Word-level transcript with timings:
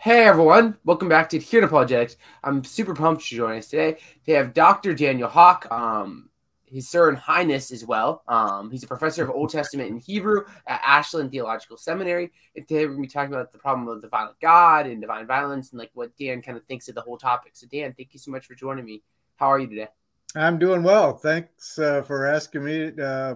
Hey 0.00 0.26
everyone, 0.26 0.76
welcome 0.84 1.08
back 1.08 1.28
to 1.30 1.40
Here 1.40 1.60
to 1.60 1.66
Apologetics. 1.66 2.18
I'm 2.44 2.62
super 2.62 2.94
pumped 2.94 3.26
to 3.26 3.34
join 3.34 3.58
us 3.58 3.66
today. 3.66 3.98
They 4.26 4.34
have 4.34 4.54
Dr. 4.54 4.94
Daniel 4.94 5.28
Hawk, 5.28 5.66
um, 5.72 6.30
his 6.66 6.88
sir 6.88 7.08
and 7.08 7.18
highness 7.18 7.72
as 7.72 7.84
well. 7.84 8.22
Um, 8.28 8.70
he's 8.70 8.84
a 8.84 8.86
professor 8.86 9.24
of 9.24 9.30
Old 9.30 9.50
Testament 9.50 9.90
and 9.90 10.00
Hebrew 10.00 10.44
at 10.68 10.80
Ashland 10.84 11.32
Theological 11.32 11.76
Seminary. 11.76 12.30
And 12.54 12.66
today 12.68 12.86
we're 12.86 12.92
going 12.92 13.02
to 13.02 13.08
be 13.08 13.12
talking 13.12 13.34
about 13.34 13.50
the 13.50 13.58
problem 13.58 13.88
of 13.88 14.00
the 14.00 14.06
violent 14.06 14.38
God 14.38 14.86
and 14.86 15.00
divine 15.00 15.26
violence 15.26 15.72
and 15.72 15.80
like 15.80 15.90
what 15.94 16.16
Dan 16.16 16.42
kind 16.42 16.56
of 16.56 16.64
thinks 16.66 16.88
of 16.88 16.94
the 16.94 17.00
whole 17.00 17.18
topic. 17.18 17.50
So 17.54 17.66
Dan, 17.66 17.92
thank 17.98 18.10
you 18.12 18.20
so 18.20 18.30
much 18.30 18.46
for 18.46 18.54
joining 18.54 18.84
me. 18.84 19.02
How 19.34 19.48
are 19.48 19.58
you 19.58 19.66
today? 19.66 19.88
I'm 20.36 20.60
doing 20.60 20.84
well. 20.84 21.16
Thanks 21.16 21.76
uh, 21.76 22.02
for 22.02 22.24
asking 22.24 22.62
me 22.62 22.92
uh, 23.02 23.34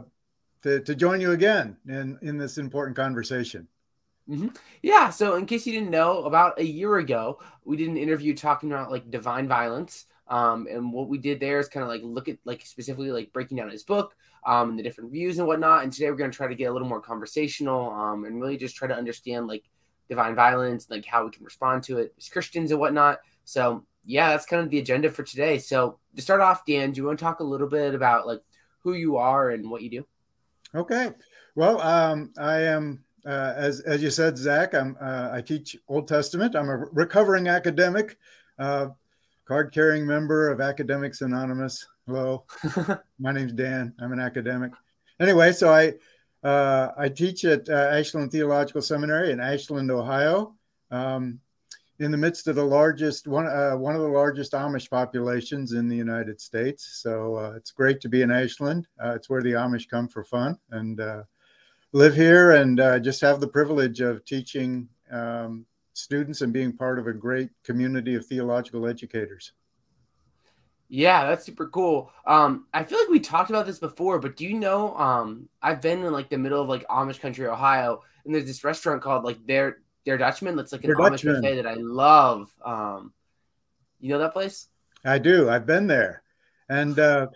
to, 0.63 0.79
to 0.79 0.95
join 0.95 1.21
you 1.21 1.33
again 1.33 1.77
in, 1.89 2.21
in 2.23 2.39
this 2.39 2.57
important 2.57 2.97
conversation. 2.97 3.67
Mm-hmm. 4.29 4.49
Yeah. 4.83 5.11
So, 5.11 5.37
in 5.37 5.47
case 5.47 5.67
you 5.67 5.73
didn't 5.73 5.91
know, 5.91 6.25
about 6.25 6.59
a 6.61 6.65
year 6.65 6.97
ago, 6.99 7.41
we 7.65 7.77
did 7.77 7.89
an 7.89 7.97
interview 7.97 8.35
talking 8.35 8.71
about 8.71 8.91
like 8.91 9.11
divine 9.11 9.49
violence. 9.49 10.07
Um, 10.29 10.67
and 10.71 10.93
what 10.93 11.09
we 11.09 11.19
did 11.19 11.41
there 11.41 11.59
is 11.59 11.69
kind 11.69 11.83
of 11.83 11.89
like 11.89 12.01
look 12.03 12.29
at 12.29 12.39
like 12.45 12.65
specifically 12.65 13.11
like 13.11 13.33
breaking 13.33 13.59
down 13.59 13.71
his 13.71 13.83
book 13.83 14.15
um, 14.47 14.71
and 14.71 14.79
the 14.79 14.83
different 14.83 15.11
views 15.11 15.39
and 15.39 15.47
whatnot. 15.47 15.83
And 15.83 15.93
today 15.93 16.11
we're 16.11 16.17
going 16.17 16.31
to 16.31 16.37
try 16.37 16.49
to 16.49 16.55
get 16.55 16.67
a 16.67 16.73
little 16.73 16.89
more 16.89 17.01
conversational 17.01 17.91
um, 17.91 18.25
and 18.25 18.41
really 18.41 18.57
just 18.57 18.77
try 18.77 18.89
to 18.89 18.97
understand 18.97 19.47
like 19.47 19.65
divine 20.09 20.35
violence, 20.35 20.89
like 20.91 21.05
how 21.05 21.25
we 21.25 21.31
can 21.31 21.45
respond 21.45 21.83
to 21.85 21.99
it 21.99 22.15
as 22.17 22.29
Christians 22.29 22.71
and 22.71 22.81
whatnot. 22.81 23.21
So, 23.45 23.85
yeah, 24.05 24.31
that's 24.31 24.47
kind 24.47 24.63
of 24.63 24.71
the 24.71 24.79
agenda 24.79 25.11
for 25.11 25.23
today. 25.23 25.59
So, 25.59 25.99
to 26.17 26.23
start 26.23 26.41
off, 26.41 26.65
Dan, 26.65 26.93
do 26.93 27.01
you 27.01 27.07
want 27.07 27.19
to 27.19 27.25
talk 27.25 27.41
a 27.41 27.45
little 27.45 27.69
bit 27.69 27.95
about 27.95 28.27
like 28.27 28.41
who 28.81 28.95
you 28.95 29.17
are 29.17 29.51
and 29.51 29.71
what 29.71 29.83
you 29.83 29.91
do? 29.91 30.07
Okay. 30.75 31.11
Well, 31.55 31.81
um, 31.81 32.33
I 32.39 32.63
am 32.63 33.05
uh, 33.25 33.55
as 33.57 33.81
as 33.81 34.03
you 34.03 34.11
said, 34.11 34.37
Zach, 34.37 34.75
I'm 34.75 34.97
uh, 35.01 35.31
I 35.33 35.41
teach 35.41 35.77
Old 35.89 36.09
Testament. 36.09 36.57
I'm 36.57 36.69
a 36.69 36.77
recovering 36.77 37.49
academic, 37.49 38.19
uh, 38.59 38.89
card 39.47 39.73
carrying 39.73 40.07
member 40.07 40.49
of 40.51 40.61
Academics 40.61 41.21
Anonymous. 41.21 41.87
Hello, 42.07 42.45
my 43.21 43.33
name's 43.33 43.53
Dan. 43.53 43.95
I'm 44.01 44.13
an 44.13 44.21
academic. 44.21 44.73
Anyway, 45.21 45.53
so 45.53 45.73
I 45.73 45.95
uh, 46.47 46.91
I 46.97 47.09
teach 47.09 47.45
at 47.45 47.69
uh, 47.69 47.91
Ashland 47.93 48.33
Theological 48.33 48.83
Seminary 48.83 49.31
in 49.31 49.41
Ashland, 49.41 49.91
Ohio. 49.91 50.55
Um, 50.91 51.41
in 52.01 52.11
the 52.11 52.19
midst 52.19 52.49
of 52.49 52.57
the 52.57 52.65
largest 52.65 53.29
one, 53.29 53.47
uh, 53.47 53.77
one 53.77 53.95
of 53.95 54.01
the 54.01 54.09
largest 54.09 54.53
Amish 54.53 54.91
populations 54.91 55.73
in 55.73 55.87
the 55.87 55.95
United 55.95 56.41
States. 56.41 56.99
So 57.01 57.53
it's 57.55 57.71
great 57.71 58.01
to 58.01 58.09
be 58.09 58.23
in 58.23 58.33
Ashland. 58.33 58.89
it's 59.01 59.31
where 59.31 59.43
the 59.43 59.53
Amish 59.53 59.89
come 59.89 60.09
for 60.09 60.25
fun, 60.25 60.59
and 60.73 61.01
live 61.93 62.15
here 62.15 62.53
and 62.53 62.81
uh, 62.81 62.99
just 62.99 63.21
have 63.21 63.41
the 63.41 63.47
privilege 63.47 64.01
of 64.01 64.25
teaching 64.25 64.89
um, 65.11 65.67
students 65.93 66.41
and 66.41 66.53
being 66.53 66.73
part 66.73 66.99
of 66.99 67.07
a 67.07 67.13
great 67.13 67.51
community 67.65 68.15
of 68.15 68.27
theological 68.27 68.87
educators. 68.87 69.53
Yeah, 70.89 71.27
that's 71.27 71.47
super 71.47 71.69
cool. 71.69 72.11
Um, 72.27 72.67
I 72.75 72.85
feel 72.85 72.99
like 72.99 73.09
we 73.09 73.21
talked 73.21 73.49
about 73.49 73.65
this 73.65 73.79
before, 73.79 74.19
but 74.19 74.37
do 74.37 74.45
you 74.45 74.59
know? 74.59 74.95
Um, 74.97 75.49
I've 75.63 75.81
been 75.81 76.05
in 76.05 76.13
like 76.13 76.29
the 76.29 76.37
middle 76.37 76.61
of 76.61 76.69
like 76.69 76.87
Amish 76.89 77.19
country, 77.19 77.47
Ohio, 77.47 78.03
and 78.25 78.35
there's 78.35 78.45
this 78.45 78.63
restaurant 78.63 79.01
called 79.01 79.25
like 79.25 79.47
Der 79.47 79.79
Der 80.05 80.19
Dutchman. 80.19 80.55
That's 80.55 80.71
like 80.71 80.85
an 80.85 80.91
Amish 80.91 81.11
Dutchman. 81.11 81.41
buffet 81.41 81.57
that 81.57 81.67
I 81.67 81.75
love. 81.75 82.53
Um, 82.63 83.15
you 84.01 84.11
know 84.11 84.19
that 84.19 84.35
place? 84.35 84.69
I 85.03 85.19
do. 85.19 85.49
I've 85.49 85.65
been 85.65 85.87
there, 85.87 86.23
and 86.69 86.99
uh, 86.99 87.29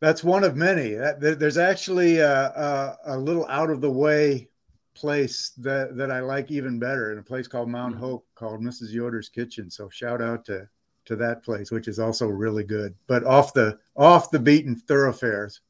that's 0.00 0.22
one 0.22 0.44
of 0.44 0.56
many. 0.56 0.94
There's 1.18 1.58
actually 1.58 2.18
a, 2.18 2.48
a, 2.48 2.98
a, 3.06 3.18
little 3.18 3.46
out 3.48 3.70
of 3.70 3.80
the 3.80 3.90
way 3.90 4.48
place 4.94 5.52
that, 5.58 5.96
that 5.96 6.10
I 6.10 6.20
like 6.20 6.50
even 6.50 6.78
better 6.78 7.12
in 7.12 7.18
a 7.18 7.22
place 7.22 7.48
called 7.48 7.68
Mount 7.68 7.94
mm-hmm. 7.94 8.04
Hope 8.04 8.26
called 8.34 8.60
Mrs. 8.60 8.92
Yoder's 8.92 9.28
Kitchen. 9.28 9.70
So 9.70 9.88
shout 9.88 10.22
out 10.22 10.44
to 10.46 10.68
to 11.08 11.16
that 11.16 11.42
place, 11.42 11.70
which 11.70 11.88
is 11.88 11.98
also 11.98 12.26
really 12.26 12.64
good, 12.64 12.94
but 13.06 13.24
off 13.24 13.54
the 13.54 13.78
off 13.96 14.30
the 14.30 14.38
beaten 14.38 14.76
thoroughfares. 14.76 15.62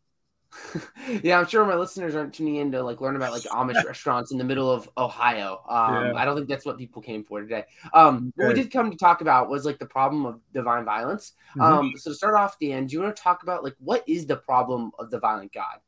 yeah, 1.22 1.38
I'm 1.38 1.46
sure 1.46 1.64
my 1.64 1.74
listeners 1.74 2.14
aren't 2.14 2.34
tuning 2.34 2.56
in 2.56 2.72
to 2.72 2.82
like 2.82 3.00
learn 3.00 3.16
about 3.16 3.32
like 3.32 3.42
Amish 3.42 3.84
restaurants 3.86 4.32
in 4.32 4.38
the 4.38 4.44
middle 4.44 4.70
of 4.70 4.88
Ohio. 4.96 5.60
Um, 5.68 5.94
yeah. 5.94 6.12
I 6.14 6.24
don't 6.24 6.36
think 6.36 6.48
that's 6.48 6.64
what 6.64 6.78
people 6.78 7.02
came 7.02 7.24
for 7.24 7.40
today. 7.40 7.64
Um, 7.92 8.32
what 8.36 8.48
we 8.48 8.54
did 8.54 8.72
come 8.72 8.90
to 8.90 8.96
talk 8.96 9.20
about 9.20 9.48
was 9.48 9.64
like 9.64 9.78
the 9.78 9.86
problem 9.86 10.26
of 10.26 10.40
divine 10.52 10.84
violence. 10.84 11.32
Mm-hmm. 11.50 11.60
Um, 11.60 11.92
so 11.96 12.10
to 12.10 12.16
start 12.16 12.34
off, 12.34 12.58
Dan, 12.58 12.86
do 12.86 12.94
you 12.94 13.02
want 13.02 13.14
to 13.14 13.22
talk 13.22 13.42
about 13.42 13.62
like 13.62 13.74
what 13.78 14.04
is 14.08 14.26
the 14.26 14.36
problem 14.36 14.92
of 14.98 15.10
the 15.10 15.18
violent 15.18 15.52
God? 15.52 15.78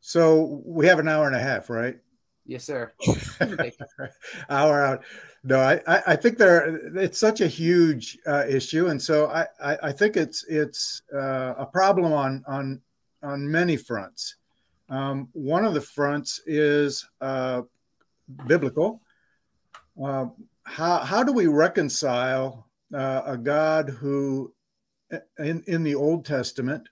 So 0.00 0.62
we 0.64 0.86
have 0.86 1.00
an 1.00 1.08
hour 1.08 1.26
and 1.26 1.34
a 1.34 1.40
half, 1.40 1.68
right? 1.68 1.98
Yes, 2.46 2.64
sir. 2.64 2.92
hour 4.50 4.84
out. 4.84 5.04
No, 5.42 5.60
I, 5.60 5.80
I 6.06 6.16
think 6.16 6.38
there 6.38 6.76
it's 6.96 7.18
such 7.18 7.40
a 7.40 7.46
huge 7.46 8.18
uh, 8.26 8.44
issue, 8.48 8.86
and 8.86 9.00
so 9.00 9.26
I, 9.26 9.46
I, 9.62 9.78
I 9.84 9.92
think 9.92 10.16
it's 10.16 10.44
it's 10.48 11.02
uh, 11.12 11.54
a 11.58 11.66
problem 11.66 12.12
on 12.12 12.44
on 12.46 12.80
on 13.22 13.50
many 13.50 13.76
fronts. 13.76 14.36
Um, 14.88 15.28
one 15.32 15.64
of 15.64 15.74
the 15.74 15.80
fronts 15.80 16.40
is 16.46 17.04
uh, 17.20 17.62
biblical. 18.46 19.02
Uh, 20.02 20.26
how 20.64 20.98
how 20.98 21.22
do 21.22 21.32
we 21.32 21.46
reconcile 21.46 22.68
uh, 22.94 23.22
a 23.26 23.36
God 23.36 23.88
who, 23.90 24.52
in 25.38 25.62
in 25.66 25.82
the 25.82 25.94
Old 25.94 26.24
Testament, 26.24 26.88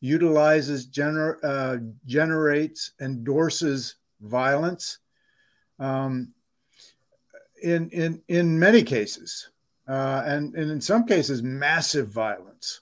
utilizes 0.00 0.88
gener- 0.88 1.38
uh, 1.42 1.78
generates 2.06 2.92
endorses 3.00 3.96
violence? 4.20 4.98
Um, 5.78 6.32
in 7.62 7.90
in 7.90 8.22
in 8.28 8.58
many 8.58 8.82
cases, 8.82 9.50
uh, 9.88 10.22
and 10.26 10.54
and 10.54 10.70
in 10.70 10.80
some 10.80 11.04
cases, 11.04 11.42
massive 11.42 12.08
violence. 12.08 12.80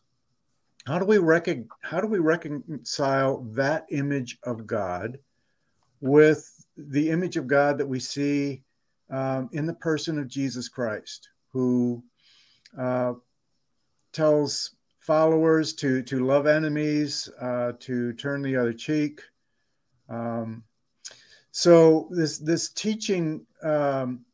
How 0.87 0.99
do 0.99 1.06
we 1.06 1.19
recon- 1.19 1.69
How 1.83 2.00
do 2.00 2.06
we 2.06 2.19
reconcile 2.19 3.43
that 3.53 3.87
image 3.91 4.39
of 4.43 4.67
God 4.67 5.19
with 6.00 6.50
the 6.77 7.11
image 7.11 7.37
of 7.37 7.47
God 7.47 7.78
that 7.78 7.87
we 7.87 8.01
see 8.01 8.62
um, 9.11 9.49
in 9.53 9.66
the 9.66 9.75
person 9.75 10.19
of 10.19 10.28
Jesus 10.28 10.69
Christ, 10.69 11.28
who 11.53 12.03
uh, 12.78 13.15
tells 14.12 14.75
followers 15.01 15.75
to 15.75 16.03
to 16.03 16.27
love 16.27 16.47
enemies, 16.47 17.28
uh, 17.41 17.72
to 17.81 18.12
turn 18.15 18.43
the 18.43 18.56
other 18.56 18.72
cheek. 18.72 19.22
Um, 20.09 20.65
so 21.56 22.09
this 22.10 22.38
this 22.38 22.70
teaching 22.70 23.47
um, 23.62 24.25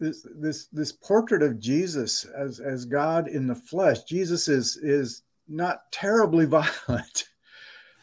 this 0.00 0.26
this 0.34 0.68
this 0.68 0.92
portrait 0.92 1.42
of 1.42 1.58
Jesus 1.58 2.24
as 2.24 2.58
as 2.58 2.86
God 2.86 3.28
in 3.28 3.46
the 3.46 3.54
flesh. 3.54 4.04
Jesus 4.04 4.48
is 4.48 4.78
is 4.78 5.24
not 5.46 5.92
terribly 5.92 6.46
violent. 6.86 7.28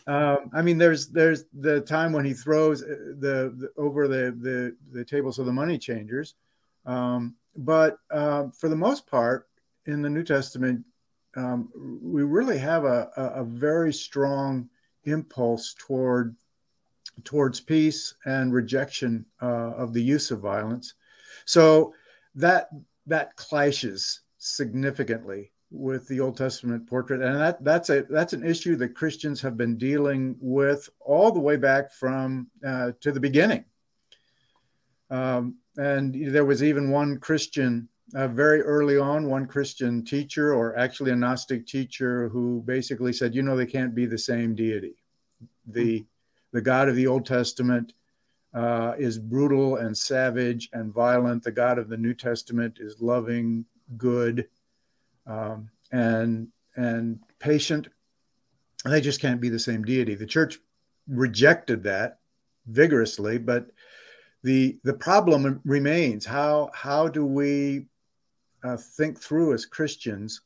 Um, 0.05 0.51
I 0.53 0.61
mean, 0.61 0.77
there's 0.77 1.07
there's 1.07 1.45
the 1.59 1.81
time 1.81 2.13
when 2.13 2.23
he 2.23 2.35
throws 2.35 2.83
uh, 2.83 3.15
the, 3.17 3.55
the 3.57 3.71
over 3.77 4.07
the, 4.07 4.37
the 4.39 4.77
the 4.91 5.05
tables 5.05 5.39
of 5.39 5.47
the 5.47 5.51
money 5.51 5.79
changers, 5.79 6.35
um, 6.85 7.33
but 7.55 7.97
uh, 8.11 8.49
for 8.55 8.69
the 8.69 8.75
most 8.75 9.07
part, 9.07 9.47
in 9.87 10.03
the 10.03 10.09
New 10.09 10.23
Testament, 10.23 10.85
um, 11.35 11.99
we 11.99 12.21
really 12.21 12.59
have 12.59 12.85
a, 12.85 13.09
a, 13.17 13.41
a 13.41 13.43
very 13.43 13.91
strong 13.91 14.69
impulse 15.05 15.73
toward 15.79 16.35
towards 17.23 17.59
peace 17.59 18.15
and 18.25 18.53
rejection 18.53 19.25
uh, 19.41 19.71
of 19.75 19.93
the 19.93 20.03
use 20.03 20.31
of 20.31 20.39
violence. 20.39 20.93
So 21.45 21.93
that 22.35 22.69
that 23.07 23.35
clashes 23.35 24.21
significantly 24.37 25.51
with 25.71 26.07
the 26.07 26.19
Old 26.19 26.37
Testament 26.37 26.87
portrait, 26.87 27.21
and 27.21 27.35
that 27.35 27.63
that's 27.63 27.89
a 27.89 28.03
that's 28.03 28.33
an 28.33 28.45
issue 28.45 28.75
that 28.77 28.95
Christians 28.95 29.41
have 29.41 29.57
been 29.57 29.77
dealing 29.77 30.35
with 30.39 30.89
all 30.99 31.31
the 31.31 31.39
way 31.39 31.55
back 31.55 31.91
from 31.93 32.47
uh, 32.65 32.91
to 33.01 33.11
the 33.11 33.19
beginning. 33.19 33.65
Um, 35.09 35.57
and 35.77 36.33
there 36.33 36.45
was 36.45 36.63
even 36.63 36.89
one 36.89 37.17
Christian 37.17 37.87
uh, 38.13 38.27
very 38.27 38.61
early 38.61 38.97
on, 38.97 39.29
one 39.29 39.45
Christian 39.45 40.03
teacher, 40.03 40.53
or 40.53 40.77
actually 40.77 41.11
a 41.11 41.15
Gnostic 41.15 41.65
teacher, 41.65 42.27
who 42.29 42.61
basically 42.65 43.13
said, 43.13 43.33
you 43.33 43.41
know, 43.41 43.55
they 43.55 43.65
can't 43.65 43.95
be 43.95 44.05
the 44.05 44.17
same 44.17 44.53
deity. 44.55 44.95
The 45.67 46.05
the 46.51 46.61
God 46.61 46.89
of 46.89 46.95
the 46.95 47.07
Old 47.07 47.25
Testament 47.25 47.93
uh, 48.53 48.93
is 48.97 49.17
brutal 49.17 49.77
and 49.77 49.97
savage 49.97 50.69
and 50.73 50.93
violent. 50.93 51.43
The 51.43 51.51
God 51.51 51.77
of 51.77 51.87
the 51.87 51.97
New 51.97 52.13
Testament 52.13 52.77
is 52.79 53.01
loving, 53.01 53.65
good, 53.97 54.47
um, 55.25 55.69
and 55.91 56.47
and 56.75 57.19
patient. 57.39 57.87
And 58.83 58.93
they 58.93 59.01
just 59.01 59.21
can't 59.21 59.41
be 59.41 59.49
the 59.49 59.59
same 59.59 59.83
deity. 59.83 60.15
The 60.15 60.25
church 60.25 60.59
rejected 61.07 61.83
that 61.83 62.19
vigorously, 62.67 63.37
but 63.37 63.71
the 64.43 64.79
the 64.83 64.93
problem 64.93 65.61
remains. 65.63 66.25
How 66.25 66.71
how 66.73 67.07
do 67.07 67.25
we 67.25 67.85
uh, 68.63 68.77
think 68.77 69.19
through 69.19 69.53
as 69.53 69.65
Christians 69.65 70.41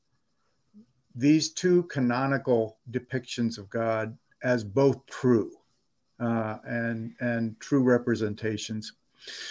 these 1.16 1.54
two 1.54 1.84
canonical 1.84 2.78
depictions 2.92 3.58
of 3.58 3.70
God 3.70 4.18
as 4.44 4.64
both 4.64 5.06
true? 5.08 5.52
Uh, 6.20 6.58
and 6.66 7.14
and 7.20 7.60
true 7.60 7.84
representations. 7.84 8.94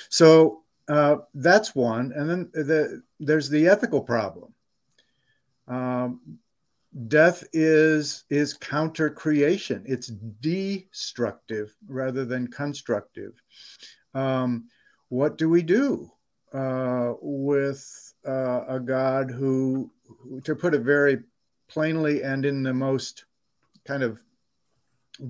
So 0.09 0.63
uh, 0.89 1.17
that's 1.35 1.75
one. 1.75 2.13
And 2.13 2.31
then 2.31 2.51
the, 2.53 3.03
there's 3.21 3.49
the 3.49 3.69
ethical 3.69 4.01
problem. 4.01 4.53
Um, 5.67 6.39
death 7.09 7.45
is 7.53 8.25
is 8.31 8.55
counter 8.55 9.11
creation. 9.11 9.83
It's 9.87 10.09
destructive 10.09 11.75
rather 11.89 12.25
than 12.25 12.49
constructive. 12.49 13.33
Um, 14.15 14.69
what 15.09 15.39
do 15.39 15.49
we 15.49 15.63
do 15.63 16.11
uh, 16.53 17.15
with 17.21 18.15
uh, 18.27 18.65
a 18.69 18.81
God 18.81 19.31
who, 19.31 19.91
who, 20.07 20.41
to 20.43 20.55
put 20.55 20.75
it 20.75 20.83
very 20.83 21.21
plainly 21.69 22.23
and 22.23 22.45
in 22.45 22.63
the 22.63 22.73
most 22.73 23.25
kind 23.85 24.03
of 24.03 24.23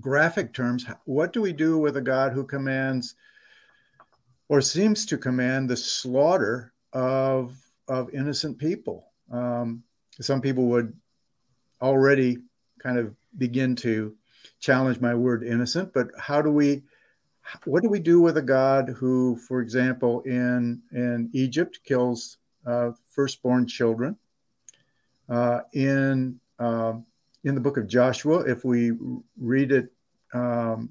graphic 0.01 0.53
terms, 0.53 0.87
what 1.05 1.33
do 1.33 1.41
we 1.41 1.53
do 1.53 1.79
with 1.79 1.97
a 1.97 2.01
God 2.01 2.33
who 2.33 2.45
commands 2.45 3.15
or 4.49 4.61
seems 4.61 5.07
to 5.07 5.19
command 5.19 5.69
the 5.69 5.77
slaughter 5.77 6.73
of, 6.93 7.57
of 7.89 8.13
innocent 8.15 8.59
people? 8.59 9.07
Um, 9.31 9.83
some 10.21 10.41
people 10.41 10.67
would 10.67 10.93
already 11.81 12.39
kind 12.83 12.99
of 12.99 13.15
begin 13.37 13.75
to 13.77 14.15
challenge 14.61 15.01
my 15.01 15.15
word 15.15 15.43
innocent, 15.43 15.93
but 15.93 16.09
how 16.19 16.41
do 16.41 16.51
we? 16.51 16.83
What 17.67 17.83
do 17.83 17.91
we 17.91 18.01
do 18.01 18.23
with 18.23 18.39
a 18.39 18.43
God 18.43 18.89
who, 18.89 19.37
for 19.37 19.61
example, 19.61 20.23
in 20.23 20.81
in 20.93 21.29
Egypt 21.35 21.81
kills 21.85 22.39
uh, 22.67 22.93
firstborn 23.11 23.67
children? 23.67 24.17
Uh, 25.29 25.61
in 25.73 26.39
uh, 26.59 26.95
in 27.45 27.55
the 27.55 27.61
book 27.61 27.77
of 27.77 27.87
Joshua, 27.87 28.41
if 28.41 28.65
we 28.65 28.93
read 29.39 29.71
it 29.71 29.93
um, 30.33 30.91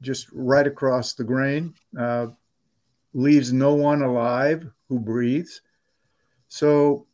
just 0.00 0.28
right 0.32 0.66
across 0.66 1.14
the 1.14 1.24
grain, 1.24 1.74
uh, 1.98 2.28
leaves 3.12 3.52
no 3.52 3.74
one 3.74 4.02
alive 4.02 4.66
who 4.88 4.98
breathes. 4.98 5.60
So, 6.48 7.06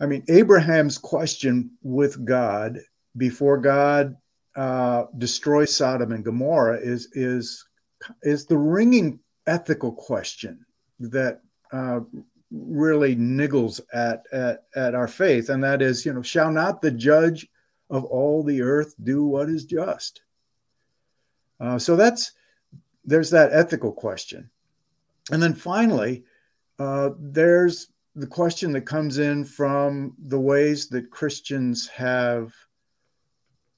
I 0.00 0.06
mean, 0.06 0.24
Abraham's 0.28 0.98
question 0.98 1.70
with 1.82 2.24
God 2.24 2.80
before 3.16 3.58
God 3.58 4.16
uh, 4.56 5.04
destroys 5.18 5.74
Sodom 5.74 6.12
and 6.12 6.24
Gomorrah 6.24 6.80
is 6.80 7.08
is 7.12 7.64
is 8.22 8.46
the 8.46 8.58
ringing 8.58 9.20
ethical 9.46 9.92
question 9.92 10.64
that 10.98 11.40
uh, 11.72 12.00
really 12.50 13.14
niggles 13.14 13.80
at, 13.92 14.24
at 14.32 14.64
at 14.74 14.94
our 14.96 15.06
faith, 15.06 15.48
and 15.48 15.62
that 15.62 15.80
is, 15.80 16.04
you 16.04 16.12
know, 16.12 16.22
shall 16.22 16.50
not 16.50 16.82
the 16.82 16.90
judge 16.90 17.48
of 17.90 18.04
all 18.04 18.42
the 18.42 18.62
earth 18.62 18.94
do 19.02 19.24
what 19.24 19.48
is 19.48 19.64
just? 19.64 20.22
Uh, 21.60 21.78
so 21.78 21.96
that's 21.96 22.32
there's 23.04 23.30
that 23.30 23.52
ethical 23.52 23.92
question, 23.92 24.50
and 25.32 25.42
then 25.42 25.54
finally, 25.54 26.24
uh, 26.78 27.10
there's 27.18 27.88
the 28.14 28.26
question 28.26 28.72
that 28.72 28.82
comes 28.82 29.18
in 29.18 29.44
from 29.44 30.14
the 30.18 30.40
ways 30.40 30.88
that 30.88 31.10
Christians 31.10 31.86
have 31.88 32.52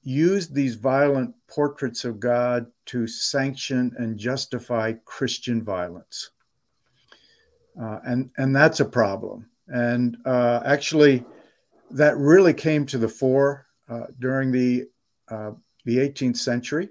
used 0.03 0.53
these 0.53 0.75
violent 0.75 1.33
portraits 1.47 2.05
of 2.05 2.19
God 2.19 2.65
to 2.87 3.05
sanction 3.05 3.93
and 3.97 4.17
justify 4.17 4.93
Christian 5.05 5.63
violence. 5.63 6.31
Uh, 7.79 7.99
and, 8.05 8.31
and 8.37 8.55
that's 8.55 8.79
a 8.79 8.85
problem. 8.85 9.47
And 9.67 10.17
uh, 10.25 10.61
actually, 10.65 11.23
that 11.91 12.17
really 12.17 12.53
came 12.53 12.85
to 12.87 12.97
the 12.97 13.07
fore 13.07 13.67
during 14.19 14.51
the, 14.51 14.85
uh, 15.29 15.51
the 15.85 15.97
18th 15.97 16.37
century 16.37 16.89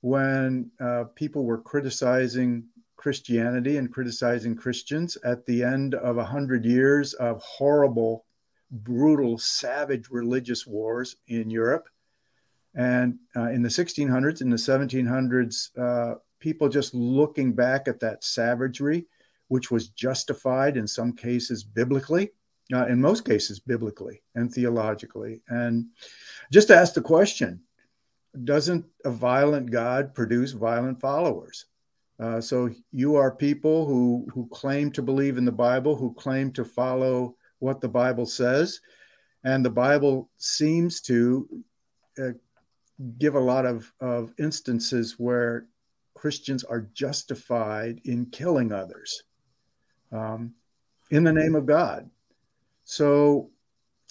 when 0.00 0.70
uh, 0.80 1.04
people 1.14 1.44
were 1.44 1.58
criticizing 1.58 2.64
Christianity 2.96 3.76
and 3.76 3.92
criticizing 3.92 4.56
Christians 4.56 5.16
at 5.24 5.44
the 5.46 5.62
end 5.62 5.94
of 5.94 6.18
a 6.18 6.24
hundred 6.24 6.64
years 6.64 7.14
of 7.14 7.40
horrible, 7.42 8.24
brutal, 8.70 9.38
savage 9.38 10.08
religious 10.10 10.66
wars 10.66 11.16
in 11.28 11.50
Europe. 11.50 11.88
And 12.74 13.18
uh, 13.34 13.50
in 13.50 13.62
the 13.62 13.68
1600s, 13.68 14.40
in 14.42 14.50
the 14.50 14.56
1700s, 14.56 15.78
uh, 15.78 16.18
people 16.40 16.68
just 16.68 16.94
looking 16.94 17.52
back 17.52 17.88
at 17.88 18.00
that 18.00 18.24
savagery, 18.24 19.06
which 19.48 19.70
was 19.70 19.88
justified 19.88 20.76
in 20.76 20.86
some 20.86 21.12
cases 21.12 21.64
biblically, 21.64 22.30
uh, 22.72 22.86
in 22.86 23.00
most 23.00 23.24
cases 23.24 23.60
biblically 23.60 24.22
and 24.34 24.52
theologically. 24.52 25.42
And 25.48 25.86
just 26.52 26.70
ask 26.70 26.94
the 26.94 27.00
question 27.00 27.60
doesn't 28.44 28.84
a 29.04 29.10
violent 29.10 29.70
God 29.70 30.14
produce 30.14 30.52
violent 30.52 31.00
followers? 31.00 31.66
Uh, 32.18 32.40
so 32.40 32.70
you 32.92 33.16
are 33.16 33.34
people 33.34 33.86
who 33.86 34.26
who 34.32 34.46
claim 34.48 34.90
to 34.92 35.02
believe 35.02 35.38
in 35.38 35.44
the 35.44 35.52
Bible, 35.52 35.96
who 35.96 36.14
claim 36.14 36.50
to 36.52 36.64
follow 36.64 37.36
what 37.58 37.80
the 37.80 37.88
Bible 37.88 38.26
says, 38.26 38.80
and 39.44 39.64
the 39.64 39.70
Bible 39.70 40.28
seems 40.38 41.00
to 41.02 41.48
uh, 42.18 42.30
give 43.18 43.34
a 43.34 43.40
lot 43.40 43.66
of, 43.66 43.92
of 44.00 44.32
instances 44.38 45.16
where 45.18 45.66
Christians 46.14 46.64
are 46.64 46.88
justified 46.94 48.00
in 48.04 48.26
killing 48.26 48.72
others 48.72 49.22
um, 50.12 50.54
in 51.10 51.24
the 51.24 51.32
name 51.32 51.54
of 51.54 51.66
God. 51.66 52.08
So 52.86 53.50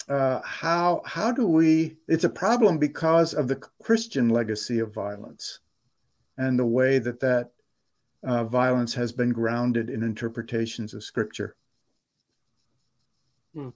uh, 0.08 0.40
how 0.44 1.02
how 1.04 1.32
do 1.32 1.46
we? 1.46 1.96
It's 2.06 2.24
a 2.24 2.28
problem 2.28 2.78
because 2.78 3.34
of 3.34 3.48
the 3.48 3.56
Christian 3.82 4.28
legacy 4.28 4.78
of 4.78 4.94
violence 4.94 5.60
and 6.38 6.58
the 6.58 6.66
way 6.66 6.98
that 6.98 7.18
that 7.20 7.50
uh, 8.22 8.44
violence 8.44 8.92
has 8.94 9.12
been 9.12 9.32
grounded 9.32 9.88
in 9.88 10.02
interpretations 10.02 10.92
of 10.92 11.02
scripture. 11.02 11.56
Hmm. 13.54 13.70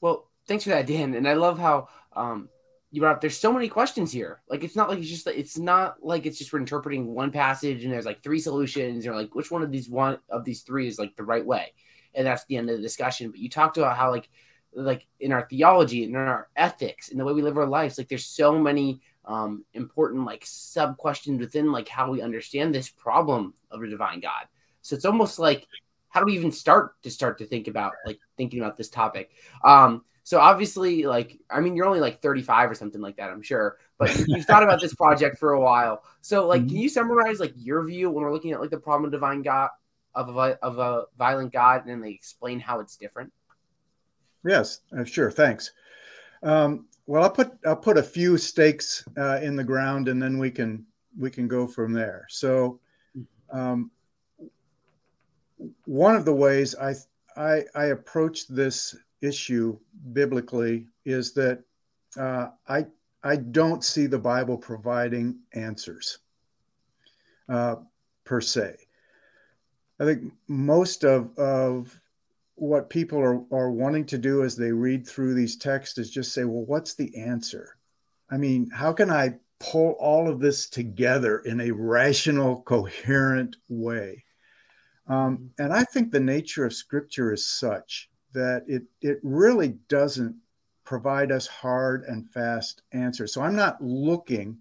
Well, 0.00 0.30
thanks 0.48 0.64
for 0.64 0.70
that, 0.70 0.86
Dan. 0.86 1.14
And 1.14 1.28
I 1.28 1.34
love 1.34 1.58
how 1.58 1.88
um, 2.14 2.48
you 2.90 3.02
brought 3.02 3.16
up. 3.16 3.20
There's 3.20 3.36
so 3.36 3.52
many 3.52 3.68
questions 3.68 4.10
here. 4.10 4.40
Like 4.48 4.64
it's 4.64 4.74
not 4.74 4.88
like 4.88 5.00
it's 5.00 5.08
just 5.08 5.26
it's 5.26 5.58
not 5.58 5.96
like 6.02 6.24
it's 6.24 6.38
just 6.38 6.50
we're 6.50 6.60
interpreting 6.60 7.14
one 7.14 7.30
passage 7.30 7.84
and 7.84 7.92
there's 7.92 8.06
like 8.06 8.22
three 8.22 8.40
solutions 8.40 9.06
or 9.06 9.14
like 9.14 9.34
which 9.34 9.50
one 9.50 9.62
of 9.62 9.70
these 9.70 9.90
one 9.90 10.18
of 10.30 10.46
these 10.46 10.62
three 10.62 10.88
is 10.88 10.98
like 10.98 11.14
the 11.16 11.24
right 11.24 11.44
way, 11.44 11.74
and 12.14 12.26
that's 12.26 12.44
the 12.44 12.56
end 12.56 12.70
of 12.70 12.76
the 12.76 12.82
discussion. 12.82 13.30
But 13.30 13.40
you 13.40 13.48
talked 13.48 13.78
about 13.78 13.96
how 13.96 14.10
like 14.10 14.28
like 14.72 15.06
in 15.18 15.32
our 15.32 15.48
theology 15.48 16.04
and 16.04 16.14
in 16.14 16.20
our 16.20 16.48
ethics 16.56 17.10
and 17.10 17.18
the 17.18 17.24
way 17.24 17.32
we 17.32 17.42
live 17.42 17.58
our 17.58 17.66
lives, 17.66 17.98
like 17.98 18.08
there's 18.08 18.26
so 18.26 18.58
many 18.58 19.00
um, 19.24 19.64
important 19.74 20.24
like 20.24 20.44
sub 20.44 20.96
questions 20.96 21.40
within 21.40 21.72
like 21.72 21.88
how 21.88 22.10
we 22.10 22.22
understand 22.22 22.74
this 22.74 22.88
problem 22.88 23.54
of 23.70 23.82
a 23.82 23.88
divine 23.88 24.20
God. 24.20 24.46
So 24.82 24.94
it's 24.94 25.04
almost 25.04 25.38
like 25.38 25.66
how 26.08 26.20
do 26.20 26.26
we 26.26 26.34
even 26.34 26.52
start 26.52 27.00
to 27.02 27.10
start 27.10 27.38
to 27.38 27.46
think 27.46 27.68
about 27.68 27.92
like 28.04 28.18
thinking 28.36 28.60
about 28.60 28.76
this 28.76 28.88
topic? 28.88 29.30
Um, 29.64 30.04
so 30.22 30.38
obviously, 30.38 31.04
like 31.04 31.38
I 31.50 31.60
mean, 31.60 31.76
you're 31.76 31.86
only 31.86 32.00
like 32.00 32.22
35 32.22 32.70
or 32.70 32.74
something 32.74 33.00
like 33.00 33.16
that, 33.16 33.30
I'm 33.30 33.42
sure, 33.42 33.78
but 33.98 34.16
you've 34.28 34.44
thought 34.44 34.62
about 34.62 34.80
this 34.80 34.94
project 34.94 35.38
for 35.38 35.52
a 35.52 35.60
while. 35.60 36.04
So 36.20 36.46
like, 36.46 36.62
mm-hmm. 36.62 36.68
can 36.68 36.78
you 36.78 36.88
summarize 36.88 37.40
like 37.40 37.54
your 37.56 37.84
view 37.84 38.10
when 38.10 38.24
we're 38.24 38.32
looking 38.32 38.52
at 38.52 38.60
like 38.60 38.70
the 38.70 38.78
problem 38.78 39.06
of 39.06 39.12
divine 39.12 39.42
God 39.42 39.70
of 40.14 40.36
a 40.36 40.58
of 40.62 40.78
a 40.78 41.04
violent 41.18 41.52
God, 41.52 41.82
and 41.82 41.90
then 41.90 42.00
they 42.00 42.10
explain 42.10 42.60
how 42.60 42.80
it's 42.80 42.96
different? 42.96 43.32
Yes, 44.44 44.80
uh, 44.96 45.04
sure. 45.04 45.30
Thanks. 45.30 45.72
Um, 46.42 46.86
well, 47.06 47.22
I'll 47.22 47.30
put 47.30 47.52
I'll 47.66 47.76
put 47.76 47.98
a 47.98 48.02
few 48.02 48.38
stakes 48.38 49.06
uh, 49.16 49.40
in 49.42 49.56
the 49.56 49.64
ground, 49.64 50.08
and 50.08 50.22
then 50.22 50.38
we 50.38 50.50
can 50.50 50.86
we 51.18 51.30
can 51.30 51.48
go 51.48 51.66
from 51.66 51.92
there. 51.92 52.26
So, 52.28 52.80
um, 53.50 53.90
one 55.84 56.14
of 56.14 56.24
the 56.24 56.34
ways 56.34 56.74
I, 56.76 56.94
I 57.36 57.64
I 57.74 57.84
approach 57.86 58.48
this 58.48 58.96
issue 59.20 59.78
biblically 60.12 60.86
is 61.04 61.32
that 61.34 61.62
uh, 62.18 62.48
I 62.68 62.86
I 63.22 63.36
don't 63.36 63.84
see 63.84 64.06
the 64.06 64.18
Bible 64.18 64.56
providing 64.56 65.38
answers 65.52 66.18
uh, 67.48 67.76
per 68.24 68.40
se. 68.40 68.76
I 70.00 70.04
think 70.04 70.32
most 70.48 71.04
of 71.04 71.38
of 71.38 72.00
what 72.54 72.90
people 72.90 73.18
are, 73.18 73.42
are 73.52 73.70
wanting 73.70 74.04
to 74.06 74.18
do 74.18 74.44
as 74.44 74.56
they 74.56 74.72
read 74.72 75.06
through 75.06 75.34
these 75.34 75.56
texts 75.56 75.98
is 75.98 76.10
just 76.10 76.34
say, 76.34 76.44
well, 76.44 76.64
what's 76.66 76.94
the 76.94 77.16
answer? 77.16 77.76
I 78.30 78.36
mean, 78.36 78.68
how 78.70 78.92
can 78.92 79.10
I 79.10 79.38
pull 79.60 79.92
all 79.92 80.28
of 80.28 80.40
this 80.40 80.68
together 80.68 81.38
in 81.40 81.60
a 81.60 81.70
rational, 81.70 82.60
coherent 82.62 83.56
way? 83.68 84.24
Um, 85.06 85.50
and 85.58 85.72
I 85.72 85.84
think 85.84 86.10
the 86.10 86.20
nature 86.20 86.64
of 86.64 86.74
Scripture 86.74 87.32
is 87.32 87.46
such 87.46 88.10
that 88.32 88.64
it 88.68 88.84
it 89.02 89.18
really 89.22 89.78
doesn't 89.88 90.36
provide 90.84 91.32
us 91.32 91.46
hard 91.46 92.04
and 92.04 92.30
fast 92.30 92.82
answers. 92.92 93.34
So 93.34 93.42
I'm 93.42 93.56
not 93.56 93.82
looking 93.82 94.58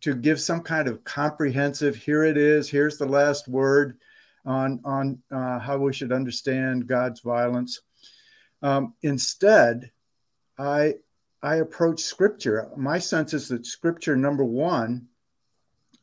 to 0.00 0.14
give 0.14 0.40
some 0.40 0.60
kind 0.60 0.88
of 0.88 1.04
comprehensive. 1.04 1.96
Here 1.96 2.24
it 2.24 2.36
is. 2.36 2.68
Here's 2.68 2.98
the 2.98 3.06
last 3.06 3.48
word 3.48 3.98
on 4.46 4.80
on 4.84 5.22
uh, 5.30 5.58
how 5.58 5.78
we 5.78 5.92
should 5.92 6.12
understand 6.12 6.86
God's 6.86 7.20
violence. 7.20 7.80
Um, 8.62 8.94
instead, 9.02 9.90
I 10.58 10.94
I 11.42 11.56
approach 11.56 12.00
Scripture. 12.00 12.70
My 12.76 12.98
sense 12.98 13.34
is 13.34 13.48
that 13.48 13.66
Scripture, 13.66 14.16
number 14.16 14.44
one, 14.44 15.08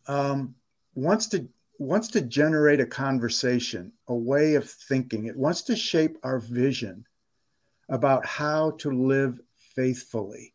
um, 0.07 0.55
wants 0.93 1.27
to 1.27 1.47
wants 1.79 2.09
to 2.09 2.21
generate 2.21 2.79
a 2.79 2.85
conversation, 2.85 3.91
a 4.07 4.15
way 4.15 4.55
of 4.55 4.69
thinking. 4.69 5.25
It 5.25 5.35
wants 5.35 5.63
to 5.63 5.75
shape 5.75 6.17
our 6.23 6.39
vision 6.39 7.05
about 7.89 8.25
how 8.25 8.71
to 8.79 8.91
live 8.91 9.39
faithfully 9.75 10.53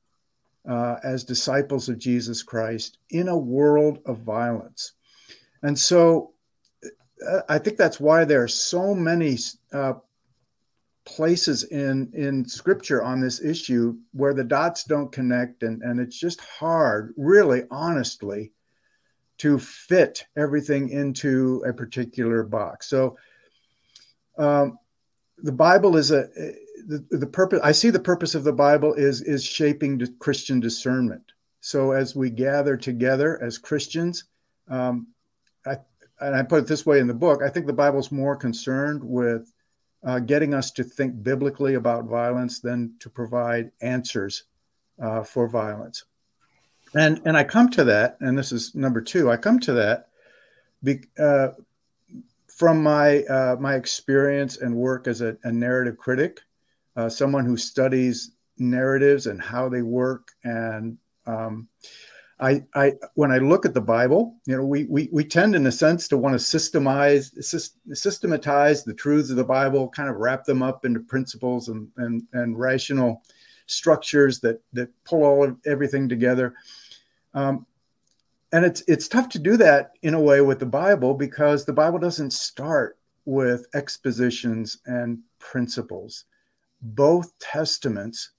uh, 0.68 0.96
as 1.02 1.24
disciples 1.24 1.88
of 1.88 1.98
Jesus 1.98 2.42
Christ 2.42 2.98
in 3.10 3.28
a 3.28 3.36
world 3.36 3.98
of 4.06 4.18
violence. 4.18 4.92
And 5.62 5.78
so 5.78 6.32
I 7.48 7.58
think 7.58 7.76
that's 7.76 8.00
why 8.00 8.24
there 8.24 8.42
are 8.42 8.48
so 8.48 8.94
many 8.94 9.38
uh, 9.72 9.94
places 11.04 11.64
in, 11.64 12.10
in 12.12 12.46
scripture 12.46 13.02
on 13.02 13.20
this 13.20 13.40
issue 13.42 13.96
where 14.12 14.34
the 14.34 14.44
dots 14.44 14.84
don't 14.84 15.10
connect, 15.10 15.62
and, 15.62 15.82
and 15.82 15.98
it's 15.98 16.18
just 16.18 16.40
hard, 16.40 17.14
really, 17.16 17.62
honestly, 17.70 18.52
to 19.38 19.58
fit 19.58 20.26
everything 20.36 20.90
into 20.90 21.64
a 21.66 21.72
particular 21.72 22.42
box. 22.42 22.88
So 22.88 23.16
um, 24.36 24.78
the 25.38 25.52
Bible 25.52 25.96
is 25.96 26.10
a 26.10 26.28
the, 26.86 27.04
the 27.10 27.26
purpose 27.26 27.60
I 27.62 27.72
see 27.72 27.90
the 27.90 28.00
purpose 28.00 28.34
of 28.34 28.44
the 28.44 28.52
Bible 28.52 28.94
is 28.94 29.22
is 29.22 29.44
shaping 29.44 30.00
Christian 30.18 30.60
discernment. 30.60 31.22
So 31.60 31.92
as 31.92 32.16
we 32.16 32.30
gather 32.30 32.76
together 32.76 33.42
as 33.42 33.58
Christians, 33.58 34.24
um, 34.68 35.08
and 36.20 36.34
I 36.34 36.42
put 36.42 36.64
it 36.64 36.66
this 36.66 36.86
way 36.86 36.98
in 37.00 37.06
the 37.06 37.14
book, 37.14 37.42
I 37.42 37.48
think 37.48 37.66
the 37.66 37.72
Bible's 37.72 38.12
more 38.12 38.36
concerned 38.36 39.02
with 39.02 39.52
uh, 40.04 40.20
getting 40.20 40.54
us 40.54 40.70
to 40.72 40.84
think 40.84 41.22
biblically 41.22 41.74
about 41.74 42.04
violence 42.04 42.60
than 42.60 42.94
to 43.00 43.10
provide 43.10 43.70
answers 43.80 44.44
uh, 45.02 45.22
for 45.22 45.48
violence. 45.48 46.04
And 46.94 47.20
and 47.24 47.36
I 47.36 47.44
come 47.44 47.68
to 47.70 47.84
that, 47.84 48.16
and 48.20 48.38
this 48.38 48.52
is 48.52 48.74
number 48.74 49.00
two. 49.00 49.30
I 49.30 49.36
come 49.36 49.58
to 49.60 49.72
that 49.74 50.08
be, 50.82 51.00
uh, 51.18 51.48
from 52.46 52.82
my 52.82 53.22
uh, 53.24 53.56
my 53.60 53.74
experience 53.74 54.56
and 54.56 54.74
work 54.74 55.06
as 55.06 55.20
a, 55.20 55.36
a 55.44 55.52
narrative 55.52 55.98
critic 55.98 56.40
uh, 56.98 57.08
someone 57.08 57.44
who 57.44 57.56
studies 57.56 58.32
narratives 58.58 59.28
and 59.28 59.40
how 59.40 59.68
they 59.68 59.82
work. 59.82 60.32
And 60.42 60.98
um, 61.26 61.68
I, 62.40 62.64
I, 62.74 62.94
when 63.14 63.32
I 63.32 63.38
look 63.38 63.66
at 63.66 63.74
the 63.74 63.80
Bible, 63.80 64.36
you 64.46 64.56
know, 64.56 64.64
we, 64.64 64.84
we, 64.84 65.08
we 65.10 65.24
tend, 65.24 65.56
in 65.56 65.66
a 65.66 65.72
sense, 65.72 66.06
to 66.08 66.16
want 66.16 66.38
to 66.38 66.44
systemize, 66.44 67.32
systematize 67.92 68.84
the 68.84 68.94
truths 68.94 69.30
of 69.30 69.36
the 69.36 69.44
Bible, 69.44 69.88
kind 69.88 70.08
of 70.08 70.16
wrap 70.16 70.44
them 70.44 70.62
up 70.62 70.84
into 70.84 71.00
principles 71.00 71.68
and, 71.68 71.88
and, 71.96 72.22
and 72.32 72.58
rational 72.58 73.22
structures 73.66 74.40
that, 74.40 74.62
that 74.72 74.88
pull 75.04 75.24
all 75.24 75.44
of 75.44 75.56
everything 75.66 76.08
together. 76.08 76.54
Um, 77.34 77.66
and 78.52 78.64
it's 78.64 78.82
it's 78.88 79.08
tough 79.08 79.28
to 79.30 79.38
do 79.38 79.58
that 79.58 79.92
in 80.00 80.14
a 80.14 80.20
way 80.20 80.40
with 80.40 80.58
the 80.58 80.64
Bible 80.64 81.12
because 81.12 81.66
the 81.66 81.72
Bible 81.72 81.98
doesn't 81.98 82.32
start 82.32 82.98
with 83.26 83.66
expositions 83.74 84.78
and 84.86 85.18
principles 85.38 86.24
both 86.80 87.36
testaments 87.38 88.30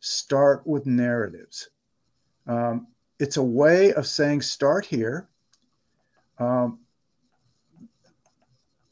start 0.00 0.66
with 0.66 0.86
narratives. 0.86 1.70
Um, 2.46 2.88
it's 3.18 3.36
a 3.36 3.42
way 3.42 3.92
of 3.92 4.06
saying, 4.06 4.42
start 4.42 4.84
here. 4.84 5.28
Um, 6.38 6.80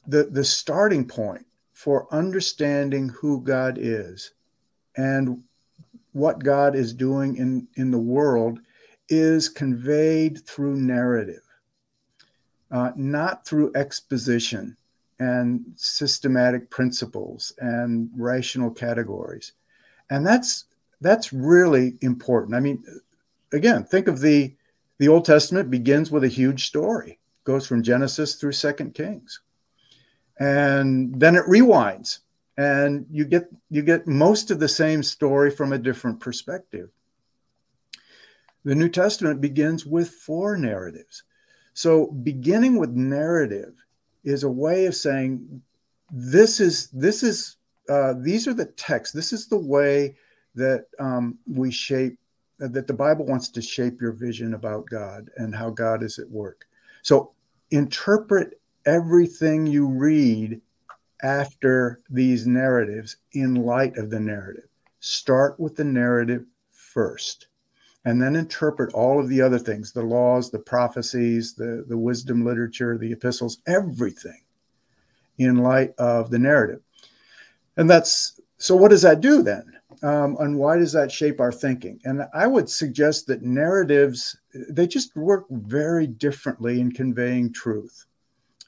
the, 0.06 0.24
the 0.24 0.44
starting 0.44 1.06
point 1.06 1.46
for 1.72 2.12
understanding 2.12 3.08
who 3.08 3.40
God 3.42 3.78
is 3.80 4.32
and 4.96 5.42
what 6.12 6.42
God 6.42 6.74
is 6.74 6.92
doing 6.92 7.36
in, 7.36 7.68
in 7.76 7.90
the 7.90 7.98
world 7.98 8.60
is 9.08 9.48
conveyed 9.48 10.44
through 10.46 10.76
narrative, 10.76 11.42
uh, 12.70 12.92
not 12.96 13.46
through 13.46 13.72
exposition 13.74 14.76
and 15.18 15.64
systematic 15.76 16.70
principles 16.70 17.52
and 17.58 18.10
rational 18.16 18.70
categories 18.70 19.52
and 20.10 20.26
that's 20.26 20.64
that's 21.00 21.32
really 21.32 21.96
important 22.02 22.54
i 22.54 22.60
mean 22.60 22.82
again 23.52 23.84
think 23.84 24.08
of 24.08 24.20
the 24.20 24.54
the 24.98 25.08
old 25.08 25.24
testament 25.24 25.70
begins 25.70 26.10
with 26.10 26.24
a 26.24 26.28
huge 26.28 26.66
story 26.66 27.18
goes 27.44 27.66
from 27.66 27.82
genesis 27.82 28.34
through 28.36 28.52
second 28.52 28.94
kings 28.94 29.40
and 30.38 31.18
then 31.20 31.36
it 31.36 31.44
rewinds 31.46 32.20
and 32.58 33.06
you 33.10 33.24
get 33.24 33.48
you 33.70 33.82
get 33.82 34.06
most 34.06 34.50
of 34.50 34.58
the 34.58 34.68
same 34.68 35.02
story 35.02 35.50
from 35.50 35.72
a 35.72 35.78
different 35.78 36.18
perspective 36.20 36.90
the 38.64 38.74
new 38.74 38.88
testament 38.88 39.40
begins 39.40 39.86
with 39.86 40.10
four 40.10 40.56
narratives 40.56 41.22
so 41.74 42.06
beginning 42.06 42.78
with 42.78 42.90
narrative 42.90 43.74
is 44.24 44.42
a 44.42 44.50
way 44.50 44.86
of 44.86 44.94
saying 44.94 45.62
this 46.10 46.60
is 46.60 46.88
this 46.88 47.22
is 47.22 47.56
uh, 47.88 48.14
these 48.18 48.48
are 48.48 48.54
the 48.54 48.66
texts. 48.66 49.14
This 49.14 49.32
is 49.32 49.46
the 49.46 49.58
way 49.58 50.16
that 50.54 50.86
um, 50.98 51.38
we 51.46 51.70
shape 51.70 52.18
that 52.58 52.86
the 52.86 52.92
Bible 52.92 53.26
wants 53.26 53.48
to 53.50 53.62
shape 53.62 54.00
your 54.00 54.12
vision 54.12 54.54
about 54.54 54.86
God 54.86 55.30
and 55.36 55.54
how 55.54 55.70
God 55.70 56.02
is 56.02 56.18
at 56.18 56.30
work. 56.30 56.66
So 57.02 57.32
interpret 57.70 58.60
everything 58.86 59.66
you 59.66 59.86
read 59.86 60.60
after 61.22 62.00
these 62.10 62.46
narratives 62.46 63.16
in 63.32 63.54
light 63.54 63.96
of 63.96 64.10
the 64.10 64.20
narrative. 64.20 64.68
Start 65.00 65.58
with 65.58 65.76
the 65.76 65.84
narrative 65.84 66.44
first 66.70 67.48
and 68.06 68.22
then 68.22 68.36
interpret 68.36 68.94
all 68.94 69.18
of 69.20 69.28
the 69.28 69.42
other 69.42 69.58
things 69.58 69.92
the 69.92 70.02
laws, 70.02 70.50
the 70.50 70.58
prophecies, 70.58 71.54
the, 71.54 71.84
the 71.88 71.98
wisdom 71.98 72.44
literature, 72.44 72.96
the 72.96 73.12
epistles, 73.12 73.58
everything 73.66 74.40
in 75.38 75.56
light 75.56 75.92
of 75.98 76.30
the 76.30 76.38
narrative. 76.38 76.80
And 77.76 77.90
that's 77.90 78.40
so, 78.58 78.74
what 78.74 78.90
does 78.90 79.02
that 79.02 79.20
do 79.20 79.42
then? 79.42 79.75
Um, 80.02 80.36
and 80.40 80.58
why 80.58 80.76
does 80.76 80.92
that 80.92 81.10
shape 81.10 81.40
our 81.40 81.52
thinking? 81.52 82.00
And 82.04 82.22
I 82.34 82.46
would 82.46 82.68
suggest 82.68 83.26
that 83.26 83.42
narratives, 83.42 84.36
they 84.52 84.86
just 84.86 85.16
work 85.16 85.46
very 85.50 86.06
differently 86.06 86.80
in 86.80 86.92
conveying 86.92 87.52
truth 87.52 88.04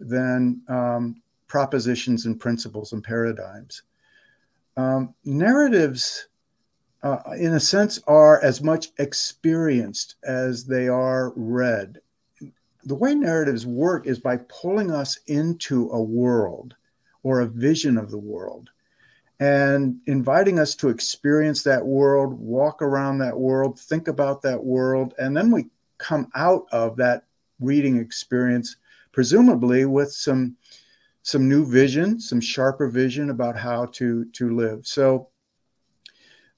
than 0.00 0.62
um, 0.68 1.22
propositions 1.46 2.26
and 2.26 2.40
principles 2.40 2.92
and 2.92 3.04
paradigms. 3.04 3.82
Um, 4.76 5.14
narratives 5.24 6.28
uh, 7.02 7.18
in 7.36 7.54
a 7.54 7.60
sense, 7.60 8.00
are 8.06 8.42
as 8.42 8.62
much 8.62 8.88
experienced 8.98 10.16
as 10.24 10.64
they 10.64 10.88
are 10.88 11.32
read. 11.36 12.00
The 12.84 12.94
way 12.94 13.14
narratives 13.14 13.66
work 13.66 14.06
is 14.06 14.18
by 14.18 14.38
pulling 14.48 14.90
us 14.90 15.18
into 15.26 15.90
a 15.90 16.02
world 16.02 16.74
or 17.22 17.40
a 17.40 17.46
vision 17.46 17.98
of 17.98 18.10
the 18.10 18.18
world 18.18 18.70
and 19.40 19.98
inviting 20.06 20.58
us 20.58 20.74
to 20.74 20.88
experience 20.88 21.62
that 21.62 21.84
world, 21.84 22.32
walk 22.34 22.82
around 22.82 23.18
that 23.18 23.38
world, 23.38 23.78
think 23.78 24.08
about 24.08 24.42
that 24.42 24.62
world, 24.62 25.14
and 25.18 25.36
then 25.36 25.50
we 25.50 25.66
come 25.98 26.28
out 26.34 26.66
of 26.72 26.96
that 26.96 27.24
reading 27.60 27.96
experience, 27.96 28.76
presumably 29.12 29.84
with 29.84 30.12
some 30.12 30.56
some 31.22 31.48
new 31.48 31.66
vision, 31.66 32.18
some 32.18 32.40
sharper 32.40 32.88
vision 32.88 33.30
about 33.30 33.56
how 33.56 33.86
to 33.86 34.24
to 34.26 34.56
live. 34.56 34.86
So 34.86 35.28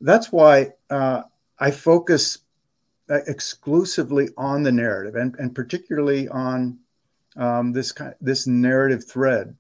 that's 0.01 0.33
why 0.33 0.73
uh, 0.89 1.23
I 1.59 1.71
focus 1.71 2.39
uh, 3.11 3.21
exclusively 3.27 4.29
on 4.37 4.63
the 4.63 4.73
narrative 4.73 5.17
and, 5.17 5.35
and 5.39 5.55
particularly 5.55 6.29
on 6.29 6.79
um, 7.37 7.73
this 7.73 7.93
kind, 7.93 8.15
this 8.21 8.47
narrative 8.47 9.05
thread 9.05 9.57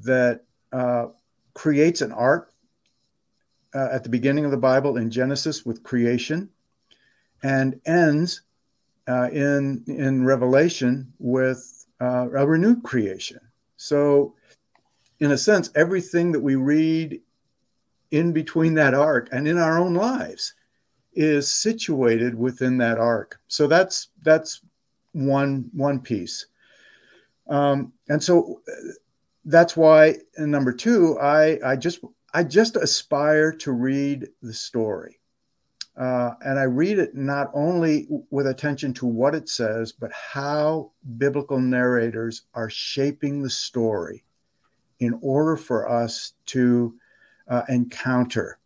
that 0.00 0.44
uh, 0.72 1.06
creates 1.54 2.00
an 2.00 2.12
arc 2.12 2.52
uh, 3.74 3.88
at 3.92 4.02
the 4.02 4.08
beginning 4.08 4.44
of 4.44 4.50
the 4.50 4.56
Bible 4.56 4.96
in 4.96 5.10
Genesis 5.10 5.64
with 5.64 5.82
creation 5.82 6.48
and 7.42 7.80
ends 7.86 8.42
uh, 9.08 9.28
in 9.32 9.82
in 9.86 10.24
Revelation 10.24 11.12
with 11.18 11.86
uh, 12.00 12.28
a 12.34 12.46
renewed 12.46 12.82
creation. 12.82 13.40
So, 13.76 14.34
in 15.20 15.32
a 15.32 15.38
sense, 15.38 15.70
everything 15.74 16.32
that 16.32 16.40
we 16.40 16.54
read 16.54 17.20
in 18.12 18.32
between 18.32 18.74
that 18.74 18.94
arc 18.94 19.28
and 19.32 19.48
in 19.48 19.58
our 19.58 19.78
own 19.78 19.94
lives 19.94 20.54
is 21.14 21.50
situated 21.50 22.34
within 22.34 22.78
that 22.78 22.98
arc. 22.98 23.40
So 23.48 23.66
that's 23.66 24.08
that's 24.22 24.60
one 25.12 25.68
one 25.72 26.00
piece. 26.00 26.46
Um, 27.48 27.92
and 28.08 28.22
so 28.22 28.62
that's 29.44 29.76
why 29.76 30.16
number 30.38 30.72
two, 30.72 31.18
I 31.20 31.58
I 31.64 31.76
just 31.76 32.00
I 32.34 32.44
just 32.44 32.76
aspire 32.76 33.52
to 33.52 33.72
read 33.72 34.28
the 34.42 34.54
story. 34.54 35.18
Uh, 35.94 36.30
and 36.42 36.58
I 36.58 36.62
read 36.62 36.98
it 36.98 37.14
not 37.14 37.50
only 37.52 38.06
with 38.30 38.46
attention 38.46 38.94
to 38.94 39.06
what 39.06 39.34
it 39.34 39.48
says, 39.50 39.92
but 39.92 40.10
how 40.12 40.90
biblical 41.18 41.60
narrators 41.60 42.42
are 42.54 42.70
shaping 42.70 43.42
the 43.42 43.50
story 43.50 44.24
in 45.00 45.18
order 45.20 45.54
for 45.56 45.90
us 45.90 46.32
to 46.46 46.94
uh, 47.48 47.62
encounter 47.68 48.58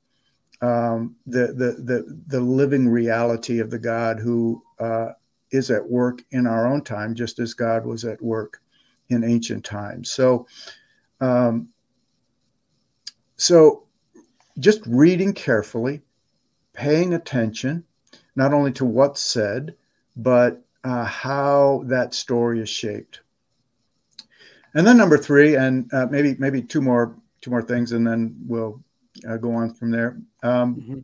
um, 0.61 1.17
the, 1.27 1.49
the, 1.49 1.83
the, 1.83 2.23
the 2.29 2.41
living 2.41 2.89
reality 2.89 3.59
of 3.59 3.71
the 3.71 3.79
God 3.79 4.21
who 4.21 4.63
uh, 4.79 5.09
is 5.51 5.71
at 5.71 5.85
work 5.85 6.23
in 6.31 6.47
our 6.47 6.67
own 6.67 6.83
time, 6.83 7.15
just 7.15 7.41
as 7.41 7.55
God 7.55 7.85
was 7.85 8.05
at 8.05 8.23
work 8.23 8.63
in 9.09 9.25
ancient 9.25 9.65
times. 9.65 10.11
So, 10.11 10.47
um, 11.21 11.69
so 13.37 13.85
just 14.59 14.81
reading 14.87 15.33
carefully, 15.33 16.03
paying 16.73 17.15
attention, 17.15 17.85
not 18.35 18.53
only 18.53 18.73
to 18.73 18.85
what's 18.85 19.21
said, 19.21 19.75
but 20.17 20.63
uh, 20.85 21.05
how 21.05 21.83
that 21.87 22.15
story 22.15 22.61
is 22.61 22.69
shaped. 22.69 23.21
And 24.75 24.87
then 24.87 24.97
number 24.97 25.19
three, 25.19 25.57
and 25.57 25.93
uh, 25.93 26.07
maybe 26.11 26.37
maybe 26.39 26.63
two 26.63 26.83
more 26.83 27.17
two 27.41 27.51
more 27.51 27.63
things, 27.63 27.93
and 27.93 28.07
then 28.07 28.37
we'll 28.47 28.83
uh, 29.29 29.37
go 29.39 29.53
on 29.53 29.73
from 29.73 29.91
there. 29.91 30.19
Um, 30.43 30.77
mm-hmm. 30.77 30.99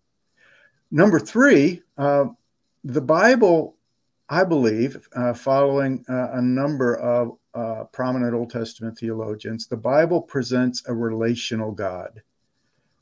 Number 0.91 1.19
three, 1.19 1.83
uh, 1.97 2.27
the 2.85 3.01
Bible, 3.01 3.77
I 4.29 4.45
believe, 4.45 5.09
uh, 5.17 5.33
following 5.33 6.05
uh, 6.09 6.33
a 6.33 6.43
number 6.43 6.97
of 6.97 7.39
uh, 7.55 7.85
prominent 7.93 8.35
Old 8.35 8.51
Testament 8.51 8.99
theologians, 8.99 9.67
the 9.67 9.77
Bible 9.77 10.21
presents 10.21 10.83
a 10.87 10.95
relational 10.95 11.73
God, 11.73 12.23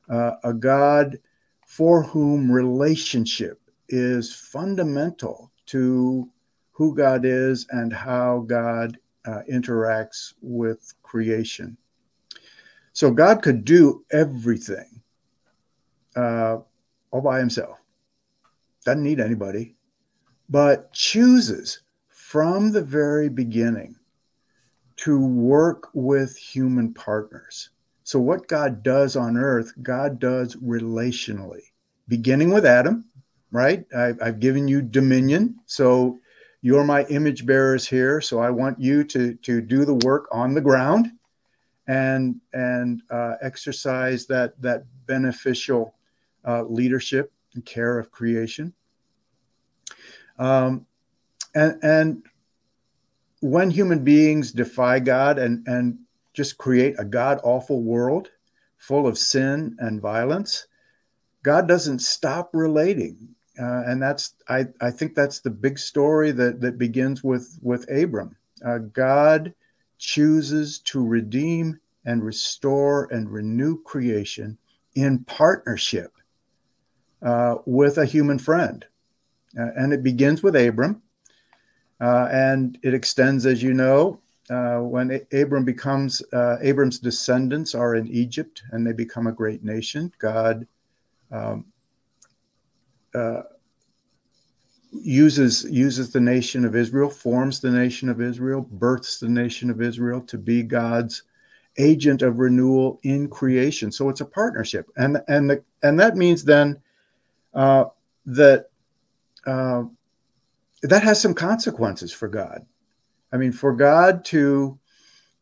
uh, 0.08 0.32
a 0.42 0.52
God 0.52 1.18
for 1.66 2.02
whom 2.02 2.50
relationship 2.50 3.60
is 3.88 4.34
fundamental 4.34 5.52
to 5.66 6.28
who 6.72 6.94
God 6.94 7.24
is 7.24 7.66
and 7.70 7.92
how 7.92 8.40
God 8.40 8.98
uh, 9.24 9.42
interacts 9.50 10.34
with 10.40 10.94
creation. 11.02 11.76
So 12.92 13.10
God 13.10 13.42
could 13.42 13.64
do 13.64 14.04
everything 14.10 15.00
uh, 16.16 16.58
all 17.12 17.20
by 17.20 17.38
himself, 17.38 17.78
doesn't 18.84 19.02
need 19.02 19.20
anybody, 19.20 19.76
but 20.48 20.92
chooses 20.92 21.82
from 22.08 22.72
the 22.72 22.82
very 22.82 23.28
beginning 23.28 23.99
to 25.00 25.18
work 25.18 25.88
with 25.94 26.36
human 26.36 26.92
partners. 26.92 27.70
So, 28.04 28.18
what 28.18 28.48
God 28.48 28.82
does 28.82 29.16
on 29.16 29.36
earth, 29.36 29.72
God 29.82 30.18
does 30.18 30.56
relationally, 30.56 31.62
beginning 32.08 32.52
with 32.52 32.66
Adam, 32.66 33.04
right? 33.50 33.84
I, 33.96 34.14
have 34.20 34.40
given 34.40 34.68
you 34.68 34.82
dominion. 34.82 35.58
So, 35.66 36.18
you're 36.60 36.84
my 36.84 37.04
image 37.06 37.46
bearers 37.46 37.88
here. 37.88 38.20
So, 38.20 38.40
I 38.40 38.50
want 38.50 38.78
you 38.78 39.04
to, 39.04 39.34
to 39.34 39.60
do 39.62 39.84
the 39.86 39.94
work 39.94 40.28
on 40.32 40.52
the 40.52 40.60
ground 40.60 41.08
and, 41.86 42.38
and 42.52 43.00
uh, 43.10 43.36
exercise 43.40 44.26
that, 44.26 44.60
that 44.60 44.84
beneficial 45.06 45.94
uh, 46.46 46.64
leadership 46.64 47.32
and 47.54 47.64
care 47.64 47.98
of 47.98 48.10
creation. 48.10 48.74
Um, 50.38 50.86
and, 51.54 51.78
and 51.82 52.22
when 53.40 53.70
human 53.70 54.04
beings 54.04 54.52
defy 54.52 55.00
God 55.00 55.38
and, 55.38 55.66
and 55.66 55.98
just 56.32 56.58
create 56.58 56.94
a 56.98 57.04
God 57.04 57.40
awful 57.42 57.82
world 57.82 58.30
full 58.76 59.06
of 59.06 59.18
sin 59.18 59.76
and 59.78 60.00
violence, 60.00 60.66
God 61.42 61.66
doesn't 61.66 62.00
stop 62.00 62.50
relating. 62.52 63.34
Uh, 63.58 63.82
and 63.86 64.02
that's 64.02 64.34
I, 64.48 64.66
I 64.80 64.90
think 64.90 65.14
that's 65.14 65.40
the 65.40 65.50
big 65.50 65.78
story 65.78 66.30
that, 66.32 66.60
that 66.60 66.78
begins 66.78 67.22
with 67.22 67.58
with 67.60 67.90
Abram. 67.90 68.36
Uh, 68.64 68.78
God 68.78 69.54
chooses 69.98 70.78
to 70.80 71.04
redeem 71.04 71.78
and 72.04 72.24
restore 72.24 73.08
and 73.12 73.30
renew 73.30 73.82
creation 73.82 74.56
in 74.94 75.18
partnership 75.24 76.12
uh, 77.22 77.56
with 77.66 77.98
a 77.98 78.06
human 78.06 78.38
friend. 78.38 78.86
Uh, 79.58 79.68
and 79.76 79.92
it 79.92 80.02
begins 80.02 80.42
with 80.42 80.56
Abram. 80.56 81.02
Uh, 82.00 82.28
and 82.32 82.78
it 82.82 82.94
extends, 82.94 83.44
as 83.44 83.62
you 83.62 83.74
know, 83.74 84.20
uh, 84.48 84.78
when 84.78 85.20
Abram 85.32 85.64
becomes, 85.64 86.22
uh, 86.32 86.56
Abram's 86.60 86.98
descendants 86.98 87.74
are 87.74 87.94
in 87.94 88.08
Egypt 88.08 88.62
and 88.70 88.86
they 88.86 88.92
become 88.92 89.26
a 89.26 89.32
great 89.32 89.62
nation. 89.62 90.12
God 90.18 90.66
um, 91.30 91.66
uh, 93.14 93.42
uses 94.92 95.64
uses 95.70 96.10
the 96.10 96.20
nation 96.20 96.64
of 96.64 96.74
Israel, 96.74 97.08
forms 97.08 97.60
the 97.60 97.70
nation 97.70 98.08
of 98.08 98.20
Israel, 98.20 98.66
births 98.72 99.20
the 99.20 99.28
nation 99.28 99.70
of 99.70 99.80
Israel 99.80 100.20
to 100.22 100.38
be 100.38 100.62
God's 100.62 101.22
agent 101.78 102.22
of 102.22 102.38
renewal 102.38 102.98
in 103.04 103.28
creation. 103.28 103.92
So 103.92 104.08
it's 104.08 104.20
a 104.20 104.26
partnership, 104.26 104.90
and 104.96 105.18
and 105.28 105.50
the, 105.50 105.62
and 105.82 105.98
that 106.00 106.16
means 106.16 106.44
then 106.44 106.80
uh, 107.54 107.84
that 108.26 108.70
uh, 109.46 109.84
that 110.82 111.02
has 111.02 111.20
some 111.20 111.34
consequences 111.34 112.12
for 112.12 112.28
God. 112.28 112.64
I 113.32 113.36
mean, 113.36 113.52
for 113.52 113.72
God 113.72 114.24
to 114.26 114.78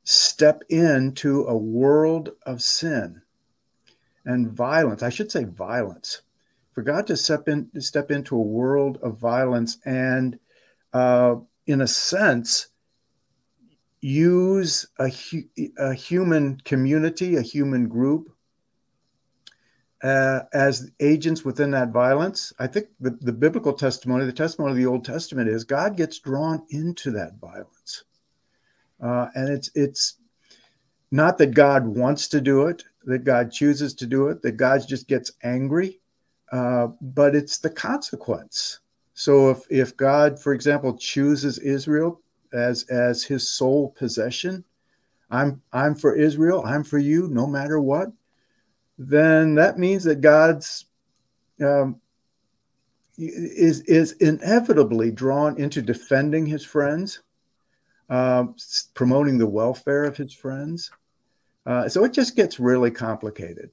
step 0.05 0.63
into 0.69 1.45
a 1.45 1.57
world 1.57 2.31
of 2.45 2.63
sin 2.63 3.23
and 4.25 4.51
violence, 4.51 5.03
I 5.03 5.11
should 5.11 5.31
say 5.31 5.45
violence, 5.45 6.23
for 6.73 6.83
God 6.83 7.07
to 7.07 7.17
step 7.17 7.49
in, 7.49 7.69
step 7.81 8.11
into 8.11 8.37
a 8.37 8.41
world 8.41 8.99
of 9.03 9.19
violence 9.19 9.79
and, 9.85 10.39
uh, 10.93 11.37
in 11.67 11.81
a 11.81 11.87
sense, 11.87 12.69
use 14.01 14.87
a, 14.99 15.11
a 15.79 15.93
human 15.93 16.61
community, 16.65 17.37
a 17.37 17.43
human 17.43 17.89
group 17.89 18.33
uh, 20.03 20.41
as 20.53 20.91
agents 21.01 21.45
within 21.45 21.71
that 21.73 21.91
violence. 21.91 22.53
I 22.59 22.67
think 22.67 22.89
the, 23.01 23.11
the 23.21 23.33
biblical 23.33 23.73
testimony, 23.73 24.25
the 24.25 24.33
testimony 24.33 24.73
of 24.73 24.77
the 24.77 24.87
Old 24.87 25.05
Testament 25.05 25.49
is 25.49 25.65
God 25.65 25.97
gets 25.97 26.19
drawn 26.19 26.65
into 26.71 27.11
that 27.13 27.39
violence. 27.41 28.05
Uh, 29.03 29.29
and 29.35 29.49
it's 29.49 29.71
it's 29.75 30.17
not 31.11 31.39
that 31.39 31.55
God 31.55 31.87
wants 31.87 32.29
to 32.29 32.41
do 32.41 32.67
it, 32.67 32.85
that 33.05 33.25
God 33.25 33.51
chooses 33.51 33.95
to 33.95 34.07
do 34.07 34.29
it, 34.29 34.43
that 34.43 34.53
God 34.53 34.87
just 34.87 35.09
gets 35.09 35.33
angry, 35.43 36.01
uh, 36.53 36.89
but 37.01 37.35
it's 37.35 37.59
the 37.59 37.71
consequence. 37.71 38.81
So 39.15 39.51
if 39.51 39.63
if 39.71 39.97
God, 39.97 40.41
for 40.41 40.53
example, 40.53 40.97
chooses 40.97 41.59
Israel 41.59 42.21
as 42.53 42.85
as 42.85 43.25
His 43.25 43.49
sole 43.49 43.91
possession, 43.91 44.65
I'm 45.31 45.63
I'm 45.73 45.95
for 45.95 46.15
Israel, 46.15 46.63
I'm 46.65 46.85
for 46.85 46.99
you, 46.99 47.29
no 47.29 47.47
matter 47.47 47.81
what 47.81 48.13
then 48.99 49.55
that 49.55 49.79
means 49.79 50.05
that 50.05 50.21
God's 50.21 50.87
um, 51.63 52.01
is 53.17 53.81
is 53.83 54.13
inevitably 54.13 55.11
drawn 55.11 55.59
into 55.59 55.81
defending 55.81 56.47
his 56.47 56.65
friends, 56.65 57.21
uh, 58.11 58.45
promoting 58.95 59.39
the 59.39 59.47
welfare 59.47 60.05
of 60.05 60.17
his 60.17 60.33
friends. 60.33 60.91
Uh, 61.65 61.89
so 61.89 62.05
it 62.05 62.13
just 62.13 62.35
gets 62.35 62.59
really 62.59 62.91
complicated. 62.91 63.71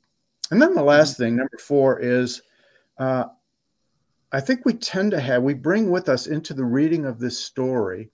And 0.52 0.62
then 0.62 0.74
the 0.76 0.84
last 0.84 1.14
mm-hmm. 1.14 1.24
thing, 1.24 1.36
number 1.38 1.58
four, 1.58 2.00
is 2.00 2.42
uh, 2.98 3.26
I 4.32 4.42
think 4.42 4.66
we 4.66 4.74
tend 4.74 5.12
to 5.12 5.20
have 5.20 5.42
we 5.42 5.54
bring 5.54 5.90
with 5.90 6.10
us 6.10 6.28
into 6.28 6.54
the 6.54 6.66
reading 6.66 7.06
of 7.06 7.20
this 7.20 7.40
story 7.40 8.12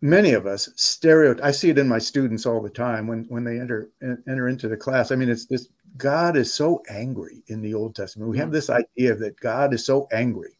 many 0.00 0.32
of 0.32 0.46
us 0.46 0.70
stereotype 0.76 1.44
i 1.44 1.50
see 1.50 1.68
it 1.68 1.78
in 1.78 1.86
my 1.86 1.98
students 1.98 2.46
all 2.46 2.62
the 2.62 2.70
time 2.70 3.06
when 3.06 3.24
when 3.28 3.44
they 3.44 3.60
enter 3.60 3.90
enter 4.02 4.48
into 4.48 4.68
the 4.68 4.76
class. 4.76 5.10
I 5.10 5.16
mean 5.16 5.28
it's 5.28 5.46
this 5.46 5.68
god 5.96 6.36
is 6.36 6.52
so 6.52 6.82
angry 6.88 7.42
in 7.48 7.60
the 7.60 7.74
old 7.74 7.94
testament. 7.94 8.30
We 8.30 8.38
have 8.38 8.48
mm. 8.48 8.52
this 8.52 8.70
idea 8.70 9.14
that 9.14 9.38
god 9.40 9.74
is 9.74 9.84
so 9.84 10.08
angry. 10.12 10.58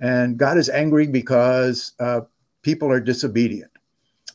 And 0.00 0.36
god 0.36 0.58
is 0.58 0.68
angry 0.68 1.06
because 1.06 1.92
uh, 1.98 2.22
people 2.62 2.90
are 2.90 3.00
disobedient. 3.00 3.70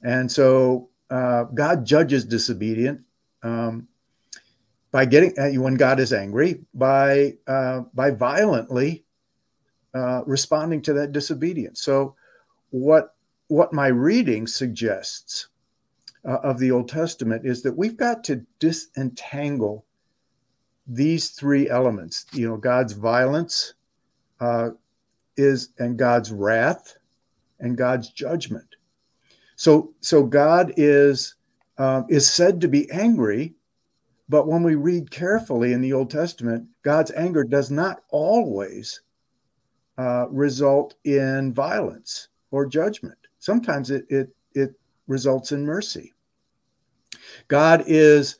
And 0.03 0.31
so 0.31 0.89
uh, 1.09 1.43
god 1.43 1.85
judges 1.85 2.25
disobedient 2.25 3.01
um, 3.43 3.87
by 4.91 5.05
getting 5.05 5.37
uh, 5.37 5.61
when 5.61 5.75
god 5.75 5.99
is 5.99 6.13
angry 6.13 6.61
by 6.73 7.35
uh, 7.47 7.81
by 7.93 8.11
violently 8.11 9.05
uh, 9.93 10.23
responding 10.25 10.81
to 10.81 10.93
that 10.93 11.11
disobedience. 11.11 11.81
So 11.83 12.15
what 12.71 13.12
what 13.53 13.71
my 13.71 13.85
reading 13.85 14.47
suggests 14.47 15.49
uh, 16.25 16.39
of 16.41 16.57
the 16.57 16.71
Old 16.71 16.89
Testament 16.89 17.45
is 17.45 17.61
that 17.61 17.77
we've 17.77 17.95
got 17.95 18.23
to 18.23 18.43
disentangle 18.57 19.85
these 20.87 21.29
three 21.29 21.69
elements. 21.69 22.25
You 22.33 22.49
know, 22.49 22.57
God's 22.57 22.93
violence 22.93 23.75
uh, 24.39 24.71
is 25.37 25.69
and 25.77 25.99
God's 25.99 26.31
wrath 26.31 26.97
and 27.59 27.77
God's 27.77 28.09
judgment. 28.09 28.65
So, 29.55 29.93
so 29.99 30.23
God 30.23 30.73
is 30.75 31.35
uh, 31.77 32.01
is 32.09 32.27
said 32.27 32.59
to 32.61 32.67
be 32.67 32.89
angry, 32.89 33.53
but 34.29 34.47
when 34.47 34.63
we 34.63 34.73
read 34.73 35.11
carefully 35.11 35.73
in 35.73 35.81
the 35.81 35.93
Old 35.93 36.09
Testament, 36.09 36.67
God's 36.81 37.11
anger 37.11 37.43
does 37.43 37.69
not 37.69 38.01
always 38.09 39.01
uh, 39.99 40.25
result 40.31 40.95
in 41.03 41.53
violence 41.53 42.29
or 42.49 42.65
judgment 42.65 43.17
sometimes 43.43 43.91
it, 43.91 44.05
it, 44.09 44.29
it 44.53 44.73
results 45.07 45.51
in 45.51 45.65
mercy. 45.65 46.13
God 47.47 47.83
is 47.87 48.37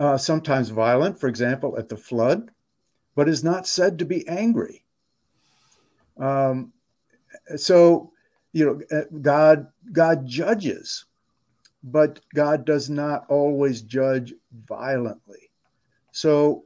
uh, 0.00 0.16
sometimes 0.16 0.68
violent, 0.68 1.18
for 1.18 1.28
example, 1.28 1.78
at 1.78 1.88
the 1.88 1.96
flood, 1.96 2.50
but 3.14 3.28
is 3.28 3.44
not 3.44 3.66
said 3.66 3.98
to 3.98 4.04
be 4.04 4.26
angry. 4.28 4.84
Um, 6.18 6.72
so, 7.56 8.12
you 8.52 8.64
know, 8.64 8.98
uh, 8.98 9.04
God 9.20 9.66
God 9.92 10.26
judges 10.26 11.04
but 11.84 12.20
God 12.34 12.64
does 12.64 12.88
not 12.88 13.26
always 13.28 13.82
judge 13.82 14.32
violently. 14.66 15.50
So 16.12 16.64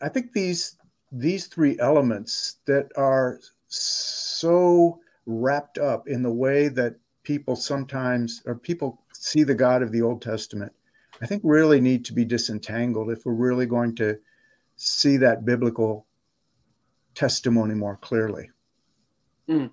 I 0.00 0.08
think 0.08 0.32
these 0.32 0.76
these 1.10 1.46
three 1.46 1.78
elements 1.80 2.58
that 2.66 2.90
are 2.96 3.40
so 3.68 5.00
wrapped 5.26 5.78
up 5.78 6.08
in 6.08 6.22
the 6.22 6.32
way 6.32 6.68
that 6.68 6.96
people 7.22 7.56
sometimes 7.56 8.42
or 8.46 8.54
people 8.54 9.02
see 9.12 9.42
the 9.42 9.54
God 9.54 9.82
of 9.82 9.92
the 9.92 10.02
Old 10.02 10.22
Testament, 10.22 10.72
I 11.20 11.26
think 11.26 11.42
really 11.44 11.80
need 11.80 12.04
to 12.06 12.12
be 12.12 12.24
disentangled 12.24 13.10
if 13.10 13.24
we're 13.24 13.32
really 13.32 13.66
going 13.66 13.94
to 13.96 14.18
see 14.76 15.16
that 15.18 15.44
biblical 15.44 16.06
testimony 17.14 17.74
more 17.74 17.96
clearly. 17.96 18.50
Mm. 19.48 19.70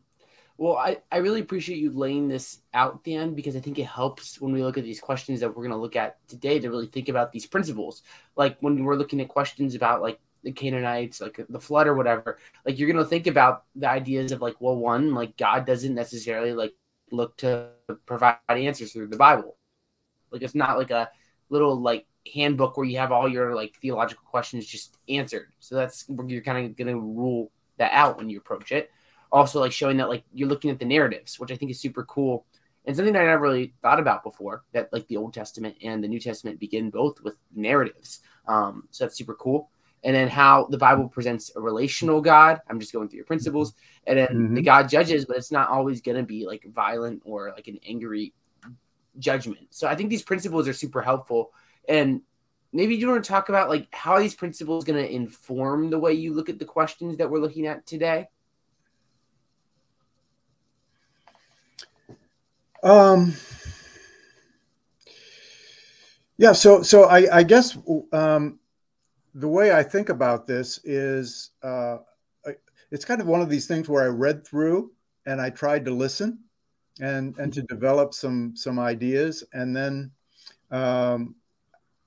Well, 0.58 0.78
I, 0.78 0.98
I 1.12 1.18
really 1.18 1.42
appreciate 1.42 1.80
you 1.80 1.92
laying 1.92 2.28
this 2.28 2.60
out, 2.74 3.04
Dan, 3.04 3.34
because 3.34 3.56
I 3.56 3.60
think 3.60 3.80
it 3.80 3.88
helps 3.88 4.39
when 4.39 4.54
we 4.54 4.63
look 4.63 4.78
at 4.78 4.84
these 4.84 5.00
questions 5.00 5.39
that 5.39 5.50
we're 5.50 5.63
going 5.63 5.72
to 5.72 5.78
look 5.78 5.96
at 5.96 6.26
today 6.28 6.60
to 6.60 6.70
really 6.70 6.88
think 6.88 7.10
about 7.10 7.32
these 7.32 7.46
principles. 7.46 8.04
Like 8.36 8.58
when 8.62 8.84
we're 8.84 8.96
looking 8.96 9.20
at 9.20 9.28
questions 9.28 9.76
about 9.76 10.02
like 10.02 10.20
the 10.44 10.52
Canaanites, 10.52 11.22
like 11.22 11.40
the 11.50 11.60
flood 11.60 11.88
or 11.88 11.96
whatever, 11.96 12.38
like 12.66 12.78
you're 12.78 12.92
to 12.94 13.06
think 13.06 13.28
about 13.28 13.64
the 13.76 13.90
ideas 13.90 14.32
of 14.32 14.42
like, 14.42 14.56
well, 14.60 14.76
one, 14.76 15.14
like 15.14 15.38
God 15.38 15.66
doesn't 15.66 15.96
necessarily 15.96 16.54
like 16.54 16.74
look 17.12 17.38
to 17.38 17.70
provide 18.06 18.38
answers 18.50 18.92
through 18.92 19.08
the 19.08 19.18
Bible. 19.18 19.58
Like 20.32 20.42
it's 20.42 20.56
not 20.56 20.78
like 20.78 20.92
a 20.92 21.10
little 21.50 21.80
like 21.80 22.06
handbook 22.34 22.78
where 22.78 22.86
you 22.86 22.98
have 22.98 23.12
all 23.12 23.28
your 23.28 23.56
like 23.56 23.76
theological 23.82 24.24
questions 24.26 24.66
just 24.66 24.98
answered. 25.08 25.52
So 25.60 25.76
that's 25.76 26.06
you're 26.28 26.42
kind 26.42 26.70
of 26.70 26.78
to 26.78 26.96
rule 26.96 27.52
that 27.78 27.92
out 27.94 28.18
when 28.18 28.30
you 28.30 28.38
approach 28.38 28.72
it 28.72 28.90
also 29.34 29.60
like 29.60 29.72
showing 29.72 29.98
that 29.98 30.10
like 30.10 30.24
you're 30.32 30.48
looking 30.48 30.70
at 30.70 30.80
the 30.80 30.86
narratives, 30.86 31.40
which 31.40 31.52
I 31.52 31.56
think 31.56 31.72
is 31.72 31.82
super 31.82 32.06
cool 32.06 32.46
and 32.86 32.96
something 32.96 33.14
that 33.14 33.24
I 33.24 33.26
never 33.26 33.42
really 33.42 33.74
thought 33.82 34.00
about 34.00 34.24
before. 34.24 34.64
That 34.74 34.94
like 34.94 35.08
the 35.08 35.18
Old 35.18 35.34
Testament 35.34 35.76
and 35.82 36.04
the 36.04 36.08
New 36.08 36.20
Testament 36.20 36.60
begin 36.60 36.92
both 36.92 37.20
with 37.22 37.36
narratives. 37.54 38.20
Um, 38.48 38.88
so 38.92 39.04
that's 39.04 39.18
super 39.18 39.34
cool. 39.34 39.72
And 40.04 40.16
then 40.16 40.28
how 40.28 40.68
the 40.70 40.78
Bible 40.78 41.08
presents 41.08 41.52
a 41.56 41.62
relational 41.62 42.20
God. 42.20 42.60
I'm 42.70 42.80
just 42.80 42.92
going 42.92 43.08
through 43.08 43.18
your 43.18 43.26
principles, 43.26 43.74
and 44.06 44.18
then 44.18 44.28
mm-hmm. 44.28 44.56
the 44.56 44.62
God 44.62 44.89
judges, 44.89 45.26
but 45.26 45.38
it's 45.38 45.52
not 45.52 45.70
always 45.70 46.02
going 46.02 46.18
to 46.18 46.24
be 46.24 46.46
like 46.46 46.66
violent 46.74 47.22
or 47.24 47.52
like 47.56 47.68
an 47.68 47.80
angry 47.88 48.34
judgment. 49.20 49.68
So 49.70 49.88
I 49.88 49.96
think 49.96 50.10
these 50.10 50.24
principles 50.24 50.68
are 50.68 50.74
super 50.74 51.02
helpful. 51.02 51.52
And 51.88 52.22
maybe 52.72 52.96
you 52.96 53.08
want 53.08 53.24
to 53.24 53.30
talk 53.30 53.50
about 53.50 53.70
like 53.70 53.88
how 53.94 54.20
these 54.20 54.36
principles 54.36 54.84
going 54.84 55.02
to 55.02 55.12
inform 55.12 55.89
the 55.89 56.00
way 56.00 56.13
you 56.13 56.34
look 56.34 56.50
at 56.50 56.60
the 56.60 56.66
questions 56.66 57.18
that 57.18 57.30
we're 57.30 57.39
looking 57.39 57.68
at 57.68 57.86
today. 57.86 58.28
Um, 62.82 63.34
yeah, 66.38 66.52
so 66.52 66.82
so 66.82 67.04
I, 67.04 67.38
I 67.38 67.44
guess 67.44 67.78
um, 68.12 68.60
the 69.34 69.48
way 69.48 69.72
I 69.72 69.84
think 69.84 70.10
about 70.10 70.48
this 70.48 70.80
is 70.84 71.52
uh, 71.63 71.98
it's 72.91 73.06
kind 73.06 73.19
of 73.19 73.28
one 73.28 73.41
of 73.41 73.50
these 73.50 73.65
things 73.65 73.89
where 73.89 74.04
I 74.04 74.08
read 74.08 74.46
through 74.46 74.91
and 75.26 75.41
I 75.41 75.50
tried 75.50 75.86
to 75.86 75.91
listen 75.91 76.39
and 77.02 77.36
and 77.39 77.52
to 77.54 77.63
develop 77.63 78.13
some 78.13 78.56
some 78.56 78.78
ideas 78.78 79.43
and 79.54 79.76
then 79.76 80.12
um, 80.69 81.36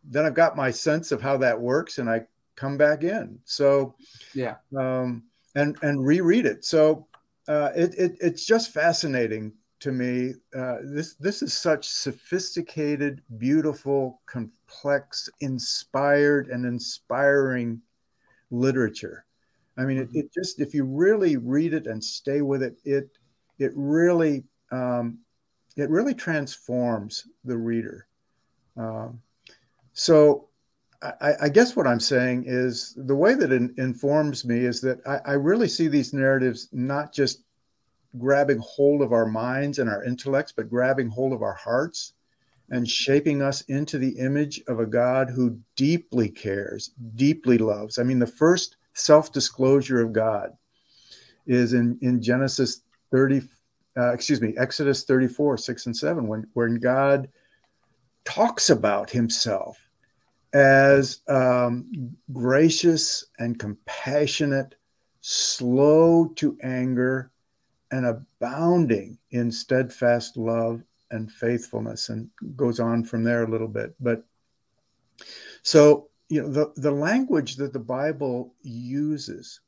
then 0.04 0.24
I've 0.24 0.34
got 0.34 0.56
my 0.56 0.70
sense 0.70 1.10
of 1.10 1.20
how 1.20 1.36
that 1.38 1.60
works 1.60 1.98
and 1.98 2.08
I 2.08 2.26
come 2.54 2.76
back 2.76 3.02
in. 3.02 3.38
So 3.44 3.96
yeah, 4.34 4.56
um, 4.76 5.24
and 5.54 5.76
and 5.82 6.04
reread 6.04 6.46
it. 6.46 6.64
So 6.64 7.06
uh, 7.48 7.70
it, 7.74 7.94
it 7.98 8.16
it's 8.20 8.46
just 8.46 8.72
fascinating 8.72 9.52
to 9.80 9.92
me. 9.92 10.34
Uh, 10.56 10.78
this 10.82 11.14
this 11.14 11.42
is 11.42 11.52
such 11.52 11.88
sophisticated, 11.88 13.22
beautiful, 13.38 14.20
complex, 14.26 15.28
inspired, 15.40 16.48
and 16.48 16.64
inspiring 16.64 17.80
literature. 18.50 19.24
I 19.76 19.84
mean, 19.84 19.98
it, 19.98 20.08
mm-hmm. 20.08 20.18
it 20.20 20.32
just 20.32 20.60
if 20.60 20.74
you 20.74 20.84
really 20.84 21.36
read 21.36 21.74
it 21.74 21.86
and 21.86 22.02
stay 22.02 22.42
with 22.42 22.62
it, 22.62 22.76
it 22.84 23.10
it 23.58 23.72
really 23.74 24.44
um, 24.70 25.18
it 25.76 25.90
really 25.90 26.14
transforms 26.14 27.28
the 27.44 27.56
reader. 27.56 28.06
Um, 28.76 29.20
so 29.92 30.48
I, 31.02 31.34
I, 31.42 31.48
guess 31.48 31.76
what 31.76 31.86
I'm 31.86 32.00
saying 32.00 32.44
is 32.46 32.94
the 32.96 33.14
way 33.14 33.34
that 33.34 33.52
it 33.52 33.70
informs 33.78 34.44
me 34.44 34.60
is 34.60 34.80
that 34.82 34.98
I, 35.06 35.30
I, 35.30 35.32
really 35.32 35.68
see 35.68 35.88
these 35.88 36.12
narratives 36.12 36.68
not 36.72 37.12
just 37.12 37.42
grabbing 38.18 38.58
hold 38.58 39.02
of 39.02 39.12
our 39.12 39.26
minds 39.26 39.78
and 39.78 39.88
our 39.88 40.04
intellects, 40.04 40.52
but 40.52 40.70
grabbing 40.70 41.08
hold 41.08 41.32
of 41.32 41.42
our 41.42 41.54
hearts 41.54 42.12
and 42.70 42.88
shaping 42.88 43.42
us 43.42 43.60
into 43.62 43.98
the 43.98 44.18
image 44.18 44.60
of 44.66 44.80
a 44.80 44.86
God 44.86 45.30
who 45.30 45.58
deeply 45.76 46.28
cares, 46.28 46.90
deeply 47.14 47.58
loves. 47.58 47.98
I 47.98 48.02
mean, 48.02 48.18
the 48.18 48.26
first 48.26 48.76
self 48.94 49.32
disclosure 49.32 50.00
of 50.00 50.12
God 50.12 50.56
is 51.46 51.74
in, 51.74 51.98
in 52.02 52.20
Genesis 52.20 52.82
30, 53.12 53.42
uh, 53.96 54.12
excuse 54.12 54.40
me, 54.40 54.54
Exodus 54.56 55.04
34, 55.04 55.58
6 55.58 55.86
and 55.86 55.96
7, 55.96 56.26
when, 56.26 56.46
when 56.54 56.76
God 56.76 57.28
talks 58.24 58.70
about 58.70 59.10
himself 59.10 59.78
as 60.52 61.20
um, 61.28 62.16
gracious 62.32 63.26
and 63.38 63.58
compassionate, 63.58 64.74
slow 65.20 66.28
to 66.36 66.58
anger, 66.62 67.30
and 67.90 68.06
abounding 68.06 69.18
in 69.30 69.50
steadfast 69.50 70.36
love 70.36 70.82
and 71.10 71.30
faithfulness 71.30 72.08
and 72.08 72.28
goes 72.56 72.80
on 72.80 73.04
from 73.04 73.22
there 73.22 73.44
a 73.44 73.50
little 73.50 73.68
bit. 73.68 73.94
But 74.00 74.24
so 75.62 76.08
you 76.28 76.42
know 76.42 76.48
the, 76.48 76.72
the 76.76 76.90
language 76.90 77.56
that 77.56 77.72
the 77.72 77.78
bible 77.78 78.54
uses 78.62 79.60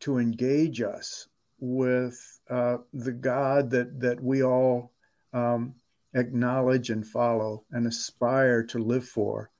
to 0.00 0.18
engage 0.18 0.82
us 0.82 1.28
with 1.60 2.40
uh, 2.50 2.78
the 2.92 3.12
god 3.12 3.70
that 3.70 4.00
that 4.00 4.22
we 4.22 4.42
all 4.42 4.92
um, 5.32 5.74
acknowledge 6.14 6.90
and 6.90 7.06
follow 7.06 7.64
and 7.70 7.86
aspire 7.86 8.62
to 8.62 8.78
live 8.78 9.06
for 9.06 9.50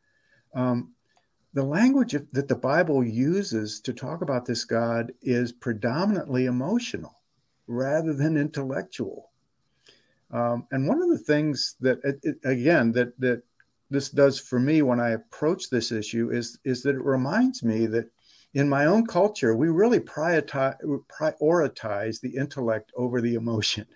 um, 0.54 0.92
the 1.54 1.62
language 1.62 2.12
that 2.32 2.48
the 2.48 2.56
bible 2.56 3.04
uses 3.04 3.80
to 3.80 3.92
talk 3.92 4.22
about 4.22 4.44
this 4.44 4.64
god 4.64 5.12
is 5.22 5.52
predominantly 5.52 6.46
emotional 6.46 7.21
rather 7.66 8.12
than 8.12 8.36
intellectual. 8.36 9.30
Um, 10.30 10.66
and 10.70 10.88
one 10.88 11.02
of 11.02 11.10
the 11.10 11.18
things 11.18 11.76
that, 11.80 11.98
it, 12.04 12.18
it, 12.22 12.36
again, 12.44 12.92
that 12.92 13.18
that 13.20 13.42
this 13.90 14.08
does 14.08 14.40
for 14.40 14.58
me 14.58 14.82
when 14.82 14.98
I 14.98 15.10
approach 15.10 15.68
this 15.68 15.92
issue 15.92 16.30
is 16.30 16.58
is 16.64 16.82
that 16.82 16.96
it 16.96 17.04
reminds 17.04 17.62
me 17.62 17.86
that 17.86 18.10
in 18.54 18.68
my 18.68 18.86
own 18.86 19.06
culture 19.06 19.54
we 19.54 19.68
really 19.68 20.00
prioritize, 20.00 20.76
prioritize 21.08 22.20
the 22.20 22.34
intellect 22.36 22.92
over 22.96 23.20
the 23.20 23.34
emotion, 23.34 23.86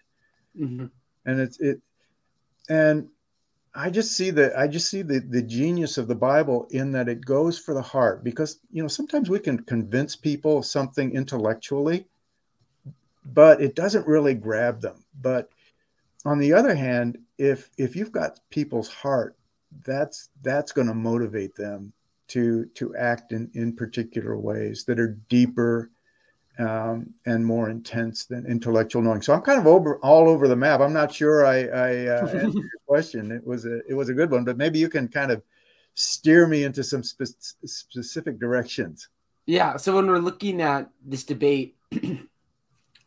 mm-hmm. 0.58 0.86
and 1.24 1.40
it's 1.40 1.58
it, 1.60 1.80
and 2.68 3.08
I 3.74 3.90
just 3.90 4.16
see 4.16 4.30
that 4.30 4.58
I 4.58 4.68
just 4.68 4.90
see 4.90 5.02
the 5.02 5.20
the 5.20 5.42
genius 5.42 5.98
of 5.98 6.08
the 6.08 6.14
Bible 6.14 6.66
in 6.70 6.92
that 6.92 7.08
it 7.08 7.24
goes 7.24 7.58
for 7.58 7.74
the 7.74 7.82
heart 7.82 8.22
because 8.22 8.60
you 8.70 8.82
know 8.82 8.88
sometimes 8.88 9.30
we 9.30 9.38
can 9.38 9.64
convince 9.64 10.14
people 10.14 10.58
of 10.58 10.66
something 10.66 11.12
intellectually, 11.14 12.06
but 13.32 13.60
it 13.60 13.74
doesn't 13.74 14.06
really 14.06 14.34
grab 14.34 14.80
them. 14.80 15.04
But 15.20 15.50
on 16.24 16.38
the 16.38 16.52
other 16.52 16.74
hand, 16.74 17.18
if 17.38 17.70
if 17.76 17.96
you've 17.96 18.12
got 18.12 18.40
people's 18.50 18.88
heart, 18.88 19.36
that's 19.84 20.30
that's 20.42 20.72
going 20.72 20.88
to 20.88 20.94
motivate 20.94 21.54
them 21.54 21.92
to 22.28 22.66
to 22.74 22.94
act 22.96 23.32
in 23.32 23.50
in 23.54 23.74
particular 23.74 24.38
ways 24.38 24.84
that 24.84 24.98
are 24.98 25.18
deeper 25.28 25.90
um, 26.58 27.12
and 27.26 27.44
more 27.44 27.68
intense 27.68 28.24
than 28.24 28.46
intellectual 28.46 29.02
knowing. 29.02 29.20
So 29.22 29.34
I'm 29.34 29.42
kind 29.42 29.60
of 29.60 29.66
over 29.66 29.98
all 29.98 30.28
over 30.28 30.48
the 30.48 30.56
map. 30.56 30.80
I'm 30.80 30.92
not 30.92 31.12
sure 31.12 31.44
I, 31.44 31.64
I 31.64 32.06
uh, 32.06 32.28
answered 32.34 32.54
your 32.54 32.70
question. 32.86 33.30
It 33.30 33.46
was 33.46 33.66
a 33.66 33.80
it 33.88 33.94
was 33.94 34.08
a 34.08 34.14
good 34.14 34.30
one, 34.30 34.44
but 34.44 34.56
maybe 34.56 34.78
you 34.78 34.88
can 34.88 35.08
kind 35.08 35.30
of 35.30 35.42
steer 35.94 36.46
me 36.46 36.64
into 36.64 36.84
some 36.84 37.02
spe- 37.02 37.54
specific 37.64 38.38
directions. 38.38 39.08
Yeah. 39.46 39.76
So 39.76 39.96
when 39.96 40.06
we're 40.06 40.18
looking 40.18 40.60
at 40.60 40.90
this 41.04 41.24
debate 41.24 41.76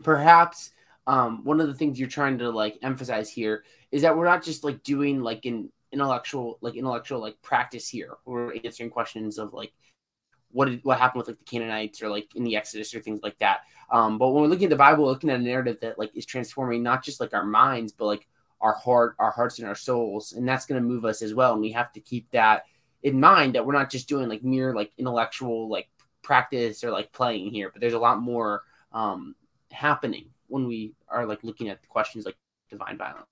perhaps 0.03 0.71
um, 1.07 1.43
one 1.43 1.59
of 1.59 1.67
the 1.67 1.73
things 1.73 1.99
you're 1.99 2.09
trying 2.09 2.37
to 2.39 2.49
like 2.49 2.77
emphasize 2.83 3.29
here 3.29 3.63
is 3.91 4.01
that 4.03 4.15
we're 4.15 4.25
not 4.25 4.43
just 4.43 4.63
like 4.63 4.83
doing 4.83 5.21
like 5.21 5.45
an 5.45 5.71
intellectual 5.91 6.57
like 6.61 6.75
intellectual 6.75 7.19
like 7.19 7.41
practice 7.41 7.87
here. 7.87 8.17
We're 8.25 8.53
answering 8.63 8.89
questions 8.89 9.37
of 9.37 9.53
like 9.53 9.73
what 10.51 10.65
did, 10.65 10.81
what 10.83 10.99
happened 10.99 11.19
with 11.19 11.27
like 11.27 11.39
the 11.39 11.45
canaanites 11.45 12.01
or 12.01 12.09
like 12.09 12.35
in 12.35 12.43
the 12.43 12.55
exodus 12.55 12.93
or 12.93 13.01
things 13.01 13.21
like 13.23 13.37
that. 13.39 13.61
Um, 13.91 14.17
but 14.17 14.29
when 14.29 14.43
we're 14.43 14.49
looking 14.49 14.65
at 14.65 14.69
the 14.69 14.75
bible 14.75 15.05
we're 15.05 15.11
looking 15.11 15.31
at 15.31 15.39
a 15.39 15.43
narrative 15.43 15.77
that 15.81 15.97
like 15.97 16.11
is 16.15 16.25
transforming 16.25 16.83
not 16.83 17.03
just 17.03 17.19
like 17.19 17.33
our 17.33 17.45
minds 17.45 17.91
but 17.91 18.05
like 18.05 18.27
our 18.61 18.73
heart 18.73 19.15
our 19.17 19.31
hearts 19.31 19.57
and 19.59 19.67
our 19.67 19.75
souls. 19.75 20.33
And 20.33 20.47
that's 20.47 20.65
going 20.65 20.81
to 20.81 20.87
move 20.87 21.05
us 21.05 21.21
as 21.21 21.33
well. 21.33 21.53
And 21.53 21.61
we 21.61 21.71
have 21.71 21.91
to 21.93 21.99
keep 21.99 22.29
that 22.31 22.63
in 23.03 23.19
mind 23.19 23.55
that 23.55 23.65
we're 23.65 23.73
not 23.73 23.89
just 23.89 24.07
doing 24.07 24.27
like 24.27 24.43
mere 24.43 24.75
like 24.75 24.91
intellectual 24.97 25.69
like 25.69 25.89
practice 26.21 26.83
or 26.83 26.91
like 26.91 27.11
playing 27.11 27.49
here 27.49 27.69
but 27.71 27.81
there's 27.81 27.93
a 27.93 27.99
lot 27.99 28.21
more 28.21 28.63
um 28.91 29.35
happening 29.71 30.29
when 30.47 30.67
we 30.67 30.93
are 31.07 31.25
like 31.25 31.43
looking 31.43 31.69
at 31.69 31.87
questions 31.87 32.25
like 32.25 32.35
divine 32.69 32.97
violence. 32.97 33.25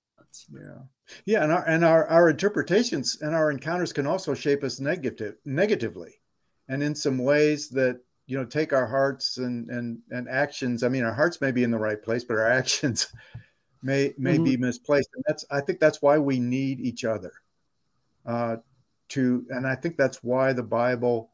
Yeah. 0.52 0.82
Yeah, 1.24 1.42
and 1.42 1.52
our 1.52 1.64
and 1.66 1.84
our, 1.84 2.06
our 2.06 2.30
interpretations 2.30 3.18
and 3.22 3.34
our 3.34 3.50
encounters 3.50 3.92
can 3.92 4.06
also 4.06 4.34
shape 4.34 4.62
us 4.62 4.78
negative 4.78 5.36
negatively, 5.44 6.20
and 6.68 6.82
in 6.82 6.94
some 6.94 7.18
ways 7.18 7.70
that 7.70 8.00
you 8.26 8.36
know 8.36 8.44
take 8.44 8.72
our 8.74 8.86
hearts 8.86 9.38
and 9.38 9.70
and 9.70 9.98
and 10.10 10.28
actions. 10.28 10.82
I 10.82 10.88
mean, 10.88 11.04
our 11.04 11.14
hearts 11.14 11.40
may 11.40 11.50
be 11.50 11.62
in 11.62 11.70
the 11.70 11.78
right 11.78 12.02
place, 12.02 12.24
but 12.24 12.36
our 12.36 12.50
actions 12.60 13.08
may 13.82 14.12
may 14.18 14.34
mm-hmm. 14.34 14.44
be 14.44 14.56
misplaced, 14.58 15.08
and 15.14 15.24
that's 15.26 15.44
I 15.50 15.60
think 15.62 15.80
that's 15.80 16.02
why 16.02 16.18
we 16.18 16.38
need 16.38 16.80
each 16.80 17.04
other. 17.04 17.32
Uh, 18.26 18.56
to 19.10 19.46
and 19.48 19.66
I 19.66 19.74
think 19.74 19.96
that's 19.96 20.22
why 20.22 20.52
the 20.52 20.62
Bible 20.62 21.30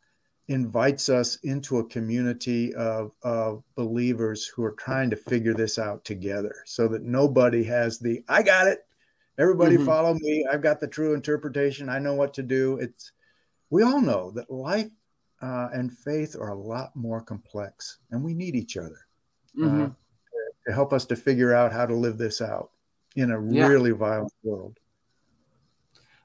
invites 0.48 1.08
us 1.08 1.36
into 1.36 1.78
a 1.78 1.84
community 1.84 2.74
of, 2.74 3.12
of 3.22 3.62
believers 3.76 4.46
who 4.46 4.62
are 4.62 4.72
trying 4.72 5.08
to 5.08 5.16
figure 5.16 5.54
this 5.54 5.78
out 5.78 6.04
together 6.04 6.54
so 6.66 6.86
that 6.86 7.02
nobody 7.02 7.64
has 7.64 7.98
the 7.98 8.22
i 8.28 8.42
got 8.42 8.66
it 8.66 8.86
everybody 9.38 9.76
mm-hmm. 9.76 9.86
follow 9.86 10.14
me 10.14 10.44
i've 10.52 10.62
got 10.62 10.80
the 10.80 10.86
true 10.86 11.14
interpretation 11.14 11.88
i 11.88 11.98
know 11.98 12.12
what 12.12 12.34
to 12.34 12.42
do 12.42 12.76
it's 12.78 13.12
we 13.70 13.82
all 13.82 14.00
know 14.00 14.30
that 14.30 14.50
life 14.50 14.90
uh, 15.42 15.68
and 15.72 15.92
faith 15.92 16.36
are 16.36 16.50
a 16.50 16.58
lot 16.58 16.94
more 16.94 17.20
complex 17.20 17.98
and 18.10 18.22
we 18.22 18.34
need 18.34 18.54
each 18.54 18.76
other 18.76 19.06
uh, 19.58 19.64
mm-hmm. 19.64 19.82
uh, 19.84 19.88
to 20.66 20.74
help 20.74 20.92
us 20.92 21.06
to 21.06 21.16
figure 21.16 21.54
out 21.54 21.72
how 21.72 21.86
to 21.86 21.94
live 21.94 22.18
this 22.18 22.42
out 22.42 22.70
in 23.16 23.30
a 23.30 23.50
yeah. 23.50 23.66
really 23.66 23.92
violent 23.92 24.32
world 24.42 24.78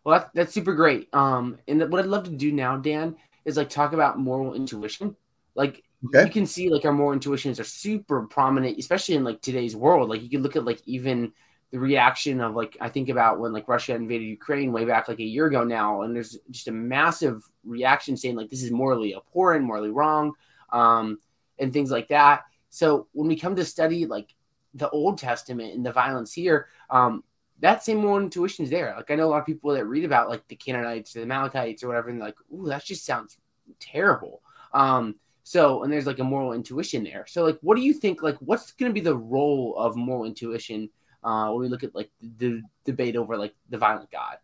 well 0.04 0.20
that's, 0.20 0.32
that's 0.34 0.54
super 0.54 0.74
great 0.74 1.08
um 1.14 1.58
and 1.70 1.90
what 1.90 2.00
i'd 2.00 2.06
love 2.06 2.26
to 2.26 2.32
do 2.32 2.52
now 2.52 2.76
dan 2.76 3.16
is 3.50 3.58
like 3.58 3.70
talk 3.70 3.94
about 3.94 4.20
moral 4.20 4.54
intuition. 4.54 5.16
Like 5.56 5.84
okay. 6.06 6.26
you 6.26 6.32
can 6.32 6.46
see 6.46 6.70
like 6.70 6.86
our 6.86 6.94
moral 6.94 7.14
intuitions 7.14 7.60
are 7.60 7.66
super 7.66 8.26
prominent, 8.28 8.78
especially 8.78 9.16
in 9.16 9.24
like 9.24 9.42
today's 9.42 9.76
world. 9.76 10.10
Like 10.10 10.22
you 10.22 10.30
can 10.30 10.44
look 10.44 10.56
at 10.56 10.64
like 10.64 10.82
even 10.86 11.34
the 11.72 11.80
reaction 11.80 12.40
of 12.42 12.56
like 12.56 12.78
I 12.80 12.90
think 12.90 13.10
about 13.10 13.40
when 13.40 13.52
like 13.52 13.68
Russia 13.68 13.96
invaded 13.96 14.26
Ukraine 14.26 14.72
way 14.72 14.86
back 14.86 15.08
like 15.08 15.20
a 15.20 15.24
year 15.24 15.48
ago 15.48 15.64
now, 15.64 16.04
and 16.04 16.16
there's 16.16 16.38
just 16.50 16.68
a 16.68 16.72
massive 16.72 17.44
reaction 17.66 18.16
saying 18.16 18.36
like 18.36 18.50
this 18.50 18.64
is 18.64 18.72
morally 18.72 19.16
abhorrent, 19.16 19.66
morally 19.66 19.92
wrong, 19.92 20.34
um, 20.72 21.20
and 21.58 21.74
things 21.74 21.92
like 21.92 22.08
that. 22.08 22.44
So 22.70 23.08
when 23.12 23.28
we 23.28 23.36
come 23.36 23.56
to 23.56 23.66
study 23.66 24.06
like 24.06 24.34
the 24.74 24.90
Old 24.90 25.18
Testament 25.18 25.74
and 25.74 25.86
the 25.86 25.92
violence 25.92 26.32
here, 26.32 26.68
um, 26.90 27.24
that 27.62 27.84
same 27.84 27.98
moral 27.98 28.20
intuition 28.20 28.66
is 28.66 28.72
there. 28.72 28.94
Like 28.96 29.12
I 29.12 29.16
know 29.16 29.26
a 29.26 29.30
lot 29.32 29.40
of 29.40 29.46
people 29.46 29.74
that 29.74 29.86
read 29.86 30.06
about 30.06 30.30
like 30.30 30.48
the 30.48 30.56
Canaanites 30.56 31.16
or 31.16 31.20
the 31.20 31.26
Amalekites 31.26 31.84
or 31.84 31.88
whatever, 31.88 32.10
and 32.10 32.20
like, 32.20 32.36
"Ooh, 32.54 32.68
that 32.68 32.86
just 32.86 33.06
sounds 33.06 33.38
terrible." 33.80 34.42
Um, 34.74 35.16
so 35.44 35.84
and 35.84 35.92
there's 35.92 36.06
like 36.06 36.20
a 36.20 36.24
moral 36.24 36.54
intuition 36.54 37.04
there. 37.04 37.26
So 37.28 37.44
like, 37.44 37.60
what 37.62 37.76
do 37.76 37.82
you 37.82 37.94
think? 37.94 38.22
Like, 38.22 38.38
what's 38.38 38.72
going 38.72 38.90
to 38.90 38.94
be 38.94 39.02
the 39.02 39.18
role 39.18 39.76
of 39.78 39.96
moral 39.96 40.26
intuition 40.26 40.90
uh, 41.24 41.50
when 41.50 41.62
we 41.62 41.68
look 41.70 41.84
at 41.84 41.96
like 41.96 42.10
the 42.38 42.62
debate 42.86 43.16
over 43.16 43.38
like 43.38 43.54
the 43.70 43.78
violent 43.78 44.12
God? 44.12 44.38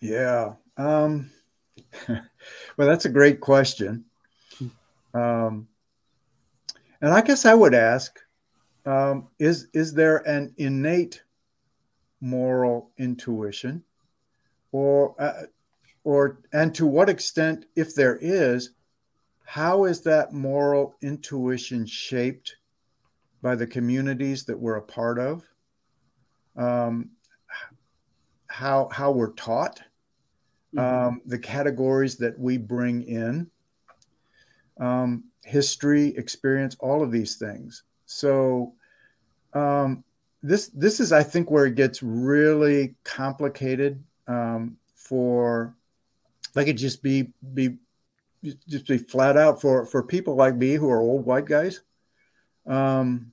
Yeah. 0.00 0.54
Um, 0.76 1.30
well, 2.08 2.88
that's 2.88 3.04
a 3.04 3.10
great 3.10 3.40
question. 3.40 4.04
Um, 5.14 5.68
and 7.00 7.12
I 7.12 7.20
guess 7.20 7.44
I 7.44 7.54
would 7.54 7.74
ask, 7.74 8.18
um, 8.86 9.28
is 9.38 9.68
is 9.74 9.92
there 9.92 10.18
an 10.28 10.54
innate 10.56 11.22
moral 12.22 12.90
intuition? 12.96 13.84
Or 14.70 15.14
uh, 15.20 15.42
or 16.04 16.40
and 16.54 16.74
to 16.76 16.86
what 16.86 17.10
extent 17.10 17.66
if 17.76 17.94
there 17.94 18.16
is 18.16 18.70
how 19.44 19.84
is 19.84 20.00
that 20.00 20.32
moral 20.32 20.94
intuition 21.02 21.84
shaped 21.84 22.56
by 23.42 23.54
the 23.54 23.66
communities 23.66 24.44
that 24.46 24.58
we're 24.58 24.76
a 24.76 24.82
part 24.82 25.18
of? 25.18 25.44
Um, 26.56 27.10
how 28.46 28.88
how 28.90 29.10
we're 29.10 29.32
taught? 29.34 29.82
Mm-hmm. 30.74 31.06
um, 31.06 31.20
the 31.26 31.38
categories 31.38 32.16
that 32.16 32.38
we 32.38 32.56
bring 32.56 33.02
in? 33.02 33.50
Um, 34.80 35.24
history 35.44 36.16
experience 36.16 36.76
all 36.80 37.02
of 37.02 37.12
these 37.12 37.36
things. 37.36 37.82
So 38.06 38.72
um, 39.52 40.02
this 40.42 40.68
this 40.68 41.00
is 41.00 41.12
I 41.12 41.22
think 41.22 41.50
where 41.50 41.66
it 41.66 41.76
gets 41.76 42.02
really 42.02 42.94
complicated 43.04 44.02
um, 44.26 44.76
for 44.94 45.74
like 46.54 46.66
it 46.66 46.74
just 46.74 47.02
be 47.02 47.32
be 47.54 47.78
just 48.68 48.86
be 48.86 48.98
flat 48.98 49.36
out 49.36 49.60
for 49.60 49.86
for 49.86 50.02
people 50.02 50.34
like 50.34 50.56
me 50.56 50.74
who 50.74 50.90
are 50.90 51.00
old 51.00 51.24
white 51.24 51.46
guys. 51.46 51.80
Um, 52.66 53.32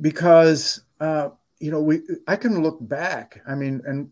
because 0.00 0.82
uh, 1.00 1.30
you 1.58 1.70
know 1.70 1.80
we 1.80 2.02
I 2.28 2.36
can 2.36 2.62
look 2.62 2.78
back. 2.80 3.40
I 3.46 3.54
mean 3.54 3.82
and 3.86 4.10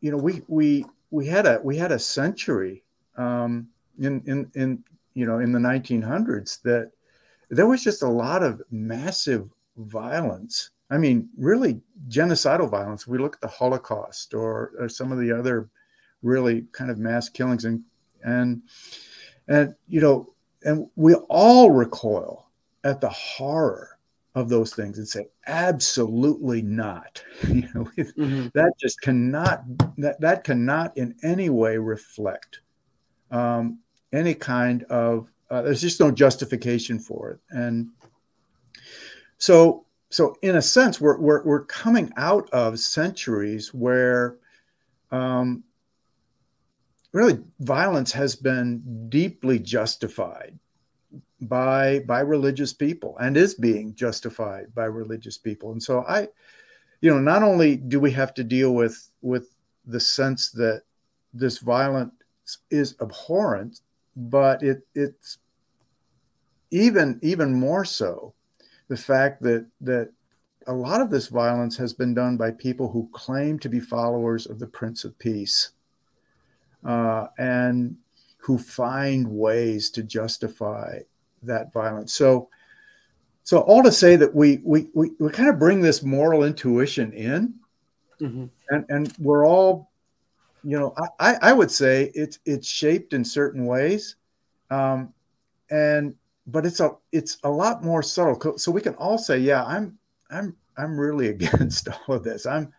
you 0.00 0.10
know 0.10 0.18
we 0.18 0.42
we 0.48 0.86
we 1.10 1.26
had 1.26 1.46
a 1.46 1.60
we 1.62 1.76
had 1.76 1.92
a 1.92 1.98
century 1.98 2.82
um, 3.16 3.68
in 3.98 4.22
in 4.26 4.50
in 4.54 4.84
you 5.12 5.26
know 5.26 5.38
in 5.38 5.52
the 5.52 5.58
1900s 5.58 6.62
that 6.62 6.92
there 7.50 7.66
was 7.66 7.82
just 7.82 8.02
a 8.02 8.08
lot 8.08 8.42
of 8.42 8.62
massive 8.70 9.48
violence 9.76 10.70
I 10.90 10.98
mean, 10.98 11.28
really 11.36 11.80
genocidal 12.08 12.70
violence. 12.70 13.06
We 13.06 13.18
look 13.18 13.36
at 13.36 13.40
the 13.40 13.48
Holocaust 13.48 14.34
or, 14.34 14.72
or 14.78 14.88
some 14.88 15.12
of 15.12 15.18
the 15.18 15.32
other 15.32 15.68
really 16.22 16.66
kind 16.72 16.90
of 16.90 16.98
mass 16.98 17.28
killings 17.28 17.64
and 17.64 17.82
and 18.22 18.62
and 19.48 19.74
you 19.88 20.00
know, 20.00 20.32
and 20.62 20.88
we 20.96 21.14
all 21.14 21.70
recoil 21.70 22.48
at 22.84 23.00
the 23.00 23.10
horror 23.10 23.98
of 24.34 24.48
those 24.50 24.74
things 24.74 24.98
and 24.98 25.08
say, 25.08 25.26
absolutely 25.46 26.60
not. 26.60 27.24
you 27.48 27.68
know, 27.74 27.84
mm-hmm. 27.96 28.48
that 28.54 28.72
just 28.78 29.00
cannot 29.00 29.64
that 29.98 30.20
that 30.20 30.44
cannot 30.44 30.96
in 30.96 31.14
any 31.22 31.48
way 31.48 31.78
reflect 31.78 32.60
um, 33.30 33.78
any 34.12 34.34
kind 34.34 34.84
of 34.84 35.28
uh, 35.50 35.62
there's 35.62 35.80
just 35.80 36.00
no 36.00 36.10
justification 36.10 36.98
for 36.98 37.30
it 37.30 37.40
and 37.50 37.88
so 39.38 39.85
so 40.16 40.34
in 40.40 40.56
a 40.56 40.62
sense, 40.62 40.98
we're, 40.98 41.18
we're, 41.18 41.44
we're 41.44 41.66
coming 41.66 42.10
out 42.16 42.48
of 42.48 42.78
centuries 42.78 43.74
where 43.74 44.38
um, 45.10 45.62
really 47.12 47.38
violence 47.60 48.12
has 48.12 48.34
been 48.34 48.82
deeply 49.10 49.58
justified 49.58 50.58
by 51.42 51.98
by 52.06 52.20
religious 52.20 52.72
people 52.72 53.18
and 53.18 53.36
is 53.36 53.52
being 53.52 53.94
justified 53.94 54.74
by 54.74 54.86
religious 54.86 55.36
people. 55.36 55.72
And 55.72 55.82
so 55.82 56.02
i 56.08 56.26
you 57.02 57.10
know 57.10 57.18
not 57.18 57.42
only 57.42 57.76
do 57.76 58.00
we 58.00 58.10
have 58.12 58.32
to 58.34 58.42
deal 58.42 58.74
with 58.74 59.10
with 59.20 59.50
the 59.84 60.00
sense 60.00 60.50
that 60.52 60.84
this 61.34 61.58
violence 61.58 62.14
is 62.70 62.96
abhorrent 63.02 63.80
but 64.16 64.62
it 64.62 64.80
it's 64.94 65.36
even 66.70 67.18
even 67.22 67.52
more 67.52 67.84
so 67.84 68.32
the 68.88 68.96
fact 68.96 69.42
that 69.42 69.66
that 69.80 70.10
a 70.66 70.72
lot 70.72 71.00
of 71.00 71.10
this 71.10 71.28
violence 71.28 71.76
has 71.76 71.92
been 71.92 72.14
done 72.14 72.36
by 72.36 72.50
people 72.50 72.90
who 72.90 73.08
claim 73.12 73.58
to 73.60 73.68
be 73.68 73.80
followers 73.80 74.46
of 74.46 74.58
the 74.58 74.66
Prince 74.66 75.04
of 75.04 75.18
Peace, 75.18 75.70
uh, 76.84 77.28
and 77.38 77.96
who 78.38 78.58
find 78.58 79.28
ways 79.28 79.90
to 79.90 80.02
justify 80.02 81.00
that 81.42 81.72
violence. 81.72 82.12
So, 82.12 82.48
so 83.44 83.60
all 83.60 83.82
to 83.82 83.92
say 83.92 84.16
that 84.16 84.34
we 84.34 84.60
we 84.64 84.88
we, 84.94 85.12
we 85.18 85.30
kind 85.30 85.48
of 85.48 85.58
bring 85.58 85.80
this 85.80 86.02
moral 86.02 86.44
intuition 86.44 87.12
in, 87.12 87.54
mm-hmm. 88.20 88.46
and 88.70 88.84
and 88.88 89.12
we're 89.18 89.46
all, 89.46 89.90
you 90.64 90.78
know, 90.78 90.94
I 91.18 91.36
I 91.42 91.52
would 91.52 91.70
say 91.70 92.10
it's 92.14 92.38
it's 92.44 92.68
shaped 92.68 93.12
in 93.12 93.24
certain 93.24 93.66
ways, 93.66 94.16
um, 94.70 95.12
and 95.70 96.14
but 96.46 96.64
it's 96.64 96.80
a 96.80 96.92
it's 97.12 97.38
a 97.44 97.50
lot 97.50 97.84
more 97.84 98.02
subtle. 98.02 98.58
So 98.58 98.70
we 98.70 98.80
can 98.80 98.94
all 98.94 99.18
say, 99.18 99.38
yeah, 99.38 99.64
I'm 99.64 99.98
I'm 100.30 100.56
I'm 100.76 100.98
really 100.98 101.28
against 101.36 101.88
all 101.88 102.16
of 102.16 102.24
this. 102.24 102.46
I'm 102.46 102.72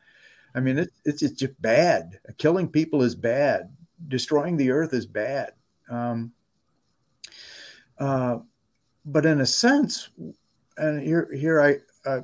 I 0.56 0.60
mean 0.60 0.80
it, 0.80 0.90
it's 1.06 1.22
it's 1.22 1.40
just 1.40 1.62
bad. 1.62 2.20
Killing 2.38 2.70
people 2.70 3.04
is 3.04 3.16
bad. 3.16 3.70
Destroying 4.08 4.58
the 4.58 4.72
earth 4.72 4.94
is 4.94 5.06
bad. 5.06 5.52
Um, 5.90 6.32
uh, 8.00 8.38
but 9.06 9.26
in 9.26 9.42
a 9.42 9.46
sense, 9.46 10.10
and 10.78 11.02
here 11.02 11.30
here 11.34 11.62
I, 11.62 11.78
uh, 12.08 12.22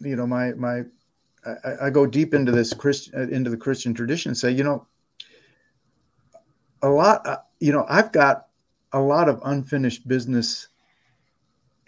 you 0.00 0.16
know, 0.16 0.26
my 0.26 0.52
my 0.52 0.82
I, 1.44 1.86
I, 1.86 1.90
go 1.90 2.06
deep 2.06 2.34
into 2.34 2.52
this 2.52 2.72
Christian 2.72 3.14
uh, 3.18 3.34
into 3.34 3.50
the 3.50 3.56
Christian 3.56 3.94
tradition 3.94 4.30
and 4.30 4.38
say, 4.38 4.52
you 4.52 4.62
know, 4.62 4.86
a 6.82 6.88
lot. 6.88 7.26
Uh, 7.26 7.38
you 7.58 7.72
know, 7.72 7.84
I've 7.88 8.12
got 8.12 8.46
a 8.92 9.00
lot 9.00 9.28
of 9.28 9.40
unfinished 9.44 10.06
business 10.06 10.68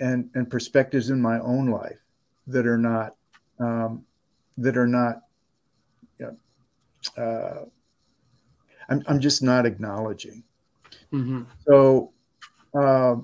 and 0.00 0.30
and 0.34 0.50
perspectives 0.50 1.10
in 1.10 1.20
my 1.20 1.38
own 1.40 1.68
life 1.68 1.98
that 2.46 2.66
are 2.66 2.78
not 2.78 3.16
um, 3.60 4.04
that 4.58 4.76
are 4.76 4.86
not 4.86 5.22
you 6.18 6.36
know, 7.16 7.22
uh, 7.22 7.64
I'm, 8.88 9.02
I'm 9.06 9.20
just 9.20 9.42
not 9.42 9.66
acknowledging 9.66 10.42
mm-hmm. 11.12 11.42
so 11.66 12.12
uh, 12.74 13.16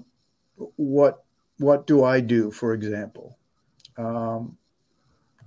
what 0.76 1.24
what 1.58 1.86
do 1.86 2.04
I 2.04 2.20
do 2.20 2.50
for 2.50 2.74
example 2.74 3.36
um, 3.98 4.56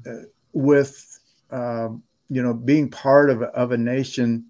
uh, 0.06 0.24
with 0.52 1.20
um, 1.52 2.04
you 2.30 2.42
know, 2.42 2.54
being 2.54 2.90
part 2.90 3.30
of, 3.30 3.44
of 3.44 3.72
a 3.72 3.78
nation 3.78 4.46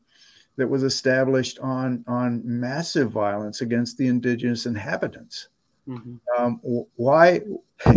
that 0.55 0.69
was 0.69 0.83
established 0.83 1.59
on 1.59 2.03
on 2.07 2.41
massive 2.43 3.11
violence 3.11 3.61
against 3.61 3.97
the 3.97 4.07
indigenous 4.07 4.65
inhabitants. 4.65 5.49
Mm-hmm. 5.87 6.15
Um, 6.37 6.59
why 6.95 7.41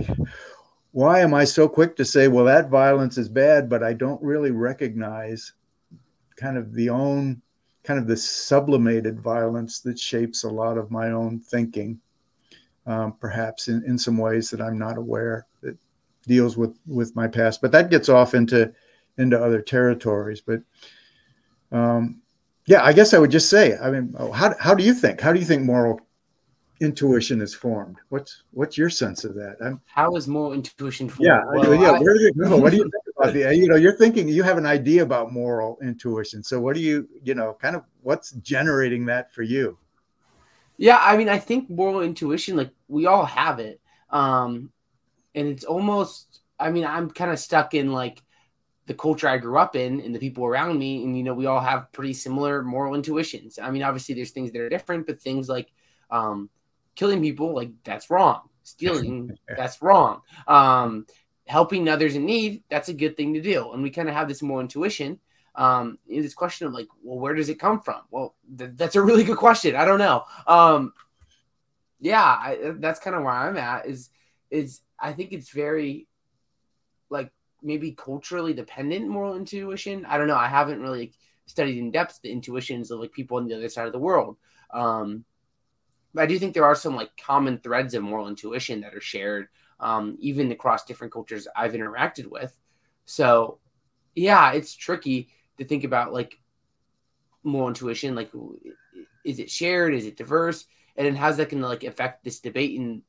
why 0.92 1.21
am 1.21 1.35
I 1.35 1.45
so 1.45 1.69
quick 1.69 1.95
to 1.97 2.05
say, 2.05 2.29
well, 2.29 2.47
that 2.47 2.71
violence 2.71 3.19
is 3.19 3.29
bad, 3.29 3.69
but 3.69 3.83
I 3.83 3.92
don't 3.92 4.23
really 4.23 4.51
recognize 4.51 5.53
kind 6.37 6.57
of 6.57 6.73
the 6.73 6.88
own 6.88 7.42
kind 7.85 8.01
of 8.01 8.07
the 8.07 8.16
sublimated 8.16 9.21
violence 9.21 9.81
that 9.81 9.99
shapes 9.99 10.42
a 10.42 10.49
lot 10.49 10.77
of 10.77 10.90
my 10.90 11.12
own 11.12 11.38
thinking, 11.38 12.01
um, 12.87 13.12
perhaps 13.21 13.69
in, 13.69 13.85
in 13.85 13.97
some 13.97 14.19
ways 14.19 14.51
that 14.51 14.61
I'm 14.61 14.79
not 14.79 14.99
aware 14.99 15.47
that 15.62 15.77
deals 16.27 16.57
with 16.57 16.79
with 16.87 17.14
my 17.14 17.29
past. 17.29 17.61
But 17.61 17.73
that 17.73 17.90
gets 17.90 18.09
off 18.09 18.35
into 18.35 18.73
into 19.19 19.38
other 19.38 19.61
territories. 19.61 20.40
But 20.40 20.62
um, 21.73 22.23
yeah, 22.66 22.85
I 22.85 22.92
guess 22.92 23.14
I 23.14 23.18
would 23.18 23.31
just 23.31 23.48
say, 23.48 23.79
I 23.79 23.90
mean, 23.90 24.14
how 24.35 24.55
how 24.59 24.74
do 24.74 24.83
you 24.83 24.92
think? 24.92 25.20
How 25.20 25.33
do 25.33 25.38
you 25.38 25.44
think 25.44 25.62
moral 25.62 26.00
intuition 26.81 27.40
is 27.40 27.55
formed? 27.55 27.96
What's 28.09 28.42
what's 28.50 28.76
your 28.76 28.90
sense 28.90 29.24
of 29.24 29.35
that? 29.35 29.57
I'm, 29.64 29.81
how 29.87 30.16
is 30.16 30.26
moral 30.26 30.52
intuition 30.52 31.09
formed? 31.09 31.26
Yeah, 31.26 31.42
well, 31.46 31.74
yeah. 31.74 31.92
I, 31.92 32.00
where 32.00 32.14
do 32.14 32.22
you 32.22 32.33
go? 32.33 32.57
What 32.57 32.70
do 32.72 32.79
you 32.79 32.83
think 32.90 33.16
about 33.16 33.33
the? 33.35 33.57
You 33.57 33.68
know, 33.68 33.76
you're 33.76 33.96
thinking 33.96 34.29
you 34.29 34.42
have 34.42 34.59
an 34.59 34.66
idea 34.66 35.02
about 35.05 35.33
moral 35.33 35.79
intuition. 35.81 36.42
So 36.42 36.61
what 36.61 36.74
do 36.74 36.81
you, 36.83 37.09
you 37.22 37.35
know, 37.35 37.57
kind 37.61 37.76
of 37.76 37.85
what's 38.02 38.33
generating 38.33 39.07
that 39.07 39.33
for 39.33 39.42
you? 39.42 39.79
Yeah, 40.76 40.98
I 41.00 41.16
mean, 41.16 41.29
I 41.29 41.38
think 41.38 41.70
moral 41.70 42.02
intuition, 42.02 42.57
like 42.57 42.70
we 42.88 43.07
all 43.07 43.24
have 43.24 43.61
it, 43.61 43.81
um, 44.11 44.70
and 45.35 45.48
it's 45.48 45.64
almost. 45.64 46.40
I 46.59 46.70
mean, 46.70 46.85
I'm 46.87 47.11
kind 47.11 47.31
of 47.31 47.38
stuck 47.38 47.74
in 47.74 47.92
like 47.92 48.22
the 48.87 48.94
culture 48.94 49.29
I 49.29 49.38
grew 49.38 49.59
up 49.59 49.75
in 49.75 50.01
and 50.01 50.14
the 50.14 50.18
people 50.18 50.44
around 50.44 50.79
me, 50.79 51.03
and 51.05 51.16
you 51.16 51.25
know, 51.25 51.35
we 51.35 51.46
all 51.46 51.61
have 51.61 51.92
pretty 51.92 52.12
similar 52.12 52.62
moral 52.62 52.94
intuitions. 52.94 53.59
I 53.59 53.70
mean, 53.70 53.83
obviously, 53.83 54.14
there's 54.14 54.31
things 54.31 54.53
that 54.53 54.61
are 54.61 54.68
different, 54.68 55.07
but 55.07 55.20
things 55.20 55.49
like 55.49 55.72
um, 56.11 56.49
killing 56.94 57.20
people, 57.20 57.55
like 57.55 57.70
that's 57.85 58.11
wrong. 58.11 58.49
Stealing, 58.62 59.37
that's 59.57 59.83
wrong. 59.83 60.22
Um, 60.46 61.07
helping 61.46 61.88
others 61.88 62.14
in 62.14 62.27
need, 62.27 62.62
that's 62.68 62.88
a 62.88 62.94
good 62.94 63.16
thing 63.16 63.35
to 63.35 63.40
do. 63.40 63.72
And 63.72 63.83
we 63.83 63.90
kind 63.90 64.09
of 64.09 64.14
have 64.14 64.29
this 64.29 64.42
more 64.42 64.61
intuition. 64.61 65.20
Um, 65.55 65.99
in 66.07 66.20
this 66.20 66.35
question 66.35 66.66
of 66.66 66.75
like, 66.75 66.88
well, 67.03 67.18
where 67.18 67.35
does 67.35 67.49
it 67.49 67.59
come 67.59 67.81
from? 67.81 68.03
Well, 68.11 68.35
th- 68.59 68.72
that's 68.75 68.94
a 68.94 69.01
really 69.01 69.25
good 69.25 69.38
question. 69.38 69.75
I 69.75 69.87
don't 69.87 69.99
know. 69.99 70.25
Um, 70.46 70.92
yeah, 71.99 72.22
I, 72.22 72.75
that's 72.77 73.01
kind 73.01 73.16
of 73.16 73.22
where 73.22 73.33
I'm 73.33 73.57
at. 73.57 73.87
Is 73.87 74.11
is 74.51 74.83
I 75.01 75.12
think 75.12 75.33
it's 75.33 75.51
very 75.51 76.09
like 77.09 77.33
maybe 77.66 77.90
culturally 77.90 78.55
dependent 78.55 79.09
moral 79.09 79.37
intuition. 79.37 80.07
I 80.07 80.16
don't 80.16 80.29
know. 80.29 80.37
I 80.37 80.46
haven't 80.46 80.81
really 80.81 81.12
studied 81.46 81.79
in 81.79 81.90
depth 81.90 82.20
the 82.22 82.31
intuitions 82.31 82.90
of 82.90 83.00
like 83.00 83.12
people 83.12 83.37
on 83.37 83.48
the 83.48 83.57
other 83.57 83.68
side 83.68 83.87
of 83.87 83.92
the 83.92 83.98
world. 83.98 84.37
Um, 84.72 85.24
but 86.14 86.22
I 86.22 86.26
do 86.26 86.38
think 86.38 86.55
there 86.55 86.64
are 86.64 86.76
some 86.76 86.94
like 86.94 87.11
common 87.16 87.59
threads 87.59 87.94
of 87.94 88.02
moral 88.02 88.29
intuition 88.29 88.81
that 88.81 88.94
are 88.94 89.00
shared, 89.00 89.48
um, 89.81 90.16
even 90.20 90.52
across 90.52 90.85
different 90.85 91.12
cultures 91.12 91.48
I've 91.55 91.72
interacted 91.72 92.26
with. 92.26 92.57
So, 93.05 93.59
yeah, 94.14 94.52
it's 94.52 94.74
tricky 94.74 95.29
to 95.59 95.64
think 95.64 95.85
about 95.85 96.12
like 96.12 96.38
moral 97.42 97.68
intuition. 97.68 98.14
Like, 98.14 98.31
is 99.24 99.40
it 99.40 99.50
shared? 99.50 99.92
Is 99.92 100.07
it 100.07 100.16
diverse? 100.16 100.66
And 100.96 101.07
then 101.07 101.16
how's 101.16 101.37
that 101.37 101.50
going 101.50 101.62
to 101.62 101.68
like 101.68 101.85
affect 101.85 102.24
this 102.24 102.40
debate 102.40 102.76
in 102.76 103.02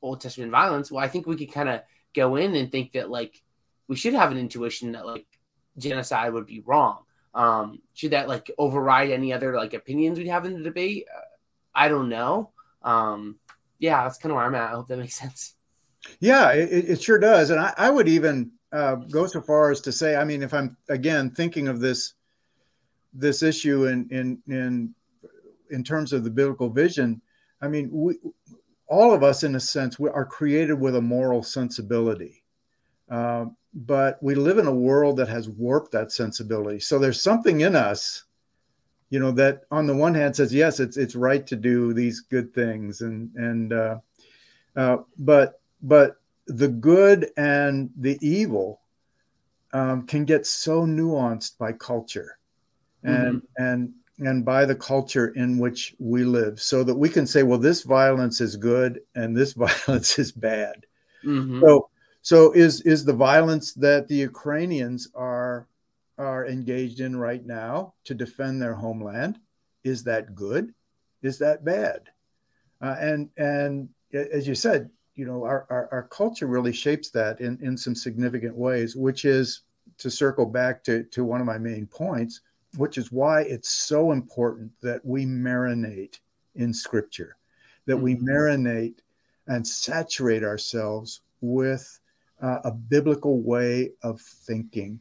Old 0.00 0.20
Testament 0.20 0.52
violence? 0.52 0.90
Well, 0.90 1.04
I 1.04 1.08
think 1.08 1.26
we 1.26 1.36
could 1.36 1.52
kind 1.52 1.68
of 1.68 1.82
go 2.14 2.36
in 2.36 2.54
and 2.54 2.72
think 2.72 2.92
that 2.92 3.10
like 3.10 3.42
we 3.88 3.96
should 3.96 4.14
have 4.14 4.30
an 4.30 4.38
intuition 4.38 4.92
that 4.92 5.06
like 5.06 5.26
genocide 5.78 6.32
would 6.32 6.46
be 6.46 6.60
wrong. 6.60 6.98
Um, 7.34 7.80
should 7.94 8.12
that 8.12 8.28
like 8.28 8.50
override 8.58 9.10
any 9.10 9.32
other 9.32 9.54
like 9.54 9.74
opinions 9.74 10.18
we 10.18 10.28
have 10.28 10.46
in 10.46 10.54
the 10.54 10.62
debate? 10.62 11.06
Uh, 11.14 11.20
I 11.74 11.88
don't 11.88 12.08
know. 12.08 12.50
Um, 12.82 13.38
yeah, 13.78 14.02
that's 14.04 14.18
kind 14.18 14.32
of 14.32 14.36
where 14.36 14.46
I'm 14.46 14.54
at. 14.54 14.70
I 14.70 14.74
hope 14.74 14.88
that 14.88 14.98
makes 14.98 15.14
sense. 15.20 15.54
Yeah, 16.20 16.52
it, 16.52 16.90
it 16.90 17.02
sure 17.02 17.18
does. 17.18 17.50
And 17.50 17.60
I, 17.60 17.74
I 17.76 17.90
would 17.90 18.08
even 18.08 18.52
uh, 18.72 18.96
go 18.96 19.26
so 19.26 19.40
far 19.40 19.70
as 19.70 19.80
to 19.82 19.92
say, 19.92 20.16
I 20.16 20.24
mean, 20.24 20.42
if 20.42 20.54
I'm 20.54 20.76
again 20.88 21.30
thinking 21.30 21.68
of 21.68 21.80
this 21.80 22.14
this 23.12 23.42
issue 23.42 23.86
in 23.86 24.08
in 24.10 24.38
in 24.48 24.94
in 25.70 25.82
terms 25.82 26.12
of 26.12 26.24
the 26.24 26.30
biblical 26.30 26.70
vision, 26.70 27.20
I 27.60 27.68
mean, 27.68 27.90
we 27.92 28.18
all 28.88 29.12
of 29.12 29.22
us, 29.22 29.42
in 29.42 29.56
a 29.56 29.60
sense, 29.60 29.98
we 29.98 30.08
are 30.10 30.24
created 30.24 30.74
with 30.74 30.96
a 30.96 31.00
moral 31.00 31.42
sensibility. 31.42 32.44
Uh, 33.10 33.46
but 33.74 34.22
we 34.22 34.34
live 34.34 34.58
in 34.58 34.66
a 34.66 34.74
world 34.74 35.18
that 35.18 35.28
has 35.28 35.48
warped 35.48 35.92
that 35.92 36.10
sensibility. 36.10 36.80
So 36.80 36.98
there's 36.98 37.22
something 37.22 37.60
in 37.60 37.76
us 37.76 38.24
you 39.10 39.20
know 39.20 39.30
that 39.32 39.62
on 39.70 39.86
the 39.86 39.94
one 39.94 40.14
hand 40.14 40.34
says 40.34 40.52
yes 40.52 40.80
it's 40.80 40.96
it's 40.96 41.14
right 41.14 41.46
to 41.46 41.56
do 41.56 41.92
these 41.92 42.20
good 42.20 42.52
things 42.54 43.00
and 43.00 43.34
and 43.36 43.72
uh, 43.72 43.98
uh, 44.76 44.98
but 45.18 45.60
but 45.82 46.20
the 46.46 46.68
good 46.68 47.30
and 47.36 47.90
the 47.96 48.18
evil 48.20 48.80
um, 49.72 50.06
can 50.06 50.24
get 50.24 50.46
so 50.46 50.82
nuanced 50.82 51.58
by 51.58 51.72
culture 51.72 52.38
and 53.02 53.42
mm-hmm. 53.42 53.62
and 53.62 53.92
and 54.18 54.44
by 54.44 54.64
the 54.64 54.74
culture 54.74 55.28
in 55.28 55.58
which 55.58 55.94
we 55.98 56.24
live 56.24 56.60
so 56.60 56.82
that 56.82 56.94
we 56.94 57.08
can 57.08 57.26
say 57.26 57.42
well 57.42 57.58
this 57.58 57.82
violence 57.82 58.40
is 58.40 58.56
good 58.56 59.00
and 59.14 59.36
this 59.36 59.52
violence 59.64 60.18
is 60.18 60.32
bad 60.32 60.86
mm-hmm. 61.24 61.60
so 61.60 61.88
so 62.26 62.50
is 62.50 62.80
is 62.80 63.04
the 63.04 63.12
violence 63.12 63.72
that 63.74 64.08
the 64.08 64.16
ukrainians 64.16 65.06
are 65.14 65.68
are 66.18 66.44
engaged 66.48 66.98
in 66.98 67.14
right 67.14 67.46
now 67.46 67.94
to 68.02 68.14
defend 68.14 68.60
their 68.60 68.74
homeland. 68.74 69.38
Is 69.84 70.02
that 70.04 70.34
good? 70.34 70.74
Is 71.22 71.38
that 71.38 71.64
bad? 71.64 72.00
Uh, 72.80 72.96
and 72.98 73.30
and 73.36 73.88
as 74.12 74.48
you 74.48 74.56
said, 74.56 74.90
you 75.14 75.24
know, 75.24 75.44
our, 75.44 75.68
our, 75.70 75.88
our, 75.92 76.02
culture 76.02 76.48
really 76.48 76.72
shapes 76.72 77.10
that 77.10 77.40
in, 77.40 77.60
in 77.62 77.76
some 77.76 77.94
significant 77.94 78.56
ways, 78.56 78.96
which 78.96 79.24
is 79.24 79.60
to 79.98 80.10
circle 80.10 80.46
back 80.46 80.82
to, 80.84 81.04
to 81.04 81.24
one 81.24 81.40
of 81.40 81.46
my 81.46 81.58
main 81.58 81.86
points, 81.86 82.40
which 82.76 82.98
is 82.98 83.12
why 83.12 83.42
it's 83.42 83.70
so 83.70 84.10
important 84.10 84.72
that 84.82 85.04
we 85.04 85.24
marinate 85.26 86.18
in 86.56 86.74
scripture, 86.74 87.36
that 87.86 87.96
we 87.96 88.16
mm-hmm. 88.16 88.28
marinate 88.28 88.98
and 89.46 89.64
saturate 89.66 90.42
ourselves 90.42 91.20
with 91.40 92.00
uh, 92.42 92.58
a 92.64 92.70
biblical 92.70 93.40
way 93.40 93.92
of 94.02 94.20
thinking 94.20 95.00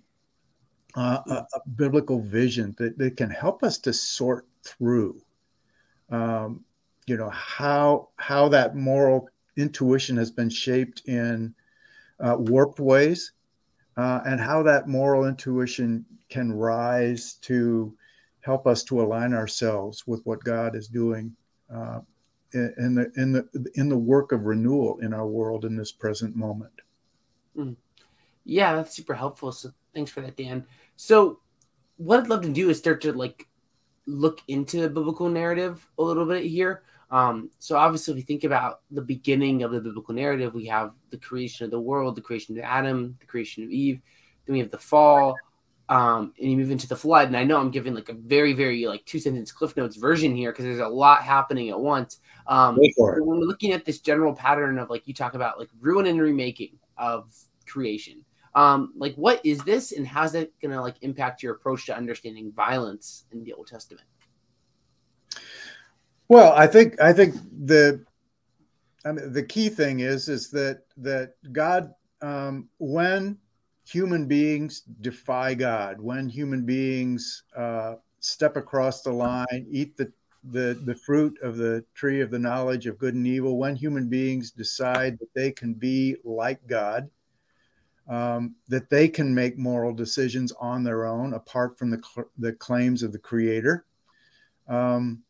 uh, 0.95 1.19
a, 1.27 1.33
a, 1.33 1.69
biblical 1.75 2.21
vision 2.21 2.73
that, 2.77 2.97
that 2.97 3.17
can 3.17 3.29
help 3.29 3.63
us 3.63 3.77
to 3.77 3.91
sort 3.91 4.47
through 4.63 5.21
um, 6.09 6.63
you 7.07 7.17
know 7.17 7.29
how 7.29 8.09
how 8.17 8.47
that 8.47 8.75
moral 8.75 9.27
intuition 9.57 10.15
has 10.17 10.31
been 10.31 10.49
shaped 10.49 11.01
in 11.05 11.53
uh, 12.19 12.35
warped 12.37 12.79
ways 12.79 13.33
uh, 13.97 14.21
and 14.25 14.39
how 14.39 14.63
that 14.63 14.87
moral 14.87 15.25
intuition 15.25 16.05
can 16.29 16.51
rise 16.51 17.35
to 17.35 17.95
help 18.41 18.67
us 18.67 18.83
to 18.83 19.01
align 19.01 19.33
ourselves 19.33 20.05
with 20.07 20.21
what 20.25 20.43
God 20.43 20.75
is 20.75 20.87
doing 20.87 21.35
uh, 21.73 21.99
in 22.53 22.95
the 22.95 23.11
in 23.17 23.31
the 23.31 23.71
in 23.75 23.89
the 23.89 23.97
work 23.97 24.31
of 24.31 24.45
renewal 24.45 24.99
in 24.99 25.13
our 25.13 25.27
world 25.27 25.65
in 25.65 25.75
this 25.75 25.91
present 25.91 26.35
moment. 26.35 26.81
Mm. 27.57 27.75
Yeah, 28.45 28.75
that's 28.75 28.95
super 28.95 29.13
helpful. 29.13 29.51
So 29.51 29.71
thanks 29.93 30.11
for 30.11 30.21
that, 30.21 30.37
Dan. 30.37 30.65
So, 30.95 31.39
what 31.97 32.19
I'd 32.19 32.27
love 32.27 32.41
to 32.43 32.51
do 32.51 32.69
is 32.69 32.77
start 32.77 33.01
to 33.01 33.13
like 33.13 33.47
look 34.05 34.41
into 34.47 34.81
the 34.81 34.89
biblical 34.89 35.29
narrative 35.29 35.87
a 35.97 36.03
little 36.03 36.25
bit 36.25 36.43
here. 36.43 36.83
Um, 37.09 37.49
so, 37.59 37.77
obviously, 37.77 38.13
if 38.13 38.17
you 38.17 38.23
think 38.23 38.43
about 38.43 38.81
the 38.91 39.01
beginning 39.01 39.63
of 39.63 39.71
the 39.71 39.81
biblical 39.81 40.13
narrative, 40.13 40.53
we 40.53 40.65
have 40.67 40.91
the 41.09 41.17
creation 41.17 41.65
of 41.65 41.71
the 41.71 41.79
world, 41.79 42.15
the 42.15 42.21
creation 42.21 42.57
of 42.57 42.63
Adam, 42.63 43.15
the 43.19 43.25
creation 43.25 43.63
of 43.63 43.71
Eve. 43.71 43.99
Then 44.45 44.53
we 44.53 44.59
have 44.59 44.69
the 44.69 44.77
fall, 44.77 45.35
um, 45.89 46.33
and 46.39 46.51
you 46.51 46.57
move 46.57 46.71
into 46.71 46.87
the 46.87 46.95
flood. 46.95 47.27
And 47.27 47.37
I 47.37 47.43
know 47.43 47.59
I'm 47.59 47.71
giving 47.71 47.95
like 47.95 48.09
a 48.09 48.13
very, 48.13 48.53
very 48.53 48.85
like 48.85 49.03
two 49.05 49.19
sentence 49.19 49.51
Cliff 49.51 49.75
Notes 49.75 49.95
version 49.95 50.35
here 50.35 50.51
because 50.51 50.65
there's 50.65 50.79
a 50.79 50.87
lot 50.87 51.23
happening 51.23 51.69
at 51.69 51.79
once. 51.79 52.19
Um, 52.47 52.77
when 52.97 53.39
we're 53.39 53.45
looking 53.45 53.71
at 53.71 53.85
this 53.85 54.01
general 54.01 54.35
pattern 54.35 54.77
of 54.77 54.91
like 54.91 55.07
you 55.07 55.15
talk 55.15 55.33
about 55.33 55.57
like 55.57 55.69
ruin 55.79 56.05
and 56.05 56.21
remaking 56.21 56.77
of 56.97 57.33
creation 57.67 58.23
um, 58.55 58.93
like, 58.95 59.15
what 59.15 59.45
is 59.45 59.59
this, 59.59 59.91
and 59.91 60.07
how's 60.07 60.31
that 60.31 60.49
going 60.61 60.71
to 60.71 60.81
like 60.81 60.95
impact 61.01 61.43
your 61.43 61.53
approach 61.53 61.85
to 61.87 61.95
understanding 61.95 62.53
violence 62.53 63.25
in 63.33 63.43
the 63.43 63.51
Old 63.51 63.67
Testament? 63.67 64.07
Well, 66.29 66.53
I 66.53 66.65
think 66.65 66.99
I 67.01 67.11
think 67.11 67.35
the 67.65 68.03
I 69.03 69.11
mean, 69.11 69.33
the 69.33 69.43
key 69.43 69.67
thing 69.67 69.99
is 69.99 70.29
is 70.29 70.49
that 70.51 70.83
that 70.97 71.33
God, 71.51 71.93
um, 72.21 72.69
when 72.77 73.37
human 73.85 74.25
beings 74.25 74.81
defy 75.01 75.53
God, 75.53 75.99
when 75.99 76.29
human 76.29 76.65
beings 76.65 77.43
uh, 77.55 77.95
step 78.21 78.55
across 78.55 79.01
the 79.01 79.11
line, 79.11 79.67
eat 79.69 79.97
the 79.97 80.11
the 80.51 80.79
the 80.85 80.95
fruit 80.95 81.37
of 81.41 81.57
the 81.57 81.83
tree 81.93 82.21
of 82.21 82.31
the 82.31 82.39
knowledge 82.39 82.87
of 82.87 82.97
good 82.97 83.13
and 83.13 83.27
evil, 83.27 83.57
when 83.57 83.75
human 83.75 84.07
beings 84.07 84.51
decide 84.51 85.17
that 85.19 85.33
they 85.33 85.51
can 85.51 85.73
be 85.73 86.17
like 86.23 86.65
God, 86.67 87.09
um, 88.07 88.55
that 88.67 88.89
they 88.89 89.07
can 89.07 89.33
make 89.33 89.57
moral 89.57 89.93
decisions 89.93 90.51
on 90.59 90.83
their 90.83 91.05
own 91.05 91.33
apart 91.33 91.77
from 91.77 91.89
the, 91.89 92.01
cl- 92.03 92.29
the 92.37 92.53
claims 92.53 93.03
of 93.03 93.11
the 93.11 93.19
creator, 93.19 93.85
um, 94.67 95.23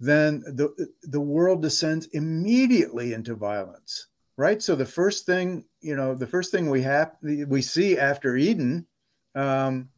then 0.00 0.40
the, 0.40 0.90
the 1.02 1.20
world 1.20 1.62
descends 1.62 2.06
immediately 2.12 3.12
into 3.12 3.34
violence, 3.34 4.08
right? 4.36 4.62
So 4.62 4.74
the 4.74 4.86
first 4.86 5.26
thing, 5.26 5.64
you 5.80 5.96
know, 5.96 6.14
the 6.14 6.26
first 6.26 6.50
thing 6.50 6.68
we 6.68 6.82
have, 6.82 7.12
we 7.22 7.62
see 7.62 7.98
after 7.98 8.36
Eden 8.36 8.86
um, 9.34 9.88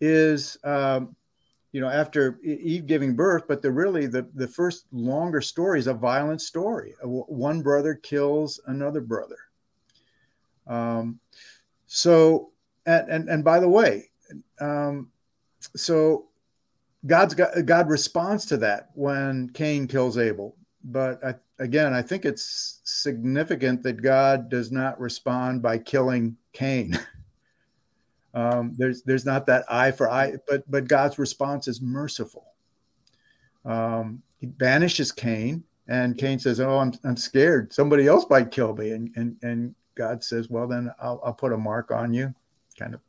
is, 0.00 0.58
um, 0.64 1.16
you 1.72 1.80
know, 1.80 1.88
after 1.88 2.40
Eve 2.42 2.86
giving 2.86 3.14
birth, 3.14 3.44
but 3.46 3.62
the 3.62 3.70
really 3.70 4.06
the, 4.06 4.28
the 4.34 4.48
first 4.48 4.86
longer 4.92 5.40
story 5.40 5.78
is 5.78 5.86
a 5.86 5.94
violent 5.94 6.42
story. 6.42 6.94
One 7.02 7.62
brother 7.62 7.94
kills 7.94 8.60
another 8.66 9.00
brother. 9.00 9.38
Um, 10.66 11.20
so, 11.86 12.50
and, 12.86 13.08
and, 13.08 13.28
and 13.28 13.44
by 13.44 13.60
the 13.60 13.68
way, 13.68 14.10
um, 14.60 15.10
so 15.76 16.28
God's 17.06 17.34
got, 17.34 17.64
God 17.66 17.88
responds 17.88 18.46
to 18.46 18.56
that 18.58 18.90
when 18.94 19.50
Cain 19.50 19.86
kills 19.86 20.18
Abel. 20.18 20.56
But 20.82 21.24
I, 21.24 21.34
again, 21.58 21.92
I 21.92 22.02
think 22.02 22.24
it's 22.24 22.80
significant 22.84 23.82
that 23.82 24.02
God 24.02 24.48
does 24.48 24.72
not 24.72 24.98
respond 24.98 25.62
by 25.62 25.78
killing 25.78 26.36
Cain. 26.52 26.98
um, 28.34 28.74
there's 28.76 29.02
there's 29.02 29.26
not 29.26 29.46
that 29.46 29.64
eye 29.68 29.90
for 29.90 30.10
eye, 30.10 30.34
but 30.48 30.68
but 30.70 30.88
God's 30.88 31.18
response 31.18 31.68
is 31.68 31.80
merciful. 31.80 32.46
Um, 33.64 34.22
he 34.38 34.46
banishes 34.46 35.12
Cain, 35.12 35.64
and 35.88 36.16
Cain 36.16 36.38
says, 36.38 36.60
"Oh, 36.60 36.78
I'm 36.78 36.92
I'm 37.04 37.16
scared. 37.16 37.72
Somebody 37.72 38.06
else 38.06 38.26
might 38.30 38.50
kill 38.50 38.74
me." 38.74 38.92
And 38.92 39.10
and 39.16 39.36
and 39.42 39.74
God 39.96 40.22
says, 40.22 40.48
"Well, 40.48 40.68
then 40.68 40.92
I'll 41.00 41.20
I'll 41.24 41.34
put 41.34 41.52
a 41.52 41.58
mark 41.58 41.90
on 41.90 42.14
you." 42.14 42.32
Kind 42.78 42.94
of 42.94 43.00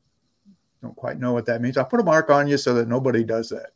don't 0.81 0.95
quite 0.95 1.19
know 1.19 1.33
what 1.33 1.45
that 1.45 1.61
means. 1.61 1.77
I'll 1.77 1.85
put 1.85 1.99
a 1.99 2.03
mark 2.03 2.29
on 2.29 2.47
you 2.47 2.57
so 2.57 2.73
that 2.73 2.87
nobody 2.87 3.23
does 3.23 3.49
that. 3.49 3.71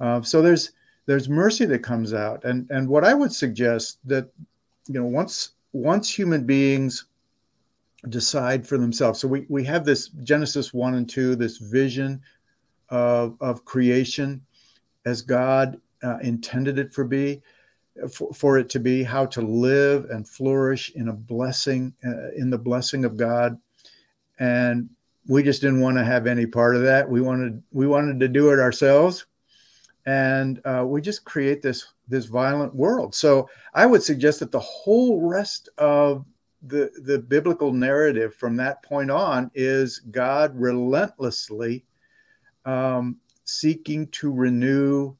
Uh, 0.00 0.22
so 0.22 0.42
there's 0.42 0.72
there's 1.06 1.28
mercy 1.28 1.64
that 1.66 1.80
comes 1.80 2.12
out, 2.12 2.44
and 2.44 2.68
and 2.70 2.88
what 2.88 3.04
I 3.04 3.14
would 3.14 3.32
suggest 3.32 3.98
that 4.06 4.28
you 4.88 4.94
know 4.94 5.06
once 5.06 5.50
once 5.72 6.12
human 6.12 6.44
beings 6.44 7.06
decide 8.08 8.66
for 8.66 8.78
themselves, 8.78 9.20
so 9.20 9.28
we 9.28 9.46
we 9.48 9.64
have 9.64 9.84
this 9.84 10.08
Genesis 10.08 10.72
one 10.72 10.94
and 10.94 11.08
two, 11.08 11.36
this 11.36 11.58
vision 11.58 12.20
of 12.88 13.36
of 13.40 13.64
creation 13.64 14.44
as 15.04 15.22
God 15.22 15.80
uh, 16.02 16.18
intended 16.18 16.78
it 16.78 16.92
for 16.92 17.04
be. 17.04 17.42
For, 18.10 18.32
for, 18.32 18.56
it 18.56 18.70
to 18.70 18.80
be 18.80 19.02
how 19.02 19.26
to 19.26 19.42
live 19.42 20.06
and 20.08 20.26
flourish 20.26 20.92
in 20.94 21.08
a 21.08 21.12
blessing 21.12 21.92
uh, 22.02 22.30
in 22.34 22.48
the 22.48 22.56
blessing 22.56 23.04
of 23.04 23.18
god 23.18 23.58
and 24.38 24.88
we 25.28 25.42
just 25.42 25.60
didn't 25.60 25.82
want 25.82 25.98
to 25.98 26.04
have 26.04 26.26
any 26.26 26.46
part 26.46 26.74
of 26.74 26.80
that 26.84 27.06
we 27.06 27.20
wanted 27.20 27.62
we 27.70 27.86
wanted 27.86 28.18
to 28.18 28.28
do 28.28 28.50
it 28.50 28.58
ourselves 28.58 29.26
and 30.06 30.60
uh, 30.64 30.84
we 30.86 31.00
just 31.00 31.24
create 31.24 31.62
this 31.62 31.86
this 32.08 32.26
violent 32.26 32.74
world. 32.74 33.14
So 33.14 33.48
I 33.74 33.86
would 33.86 34.02
suggest 34.02 34.40
that 34.40 34.52
the 34.52 34.60
whole 34.60 35.26
rest 35.28 35.68
of 35.78 36.24
the 36.66 36.90
the 37.02 37.18
biblical 37.18 37.72
narrative 37.72 38.34
from 38.34 38.56
that 38.56 38.82
point 38.82 39.10
on 39.10 39.50
is 39.54 39.98
God 40.10 40.52
relentlessly 40.54 41.84
um, 42.64 43.16
seeking 43.44 44.06
to 44.08 44.32
renew 44.32 45.14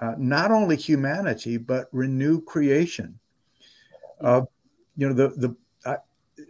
uh, 0.00 0.14
not 0.18 0.50
only 0.50 0.76
humanity 0.76 1.56
but 1.56 1.88
renew 1.92 2.40
creation. 2.40 3.18
Uh, 4.20 4.42
you 4.96 5.08
know 5.08 5.14
the 5.14 5.28
the 5.28 5.56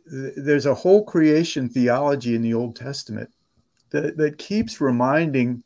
there's 0.06 0.66
a 0.66 0.74
whole 0.74 1.04
creation 1.04 1.68
theology 1.68 2.34
in 2.34 2.42
the 2.42 2.54
Old 2.54 2.76
Testament 2.76 3.30
that, 3.90 4.16
that 4.16 4.38
keeps 4.38 4.80
reminding 4.80 5.62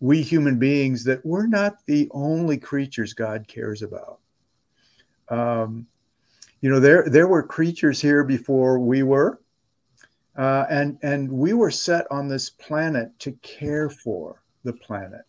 we 0.00 0.22
human 0.22 0.58
beings 0.58 1.04
that 1.04 1.24
we're 1.24 1.46
not 1.46 1.84
the 1.86 2.08
only 2.12 2.58
creatures 2.58 3.14
God 3.14 3.46
cares 3.48 3.82
about. 3.82 4.20
Um, 5.28 5.86
you 6.64 6.70
know, 6.70 6.80
there 6.80 7.04
there 7.06 7.28
were 7.28 7.42
creatures 7.42 8.00
here 8.00 8.24
before 8.24 8.78
we 8.78 9.02
were, 9.02 9.38
uh, 10.34 10.64
and 10.70 10.96
and 11.02 11.30
we 11.30 11.52
were 11.52 11.70
set 11.70 12.06
on 12.10 12.26
this 12.26 12.48
planet 12.48 13.10
to 13.18 13.32
care 13.42 13.90
for 13.90 14.42
the 14.62 14.72
planet. 14.72 15.26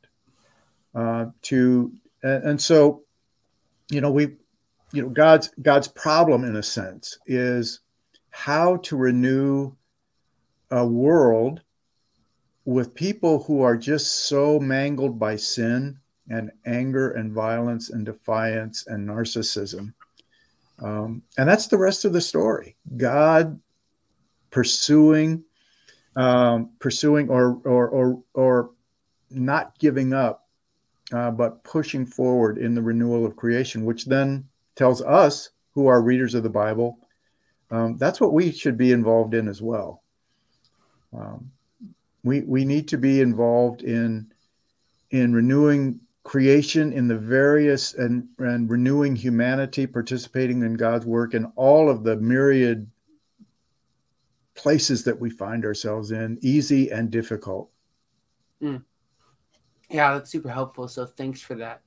Uh, 0.95 1.25
to 1.41 1.91
and, 2.23 2.43
and 2.45 2.61
so, 2.61 3.03
you 3.91 3.99
know, 3.99 4.11
we, 4.11 4.37
you 4.93 5.01
know, 5.01 5.09
God's 5.09 5.49
God's 5.61 5.89
problem 5.89 6.45
in 6.45 6.55
a 6.55 6.63
sense 6.63 7.19
is 7.25 7.81
how 8.29 8.77
to 8.77 8.95
renew 8.95 9.73
a 10.71 10.87
world 10.87 11.59
with 12.63 12.95
people 12.95 13.43
who 13.43 13.61
are 13.61 13.75
just 13.75 14.29
so 14.29 14.57
mangled 14.57 15.19
by 15.19 15.35
sin 15.35 15.99
and 16.29 16.49
anger 16.65 17.11
and 17.11 17.33
violence 17.33 17.89
and 17.89 18.05
defiance 18.05 18.87
and 18.87 19.05
narcissism. 19.05 19.93
Um, 20.79 21.21
and 21.37 21.47
that's 21.47 21.67
the 21.67 21.77
rest 21.77 22.05
of 22.05 22.13
the 22.13 22.21
story. 22.21 22.75
God 22.97 23.59
pursuing, 24.51 25.43
um, 26.15 26.71
pursuing, 26.79 27.29
or 27.29 27.61
or 27.63 27.87
or 27.89 28.23
or 28.33 28.71
not 29.29 29.77
giving 29.79 30.13
up, 30.13 30.47
uh, 31.13 31.31
but 31.31 31.63
pushing 31.63 32.05
forward 32.05 32.57
in 32.57 32.75
the 32.75 32.81
renewal 32.81 33.25
of 33.25 33.35
creation, 33.35 33.85
which 33.85 34.05
then 34.05 34.45
tells 34.75 35.01
us, 35.01 35.49
who 35.71 35.87
are 35.87 36.01
readers 36.01 36.33
of 36.33 36.43
the 36.43 36.49
Bible, 36.49 36.99
um, 37.69 37.97
that's 37.97 38.21
what 38.21 38.33
we 38.33 38.51
should 38.51 38.77
be 38.77 38.91
involved 38.91 39.33
in 39.33 39.47
as 39.47 39.61
well. 39.61 40.03
Um, 41.13 41.51
we 42.23 42.41
we 42.41 42.65
need 42.65 42.87
to 42.89 42.97
be 42.97 43.21
involved 43.21 43.81
in 43.81 44.31
in 45.11 45.33
renewing 45.33 45.99
creation 46.25 46.91
in 46.91 47.07
the 47.07 47.17
various 47.17 47.93
and 47.93 48.27
and 48.39 48.67
renewing 48.67 49.15
humanity 49.15 49.85
participating 49.85 50.63
in 50.63 50.73
god's 50.73 51.05
work 51.05 51.35
in 51.35 51.45
all 51.55 51.87
of 51.87 52.03
the 52.03 52.15
myriad 52.17 52.89
places 54.55 55.03
that 55.03 55.17
we 55.17 55.29
find 55.29 55.63
ourselves 55.63 56.09
in 56.09 56.37
easy 56.41 56.89
and 56.89 57.11
difficult 57.11 57.69
mm. 58.59 58.83
yeah 59.91 60.15
that's 60.15 60.31
super 60.31 60.49
helpful 60.49 60.87
so 60.87 61.05
thanks 61.05 61.41
for 61.41 61.53
that 61.53 61.81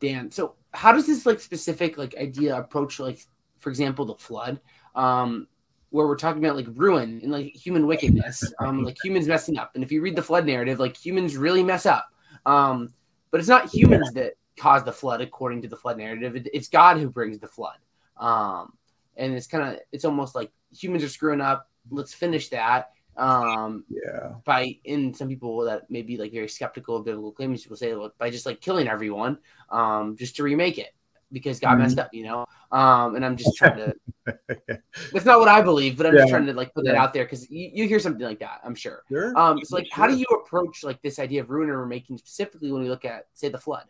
dan 0.00 0.32
so 0.32 0.56
how 0.74 0.90
does 0.90 1.06
this 1.06 1.24
like 1.24 1.38
specific 1.38 1.96
like 1.96 2.16
idea 2.18 2.56
approach 2.58 2.98
like 2.98 3.24
for 3.60 3.70
example 3.70 4.04
the 4.04 4.16
flood 4.16 4.60
um 4.96 5.46
where 5.90 6.08
we're 6.08 6.16
talking 6.16 6.44
about 6.44 6.56
like 6.56 6.66
ruin 6.74 7.20
and 7.22 7.30
like 7.30 7.54
human 7.54 7.86
wickedness, 7.86 8.52
um, 8.58 8.82
like 8.82 8.96
humans 9.02 9.28
messing 9.28 9.56
up. 9.56 9.70
And 9.74 9.84
if 9.84 9.92
you 9.92 10.02
read 10.02 10.16
the 10.16 10.22
flood 10.22 10.44
narrative, 10.44 10.80
like 10.80 10.96
humans 10.96 11.36
really 11.36 11.62
mess 11.62 11.86
up. 11.86 12.08
Um, 12.44 12.92
but 13.30 13.40
it's 13.40 13.48
not 13.48 13.72
humans 13.72 14.12
that 14.12 14.34
cause 14.58 14.84
the 14.84 14.92
flood, 14.92 15.20
according 15.20 15.62
to 15.62 15.68
the 15.68 15.76
flood 15.76 15.98
narrative. 15.98 16.36
It, 16.36 16.48
it's 16.52 16.68
God 16.68 16.98
who 16.98 17.10
brings 17.10 17.38
the 17.38 17.48
flood. 17.48 17.78
Um, 18.16 18.72
and 19.16 19.34
it's 19.34 19.46
kind 19.46 19.74
of 19.74 19.80
it's 19.92 20.04
almost 20.04 20.34
like 20.34 20.50
humans 20.76 21.04
are 21.04 21.08
screwing 21.08 21.40
up. 21.40 21.70
Let's 21.90 22.14
finish 22.14 22.48
that. 22.50 22.90
Um, 23.16 23.84
yeah. 23.88 24.34
By 24.44 24.78
in 24.84 25.14
some 25.14 25.28
people 25.28 25.64
that 25.64 25.90
may 25.90 26.02
be 26.02 26.16
like 26.16 26.32
very 26.32 26.48
skeptical 26.48 26.96
of 26.96 27.04
biblical 27.04 27.32
claims, 27.32 27.66
will 27.68 27.76
say 27.76 27.94
look 27.94 28.16
by 28.18 28.30
just 28.30 28.46
like 28.46 28.60
killing 28.60 28.88
everyone, 28.88 29.38
um, 29.70 30.16
just 30.16 30.36
to 30.36 30.42
remake 30.42 30.78
it 30.78 30.95
because 31.36 31.60
God 31.60 31.72
mm-hmm. 31.72 31.82
messed 31.82 31.98
up, 31.98 32.08
you 32.14 32.24
know. 32.24 32.46
Um, 32.72 33.14
and 33.14 33.22
I'm 33.22 33.36
just 33.36 33.58
trying 33.58 33.76
to. 33.76 33.94
that's 35.12 35.26
not 35.26 35.38
what 35.38 35.48
I 35.48 35.60
believe, 35.60 35.98
but 35.98 36.06
I'm 36.06 36.14
yeah. 36.14 36.20
just 36.20 36.30
trying 36.30 36.46
to 36.46 36.54
like 36.54 36.72
put 36.72 36.86
yeah. 36.86 36.92
that 36.92 36.98
out 36.98 37.12
there 37.12 37.24
because 37.24 37.50
you, 37.50 37.70
you, 37.74 37.86
hear 37.86 37.98
something 37.98 38.24
like 38.24 38.38
that. 38.38 38.60
I'm 38.64 38.74
sure. 38.74 39.02
sure. 39.06 39.36
Um, 39.38 39.62
so 39.62 39.76
like, 39.76 39.84
sure. 39.84 39.94
how 39.94 40.06
do 40.06 40.16
you 40.16 40.24
approach 40.42 40.82
like 40.82 41.02
this 41.02 41.18
idea 41.18 41.42
of 41.42 41.50
ruin 41.50 41.68
or 41.68 41.78
remaking 41.78 42.16
specifically 42.16 42.72
when 42.72 42.80
we 42.80 42.88
look 42.88 43.04
at 43.04 43.26
say 43.34 43.50
the 43.50 43.58
flood? 43.58 43.84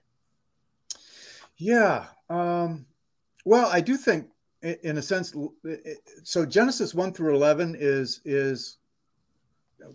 Yeah. 1.57 2.07
Um, 2.29 2.85
well, 3.45 3.71
I 3.73 3.81
do 3.81 3.97
think, 3.97 4.27
in 4.63 4.99
a 4.99 5.03
sense, 5.03 5.33
so 6.25 6.45
Genesis 6.45 6.97
one 6.97 7.13
through 7.13 7.37
eleven 7.37 7.77
is 7.79 8.23
is 8.25 8.79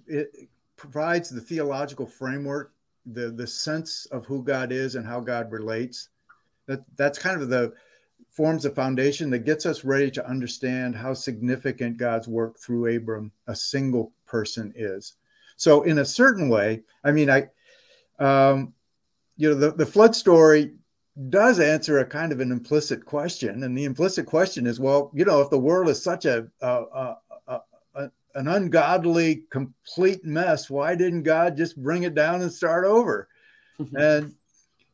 it 0.08 0.32
provides 0.78 1.30
the 1.30 1.42
theological 1.42 2.06
framework, 2.06 2.72
the 3.08 3.30
the 3.30 3.46
sense 3.46 4.06
of 4.14 4.26
who 4.26 4.42
God 4.42 4.72
is 4.72 4.96
and 4.96 5.06
how 5.06 5.20
God 5.20 5.52
relates 5.52 6.08
that 6.68 6.84
that's 6.96 7.20
kind 7.20 7.42
of 7.42 7.50
the 7.50 7.74
forms 8.32 8.66
a 8.66 8.70
foundation 8.70 9.30
that 9.30 9.46
gets 9.46 9.66
us 9.66 9.84
ready 9.84 10.10
to 10.10 10.28
understand 10.28 10.96
how 10.96 11.14
significant 11.14 11.98
God's 11.98 12.28
work 12.28 12.58
through 12.60 12.96
Abram, 12.96 13.32
a 13.48 13.56
single 13.56 14.14
person, 14.26 14.72
is. 14.76 15.16
So, 15.58 15.84
in 15.84 16.00
a 16.00 16.06
certain 16.06 16.50
way, 16.50 16.84
I 17.04 17.12
mean, 17.12 17.30
I, 17.30 17.50
um, 18.20 18.74
you 19.38 19.50
know, 19.50 19.56
the, 19.56 19.72
the 19.74 19.86
flood 19.86 20.16
story 20.16 20.74
does 21.30 21.60
answer 21.60 22.00
a 22.00 22.06
kind 22.06 22.32
of 22.32 22.40
an 22.40 22.52
implicit 22.52 23.06
question, 23.06 23.64
and 23.64 23.78
the 23.78 23.84
implicit 23.84 24.26
question 24.26 24.66
is, 24.66 24.80
well, 24.80 25.12
you 25.14 25.26
know, 25.26 25.42
if 25.42 25.50
the 25.50 25.60
world 25.60 25.90
is 25.90 26.02
such 26.02 26.26
a, 26.26 26.48
a, 26.62 26.68
a, 26.68 27.18
a 27.48 27.62
an 28.36 28.48
ungodly, 28.48 29.44
complete 29.50 30.24
mess, 30.24 30.70
why 30.70 30.96
didn't 30.96 31.24
God 31.24 31.58
just 31.58 31.82
bring 31.82 32.04
it 32.04 32.16
down 32.16 32.42
and 32.42 32.52
start 32.52 32.86
over? 32.86 33.28
and 33.96 34.34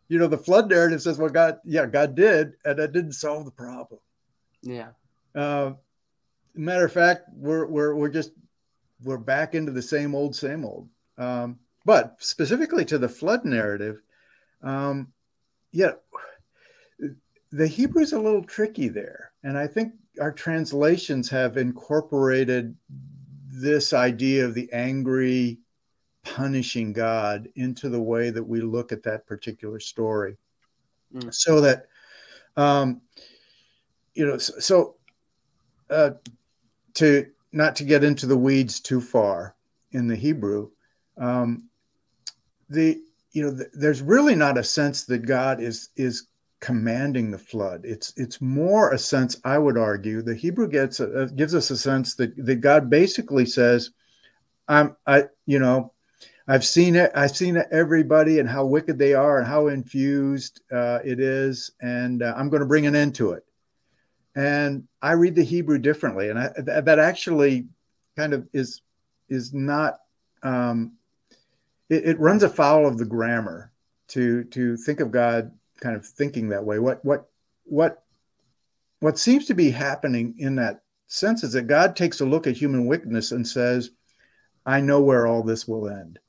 you 0.10 0.20
know, 0.20 0.28
the 0.28 0.38
flood 0.38 0.70
narrative 0.70 1.02
says, 1.02 1.18
well, 1.18 1.30
God, 1.30 1.60
yeah, 1.66 1.86
God 1.86 2.16
did, 2.16 2.54
and 2.66 2.80
that 2.80 2.94
didn't 2.94 3.14
solve 3.14 3.46
the 3.46 3.52
problem. 3.52 4.00
Yeah. 4.62 4.90
Uh, 5.36 5.74
matter 6.56 6.86
of 6.86 6.94
fact, 6.94 7.30
we're, 7.34 7.66
we're, 7.66 7.96
we're 7.96 8.10
just 8.10 8.32
we're 9.04 9.18
back 9.18 9.54
into 9.54 9.72
the 9.72 9.82
same 9.82 10.16
old, 10.16 10.36
same 10.36 10.66
old. 10.66 10.90
Um, 11.18 11.60
but 11.86 12.16
specifically 12.20 12.86
to 12.86 12.98
the 12.98 13.10
flood 13.10 13.46
narrative, 13.46 14.02
um, 14.62 15.14
yeah, 15.72 15.94
the 17.52 17.68
Hebrew 17.68 18.02
is 18.02 18.14
a 18.14 18.20
little 18.20 18.44
tricky 18.44 18.88
there, 18.88 19.32
and 19.44 19.58
I 19.58 19.68
think 19.68 19.94
our 20.20 20.32
translations 20.32 21.30
have 21.30 21.58
incorporated 21.58 22.76
this 23.50 23.94
idea 23.94 24.46
of 24.46 24.54
the 24.54 24.70
angry, 24.74 25.60
punishing 26.36 26.94
God 26.94 27.50
into 27.56 27.90
the 27.90 28.02
way 28.02 28.30
that 28.30 28.44
we 28.44 28.62
look 28.62 28.92
at 28.92 29.04
that 29.04 29.26
particular 29.26 29.80
story, 29.80 30.38
mm. 31.14 31.34
so 31.34 31.62
that 31.62 31.88
um, 32.58 33.02
you 34.14 34.26
know, 34.26 34.38
so, 34.38 34.54
so 34.60 34.96
uh, 35.90 36.12
to 36.96 37.28
not 37.52 37.76
to 37.78 37.84
get 37.84 38.04
into 38.04 38.26
the 38.26 38.38
weeds 38.38 38.80
too 38.80 39.00
far 39.00 39.56
in 39.92 40.08
the 40.08 40.16
Hebrew, 40.16 40.70
um, 41.18 41.70
the 42.70 43.02
you 43.32 43.44
know, 43.44 43.52
the, 43.52 43.70
there's 43.74 44.02
really 44.02 44.36
not 44.36 44.58
a 44.58 44.64
sense 44.64 45.06
that 45.06 45.20
God 45.20 45.62
is 45.62 45.90
is 45.96 46.28
commanding 46.60 47.30
the 47.30 47.38
flood. 47.38 47.82
It's 47.86 48.12
it's 48.18 48.42
more 48.42 48.92
a 48.92 48.98
sense, 48.98 49.40
I 49.44 49.60
would 49.60 49.78
argue, 49.78 50.24
the 50.24 50.36
Hebrew 50.36 50.68
gets 50.68 51.00
a, 51.00 51.28
gives 51.36 51.54
us 51.54 51.70
a 51.70 51.78
sense 51.78 52.16
that 52.16 52.36
that 52.46 52.56
God 52.56 52.90
basically 52.90 53.46
says, 53.46 53.92
"I'm 54.68 54.98
I 55.06 55.26
you 55.46 55.60
know." 55.60 55.94
I've 56.48 56.66
seen 56.66 56.96
it. 56.96 57.12
I've 57.14 57.36
seen 57.36 57.62
everybody 57.72 58.40
and 58.40 58.48
how 58.48 58.66
wicked 58.66 58.98
they 58.98 59.14
are 59.14 59.40
and 59.40 59.48
how 59.48 59.68
infused 59.68 60.62
uh, 60.72 61.00
it 61.04 61.20
is, 61.20 61.72
and 61.82 62.24
uh, 62.24 62.34
I'm 62.38 62.50
going 62.50 62.62
to 62.62 62.68
bring 62.68 62.88
an 62.88 62.96
end 62.96 63.16
to 63.16 63.32
it. 63.32 63.44
And 64.36 64.88
I 65.02 65.14
read 65.14 65.36
the 65.36 65.44
Hebrew 65.44 65.78
differently, 65.78 66.30
and 66.30 66.40
I, 66.40 66.50
th- 66.56 66.86
that 66.86 67.00
actually 67.00 67.68
kind 68.16 68.34
of 68.34 68.48
is 68.54 68.82
is 69.28 69.54
not. 69.54 70.00
Um, 70.42 70.94
it, 71.90 72.06
it 72.06 72.20
runs 72.20 72.44
afoul 72.44 72.88
of 72.88 72.98
the 72.98 73.06
grammar 73.06 73.74
to 74.10 74.46
to 74.46 74.78
think 74.78 75.02
of 75.02 75.12
God 75.12 75.52
kind 75.82 75.98
of 75.98 76.06
thinking 76.06 76.50
that 76.50 76.64
way. 76.64 76.80
What 76.80 77.04
what 77.04 77.30
what 77.66 78.04
what 79.00 79.20
seems 79.20 79.46
to 79.48 79.54
be 79.54 79.70
happening 79.70 80.36
in 80.38 80.56
that 80.56 80.82
sense 81.08 81.44
is 81.44 81.54
that 81.54 81.64
God 81.64 81.96
takes 81.96 82.22
a 82.22 82.26
look 82.26 82.48
at 82.48 82.56
human 82.56 82.86
wickedness 82.86 83.34
and 83.34 83.46
says, 83.46 83.92
"I 84.66 84.80
know 84.80 85.02
where 85.02 85.28
all 85.28 85.44
this 85.44 85.68
will 85.68 85.90
end." 85.90 86.20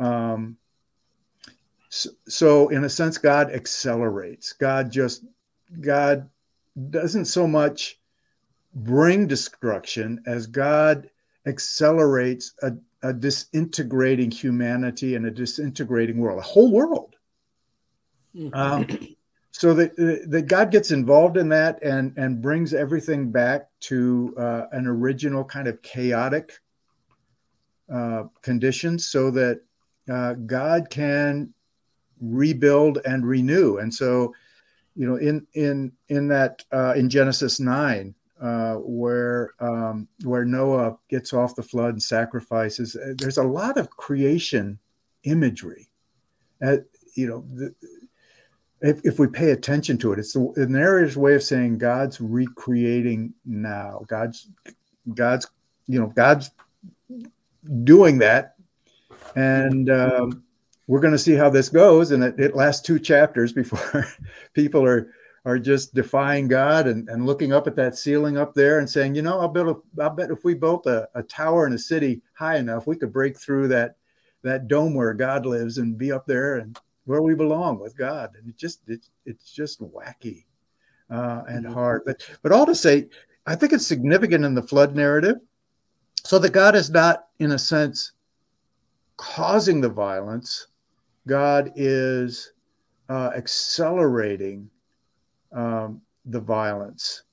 Um, 0.00 0.56
so, 1.88 2.10
so 2.28 2.68
in 2.68 2.84
a 2.84 2.88
sense, 2.88 3.18
God 3.18 3.52
accelerates. 3.52 4.52
God 4.52 4.90
just 4.90 5.24
God 5.80 6.28
doesn't 6.90 7.26
so 7.26 7.46
much 7.46 8.00
bring 8.74 9.26
destruction 9.26 10.22
as 10.26 10.46
God 10.46 11.10
accelerates 11.46 12.54
a, 12.62 12.72
a 13.02 13.12
disintegrating 13.12 14.30
humanity 14.30 15.14
and 15.14 15.26
a 15.26 15.30
disintegrating 15.30 16.18
world, 16.18 16.38
a 16.38 16.42
whole 16.42 16.72
world 16.72 17.16
Mm-hmm. 18.36 18.54
Um, 18.54 19.16
so 19.52 19.74
that, 19.74 19.96
that 19.96 20.46
God 20.46 20.70
gets 20.70 20.90
involved 20.90 21.36
in 21.36 21.48
that 21.48 21.82
and, 21.82 22.16
and 22.16 22.40
brings 22.40 22.72
everything 22.72 23.30
back 23.30 23.68
to 23.80 24.34
uh, 24.38 24.66
an 24.72 24.86
original 24.86 25.44
kind 25.44 25.66
of 25.66 25.82
chaotic 25.82 26.60
uh, 27.92 28.24
condition 28.42 28.98
so 28.98 29.30
that 29.32 29.60
uh, 30.10 30.34
God 30.34 30.90
can 30.90 31.52
rebuild 32.20 32.98
and 33.04 33.26
renew. 33.26 33.78
And 33.78 33.92
so, 33.92 34.34
you 34.96 35.06
know, 35.06 35.16
in 35.16 35.46
in 35.54 35.92
in 36.08 36.28
that 36.28 36.64
uh, 36.72 36.94
in 36.96 37.08
Genesis 37.08 37.60
nine, 37.60 38.14
uh, 38.40 38.74
where 38.76 39.52
um, 39.60 40.08
where 40.24 40.44
Noah 40.44 40.98
gets 41.08 41.32
off 41.32 41.56
the 41.56 41.62
flood 41.62 41.94
and 41.94 42.02
sacrifices, 42.02 42.96
there's 43.16 43.38
a 43.38 43.42
lot 43.42 43.76
of 43.76 43.90
creation 43.90 44.78
imagery. 45.24 45.88
Uh, 46.62 46.78
you 47.14 47.26
know, 47.26 47.44
the, 47.54 47.74
if, 48.82 49.00
if 49.04 49.18
we 49.18 49.26
pay 49.26 49.50
attention 49.50 49.98
to 49.98 50.12
it, 50.12 50.18
it's 50.18 50.32
the, 50.32 50.52
the 50.56 50.66
narrator's 50.66 51.16
way 51.16 51.34
of 51.34 51.42
saying 51.42 51.78
God's 51.78 52.20
recreating 52.20 53.34
now. 53.44 54.04
God's 54.08 54.48
God's 55.14 55.46
you 55.86 56.00
know 56.00 56.06
God's 56.08 56.50
doing 57.84 58.18
that, 58.18 58.54
and 59.36 59.90
um, 59.90 60.42
we're 60.86 61.00
going 61.00 61.12
to 61.12 61.18
see 61.18 61.34
how 61.34 61.50
this 61.50 61.68
goes. 61.68 62.10
And 62.10 62.22
it, 62.22 62.38
it 62.38 62.56
lasts 62.56 62.82
two 62.82 62.98
chapters 62.98 63.52
before 63.52 64.06
people 64.54 64.84
are 64.84 65.12
are 65.46 65.58
just 65.58 65.94
defying 65.94 66.48
God 66.48 66.86
and, 66.86 67.08
and 67.08 67.24
looking 67.24 67.52
up 67.52 67.66
at 67.66 67.76
that 67.76 67.96
ceiling 67.96 68.36
up 68.36 68.52
there 68.52 68.78
and 68.78 68.88
saying, 68.88 69.14
you 69.14 69.22
know, 69.22 69.40
I'll 69.40 69.48
bet 69.48 69.68
if, 69.68 69.76
I'll 69.98 70.10
bet 70.10 70.30
if 70.30 70.44
we 70.44 70.52
built 70.52 70.84
a, 70.84 71.08
a 71.14 71.22
tower 71.22 71.66
in 71.66 71.72
a 71.72 71.78
city 71.78 72.20
high 72.34 72.56
enough, 72.56 72.86
we 72.86 72.96
could 72.96 73.12
break 73.12 73.38
through 73.38 73.68
that 73.68 73.96
that 74.42 74.68
dome 74.68 74.94
where 74.94 75.14
God 75.14 75.46
lives 75.46 75.78
and 75.78 75.98
be 75.98 76.12
up 76.12 76.26
there 76.26 76.56
and 76.56 76.78
where 77.04 77.22
we 77.22 77.34
belong 77.34 77.78
with 77.78 77.96
God. 77.96 78.30
And 78.36 78.48
it 78.48 78.56
just 78.56 78.80
it's 78.86 79.10
it's 79.24 79.52
just 79.52 79.80
wacky 79.80 80.44
uh, 81.10 81.42
and 81.48 81.64
mm-hmm. 81.64 81.74
hard. 81.74 82.02
But 82.04 82.28
but 82.42 82.52
all 82.52 82.66
to 82.66 82.74
say, 82.74 83.08
I 83.46 83.54
think 83.54 83.72
it's 83.72 83.86
significant 83.86 84.44
in 84.44 84.54
the 84.54 84.62
flood 84.62 84.94
narrative, 84.94 85.36
so 86.24 86.38
that 86.38 86.52
God 86.52 86.74
is 86.74 86.90
not, 86.90 87.26
in 87.38 87.52
a 87.52 87.58
sense, 87.58 88.12
causing 89.20 89.82
the 89.82 89.88
violence. 89.88 90.68
God 91.28 91.72
is 91.76 92.52
uh, 93.10 93.30
accelerating 93.36 94.70
um, 95.52 96.00
the 96.24 96.40
violence, 96.40 97.24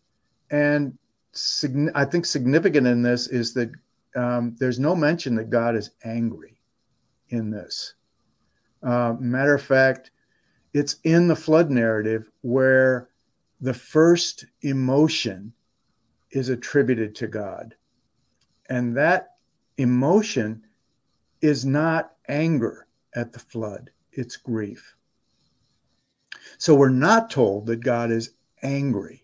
and 0.51 0.97
sig- 1.31 1.91
I 1.95 2.03
think 2.03 2.25
significant 2.25 2.87
in 2.87 3.01
this 3.01 3.27
is 3.27 3.53
that 3.53 3.71
um, 4.17 4.55
there's 4.59 4.79
no 4.79 4.95
mention 4.95 5.35
that 5.35 5.49
God 5.49 5.77
is 5.77 5.91
angry 6.03 6.59
in 7.29 7.49
this. 7.49 7.93
Uh, 8.83 9.15
matter 9.19 9.55
of 9.55 9.61
fact, 9.61 10.11
it's 10.73 10.97
in 11.05 11.29
the 11.29 11.35
flood 11.35 11.71
narrative 11.71 12.29
where 12.41 13.09
the 13.61 13.73
first 13.73 14.45
emotion 14.61 15.53
is 16.31 16.49
attributed 16.49 17.15
to 17.15 17.27
God. 17.27 17.75
And 18.69 18.95
that 18.97 19.35
emotion 19.77 20.66
is 21.41 21.65
not 21.65 22.13
anger 22.27 22.87
at 23.15 23.33
the 23.33 23.39
flood, 23.39 23.89
it's 24.11 24.37
grief. 24.37 24.95
So 26.57 26.75
we're 26.75 26.89
not 26.89 27.29
told 27.29 27.65
that 27.67 27.83
God 27.83 28.11
is 28.11 28.31
angry 28.63 29.23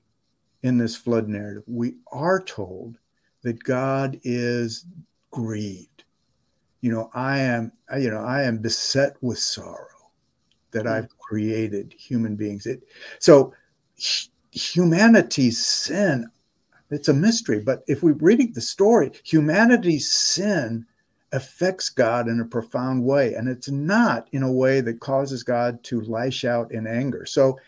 in 0.61 0.77
this 0.77 0.95
flood 0.95 1.27
narrative. 1.27 1.63
We 1.67 1.95
are 2.11 2.41
told 2.41 2.97
that 3.41 3.63
God 3.63 4.19
is 4.23 4.85
grieved 5.31 5.93
you 6.83 6.91
know, 6.91 7.09
I 7.13 7.39
am, 7.39 7.71
you 7.97 8.09
know, 8.09 8.19
I 8.19 8.43
am 8.43 8.57
beset 8.57 9.15
with 9.21 9.39
sorrow 9.39 9.87
that 10.71 10.85
I've 10.85 11.05
mm. 11.05 11.17
created 11.17 11.95
human 11.97 12.35
beings. 12.35 12.65
It, 12.65 12.83
so 13.19 13.53
humanity's 14.51 15.65
sin, 15.65 16.29
it's 16.91 17.07
a 17.07 17.13
mystery, 17.13 17.61
but 17.61 17.85
if 17.87 18.03
we're 18.03 18.15
reading 18.15 18.51
the 18.51 18.59
story, 18.59 19.13
humanity's 19.23 20.11
sin 20.11 20.85
affects 21.33 21.89
God 21.89 22.27
in 22.27 22.39
a 22.39 22.45
profound 22.45 23.03
way. 23.03 23.33
And 23.33 23.49
it's 23.49 23.69
not 23.69 24.27
in 24.31 24.43
a 24.43 24.51
way 24.51 24.79
that 24.81 24.99
causes 24.99 25.43
God 25.43 25.83
to 25.85 26.01
lash 26.01 26.45
out 26.45 26.71
in 26.71 26.87
anger. 26.87 27.25
So, 27.25 27.59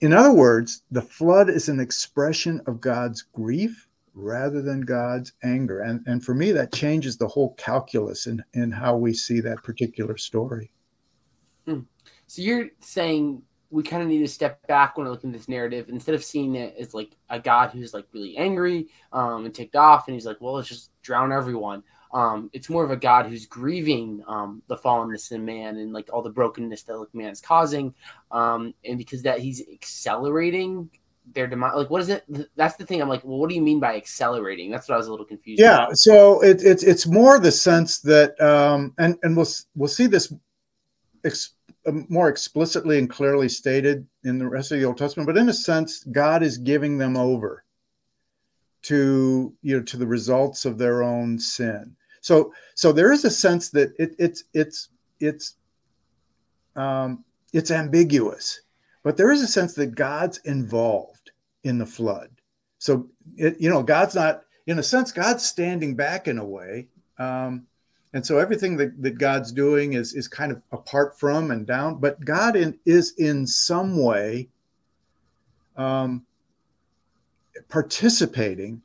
in 0.00 0.12
other 0.12 0.32
words, 0.32 0.82
the 0.92 1.02
flood 1.02 1.50
is 1.50 1.68
an 1.68 1.80
expression 1.80 2.62
of 2.66 2.80
God's 2.80 3.22
grief 3.22 3.88
rather 4.14 4.62
than 4.62 4.80
God's 4.82 5.32
anger. 5.42 5.80
And, 5.80 6.06
and 6.06 6.24
for 6.24 6.34
me, 6.34 6.52
that 6.52 6.72
changes 6.72 7.16
the 7.16 7.26
whole 7.26 7.54
calculus 7.54 8.26
in, 8.26 8.42
in 8.54 8.70
how 8.70 8.96
we 8.96 9.12
see 9.12 9.40
that 9.40 9.62
particular 9.64 10.16
story. 10.16 10.70
Hmm. 11.66 11.80
So 12.28 12.42
you're 12.42 12.68
saying 12.80 13.42
we 13.70 13.82
kind 13.82 14.02
of 14.02 14.08
need 14.08 14.20
to 14.20 14.28
step 14.28 14.66
back 14.66 14.96
when 14.96 15.08
looking 15.08 15.30
at 15.30 15.36
this 15.36 15.48
narrative 15.48 15.88
instead 15.88 16.14
of 16.14 16.24
seeing 16.24 16.54
it 16.54 16.74
as 16.78 16.94
like 16.94 17.16
a 17.28 17.38
God 17.38 17.70
who's 17.70 17.92
like 17.92 18.06
really 18.12 18.36
angry 18.36 18.88
um, 19.12 19.44
and 19.44 19.54
ticked 19.54 19.76
off 19.76 20.08
and 20.08 20.14
he's 20.14 20.24
like, 20.26 20.40
well, 20.40 20.54
let's 20.54 20.68
just 20.68 20.90
drown 21.02 21.32
everyone. 21.32 21.82
Um, 22.12 22.50
it's 22.52 22.70
more 22.70 22.84
of 22.84 22.90
a 22.90 22.96
God 22.96 23.26
who's 23.26 23.46
grieving 23.46 24.22
um, 24.26 24.62
the 24.68 24.76
fallenness 24.76 25.32
in 25.32 25.44
man 25.44 25.76
and 25.76 25.92
like 25.92 26.08
all 26.12 26.22
the 26.22 26.30
brokenness 26.30 26.82
that 26.84 26.98
like 26.98 27.14
man 27.14 27.30
is 27.30 27.40
causing, 27.40 27.94
um, 28.30 28.74
and 28.84 28.98
because 28.98 29.22
that 29.22 29.40
he's 29.40 29.62
accelerating 29.72 30.90
their 31.34 31.46
demand 31.46 31.74
like 31.76 31.90
what 31.90 32.00
is 32.00 32.08
it? 32.08 32.24
That's 32.56 32.76
the 32.76 32.86
thing. 32.86 33.00
I'm 33.02 33.08
like 33.08 33.24
well 33.24 33.38
what 33.38 33.48
do 33.48 33.54
you 33.54 33.62
mean 33.62 33.80
by 33.80 33.96
accelerating? 33.96 34.70
That's 34.70 34.88
what 34.88 34.94
i 34.94 34.98
was 34.98 35.08
a 35.08 35.10
little 35.10 35.26
confused 35.26 35.60
yeah 35.60 35.84
about. 35.84 35.98
so 35.98 36.42
it, 36.42 36.62
it's 36.62 36.82
it's 36.82 37.06
more 37.06 37.38
the 37.38 37.52
sense 37.52 38.00
that 38.00 38.40
um 38.40 38.94
and 38.98 39.18
and 39.22 39.36
we'll 39.36 39.48
we'll 39.74 39.88
see 39.88 40.06
this 40.06 40.32
ex, 41.24 41.50
um, 41.86 42.06
more 42.08 42.28
explicitly 42.28 42.98
and 42.98 43.10
clearly 43.10 43.48
stated 43.48 44.06
in 44.24 44.38
the 44.38 44.48
rest 44.48 44.72
of 44.72 44.78
the 44.78 44.84
old 44.84 44.98
testament 44.98 45.26
but 45.26 45.36
in 45.36 45.48
a 45.48 45.52
sense 45.52 46.04
god 46.04 46.42
is 46.42 46.58
giving 46.58 46.98
them 46.98 47.16
over 47.16 47.64
to 48.88 49.54
you 49.62 49.76
know 49.76 49.82
to 49.82 49.96
the 49.96 50.06
results 50.06 50.64
of 50.64 50.78
their 50.78 51.02
own 51.02 51.38
sin 51.38 51.94
so 52.20 52.52
so 52.74 52.92
there 52.92 53.12
is 53.12 53.24
a 53.24 53.30
sense 53.30 53.70
that 53.70 53.92
it, 53.98 54.14
it's 54.18 54.44
it's 54.54 54.88
it's 55.20 55.56
um 56.76 57.24
it's 57.52 57.70
ambiguous 57.70 58.60
but 59.02 59.16
there 59.16 59.30
is 59.30 59.42
a 59.42 59.46
sense 59.46 59.74
that 59.74 59.94
god's 59.94 60.38
involved 60.38 61.18
in 61.64 61.78
the 61.78 61.86
flood. 61.86 62.30
So, 62.78 63.08
it, 63.36 63.60
you 63.60 63.70
know, 63.70 63.82
God's 63.82 64.14
not, 64.14 64.42
in 64.66 64.78
a 64.78 64.82
sense, 64.82 65.12
God's 65.12 65.44
standing 65.44 65.94
back 65.94 66.28
in 66.28 66.38
a 66.38 66.44
way. 66.44 66.88
Um, 67.18 67.66
and 68.14 68.24
so 68.24 68.38
everything 68.38 68.76
that, 68.78 69.00
that 69.02 69.18
God's 69.18 69.52
doing 69.52 69.94
is, 69.94 70.14
is 70.14 70.28
kind 70.28 70.52
of 70.52 70.62
apart 70.72 71.18
from 71.18 71.50
and 71.50 71.66
down, 71.66 71.96
but 71.96 72.24
God 72.24 72.56
in, 72.56 72.78
is 72.86 73.14
in 73.18 73.46
some 73.46 74.02
way 74.02 74.48
um, 75.76 76.24
participating 77.68 78.82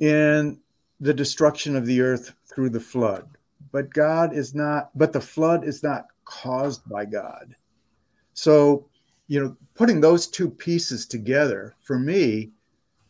in 0.00 0.58
the 1.00 1.14
destruction 1.14 1.76
of 1.76 1.86
the 1.86 2.00
earth 2.00 2.34
through 2.52 2.70
the 2.70 2.80
flood. 2.80 3.28
But 3.72 3.90
God 3.90 4.34
is 4.34 4.54
not, 4.54 4.90
but 4.96 5.12
the 5.12 5.20
flood 5.20 5.64
is 5.64 5.82
not 5.82 6.06
caused 6.24 6.88
by 6.88 7.04
God. 7.04 7.54
So, 8.34 8.86
you 9.26 9.42
know, 9.42 9.56
putting 9.74 10.00
those 10.00 10.26
two 10.26 10.50
pieces 10.50 11.06
together 11.06 11.74
for 11.82 11.98
me 11.98 12.50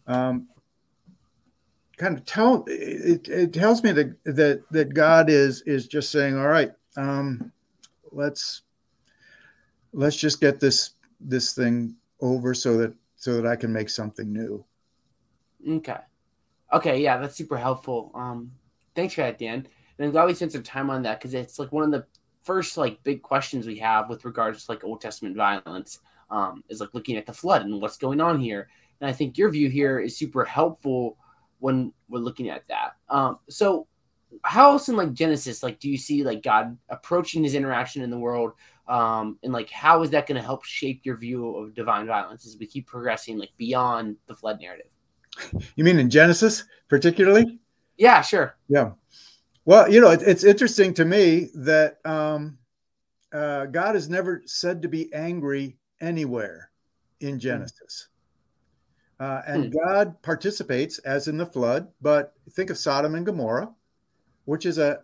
um, 0.07 0.49
kind 1.97 2.17
of 2.17 2.25
tell 2.25 2.65
it, 2.67 3.29
it 3.29 3.53
tells 3.53 3.83
me 3.83 3.93
that 3.93 4.17
that 4.25 4.63
that 4.71 4.95
God 4.95 5.31
is 5.31 5.63
is 5.63 5.87
just 5.87 6.11
saying, 6.11 6.37
all 6.37 6.49
right, 6.49 6.73
um, 6.97 7.53
let's 8.13 8.63
let's 9.93 10.17
just 10.17 10.41
get 10.41 10.61
this 10.61 10.91
this 11.21 11.55
thing 11.55 11.95
over 12.21 12.55
so 12.55 12.77
that 12.79 12.95
so 13.25 13.41
that 13.41 13.47
I 13.47 13.57
can 13.57 13.73
make 13.73 13.89
something 13.89 14.31
new. 14.31 14.63
Okay. 15.67 15.97
Okay, 16.75 17.01
yeah, 17.03 17.17
that's 17.17 17.35
super 17.35 17.57
helpful. 17.57 18.11
Um, 18.15 18.53
thanks 18.95 19.15
for 19.15 19.23
that, 19.23 19.39
Dan. 19.39 19.67
And 19.97 20.05
I'm 20.05 20.11
glad 20.11 20.27
we 20.27 20.35
spent 20.35 20.53
some 20.53 20.63
time 20.63 20.91
on 20.91 21.01
that 21.05 21.21
because 21.21 21.33
it's 21.33 21.59
like 21.59 21.73
one 21.73 21.85
of 21.85 21.91
the 21.91 22.05
first 22.43 22.77
like 22.77 23.03
big 23.03 23.23
questions 23.23 23.67
we 23.67 23.79
have 23.79 24.11
with 24.11 24.27
regards 24.27 24.67
to 24.67 24.73
like 24.73 24.85
Old 24.85 25.01
Testament 25.01 25.37
violence 25.37 26.01
um, 26.31 26.63
is 26.69 26.81
like 26.81 26.93
looking 26.93 27.17
at 27.17 27.25
the 27.25 27.33
flood 27.33 27.63
and 27.63 27.81
what's 27.81 27.97
going 27.97 28.21
on 28.21 28.39
here. 28.39 28.69
And 29.01 29.09
I 29.09 29.15
think 29.15 29.39
your 29.39 29.51
view 29.51 29.71
here 29.71 30.01
is 30.01 30.19
super 30.19 30.45
helpful 30.45 31.17
when 31.61 31.95
we're 32.11 32.19
looking 32.19 32.51
at 32.51 32.69
that. 32.69 32.97
Um, 33.09 33.39
so 33.49 33.87
how 34.43 34.73
else 34.73 34.91
in 34.91 34.97
like 34.97 35.15
Genesis, 35.15 35.63
like 35.63 35.81
do 35.81 35.89
you 35.89 35.97
see 35.97 36.25
like 36.25 36.43
God 36.43 36.77
approaching 36.91 37.43
his 37.43 37.55
interaction 37.55 38.03
in 38.03 38.11
the 38.11 38.19
world? 38.19 38.53
Um, 38.87 39.39
and 39.43 39.53
like 39.53 39.71
how 39.71 40.03
is 40.03 40.11
that 40.11 40.27
going 40.27 40.37
to 40.37 40.45
help 40.45 40.65
shape 40.65 41.01
your 41.05 41.17
view 41.17 41.57
of 41.57 41.75
divine 41.75 42.07
violence 42.07 42.47
as 42.47 42.57
we 42.59 42.67
keep 42.67 42.87
progressing 42.87 43.39
like 43.39 43.51
beyond 43.57 44.17
the 44.27 44.35
flood 44.35 44.61
narrative? 44.61 44.87
You 45.77 45.85
mean 45.85 45.99
in 45.99 46.11
Genesis 46.11 46.65
particularly? 46.89 47.59
Yeah, 47.97 48.21
sure. 48.21 48.57
Yeah. 48.69 48.93
Well, 49.65 49.91
you 49.91 50.01
know, 50.01 50.11
it, 50.11 50.23
it's 50.23 50.45
interesting 50.45 50.93
to 50.95 51.05
me 51.05 51.51
that 51.55 51.99
um, 52.05 52.59
uh, 53.33 53.67
God 53.67 53.97
is 53.97 54.09
never 54.09 54.43
said 54.45 54.83
to 54.83 54.89
be 54.89 55.13
angry 55.15 55.79
anywhere 56.01 56.71
in 57.21 57.39
Genesis. 57.39 58.09
Uh, 59.19 59.43
and 59.47 59.65
hmm. 59.67 59.79
God 59.79 60.23
participates, 60.23 60.99
as 60.99 61.29
in 61.29 61.37
the 61.37 61.47
flood, 61.47 61.89
but 62.03 62.35
think 62.51 62.71
of 62.71 62.79
Sodom 62.79 63.15
and 63.15 63.25
Gomorrah, 63.25 63.73
which 64.45 64.67
is 64.67 64.79
a, 64.79 65.01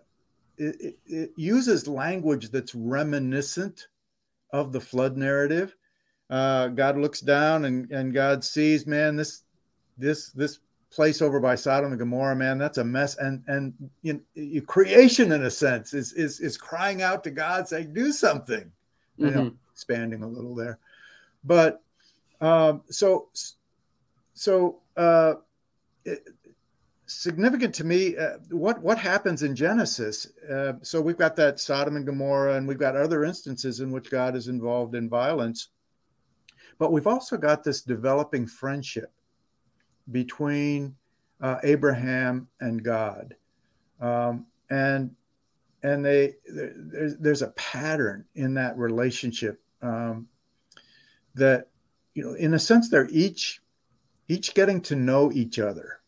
it, 0.61 0.99
it 1.07 1.33
uses 1.37 1.89
language 1.89 2.51
that's 2.51 2.75
reminiscent 2.75 3.89
of 4.53 4.73
the 4.73 4.81
flood 4.81 5.17
narrative. 5.17 5.75
Uh, 6.29 6.69
God 6.69 6.97
looks 6.97 7.21
down 7.21 7.65
and, 7.65 7.91
and 7.91 8.15
God 8.15 8.45
sees, 8.45 8.87
man, 8.87 9.17
this, 9.17 9.43
this, 9.99 10.31
this 10.31 10.61
place 10.91 11.23
over 11.23 11.41
by 11.41 11.55
Sodom 11.55 11.93
and 11.93 11.99
Gomorrah, 11.99 12.37
man, 12.37 12.59
that's 12.59 12.79
a 12.79 12.85
mess. 12.85 13.17
And 13.17 13.43
and 13.47 13.73
you, 14.03 14.21
you 14.35 14.63
creation, 14.63 15.33
in 15.33 15.45
a 15.45 15.51
sense, 15.51 15.95
is 15.95 16.13
is 16.13 16.41
is 16.41 16.57
crying 16.57 17.03
out 17.03 17.25
to 17.25 17.31
God, 17.31 17.69
saying, 17.69 17.95
"Do 17.95 18.13
something." 18.13 18.65
Mm-hmm. 18.65 19.25
You 19.25 19.31
know, 19.31 19.41
mm-hmm. 19.43 19.57
expanding 19.73 20.23
a 20.23 20.29
little 20.29 20.55
there, 20.55 20.79
but 21.45 21.83
um, 22.41 22.83
so 22.91 23.29
so 24.35 24.81
uh, 24.97 25.35
it, 26.05 26.27
significant 27.11 27.75
to 27.75 27.85
me. 27.85 28.17
Uh, 28.17 28.39
what 28.51 28.81
what 28.83 28.99
happens 28.99 29.43
in 29.43 29.57
Genesis? 29.57 30.29
Uh, 30.49 30.75
so 30.83 31.01
we've 31.01 31.19
got 31.19 31.37
that 31.37 31.59
Sodom 31.59 31.97
and 31.97 32.07
Gomorrah, 32.07 32.55
and 32.55 32.67
we've 32.67 32.79
got 32.79 32.97
other 32.97 33.25
instances 33.25 33.81
in 33.81 33.91
which 33.91 34.11
God 34.11 34.37
is 34.37 34.49
involved 34.49 34.95
in 34.95 35.09
violence, 35.09 35.69
but 36.79 36.93
we've 36.93 37.07
also 37.07 37.37
got 37.37 37.65
this 37.65 37.83
developing 37.83 38.47
friendship 38.47 39.13
between 40.13 40.95
uh, 41.41 41.57
Abraham 41.65 42.49
and 42.61 42.83
God, 42.83 43.35
um, 44.01 44.47
and 44.71 45.11
and 45.83 46.05
they 46.05 46.35
there's, 46.47 47.17
there's 47.19 47.43
a 47.43 47.49
pattern 47.51 48.25
in 48.37 48.55
that 48.55 48.79
relationship 48.79 49.61
um, 49.83 50.29
that 51.35 51.69
you 52.15 52.23
know 52.23 52.35
in 52.35 52.55
a 52.55 52.59
sense 52.59 52.89
they're 52.89 53.09
each 53.11 53.61
each 54.29 54.55
getting 54.55 54.81
to 54.83 54.95
know 54.95 55.33
each 55.33 55.59
other 55.59 56.00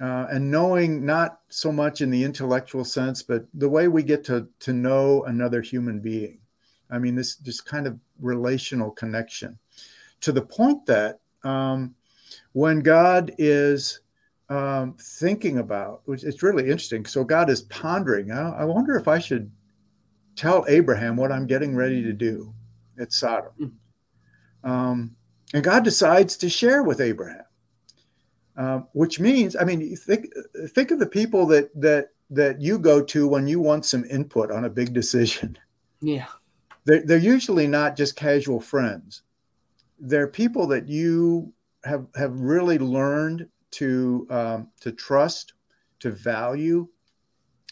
uh, 0.00 0.26
and 0.30 0.50
knowing 0.50 1.04
not 1.04 1.40
so 1.48 1.70
much 1.70 2.00
in 2.00 2.10
the 2.10 2.24
intellectual 2.24 2.84
sense 2.84 3.22
but 3.22 3.44
the 3.54 3.68
way 3.68 3.88
we 3.88 4.02
get 4.02 4.24
to 4.24 4.48
to 4.58 4.72
know 4.72 5.22
another 5.24 5.60
human 5.60 6.00
being 6.00 6.38
i 6.90 6.98
mean 6.98 7.14
this 7.14 7.36
this 7.36 7.60
kind 7.60 7.86
of 7.86 7.98
relational 8.20 8.90
connection 8.90 9.58
to 10.20 10.32
the 10.32 10.42
point 10.42 10.84
that 10.86 11.20
um, 11.44 11.94
when 12.52 12.80
God 12.80 13.32
is 13.38 14.00
um, 14.48 14.96
thinking 15.00 15.58
about, 15.58 16.02
which 16.06 16.24
it's 16.24 16.42
really 16.42 16.64
interesting. 16.64 17.06
So 17.06 17.24
God 17.24 17.50
is 17.50 17.62
pondering. 17.62 18.32
I, 18.32 18.50
I, 18.50 18.64
wonder 18.64 18.96
if 18.96 19.06
I 19.06 19.18
should 19.18 19.50
tell 20.34 20.64
Abraham 20.68 21.16
what 21.16 21.30
I'm 21.30 21.46
getting 21.46 21.76
ready 21.76 22.02
to 22.02 22.12
do 22.12 22.52
at 22.98 23.12
Sodom. 23.12 23.52
Hmm. 24.62 24.70
Um, 24.70 25.16
and 25.54 25.64
God 25.64 25.84
decides 25.84 26.36
to 26.38 26.50
share 26.50 26.82
with 26.82 27.00
Abraham, 27.00 27.44
um, 28.60 28.86
which 28.92 29.18
means, 29.18 29.56
I 29.56 29.64
mean, 29.64 29.96
think 29.96 30.26
think 30.68 30.90
of 30.90 30.98
the 30.98 31.06
people 31.06 31.46
that 31.46 31.70
that 31.80 32.10
that 32.28 32.60
you 32.60 32.78
go 32.78 33.02
to 33.02 33.26
when 33.26 33.46
you 33.48 33.58
want 33.58 33.86
some 33.86 34.04
input 34.04 34.50
on 34.50 34.66
a 34.66 34.70
big 34.70 34.92
decision. 34.92 35.58
Yeah, 36.02 36.26
they're, 36.84 37.00
they're 37.00 37.16
usually 37.16 37.66
not 37.66 37.96
just 37.96 38.16
casual 38.16 38.60
friends. 38.60 39.22
They're 39.98 40.28
people 40.28 40.66
that 40.66 40.88
you 40.88 41.54
have 41.84 42.06
have 42.14 42.38
really 42.38 42.78
learned 42.78 43.48
to 43.72 44.26
um, 44.28 44.68
to 44.80 44.92
trust, 44.92 45.54
to 46.00 46.10
value, 46.10 46.86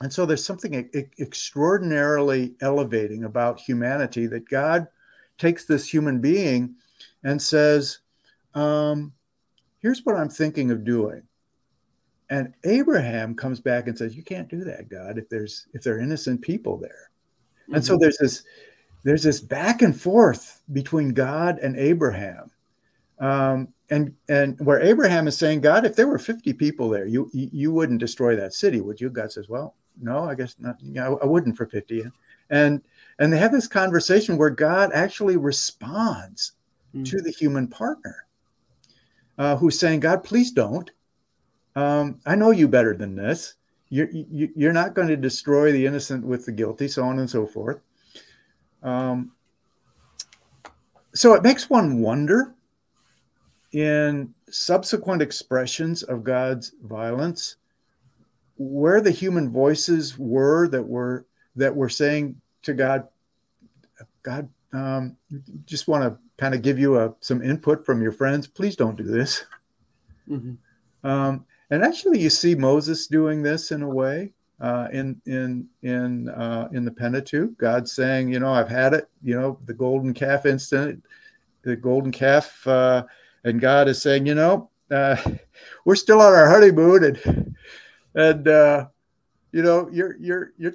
and 0.00 0.10
so 0.10 0.24
there's 0.24 0.44
something 0.44 0.74
e- 0.74 1.04
extraordinarily 1.20 2.54
elevating 2.62 3.24
about 3.24 3.60
humanity 3.60 4.26
that 4.28 4.48
God 4.48 4.88
takes 5.36 5.66
this 5.66 5.92
human 5.92 6.20
being 6.20 6.76
and 7.22 7.42
says, 7.42 7.98
um, 8.54 9.12
"Here's 9.88 10.04
what 10.04 10.16
I'm 10.16 10.28
thinking 10.28 10.70
of 10.70 10.84
doing." 10.84 11.22
And 12.30 12.52
Abraham 12.64 13.34
comes 13.34 13.58
back 13.58 13.88
and 13.88 13.96
says, 13.96 14.14
"You 14.14 14.22
can't 14.22 14.48
do 14.48 14.64
that, 14.64 14.90
God. 14.90 15.16
If 15.16 15.28
there's 15.30 15.66
if 15.72 15.82
there 15.82 15.96
are 15.96 16.00
innocent 16.00 16.42
people 16.42 16.76
there." 16.76 17.10
Mm-hmm. 17.62 17.76
And 17.76 17.84
so 17.84 17.94
mm-hmm. 17.94 18.02
there's 18.02 18.18
this 18.18 18.42
there's 19.04 19.22
this 19.22 19.40
back 19.40 19.80
and 19.82 19.98
forth 19.98 20.62
between 20.72 21.14
God 21.14 21.58
and 21.58 21.76
Abraham. 21.76 22.50
Um, 23.18 23.68
and 23.90 24.14
and 24.28 24.58
where 24.60 24.80
Abraham 24.80 25.26
is 25.26 25.36
saying, 25.36 25.62
God, 25.62 25.86
if 25.86 25.96
there 25.96 26.06
were 26.06 26.18
50 26.18 26.52
people 26.52 26.90
there, 26.90 27.06
you 27.06 27.30
you 27.32 27.72
wouldn't 27.72 28.00
destroy 28.00 28.36
that 28.36 28.52
city, 28.52 28.80
would 28.80 29.00
you? 29.00 29.08
God 29.08 29.32
says, 29.32 29.48
Well, 29.48 29.74
no, 30.00 30.24
I 30.24 30.34
guess 30.34 30.56
not. 30.58 30.76
You 30.82 30.92
know, 30.92 31.18
I 31.22 31.26
wouldn't 31.26 31.56
for 31.56 31.66
50. 31.66 32.04
And 32.50 32.82
and 33.18 33.32
they 33.32 33.38
have 33.38 33.52
this 33.52 33.66
conversation 33.66 34.36
where 34.36 34.50
God 34.50 34.90
actually 34.92 35.36
responds 35.36 36.52
mm. 36.94 37.08
to 37.08 37.20
the 37.20 37.30
human 37.30 37.66
partner, 37.66 38.26
uh, 39.38 39.56
who's 39.56 39.78
saying, 39.78 40.00
God, 40.00 40.24
please 40.24 40.50
don't. 40.50 40.90
Um, 41.76 42.20
I 42.26 42.34
know 42.34 42.50
you 42.50 42.68
better 42.68 42.94
than 42.94 43.14
this. 43.14 43.54
You're 43.88 44.10
you, 44.10 44.50
you're 44.54 44.72
not 44.72 44.94
going 44.94 45.08
to 45.08 45.16
destroy 45.16 45.72
the 45.72 45.86
innocent 45.86 46.26
with 46.26 46.44
the 46.44 46.52
guilty, 46.52 46.88
so 46.88 47.04
on 47.04 47.20
and 47.20 47.30
so 47.30 47.46
forth. 47.46 47.80
Um, 48.82 49.32
so 51.14 51.34
it 51.34 51.42
makes 51.42 51.70
one 51.70 52.00
wonder 52.02 52.54
in 53.72 54.34
subsequent 54.50 55.22
expressions 55.22 56.02
of 56.02 56.24
God's 56.24 56.72
violence, 56.82 57.56
where 58.56 59.00
the 59.00 59.10
human 59.10 59.50
voices 59.50 60.18
were 60.18 60.68
that 60.68 60.82
were 60.82 61.26
that 61.56 61.74
were 61.74 61.88
saying 61.88 62.40
to 62.62 62.74
God, 62.74 63.08
God, 64.22 64.48
um, 64.72 65.16
just 65.64 65.88
want 65.88 66.04
to 66.04 66.18
kind 66.38 66.54
of 66.54 66.62
give 66.62 66.78
you 66.78 66.98
a, 66.98 67.14
some 67.20 67.42
input 67.42 67.84
from 67.84 68.00
your 68.00 68.12
friends. 68.12 68.46
Please 68.46 68.76
don't 68.76 68.96
do 68.96 69.04
this. 69.04 69.44
Mm-hmm. 70.28 71.06
Um, 71.08 71.44
and 71.70 71.84
actually, 71.84 72.20
you 72.20 72.30
see 72.30 72.54
Moses 72.54 73.06
doing 73.06 73.42
this 73.42 73.72
in 73.72 73.82
a 73.82 73.88
way 73.88 74.32
uh, 74.60 74.88
in 74.92 75.20
in 75.26 75.68
in 75.82 76.28
uh, 76.30 76.68
in 76.72 76.84
the 76.84 76.90
Pentateuch. 76.90 77.56
God 77.58 77.88
saying, 77.88 78.32
you 78.32 78.40
know, 78.40 78.52
I've 78.52 78.68
had 78.68 78.94
it. 78.94 79.08
You 79.22 79.38
know, 79.38 79.58
the 79.66 79.74
golden 79.74 80.14
calf 80.14 80.46
incident, 80.46 81.04
the 81.62 81.76
golden 81.76 82.12
calf. 82.12 82.66
Uh, 82.66 83.04
and 83.44 83.60
God 83.60 83.88
is 83.88 84.02
saying, 84.02 84.26
you 84.26 84.34
know, 84.34 84.70
uh, 84.90 85.16
we're 85.84 85.96
still 85.96 86.20
on 86.20 86.32
our 86.32 86.48
honeymoon, 86.48 87.04
and 87.04 87.56
and 88.14 88.48
uh, 88.48 88.86
you 89.52 89.62
know, 89.62 89.88
you're 89.92 90.16
you're 90.18 90.52
you're 90.58 90.74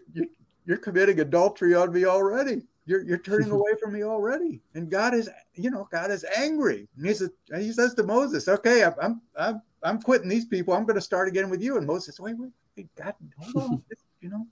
you're 0.65 0.77
committing 0.77 1.19
adultery 1.19 1.75
on 1.75 1.91
me 1.91 2.05
already. 2.05 2.63
You're, 2.85 3.01
you're 3.03 3.17
turning 3.17 3.51
away 3.51 3.71
from 3.81 3.93
me 3.93 4.03
already. 4.03 4.61
And 4.73 4.89
God 4.89 5.13
is, 5.13 5.29
you 5.55 5.69
know, 5.69 5.87
God 5.91 6.11
is 6.11 6.25
angry. 6.37 6.87
And 6.97 7.05
he 7.05 7.13
says, 7.13 7.29
he 7.55 7.71
says 7.71 7.93
to 7.95 8.03
Moses, 8.03 8.47
okay, 8.47 8.83
I'm, 8.83 9.21
I'm, 9.37 9.61
I'm 9.83 10.01
quitting 10.01 10.29
these 10.29 10.45
people. 10.45 10.73
I'm 10.73 10.85
going 10.85 10.95
to 10.95 11.01
start 11.01 11.27
again 11.27 11.49
with 11.49 11.61
you. 11.61 11.77
And 11.77 11.87
Moses, 11.87 12.19
wait, 12.19 12.37
wait, 12.37 12.51
wait 12.77 12.89
God, 12.95 13.15
hold 13.37 13.71
on. 13.71 13.83
you 14.21 14.29
know, 14.29 14.47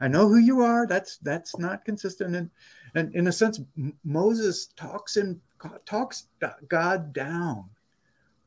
I 0.00 0.08
know 0.08 0.28
who 0.28 0.38
you 0.38 0.60
are. 0.60 0.86
That's, 0.86 1.18
that's 1.18 1.58
not 1.58 1.84
consistent. 1.84 2.36
And, 2.36 2.50
and 2.94 3.14
in 3.14 3.28
a 3.28 3.32
sense, 3.32 3.60
Moses 4.04 4.66
talks 4.76 5.16
and 5.16 5.40
talks 5.84 6.26
God 6.68 7.12
down 7.12 7.64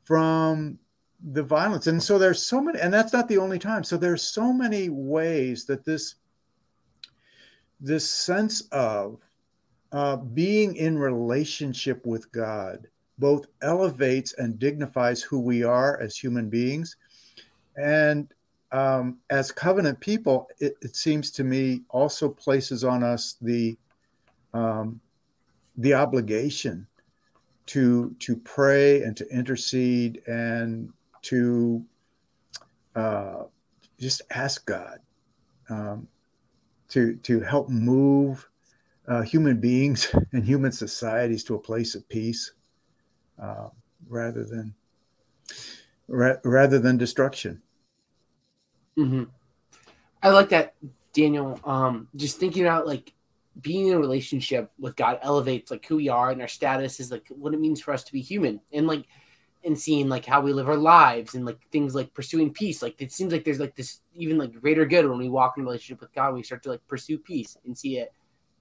from 0.04 0.80
the 1.32 1.44
violence. 1.44 1.88
And 1.88 2.02
so 2.02 2.18
there's 2.18 2.42
so 2.42 2.62
many, 2.62 2.80
and 2.80 2.94
that's 2.94 3.14
not 3.14 3.28
the 3.28 3.38
only 3.38 3.60
time. 3.60 3.84
So 3.84 3.98
there's 3.98 4.24
so 4.24 4.54
many 4.54 4.90
ways 4.90 5.66
that 5.66 5.84
this 5.84 6.16
this 7.80 8.10
sense 8.10 8.62
of 8.72 9.18
uh, 9.92 10.18
being 10.18 10.76
in 10.76 10.98
relationship 10.98 12.06
with 12.06 12.32
God 12.32 12.88
both 13.20 13.48
elevates 13.62 14.34
and 14.34 14.60
dignifies 14.60 15.22
who 15.22 15.40
we 15.40 15.64
are 15.64 16.00
as 16.00 16.16
human 16.16 16.50
beings. 16.50 16.96
And 17.76 18.32
um, 18.72 19.18
as 19.30 19.52
covenant 19.52 20.00
people, 20.00 20.48
it, 20.60 20.76
it, 20.82 20.96
seems 20.96 21.32
to 21.32 21.44
me 21.44 21.82
also 21.90 22.30
places 22.30 22.84
on 22.84 23.04
us 23.04 23.38
the 23.42 23.78
um, 24.54 25.00
the 25.78 25.94
obligation 25.94 26.86
to 27.68 28.16
to 28.20 28.36
pray 28.36 29.04
and 29.04 29.16
to 29.16 29.28
intercede 29.30 30.22
and 30.28 30.92
to 31.22 31.84
uh, 32.96 33.44
just 34.00 34.22
ask 34.32 34.66
God 34.66 35.00
um, 35.70 36.08
to 36.90 37.16
to 37.18 37.40
help 37.42 37.70
move 37.70 38.48
uh, 39.08 39.22
human 39.22 39.60
beings 39.60 40.14
and 40.34 40.46
human 40.46 40.72
societies 40.72 41.44
to 41.46 41.56
a 41.56 41.60
place 41.60 41.96
of 41.96 42.08
peace 42.10 42.54
uh, 43.42 43.70
rather 44.08 44.44
than 44.44 44.74
ra- 46.08 46.38
rather 46.44 46.80
than 46.80 46.98
destruction. 46.98 47.62
Mm-hmm. 48.98 49.24
I 50.24 50.30
like 50.30 50.50
that, 50.50 50.74
Daniel. 51.14 51.60
Um, 51.64 52.08
just 52.16 52.40
thinking 52.40 52.64
about 52.64 52.88
like 52.88 53.14
being 53.62 53.88
in 53.88 53.94
a 53.94 54.00
relationship 54.00 54.72
with 54.80 54.96
God 54.96 55.20
elevates 55.22 55.72
like 55.72 55.86
who 55.86 55.96
we 55.96 56.10
are 56.10 56.30
and 56.30 56.42
our 56.42 56.48
status 56.48 57.00
is 57.00 57.12
like 57.12 57.28
what 57.30 57.54
it 57.54 57.60
means 57.60 57.82
for 57.82 57.94
us 57.94 58.04
to 58.04 58.14
be 58.14 58.22
human 58.22 58.60
and 58.72 58.88
like 58.88 59.06
and 59.68 59.78
seeing 59.78 60.08
like 60.08 60.26
how 60.26 60.40
we 60.40 60.54
live 60.54 60.70
our 60.70 60.78
lives 60.78 61.36
and 61.36 61.46
like 61.46 61.60
things 61.72 61.94
like 61.94 62.14
pursuing 62.14 62.52
peace. 62.52 62.82
Like 62.82 62.96
it 63.00 63.12
seems 63.12 63.34
like 63.34 63.44
there's 63.44 63.60
like 63.60 63.76
this 63.76 64.00
even 64.16 64.38
like 64.38 64.60
greater 64.60 64.86
good 64.86 65.08
when 65.08 65.20
we 65.20 65.30
walk 65.30 65.58
in 65.58 65.64
relationship 65.64 66.00
with 66.00 66.14
God, 66.14 66.34
we 66.34 66.42
start 66.42 66.64
to 66.64 66.70
like 66.70 66.88
pursue 66.88 67.18
peace 67.18 67.58
and 67.66 67.78
see 67.78 67.98
it 67.98 68.14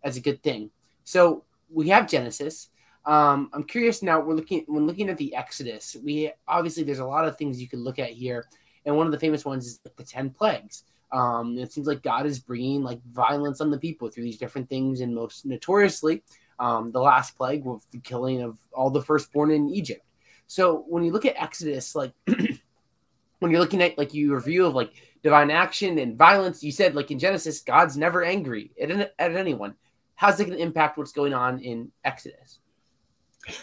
as 0.02 0.16
a 0.16 0.20
good 0.20 0.42
thing. 0.42 0.70
So 1.04 1.44
we 1.70 1.88
have 1.88 2.08
Genesis. 2.08 2.70
Um, 3.04 3.50
I'm 3.52 3.62
curious 3.62 4.02
now. 4.02 4.20
We're 4.20 4.34
looking 4.34 4.64
when 4.66 4.88
looking 4.88 5.08
at 5.08 5.16
the 5.16 5.34
Exodus. 5.34 5.96
We 6.04 6.32
obviously 6.48 6.82
there's 6.82 6.98
a 6.98 7.06
lot 7.06 7.26
of 7.26 7.38
things 7.38 7.62
you 7.62 7.68
can 7.68 7.84
look 7.84 8.00
at 8.00 8.10
here, 8.10 8.44
and 8.84 8.96
one 8.96 9.06
of 9.06 9.12
the 9.12 9.18
famous 9.18 9.44
ones 9.44 9.64
is 9.64 9.78
the 9.96 10.04
ten 10.04 10.30
plagues. 10.30 10.82
Um, 11.12 11.56
it 11.56 11.72
seems 11.72 11.86
like 11.86 12.02
God 12.02 12.26
is 12.26 12.40
bringing 12.40 12.82
like 12.82 13.00
violence 13.12 13.60
on 13.60 13.70
the 13.70 13.78
people 13.78 14.08
through 14.08 14.24
these 14.24 14.38
different 14.38 14.68
things, 14.68 15.02
and 15.02 15.14
most 15.14 15.46
notoriously, 15.46 16.24
um, 16.58 16.90
the 16.90 17.00
last 17.00 17.36
plague 17.36 17.64
was 17.64 17.86
the 17.92 18.00
killing 18.00 18.42
of 18.42 18.58
all 18.72 18.90
the 18.90 19.02
firstborn 19.02 19.52
in 19.52 19.70
Egypt. 19.70 20.02
So 20.46 20.84
when 20.88 21.04
you 21.04 21.12
look 21.12 21.24
at 21.24 21.40
Exodus, 21.40 21.94
like 21.94 22.12
when 22.26 23.50
you're 23.50 23.60
looking 23.60 23.82
at 23.82 23.98
like 23.98 24.14
your 24.14 24.40
view 24.40 24.66
of 24.66 24.74
like 24.74 24.92
divine 25.22 25.50
action 25.50 25.98
and 25.98 26.16
violence, 26.16 26.62
you 26.62 26.72
said 26.72 26.94
like 26.94 27.10
in 27.10 27.18
Genesis, 27.18 27.60
God's 27.60 27.96
never 27.96 28.22
angry 28.24 28.72
at, 28.80 28.90
at 29.18 29.36
anyone. 29.36 29.74
How's 30.14 30.40
it 30.40 30.46
going 30.46 30.56
to 30.56 30.62
impact 30.62 30.96
what's 30.96 31.12
going 31.12 31.34
on 31.34 31.60
in 31.60 31.90
Exodus? 32.04 32.58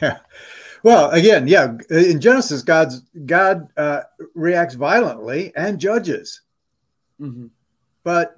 Yeah. 0.01 0.19
Well, 0.83 1.11
again, 1.11 1.47
yeah, 1.47 1.77
in 1.89 2.19
Genesis, 2.19 2.61
God's 2.61 3.03
God 3.25 3.69
uh, 3.77 4.01
reacts 4.35 4.75
violently 4.75 5.53
and 5.55 5.79
judges, 5.79 6.41
mm-hmm. 7.21 7.45
but 8.03 8.35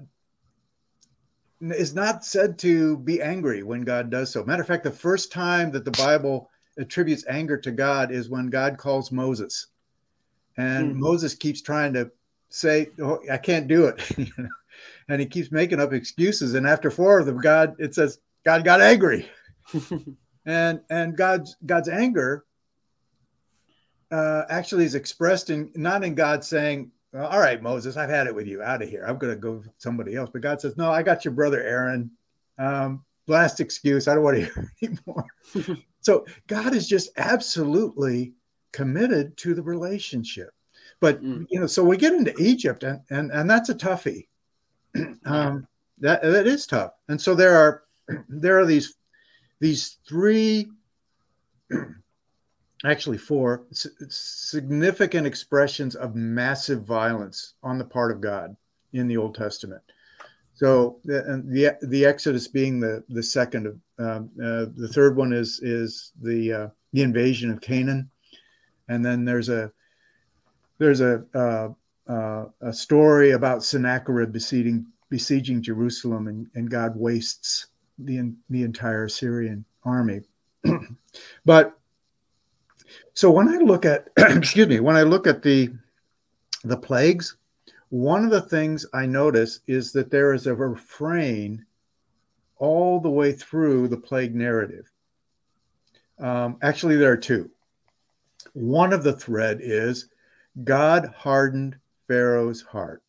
is 1.60 1.96
not 1.96 2.24
said 2.24 2.60
to 2.60 2.98
be 2.98 3.20
angry 3.20 3.64
when 3.64 3.82
God 3.82 4.12
does 4.12 4.32
so. 4.32 4.44
Matter 4.44 4.62
of 4.62 4.68
fact, 4.68 4.84
the 4.84 4.92
first 4.92 5.32
time 5.32 5.72
that 5.72 5.86
the 5.86 5.92
Bible 5.92 6.52
attributes 6.78 7.26
anger 7.28 7.58
to 7.58 7.72
God 7.72 8.12
is 8.12 8.30
when 8.30 8.48
God 8.48 8.78
calls 8.78 9.12
Moses. 9.12 9.68
And 10.58 10.92
mm-hmm. 10.92 11.00
Moses 11.00 11.36
keeps 11.36 11.62
trying 11.62 11.94
to 11.94 12.12
say, 12.50 12.90
oh, 13.02 13.20
I 13.32 13.38
can't 13.38 13.68
do 13.68 13.86
it. 13.86 14.02
and 15.10 15.20
he 15.20 15.28
keeps 15.28 15.52
making 15.52 15.80
up 15.80 15.94
excuses. 15.94 16.54
And 16.54 16.68
after 16.68 16.90
four 16.90 17.20
of 17.20 17.26
them, 17.26 17.40
God, 17.40 17.76
it 17.80 17.94
says, 17.94 18.20
God 18.44 18.64
got 18.64 18.82
angry. 18.82 19.28
and 20.46 20.80
and 20.90 21.18
God's 21.18 21.56
God's 21.66 21.90
anger 21.90 22.46
uh, 24.12 24.44
actually 24.50 24.86
is 24.86 24.96
expressed 24.96 25.50
in 25.50 25.72
not 25.76 26.04
in 26.04 26.14
God 26.14 26.44
saying, 26.44 26.92
All 27.14 27.40
right, 27.40 27.62
Moses, 27.62 27.98
I've 27.98 28.10
had 28.10 28.28
it 28.28 28.36
with 28.36 28.48
you 28.48 28.62
out 28.62 28.82
of 28.82 28.90
here. 28.90 29.04
I'm 29.08 29.18
going 29.18 29.34
to 29.34 29.40
go 29.40 29.54
with 29.54 29.70
somebody 29.78 30.16
else. 30.16 30.30
But 30.32 30.42
God 30.42 30.62
says, 30.62 30.78
No, 30.78 30.92
I 30.92 31.04
got 31.04 31.26
your 31.26 31.34
brother 31.34 31.62
Aaron. 31.62 32.12
Um, 32.58 33.04
last 33.28 33.60
excuse. 33.60 34.08
I 34.08 34.14
don't 34.14 34.24
want 34.24 34.38
to 34.38 34.46
hear 34.46 34.72
anymore. 34.84 35.78
So 36.06 36.24
God 36.46 36.76
is 36.76 36.88
just 36.88 37.10
absolutely 37.18 38.34
committed 38.72 39.36
to 39.38 39.56
the 39.56 39.64
relationship. 39.64 40.52
But 41.00 41.24
mm. 41.24 41.48
you 41.50 41.60
know, 41.60 41.66
so 41.66 41.84
we 41.84 41.98
get 41.98 42.14
into 42.14 42.32
Egypt, 42.40 42.84
and 42.84 43.02
and 43.10 43.32
and 43.32 43.50
that's 43.50 43.70
a 43.70 43.76
toughie. 43.76 44.28
um, 45.26 45.66
that 45.98 46.22
that 46.22 46.46
is 46.46 46.68
tough. 46.68 46.92
And 47.08 47.20
so 47.20 47.34
there 47.34 47.56
are 47.56 47.84
there 48.30 48.60
are 48.60 48.68
these 48.68 48.94
these 49.60 49.98
three, 50.08 50.70
actually 52.86 53.18
four 53.18 53.64
significant 53.72 55.26
expressions 55.26 55.96
of 55.96 56.14
massive 56.14 56.84
violence 56.84 57.56
on 57.64 57.80
the 57.80 57.86
part 57.86 58.12
of 58.12 58.22
God 58.22 58.56
in 58.94 59.08
the 59.08 59.18
Old 59.18 59.34
Testament. 59.34 59.82
So 60.56 61.00
the 61.04 61.44
the, 61.46 61.78
the 61.88 62.06
Exodus 62.06 62.48
being 62.48 62.80
the 62.80 63.04
the 63.10 63.22
second 63.22 63.68
of 63.68 63.80
um, 64.00 64.30
uh, 64.42 64.66
the 64.76 64.90
third 64.92 65.18
one 65.18 65.34
is 65.34 65.60
is 65.62 66.14
the 66.22 66.54
uh, 66.54 66.68
the 66.94 67.02
invasion 67.02 67.52
of 67.52 67.62
Canaan, 67.62 68.10
and 68.88 69.06
then 69.06 69.26
there's 69.26 69.50
a 69.50 69.72
there's 70.78 71.02
a 71.02 71.24
uh, 71.36 71.70
uh 72.12 72.46
a 72.62 72.74
story 72.74 73.32
about 73.32 73.64
Sennacherib 73.64 74.32
besieging 74.32 74.86
besieging 75.10 75.62
Jerusalem, 75.62 76.28
and, 76.28 76.48
and 76.56 76.70
God 76.70 76.96
wastes 76.96 77.68
the 78.00 78.34
the 78.50 78.64
entire 78.64 79.06
Assyrian 79.06 79.66
army. 79.84 80.22
but 81.46 81.78
so 83.14 83.30
when 83.30 83.50
I 83.50 83.58
look 83.58 83.84
at 83.84 84.08
excuse 84.18 84.68
me, 84.68 84.80
when 84.80 84.96
I 84.96 85.04
look 85.04 85.28
at 85.28 85.44
the 85.44 85.74
the 86.64 86.78
plagues, 86.78 87.36
one 87.90 88.26
of 88.26 88.32
the 88.32 88.42
things 88.42 88.86
I 88.94 89.06
notice 89.06 89.60
is 89.68 89.92
that 89.94 90.10
there 90.10 90.34
is 90.34 90.48
a 90.48 90.56
refrain 90.56 91.66
all 92.58 93.00
the 93.00 93.10
way 93.10 93.32
through 93.32 93.88
the 93.88 93.98
plague 93.98 94.36
narrative. 94.36 94.92
Um, 96.20 96.58
actually, 96.62 96.96
there 96.96 97.12
are 97.12 97.18
two. 97.18 97.50
One 98.54 98.94
of 98.94 99.04
the 99.04 99.14
thread 99.14 99.60
is 99.62 100.10
God 100.64 101.14
hardened 101.16 101.78
Pharaoh's 102.08 102.62
heart. 102.62 103.04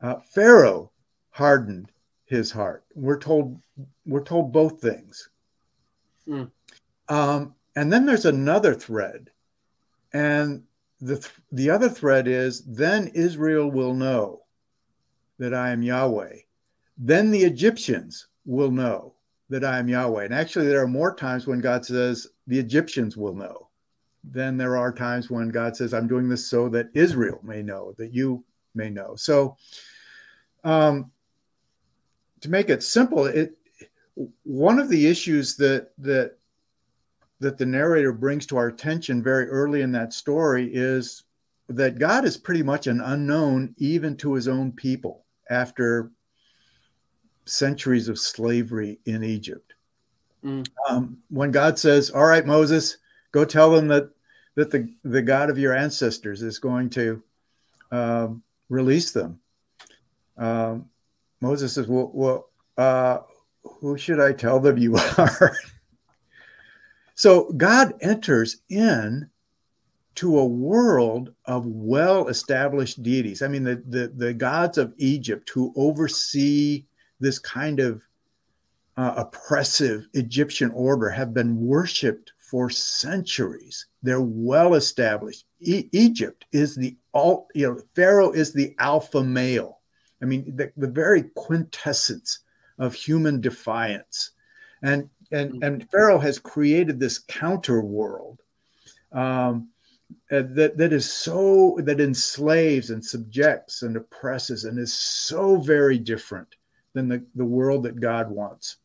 Uh, 0.00 0.16
Pharaoh 0.34 0.90
hardened 1.30 1.90
his 2.24 2.50
heart. 2.50 2.84
We're 2.94 3.18
told 3.18 3.60
we're 4.04 4.24
told 4.24 4.52
both 4.52 4.80
things. 4.80 5.30
Mm. 6.28 6.50
Um, 7.08 7.54
and 7.76 7.92
then 7.92 8.06
there's 8.06 8.24
another 8.24 8.74
thread, 8.74 9.30
and 10.12 10.64
the, 11.00 11.16
th- 11.16 11.32
the 11.52 11.70
other 11.70 11.88
thread 11.88 12.28
is 12.28 12.62
then 12.62 13.08
Israel 13.08 13.70
will 13.70 13.94
know 13.94 14.42
that 15.38 15.54
I 15.54 15.70
am 15.70 15.82
Yahweh. 15.82 16.36
Then 16.96 17.30
the 17.30 17.42
Egyptians 17.42 18.28
will 18.44 18.70
know 18.70 19.14
that 19.50 19.64
I 19.64 19.78
am 19.78 19.88
Yahweh. 19.88 20.24
And 20.24 20.34
actually, 20.34 20.66
there 20.68 20.82
are 20.82 20.88
more 20.88 21.14
times 21.14 21.46
when 21.46 21.60
God 21.60 21.84
says 21.84 22.28
the 22.46 22.58
Egyptians 22.58 23.16
will 23.16 23.34
know. 23.34 23.68
Then 24.22 24.56
there 24.56 24.76
are 24.76 24.92
times 24.92 25.30
when 25.30 25.50
God 25.50 25.76
says, 25.76 25.92
I'm 25.92 26.08
doing 26.08 26.28
this 26.28 26.48
so 26.48 26.68
that 26.70 26.88
Israel 26.94 27.40
may 27.42 27.62
know, 27.62 27.94
that 27.98 28.14
you 28.14 28.44
may 28.74 28.88
know. 28.88 29.16
So, 29.16 29.56
um, 30.62 31.10
to 32.40 32.50
make 32.50 32.70
it 32.70 32.82
simple, 32.82 33.26
it 33.26 33.56
one 34.44 34.78
of 34.78 34.88
the 34.88 35.06
issues 35.06 35.56
that 35.56 35.90
that 35.98 36.36
that 37.40 37.58
the 37.58 37.66
narrator 37.66 38.12
brings 38.12 38.46
to 38.46 38.56
our 38.56 38.68
attention 38.68 39.22
very 39.22 39.48
early 39.48 39.82
in 39.82 39.92
that 39.92 40.12
story 40.12 40.70
is 40.72 41.24
that 41.68 41.98
God 41.98 42.24
is 42.24 42.36
pretty 42.36 42.62
much 42.62 42.86
an 42.86 43.00
unknown 43.00 43.74
even 43.78 44.16
to 44.18 44.34
his 44.34 44.48
own 44.48 44.72
people 44.72 45.24
after 45.50 46.10
centuries 47.46 48.08
of 48.08 48.18
slavery 48.18 48.98
in 49.06 49.22
Egypt. 49.22 49.74
Mm. 50.44 50.66
Um, 50.88 51.18
when 51.28 51.50
God 51.50 51.78
says, 51.78 52.10
All 52.10 52.26
right, 52.26 52.46
Moses, 52.46 52.98
go 53.32 53.44
tell 53.44 53.70
them 53.70 53.88
that, 53.88 54.10
that 54.54 54.70
the, 54.70 54.92
the 55.04 55.22
God 55.22 55.50
of 55.50 55.58
your 55.58 55.74
ancestors 55.74 56.42
is 56.42 56.58
going 56.58 56.90
to 56.90 57.22
um, 57.90 58.42
release 58.68 59.12
them. 59.12 59.40
Um, 60.36 60.90
Moses 61.40 61.74
says, 61.74 61.88
Well, 61.88 62.10
well 62.12 62.48
uh, 62.76 63.18
who 63.62 63.96
should 63.96 64.20
I 64.20 64.32
tell 64.32 64.60
them 64.60 64.78
you 64.78 64.96
are? 65.18 65.56
So 67.14 67.50
God 67.52 67.94
enters 68.00 68.58
in 68.68 69.28
to 70.16 70.38
a 70.38 70.46
world 70.46 71.32
of 71.44 71.66
well-established 71.66 73.02
deities. 73.02 73.42
I 73.42 73.48
mean, 73.48 73.64
the, 73.64 73.82
the, 73.88 74.12
the 74.14 74.34
gods 74.34 74.78
of 74.78 74.94
Egypt 74.96 75.50
who 75.50 75.72
oversee 75.76 76.86
this 77.18 77.38
kind 77.38 77.80
of 77.80 78.02
uh, 78.96 79.14
oppressive 79.16 80.06
Egyptian 80.14 80.70
order 80.70 81.10
have 81.10 81.34
been 81.34 81.56
worshipped 81.60 82.32
for 82.38 82.70
centuries. 82.70 83.86
They're 84.04 84.20
well 84.20 84.74
established. 84.74 85.46
E- 85.60 85.88
Egypt 85.90 86.44
is 86.52 86.76
the 86.76 86.96
all, 87.12 87.48
you 87.54 87.66
know, 87.66 87.80
Pharaoh 87.96 88.30
is 88.30 88.52
the 88.52 88.74
alpha 88.78 89.24
male. 89.24 89.80
I 90.22 90.26
mean, 90.26 90.54
the, 90.56 90.70
the 90.76 90.88
very 90.88 91.24
quintessence 91.34 92.40
of 92.78 92.94
human 92.94 93.40
defiance. 93.40 94.30
And, 94.82 95.10
and, 95.34 95.52
mm-hmm. 95.52 95.62
and 95.62 95.90
Pharaoh 95.90 96.18
has 96.18 96.38
created 96.38 96.98
this 96.98 97.18
counter 97.18 97.82
world 97.82 98.40
um, 99.12 99.68
uh, 100.30 100.42
that, 100.50 100.76
that 100.76 100.92
is 100.92 101.10
so, 101.12 101.78
that 101.82 102.00
enslaves 102.00 102.90
and 102.90 103.04
subjects 103.04 103.82
and 103.82 103.96
oppresses 103.96 104.64
and 104.64 104.78
is 104.78 104.92
so 104.94 105.56
very 105.56 105.98
different 105.98 106.56
than 106.94 107.08
the, 107.08 107.24
the 107.34 107.44
world 107.44 107.82
that 107.82 108.00
God 108.00 108.30
wants. 108.30 108.76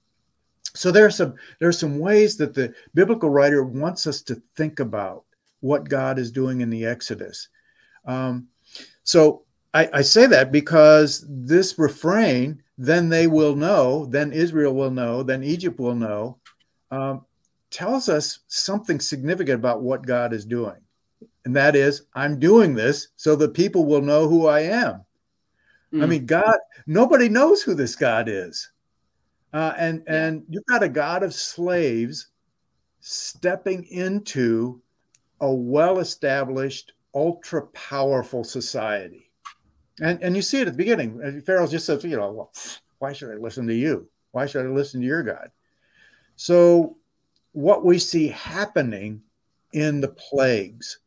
So 0.75 0.91
there 0.91 1.05
are 1.05 1.11
some 1.11 1.33
there 1.59 1.69
are 1.69 1.73
some 1.73 1.97
ways 1.97 2.37
that 2.37 2.53
the 2.53 2.73
biblical 2.93 3.29
writer 3.29 3.63
wants 3.63 4.05
us 4.05 4.21
to 4.23 4.41
think 4.55 4.79
about 4.79 5.23
what 5.61 5.89
God 5.89 6.19
is 6.19 6.31
doing 6.31 6.61
in 6.61 6.69
the 6.69 6.85
Exodus. 6.85 7.49
Um, 8.05 8.47
so 9.03 9.45
I, 9.73 9.89
I 9.93 10.01
say 10.01 10.25
that 10.27 10.51
because 10.51 11.25
this 11.27 11.77
refrain, 11.77 12.63
then 12.77 13.09
they 13.09 13.27
will 13.27 13.55
know, 13.55 14.05
then 14.05 14.31
Israel 14.31 14.73
will 14.73 14.91
know, 14.91 15.23
then 15.23 15.43
Egypt 15.43 15.79
will 15.79 15.95
know, 15.95 16.37
um, 16.91 17.25
tells 17.71 18.09
us 18.09 18.39
something 18.47 18.99
significant 18.99 19.59
about 19.59 19.81
what 19.81 20.05
God 20.05 20.33
is 20.33 20.45
doing. 20.45 20.77
And 21.45 21.55
that 21.55 21.75
is, 21.75 22.03
I'm 22.13 22.39
doing 22.39 22.75
this 22.75 23.09
so 23.15 23.35
the 23.35 23.49
people 23.49 23.85
will 23.85 24.01
know 24.01 24.27
who 24.27 24.47
I 24.47 24.61
am. 24.61 25.05
Mm. 25.93 26.03
I 26.03 26.05
mean, 26.05 26.25
God, 26.25 26.57
nobody 26.85 27.29
knows 27.29 27.61
who 27.61 27.73
this 27.73 27.95
God 27.95 28.27
is. 28.29 28.71
Uh, 29.51 29.73
and 29.79 30.03
and 30.05 30.43
you've 30.47 30.65
got 30.67 30.83
a 30.83 30.89
God 30.89 31.23
of 31.23 31.33
slaves 31.33 32.27
stepping 32.99 33.83
into 33.85 34.79
a 35.41 35.51
well-established, 35.51 36.93
ultra-powerful 37.15 38.43
society. 38.43 39.31
And 40.01 40.21
and 40.21 40.35
you 40.35 40.43
see 40.43 40.61
it 40.61 40.67
at 40.67 40.73
the 40.73 40.77
beginning. 40.77 41.41
Pharaoh 41.41 41.65
just 41.65 41.87
says, 41.87 42.03
you 42.03 42.17
know, 42.17 42.31
well, 42.31 42.51
why 42.99 43.11
should 43.11 43.31
I 43.31 43.37
listen 43.37 43.65
to 43.67 43.73
you? 43.73 44.07
Why 44.31 44.45
should 44.45 44.65
I 44.65 44.69
listen 44.69 45.01
to 45.01 45.07
your 45.07 45.23
God? 45.23 45.49
So 46.39 46.95
what 47.51 47.83
we 47.83 47.99
see 47.99 48.29
happening 48.29 49.21
in 49.73 49.99
the 49.99 50.07
plagues 50.07 50.99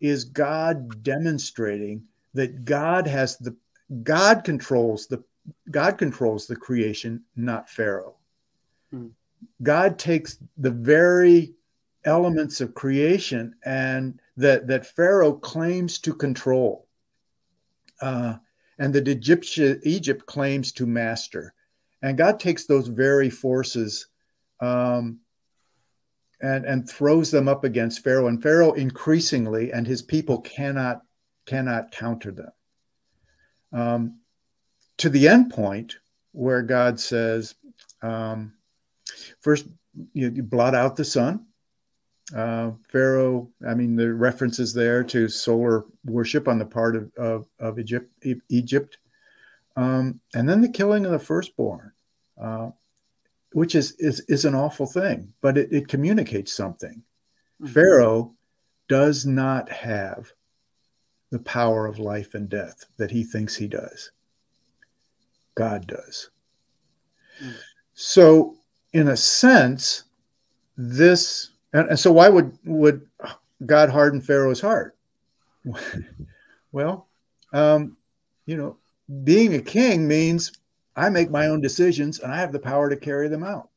is 0.00 0.24
God 0.24 1.04
demonstrating 1.04 2.02
that 2.34 2.64
God 2.64 3.06
has 3.06 3.36
the 3.38 3.54
God 4.02 4.42
controls 4.42 5.06
the 5.06 5.22
God 5.70 5.96
controls 5.96 6.48
the 6.48 6.56
creation, 6.56 7.22
not 7.36 7.70
Pharaoh. 7.70 8.16
Hmm. 8.90 9.10
God 9.62 9.96
takes 9.96 10.38
the 10.58 10.72
very 10.72 11.54
elements 12.04 12.60
of 12.60 12.74
creation 12.74 13.54
and 13.64 14.18
that 14.38 14.66
that 14.66 14.86
Pharaoh 14.86 15.34
claims 15.34 16.00
to 16.00 16.12
control, 16.12 16.88
uh, 18.02 18.38
and 18.80 18.92
that 18.92 19.06
Egyptian 19.06 19.80
Egypt 19.84 20.26
claims 20.26 20.72
to 20.72 20.84
master, 20.84 21.54
and 22.02 22.18
God 22.18 22.40
takes 22.40 22.66
those 22.66 22.88
very 22.88 23.30
forces 23.30 24.08
um, 24.60 25.20
and 26.40 26.64
and 26.64 26.88
throws 26.88 27.30
them 27.30 27.48
up 27.48 27.64
against 27.64 28.02
Pharaoh, 28.02 28.28
and 28.28 28.42
Pharaoh 28.42 28.72
increasingly 28.72 29.72
and 29.72 29.86
his 29.86 30.02
people 30.02 30.40
cannot 30.40 31.02
cannot 31.46 31.90
counter 31.90 32.30
them. 32.30 32.52
Um, 33.72 34.20
to 34.98 35.08
the 35.08 35.28
end 35.28 35.50
point 35.50 35.96
where 36.32 36.62
God 36.62 37.00
says, 37.00 37.54
um, 38.02 38.52
first, 39.40 39.66
you, 40.12 40.30
you, 40.30 40.42
blot 40.42 40.74
out 40.74 40.96
the 40.96 41.04
sun. 41.04 41.46
Uh, 42.34 42.72
Pharaoh, 42.90 43.50
I 43.66 43.74
mean, 43.74 43.96
the 43.96 44.12
references 44.14 44.72
there 44.72 45.02
to 45.04 45.28
solar 45.28 45.84
worship 46.04 46.46
on 46.46 46.58
the 46.58 46.66
part 46.66 46.96
of, 46.96 47.10
of, 47.16 47.46
of 47.58 47.78
Egypt, 47.78 48.12
Egypt. 48.48 48.98
Um, 49.76 50.20
and 50.34 50.48
then 50.48 50.60
the 50.60 50.68
killing 50.68 51.04
of 51.06 51.12
the 51.12 51.18
firstborn, 51.18 51.92
uh, 52.40 52.70
which 53.52 53.74
is, 53.74 53.92
is, 53.98 54.20
is 54.28 54.44
an 54.44 54.54
awful 54.54 54.86
thing, 54.86 55.32
but 55.40 55.58
it, 55.58 55.72
it 55.72 55.88
communicates 55.88 56.52
something. 56.52 57.02
Mm-hmm. 57.60 57.72
Pharaoh 57.72 58.34
does 58.88 59.26
not 59.26 59.68
have 59.68 60.32
the 61.30 61.38
power 61.38 61.86
of 61.86 61.98
life 61.98 62.34
and 62.34 62.48
death 62.48 62.84
that 62.96 63.10
he 63.10 63.24
thinks 63.24 63.54
he 63.54 63.68
does. 63.68 64.10
God 65.54 65.86
does. 65.86 66.30
Mm. 67.42 67.54
So, 67.94 68.56
in 68.92 69.08
a 69.08 69.16
sense, 69.16 70.04
this 70.76 71.50
and, 71.72 71.88
and, 71.90 71.98
so 71.98 72.12
why 72.12 72.28
would 72.28 72.56
would 72.64 73.06
God 73.64 73.90
harden 73.90 74.20
Pharaoh's 74.20 74.60
heart? 74.60 74.96
well, 76.72 77.08
um, 77.52 77.96
you 78.46 78.56
know, 78.56 78.78
being 79.22 79.54
a 79.54 79.60
king 79.60 80.08
means 80.08 80.52
I 80.96 81.08
make 81.08 81.30
my 81.30 81.46
own 81.46 81.60
decisions 81.60 82.20
and 82.20 82.32
I 82.32 82.36
have 82.36 82.52
the 82.52 82.58
power 82.58 82.90
to 82.90 82.96
carry 82.96 83.28
them 83.28 83.44
out. 83.44 83.68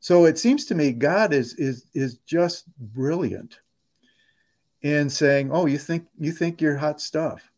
So 0.00 0.24
it 0.24 0.38
seems 0.38 0.64
to 0.66 0.74
me 0.74 0.92
God 0.92 1.32
is 1.32 1.54
is 1.54 1.86
is 1.94 2.18
just 2.26 2.66
brilliant 2.78 3.60
in 4.82 5.08
saying, 5.08 5.50
"Oh, 5.50 5.66
you 5.66 5.78
think 5.78 6.06
you 6.18 6.32
think 6.32 6.60
you're 6.60 6.76
hot 6.76 7.00
stuff 7.00 7.50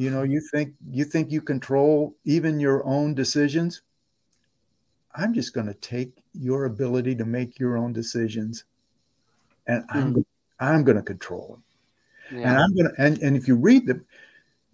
you 0.00 0.08
know 0.08 0.22
you 0.22 0.40
think 0.40 0.72
you 0.90 1.04
think 1.04 1.30
you 1.30 1.42
control 1.42 2.16
even 2.24 2.58
your 2.58 2.84
own 2.86 3.14
decisions 3.14 3.82
i'm 5.14 5.34
just 5.34 5.52
going 5.52 5.66
to 5.66 5.74
take 5.74 6.22
your 6.32 6.64
ability 6.64 7.14
to 7.14 7.26
make 7.26 7.58
your 7.58 7.76
own 7.76 7.92
decisions 7.92 8.64
and 9.66 9.84
i'm 9.90 10.14
mm. 10.14 10.24
i'm 10.58 10.84
going 10.84 10.96
to 10.96 11.02
control 11.02 11.58
them 12.30 12.40
yeah. 12.40 12.48
and 12.48 12.58
i'm 12.58 12.74
going 12.74 12.88
to 12.88 12.94
and, 13.02 13.18
and 13.18 13.36
if 13.36 13.46
you 13.46 13.56
read 13.56 13.86
the 13.86 14.00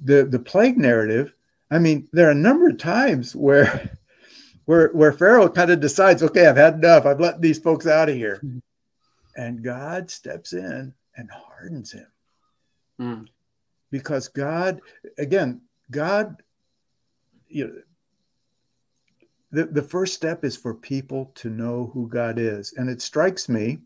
the 0.05 0.25
the 0.25 0.39
plague 0.39 0.79
narrative 0.79 1.35
i 1.71 1.79
mean 1.79 2.09
there 2.13 2.29
are 2.29 2.33
a 2.33 2.35
number 2.35 2.69
of 2.69 2.79
times 2.79 3.35
where 3.35 3.99
where 4.65 4.89
where 4.89 5.13
pharaoh 5.13 5.49
kind 5.49 5.71
of 5.71 5.81
decides 5.81 6.23
okay 6.23 6.47
i've 6.47 6.57
had 6.57 6.75
enough 6.75 7.07
i've 7.07 7.21
let 7.21 7.41
these 7.41 7.59
folks 7.59 7.87
out 7.87 8.09
of 8.09 8.15
here 8.15 8.41
mm. 8.45 8.61
and 9.37 9.63
god 9.63 10.11
steps 10.11 10.53
in 10.53 10.93
and 11.17 11.31
hardens 11.31 11.93
him 11.93 12.07
mm 13.01 13.27
because 13.91 14.29
God, 14.29 14.81
again, 15.19 15.61
God, 15.91 16.43
you 17.49 17.67
know, 17.67 17.75
the, 19.53 19.65
the 19.67 19.83
first 19.83 20.15
step 20.15 20.45
is 20.45 20.57
for 20.57 20.75
people 20.75 21.33
to 21.37 21.49
know 21.49 21.91
who 21.95 22.09
God 22.09 22.39
is. 22.39 22.75
And 22.77 22.91
it 22.91 23.01
strikes 23.01 23.49
me, 23.49 23.79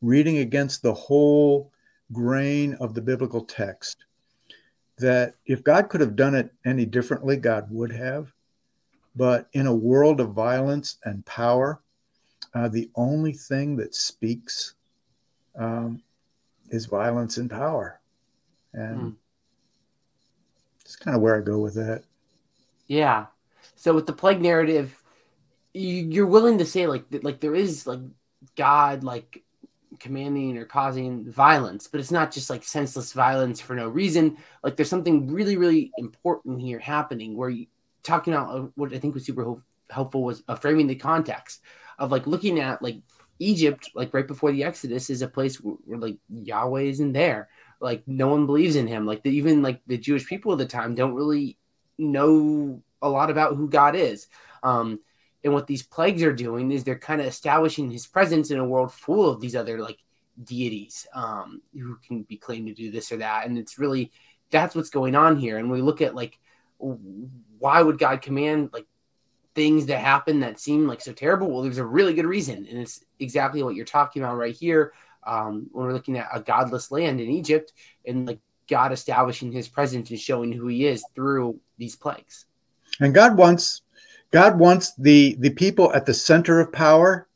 reading 0.00 0.38
against 0.38 0.82
the 0.82 0.92
whole 0.92 1.72
grain 2.12 2.74
of 2.74 2.94
the 2.94 3.00
biblical 3.00 3.44
text, 3.44 4.04
that 4.98 5.34
if 5.46 5.64
God 5.64 5.88
could 5.88 6.00
have 6.00 6.16
done 6.16 6.34
it 6.34 6.52
any 6.64 6.84
differently, 6.84 7.36
God 7.36 7.68
would 7.70 7.92
have. 7.92 8.32
But 9.14 9.48
in 9.52 9.66
a 9.66 9.74
world 9.74 10.20
of 10.20 10.32
violence 10.32 10.96
and 11.04 11.24
power, 11.26 11.82
uh, 12.54 12.68
the 12.68 12.90
only 12.94 13.32
thing 13.32 13.76
that 13.76 13.94
speaks 13.94 14.74
um, 15.58 16.02
is 16.70 16.86
violence 16.86 17.36
and 17.36 17.50
power. 17.50 18.00
And 18.72 19.00
mm. 19.00 19.14
it's 20.80 20.96
kind 20.96 21.16
of 21.16 21.22
where 21.22 21.36
I 21.36 21.42
go 21.42 21.58
with 21.58 21.74
that. 21.74 22.04
Yeah. 22.86 23.26
So 23.76 23.94
with 23.94 24.06
the 24.06 24.12
plague 24.12 24.40
narrative, 24.40 25.02
you, 25.74 26.24
are 26.24 26.26
willing 26.26 26.58
to 26.58 26.66
say 26.66 26.86
like 26.86 27.04
like 27.22 27.40
there 27.40 27.54
is 27.54 27.86
like 27.86 28.00
God 28.56 29.04
like 29.04 29.42
commanding 30.02 30.58
or 30.58 30.64
causing 30.64 31.30
violence, 31.30 31.86
but 31.86 32.00
it's 32.00 32.10
not 32.10 32.32
just 32.32 32.50
like 32.50 32.64
senseless 32.64 33.12
violence 33.12 33.60
for 33.60 33.74
no 33.74 33.88
reason. 33.88 34.36
Like 34.62 34.76
there's 34.76 34.90
something 34.90 35.32
really 35.32 35.56
really 35.56 35.92
important 35.96 36.60
here 36.60 36.80
happening 36.80 37.36
where 37.36 37.50
you 37.50 37.66
talking 38.02 38.34
about 38.34 38.54
uh, 38.54 38.66
what 38.74 38.92
I 38.92 38.98
think 38.98 39.14
was 39.14 39.24
super 39.24 39.62
helpful 39.90 40.24
was 40.24 40.42
uh, 40.48 40.56
framing 40.56 40.88
the 40.88 40.96
context 40.96 41.62
of 41.98 42.10
like 42.10 42.26
looking 42.26 42.58
at 42.58 42.82
like 42.82 42.96
Egypt, 43.38 43.90
like 43.94 44.12
right 44.12 44.26
before 44.26 44.50
the 44.52 44.64
Exodus, 44.64 45.08
is 45.08 45.22
a 45.22 45.28
place 45.28 45.60
where, 45.60 45.76
where 45.84 45.98
like 45.98 46.18
Yahweh 46.28 46.82
isn't 46.82 47.12
there. 47.12 47.48
Like 47.80 48.02
no 48.06 48.28
one 48.28 48.46
believes 48.46 48.76
in 48.76 48.86
him. 48.86 49.06
Like 49.06 49.22
the, 49.22 49.30
even 49.30 49.62
like 49.62 49.80
the 49.86 49.98
jewish 49.98 50.26
people 50.26 50.52
at 50.52 50.58
the 50.58 50.66
time 50.66 50.94
don't 50.94 51.14
really 51.14 51.58
know 51.98 52.82
a 53.00 53.08
lot 53.08 53.30
about 53.30 53.56
who 53.56 53.68
god 53.68 53.94
is. 53.94 54.26
Um 54.62 55.00
and 55.44 55.52
what 55.52 55.66
these 55.66 55.82
plagues 55.82 56.22
are 56.22 56.32
doing 56.32 56.70
is 56.70 56.84
they're 56.84 56.98
kind 56.98 57.20
of 57.20 57.26
establishing 57.26 57.90
his 57.90 58.06
presence 58.06 58.50
in 58.50 58.58
a 58.58 58.64
world 58.64 58.92
full 58.92 59.28
of 59.28 59.40
these 59.40 59.56
other 59.56 59.78
like 59.78 59.98
deities 60.44 61.06
um 61.14 61.60
who 61.74 61.96
can 62.06 62.22
be 62.22 62.36
claimed 62.36 62.66
to 62.66 62.74
do 62.74 62.90
this 62.90 63.12
or 63.12 63.18
that 63.18 63.46
and 63.46 63.58
it's 63.58 63.78
really 63.78 64.10
that's 64.50 64.74
what's 64.74 64.90
going 64.90 65.14
on 65.14 65.36
here 65.36 65.58
and 65.58 65.70
we 65.70 65.82
look 65.82 66.00
at 66.00 66.14
like 66.14 66.38
why 66.78 67.82
would 67.82 67.98
god 67.98 68.22
command 68.22 68.70
like 68.72 68.86
things 69.54 69.86
that 69.86 69.98
happen 69.98 70.40
that 70.40 70.58
seem 70.58 70.86
like 70.86 71.00
so 71.00 71.12
terrible. 71.12 71.50
Well, 71.50 71.62
there's 71.62 71.78
a 71.78 71.84
really 71.84 72.14
good 72.14 72.26
reason, 72.26 72.66
and 72.68 72.78
it's 72.78 73.04
exactly 73.18 73.62
what 73.62 73.74
you're 73.74 73.84
talking 73.84 74.22
about 74.22 74.36
right 74.36 74.54
here. 74.54 74.92
Um, 75.24 75.68
when 75.72 75.86
we're 75.86 75.92
looking 75.92 76.18
at 76.18 76.28
a 76.34 76.40
godless 76.40 76.90
land 76.90 77.20
in 77.20 77.30
Egypt, 77.30 77.72
and 78.06 78.26
like 78.26 78.40
God 78.68 78.92
establishing 78.92 79.52
His 79.52 79.68
presence 79.68 80.10
and 80.10 80.18
showing 80.18 80.52
who 80.52 80.66
He 80.68 80.86
is 80.86 81.04
through 81.14 81.60
these 81.78 81.96
plagues. 81.96 82.46
And 83.00 83.14
God 83.14 83.36
wants 83.36 83.82
God 84.32 84.58
wants 84.58 84.94
the 84.96 85.36
the 85.38 85.50
people 85.50 85.92
at 85.92 86.06
the 86.06 86.14
center 86.14 86.58
of 86.58 86.72
power 86.72 87.28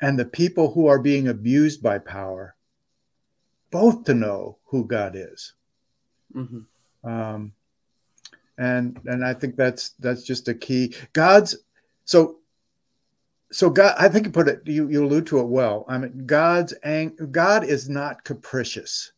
and 0.00 0.18
the 0.18 0.24
people 0.24 0.72
who 0.72 0.86
are 0.86 0.98
being 0.98 1.28
abused 1.28 1.82
by 1.82 1.98
power 1.98 2.54
both 3.70 4.04
to 4.04 4.14
know 4.14 4.58
who 4.66 4.86
God 4.86 5.16
is. 5.16 5.54
Mm-hmm. 6.32 7.10
Um, 7.10 7.52
and 8.56 9.00
and 9.04 9.24
I 9.24 9.34
think 9.34 9.56
that's 9.56 9.90
that's 9.98 10.22
just 10.22 10.46
a 10.46 10.54
key. 10.54 10.94
God's 11.12 11.56
so 12.04 12.38
so 13.50 13.70
God. 13.70 13.96
I 13.98 14.08
think 14.08 14.26
you 14.26 14.32
put 14.32 14.48
it. 14.48 14.62
You 14.64 14.88
you 14.88 15.04
allude 15.04 15.26
to 15.26 15.40
it 15.40 15.48
well. 15.48 15.84
I 15.88 15.98
mean, 15.98 16.24
God's 16.24 16.72
ang- 16.84 17.16
God 17.32 17.64
is 17.64 17.88
not 17.88 18.22
capricious. 18.22 19.12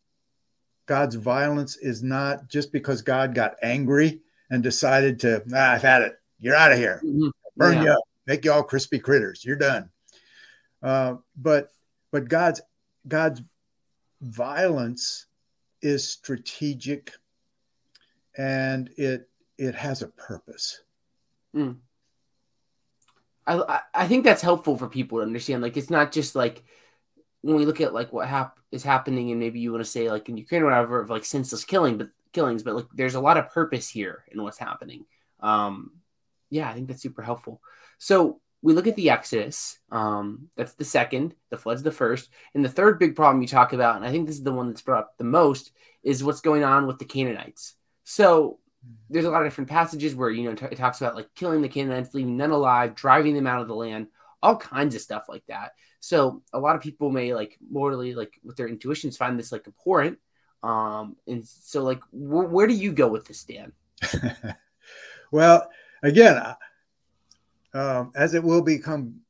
God's 0.87 1.17
violence 1.17 1.77
is 1.77 2.03
not 2.03 2.49
just 2.49 2.73
because 2.73 3.03
God 3.03 3.35
got 3.35 3.57
angry 3.63 4.21
and 4.51 4.63
decided 4.63 5.21
to. 5.21 5.43
Ah, 5.55 5.73
I've 5.73 5.83
had 5.83 6.03
it. 6.03 6.19
You're 6.39 6.57
out 6.57 6.73
of 6.73 6.79
here. 6.79 7.01
Mm-hmm. 7.05 7.29
Burn 7.57 7.77
yeah. 7.77 7.83
you 7.83 7.91
up. 7.91 8.03
Make 8.27 8.45
you 8.45 8.53
all 8.53 8.63
crispy 8.63 8.99
critters. 8.99 9.45
You're 9.45 9.57
done. 9.57 9.91
Uh, 10.83 11.17
but 11.37 11.71
but 12.13 12.29
God's 12.29 12.61
God's 13.07 13.43
violence 14.21 15.27
is 15.83 16.09
strategic 16.09 17.13
and 18.37 18.91
it 18.97 19.29
it 19.59 19.75
has 19.75 20.03
a 20.03 20.09
purpose. 20.09 20.83
Mm. 21.55 21.77
I 23.47 23.81
I 23.95 24.09
think 24.09 24.25
that's 24.25 24.43
helpful 24.43 24.77
for 24.77 24.89
people 24.89 25.19
to 25.19 25.25
understand. 25.25 25.63
Like 25.63 25.77
it's 25.77 25.91
not 25.91 26.13
just 26.13 26.35
like 26.35 26.65
when 27.43 27.57
we 27.57 27.65
look 27.65 27.81
at 27.81 27.95
like 27.95 28.13
what 28.13 28.29
hap- 28.29 28.59
is 28.73 28.83
happening, 28.83 29.31
and 29.31 29.41
maybe 29.41 29.61
you 29.61 29.73
want 29.73 29.85
to 29.85 29.91
say 29.91 30.11
like 30.11 30.29
in 30.29 30.37
Ukraine 30.37 30.63
or 30.63 30.67
whatever 30.67 31.01
of 31.01 31.11
like 31.11 31.25
senseless 31.25 31.65
killing, 31.65 31.97
but 31.97 32.09
killings, 32.33 32.63
but 32.63 32.75
like 32.75 32.87
there's 32.93 33.15
a 33.15 33.21
lot 33.21 33.37
of 33.37 33.51
purpose 33.51 33.89
here 33.89 34.25
in 34.31 34.43
what's 34.43 34.59
happening. 34.59 35.07
Um, 35.41 35.93
yeah, 36.51 36.69
I 36.69 36.75
think 36.75 36.89
that's 36.89 37.03
super 37.03 37.23
helpful. 37.23 37.61
So 37.99 38.41
we 38.63 38.73
look 38.73 38.87
at 38.87 38.97
the 38.97 39.11
Exodus. 39.11 39.79
Um, 39.93 40.49
that's 40.57 40.75
the 40.75 40.85
second. 40.85 41.35
The 41.51 41.59
flood's 41.59 41.83
the 41.83 41.93
first. 41.93 42.31
And 42.55 42.65
the 42.65 42.69
third 42.69 42.99
big 42.99 43.15
problem 43.15 43.43
you 43.43 43.49
talk 43.49 43.73
about, 43.73 43.97
and 43.97 44.05
I 44.05 44.11
think 44.11 44.27
this 44.27 44.37
is 44.37 44.43
the 44.43 44.53
one 44.53 44.69
that's 44.69 44.83
brought 44.83 45.05
up 45.05 45.19
the 45.19 45.25
most, 45.25 45.73
is 46.03 46.25
what's 46.25 46.41
going 46.41 46.65
on 46.65 46.87
with 46.87 46.99
the 46.99 47.05
Canaanites. 47.05 47.75
So 48.05 48.59
there's 49.11 49.25
a 49.25 49.31
lot 49.31 49.43
of 49.43 49.47
different 49.47 49.71
passages 49.71 50.15
where 50.15 50.31
you 50.31 50.45
know 50.45 50.55
t- 50.55 50.67
it 50.71 50.79
talks 50.79 51.01
about 51.01 51.15
like 51.15 51.35
killing 51.35 51.63
the 51.63 51.69
Canaanites, 51.69 52.15
leaving 52.15 52.37
none 52.37 52.51
alive, 52.51 52.95
driving 52.95 53.35
them 53.35 53.47
out 53.47 53.63
of 53.63 53.69
the 53.69 53.75
land, 53.75 54.09
all 54.43 54.57
kinds 54.57 54.95
of 54.95 55.01
stuff 55.01 55.27
like 55.29 55.45
that. 55.49 55.73
So 56.01 56.43
a 56.53 56.59
lot 56.59 56.77
of 56.77 56.83
people 56.83 57.11
may 57.11 57.35
like 57.35 57.59
morally 57.71 58.15
like 58.15 58.39
with 58.45 58.57
their 58.57 58.69
intuitions 58.69 59.17
find 59.17 59.39
this 59.39 59.53
like 59.53 59.67
abhorrent. 59.67 60.19
Um, 60.63 61.17
and 61.27 61.47
so 61.47 61.83
like 61.83 62.01
wh- 62.11 62.53
where 62.53 62.67
do 62.67 62.75
you 62.75 62.93
go 62.93 63.09
with 63.09 63.27
this, 63.27 63.45
Dan? 63.45 63.73
well, 65.31 65.69
again, 66.07 66.41
um, 67.75 68.13
as 68.15 68.35
it 68.35 68.43
will 68.43 68.63
become 68.63 69.21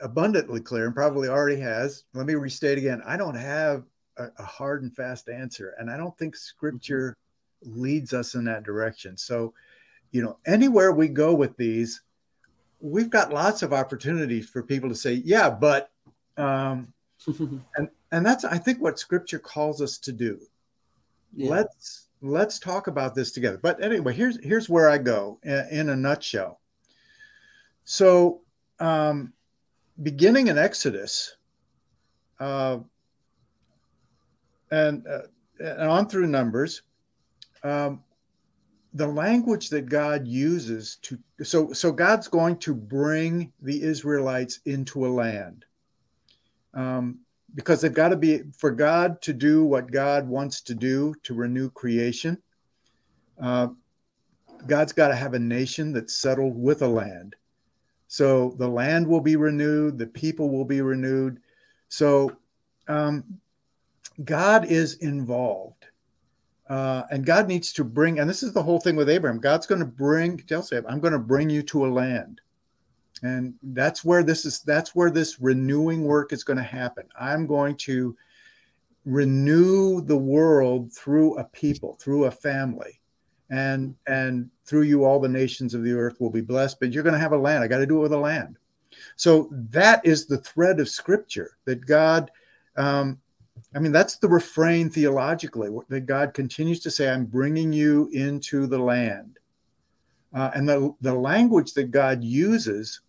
abundantly 0.00 0.60
clear, 0.60 0.86
and 0.86 0.94
probably 0.94 1.28
already 1.28 1.60
has. 1.60 2.04
Let 2.14 2.26
me 2.26 2.34
restate 2.34 2.78
again: 2.78 3.02
I 3.04 3.16
don't 3.16 3.34
have 3.34 3.84
a, 4.16 4.28
a 4.38 4.44
hard 4.44 4.82
and 4.82 4.94
fast 4.94 5.28
answer, 5.28 5.74
and 5.78 5.90
I 5.90 5.96
don't 5.96 6.16
think 6.16 6.36
Scripture 6.36 7.16
leads 7.62 8.12
us 8.12 8.34
in 8.34 8.44
that 8.44 8.64
direction. 8.64 9.16
So, 9.16 9.54
you 10.10 10.22
know, 10.22 10.38
anywhere 10.46 10.92
we 10.92 11.08
go 11.08 11.34
with 11.34 11.56
these, 11.56 12.02
we've 12.80 13.10
got 13.10 13.32
lots 13.32 13.62
of 13.62 13.72
opportunities 13.72 14.48
for 14.48 14.62
people 14.62 14.88
to 14.88 14.94
say, 14.94 15.14
"Yeah, 15.24 15.50
but," 15.50 15.90
um, 16.36 16.92
and 17.76 17.88
and 18.10 18.24
that's 18.24 18.44
I 18.44 18.58
think 18.58 18.80
what 18.80 18.98
Scripture 18.98 19.38
calls 19.38 19.82
us 19.82 19.98
to 19.98 20.12
do. 20.12 20.40
Yeah. 21.34 21.50
Let's 21.50 22.08
let's 22.22 22.58
talk 22.58 22.86
about 22.86 23.14
this 23.14 23.32
together. 23.32 23.58
But 23.58 23.82
anyway, 23.82 24.14
here's 24.14 24.42
here's 24.42 24.68
where 24.68 24.88
I 24.88 24.98
go 24.98 25.38
in, 25.42 25.88
a 25.88 25.96
nutshell. 25.96 26.60
So, 27.84 28.40
um, 28.78 29.32
beginning 30.02 30.46
in 30.46 30.56
Exodus, 30.56 31.36
uh, 32.40 32.78
and 34.70 35.06
uh, 35.06 35.22
and 35.58 35.82
on 35.82 36.08
through 36.08 36.28
Numbers, 36.28 36.82
um, 37.64 38.02
the 38.94 39.06
language 39.06 39.68
that 39.70 39.86
God 39.88 40.26
uses 40.26 40.96
to 41.02 41.18
so 41.42 41.72
so 41.72 41.90
God's 41.90 42.28
going 42.28 42.56
to 42.58 42.74
bring 42.74 43.52
the 43.60 43.82
Israelites 43.82 44.60
into 44.64 45.06
a 45.06 45.08
land 45.08 45.64
um, 46.74 47.18
because 47.54 47.80
they've 47.80 47.92
got 47.92 48.08
to 48.08 48.16
be 48.16 48.42
for 48.56 48.70
God 48.70 49.20
to 49.22 49.32
do 49.32 49.64
what 49.64 49.90
God 49.90 50.28
wants 50.28 50.60
to 50.62 50.74
do 50.74 51.14
to 51.22 51.34
renew 51.34 51.70
creation. 51.70 52.38
Uh, 53.40 53.68
God's 54.66 54.92
got 54.92 55.08
to 55.08 55.16
have 55.16 55.34
a 55.34 55.38
nation 55.38 55.92
that's 55.92 56.16
settled 56.16 56.56
with 56.56 56.82
a 56.82 56.88
land. 56.88 57.36
So 58.08 58.54
the 58.58 58.68
land 58.68 59.06
will 59.06 59.22
be 59.22 59.36
renewed, 59.36 59.96
the 59.96 60.06
people 60.06 60.50
will 60.50 60.66
be 60.66 60.82
renewed. 60.82 61.40
So 61.88 62.36
um, 62.86 63.24
God 64.22 64.66
is 64.66 64.96
involved. 64.96 65.86
Uh, 66.68 67.04
and 67.10 67.24
God 67.24 67.48
needs 67.48 67.72
to 67.72 67.84
bring, 67.84 68.18
and 68.18 68.28
this 68.28 68.42
is 68.42 68.52
the 68.52 68.62
whole 68.62 68.80
thing 68.80 68.96
with 68.96 69.08
Abraham. 69.08 69.40
God's 69.40 69.66
going 69.66 69.80
to 69.80 69.86
bring, 69.86 70.36
tell 70.36 70.60
Abraham, 70.60 70.84
I'm 70.88 71.00
going 71.00 71.14
to 71.14 71.18
bring 71.18 71.48
you 71.48 71.62
to 71.62 71.86
a 71.86 71.88
land. 71.88 72.41
And 73.22 73.54
that's 73.62 74.04
where 74.04 74.22
this 74.22 74.44
is, 74.44 74.60
that's 74.60 74.94
where 74.94 75.10
this 75.10 75.40
renewing 75.40 76.04
work 76.04 76.32
is 76.32 76.44
going 76.44 76.56
to 76.56 76.62
happen. 76.62 77.06
I'm 77.18 77.46
going 77.46 77.76
to 77.76 78.16
renew 79.04 80.00
the 80.00 80.16
world 80.16 80.92
through 80.92 81.38
a 81.38 81.44
people, 81.44 81.94
through 82.00 82.24
a 82.24 82.30
family. 82.30 83.00
And 83.50 83.94
and 84.06 84.48
through 84.64 84.82
you 84.82 85.04
all 85.04 85.20
the 85.20 85.28
nations 85.28 85.74
of 85.74 85.82
the 85.82 85.92
earth 85.92 86.20
will 86.20 86.30
be 86.30 86.40
blessed, 86.40 86.80
but 86.80 86.90
you're 86.90 87.02
going 87.02 87.12
to 87.12 87.18
have 87.18 87.32
a 87.32 87.36
land. 87.36 87.62
I 87.62 87.68
got 87.68 87.78
to 87.78 87.86
do 87.86 87.98
it 87.98 88.02
with 88.02 88.14
a 88.14 88.18
land. 88.18 88.56
So 89.16 89.50
that 89.52 90.04
is 90.06 90.24
the 90.24 90.38
thread 90.38 90.80
of 90.80 90.88
scripture 90.88 91.58
that 91.66 91.84
God 91.84 92.30
um, 92.76 93.20
I 93.74 93.78
mean, 93.78 93.92
that's 93.92 94.16
the 94.16 94.28
refrain 94.28 94.90
theologically 94.90 95.70
that 95.88 96.06
God 96.06 96.34
continues 96.34 96.80
to 96.80 96.90
say, 96.90 97.08
I'm 97.08 97.24
bringing 97.24 97.72
you 97.72 98.08
into 98.12 98.66
the 98.66 98.78
land. 98.78 99.38
Uh, 100.34 100.50
and 100.54 100.68
the, 100.68 100.94
the 101.00 101.14
language 101.14 101.74
that 101.74 101.90
God 101.90 102.22
uses 102.22 103.00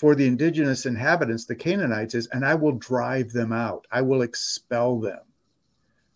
for 0.00 0.14
the 0.14 0.26
indigenous 0.26 0.86
inhabitants, 0.86 1.44
the 1.44 1.54
Canaanites, 1.54 2.14
is, 2.14 2.26
and 2.28 2.42
I 2.42 2.54
will 2.54 2.72
drive 2.72 3.32
them 3.32 3.52
out, 3.52 3.86
I 3.92 4.00
will 4.00 4.22
expel 4.22 4.98
them. 4.98 5.20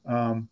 Um, 0.07 0.49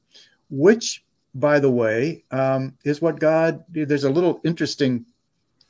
which, 0.50 1.02
by 1.34 1.58
the 1.58 1.70
way, 1.70 2.24
um, 2.30 2.76
is 2.84 3.00
what 3.00 3.18
God, 3.18 3.64
there's 3.70 4.04
a 4.04 4.10
little 4.10 4.42
interesting 4.44 5.06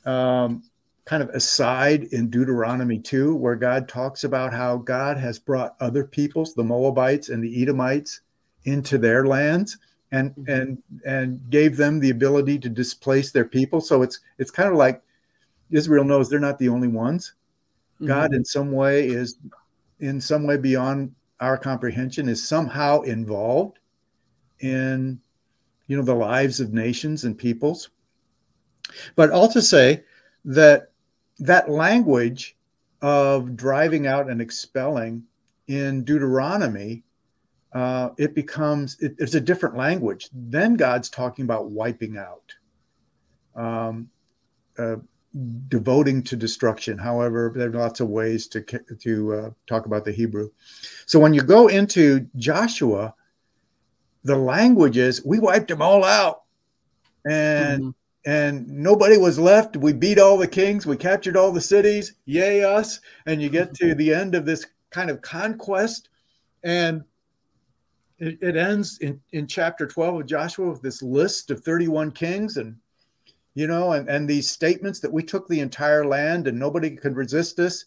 um, 0.03 0.63
kind 1.05 1.23
of 1.23 1.29
aside 1.29 2.03
in 2.11 2.29
Deuteronomy 2.29 2.99
2, 2.99 3.33
where 3.33 3.55
God 3.55 3.87
talks 3.87 4.25
about 4.25 4.53
how 4.53 4.75
God 4.75 5.15
has 5.15 5.39
brought 5.39 5.77
other 5.79 6.03
peoples, 6.03 6.53
the 6.53 6.65
Moabites 6.65 7.29
and 7.29 7.41
the 7.41 7.61
Edomites, 7.61 8.19
into 8.65 8.97
their 8.97 9.25
lands 9.25 9.77
and 10.11 10.31
mm-hmm. 10.31 10.51
and 10.51 10.83
and 11.05 11.49
gave 11.49 11.77
them 11.77 12.01
the 12.01 12.09
ability 12.09 12.59
to 12.59 12.69
displace 12.69 13.31
their 13.31 13.45
people. 13.45 13.79
So 13.79 14.01
it's 14.01 14.19
it's 14.37 14.51
kind 14.51 14.69
of 14.69 14.75
like 14.75 15.01
Israel 15.71 16.03
knows 16.03 16.29
they're 16.29 16.41
not 16.41 16.59
the 16.59 16.67
only 16.67 16.89
ones. 16.89 17.33
Mm-hmm. 18.03 18.07
God 18.07 18.33
in 18.33 18.43
some 18.43 18.71
way 18.71 19.07
is 19.07 19.37
in 19.99 20.19
some 20.19 20.45
way 20.45 20.57
beyond 20.57 21.13
our 21.39 21.57
comprehension 21.57 22.29
is 22.29 22.45
somehow 22.45 23.01
involved 23.01 23.79
in 24.59 25.19
you 25.87 25.97
know 25.97 26.03
the 26.03 26.13
lives 26.13 26.59
of 26.59 26.73
nations 26.73 27.23
and 27.23 27.37
peoples. 27.37 27.89
But 29.15 29.31
all 29.31 29.47
to 29.49 29.61
say 29.61 30.03
that 30.45 30.91
that 31.39 31.69
language 31.69 32.57
of 33.01 33.55
driving 33.55 34.07
out 34.07 34.29
and 34.29 34.41
expelling 34.41 35.23
in 35.67 36.03
Deuteronomy, 36.03 37.03
uh, 37.73 38.09
it 38.17 38.35
becomes 38.35 38.97
it, 38.99 39.15
it's 39.17 39.35
a 39.35 39.41
different 39.41 39.75
language. 39.75 40.29
Then 40.33 40.75
God's 40.75 41.09
talking 41.09 41.45
about 41.45 41.71
wiping 41.71 42.17
out, 42.17 42.53
um, 43.55 44.09
uh, 44.77 44.97
devoting 45.67 46.21
to 46.23 46.35
destruction. 46.35 46.97
However, 46.97 47.51
there 47.55 47.69
are 47.69 47.73
lots 47.73 47.99
of 47.99 48.09
ways 48.09 48.47
to 48.47 48.61
to 48.61 49.33
uh, 49.33 49.49
talk 49.67 49.85
about 49.85 50.05
the 50.05 50.11
Hebrew. 50.11 50.49
So 51.05 51.19
when 51.19 51.33
you 51.33 51.41
go 51.41 51.67
into 51.67 52.27
Joshua, 52.35 53.13
the 54.23 54.37
language 54.37 54.97
is 54.97 55.25
we 55.25 55.39
wiped 55.39 55.67
them 55.69 55.81
all 55.81 56.03
out, 56.03 56.43
and 57.25 57.81
mm-hmm 57.81 57.89
and 58.25 58.67
nobody 58.69 59.17
was 59.17 59.37
left. 59.37 59.75
We 59.75 59.91
beat 59.91 60.19
all 60.19 60.37
the 60.37 60.47
kings. 60.47 60.85
We 60.85 60.95
captured 60.95 61.35
all 61.35 61.51
the 61.51 61.61
cities. 61.61 62.13
Yay, 62.25 62.63
us. 62.63 63.01
And 63.25 63.41
you 63.41 63.49
get 63.49 63.73
to 63.75 63.95
the 63.95 64.13
end 64.13 64.33
of 64.33 64.45
this 64.45 64.65
kind 64.91 65.09
of 65.09 65.21
conquest. 65.21 66.09
And 66.63 67.03
it, 68.19 68.37
it 68.41 68.55
ends 68.55 68.99
in, 68.99 69.19
in 69.33 69.45
chapter 69.45 69.85
12 69.85 70.21
of 70.21 70.25
Joshua 70.25 70.71
with 70.71 70.81
this 70.81 71.01
list 71.01 71.51
of 71.51 71.63
31 71.63 72.11
kings. 72.11 72.55
And 72.55 72.77
you 73.53 73.67
know, 73.67 73.91
and, 73.91 74.09
and 74.09 74.27
these 74.27 74.49
statements 74.49 74.99
that 75.01 75.13
we 75.13 75.23
took 75.23 75.47
the 75.47 75.59
entire 75.59 76.05
land 76.05 76.47
and 76.47 76.57
nobody 76.57 76.95
could 76.95 77.15
resist 77.15 77.59
us. 77.59 77.85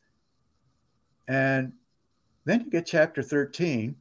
And 1.28 1.72
then 2.44 2.60
you 2.60 2.70
get 2.70 2.86
chapter 2.86 3.22
13, 3.22 3.96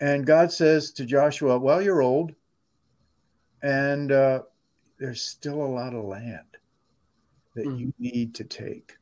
and 0.00 0.26
God 0.26 0.52
says 0.52 0.90
to 0.92 1.06
Joshua, 1.06 1.58
Well, 1.58 1.80
you're 1.80 2.02
old, 2.02 2.34
and 3.62 4.12
uh, 4.12 4.42
there's 4.98 5.22
still 5.22 5.62
a 5.62 5.64
lot 5.64 5.94
of 5.94 6.04
land 6.04 6.58
that 7.54 7.66
mm. 7.66 7.78
you 7.78 7.94
need 7.98 8.34
to 8.34 8.44
take. 8.44 8.96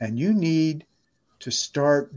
And 0.00 0.18
you 0.18 0.34
need 0.34 0.84
to 1.40 1.50
start 1.50 2.12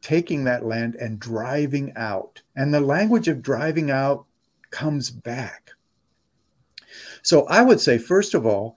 taking 0.00 0.44
that 0.44 0.64
land 0.64 0.96
and 0.96 1.20
driving 1.20 1.92
out. 1.96 2.42
And 2.56 2.74
the 2.74 2.80
language 2.80 3.28
of 3.28 3.42
driving 3.42 3.90
out 3.90 4.26
comes 4.70 5.10
back. 5.10 5.70
So 7.22 7.46
I 7.46 7.62
would 7.62 7.80
say, 7.80 7.98
first 7.98 8.34
of 8.34 8.46
all, 8.46 8.76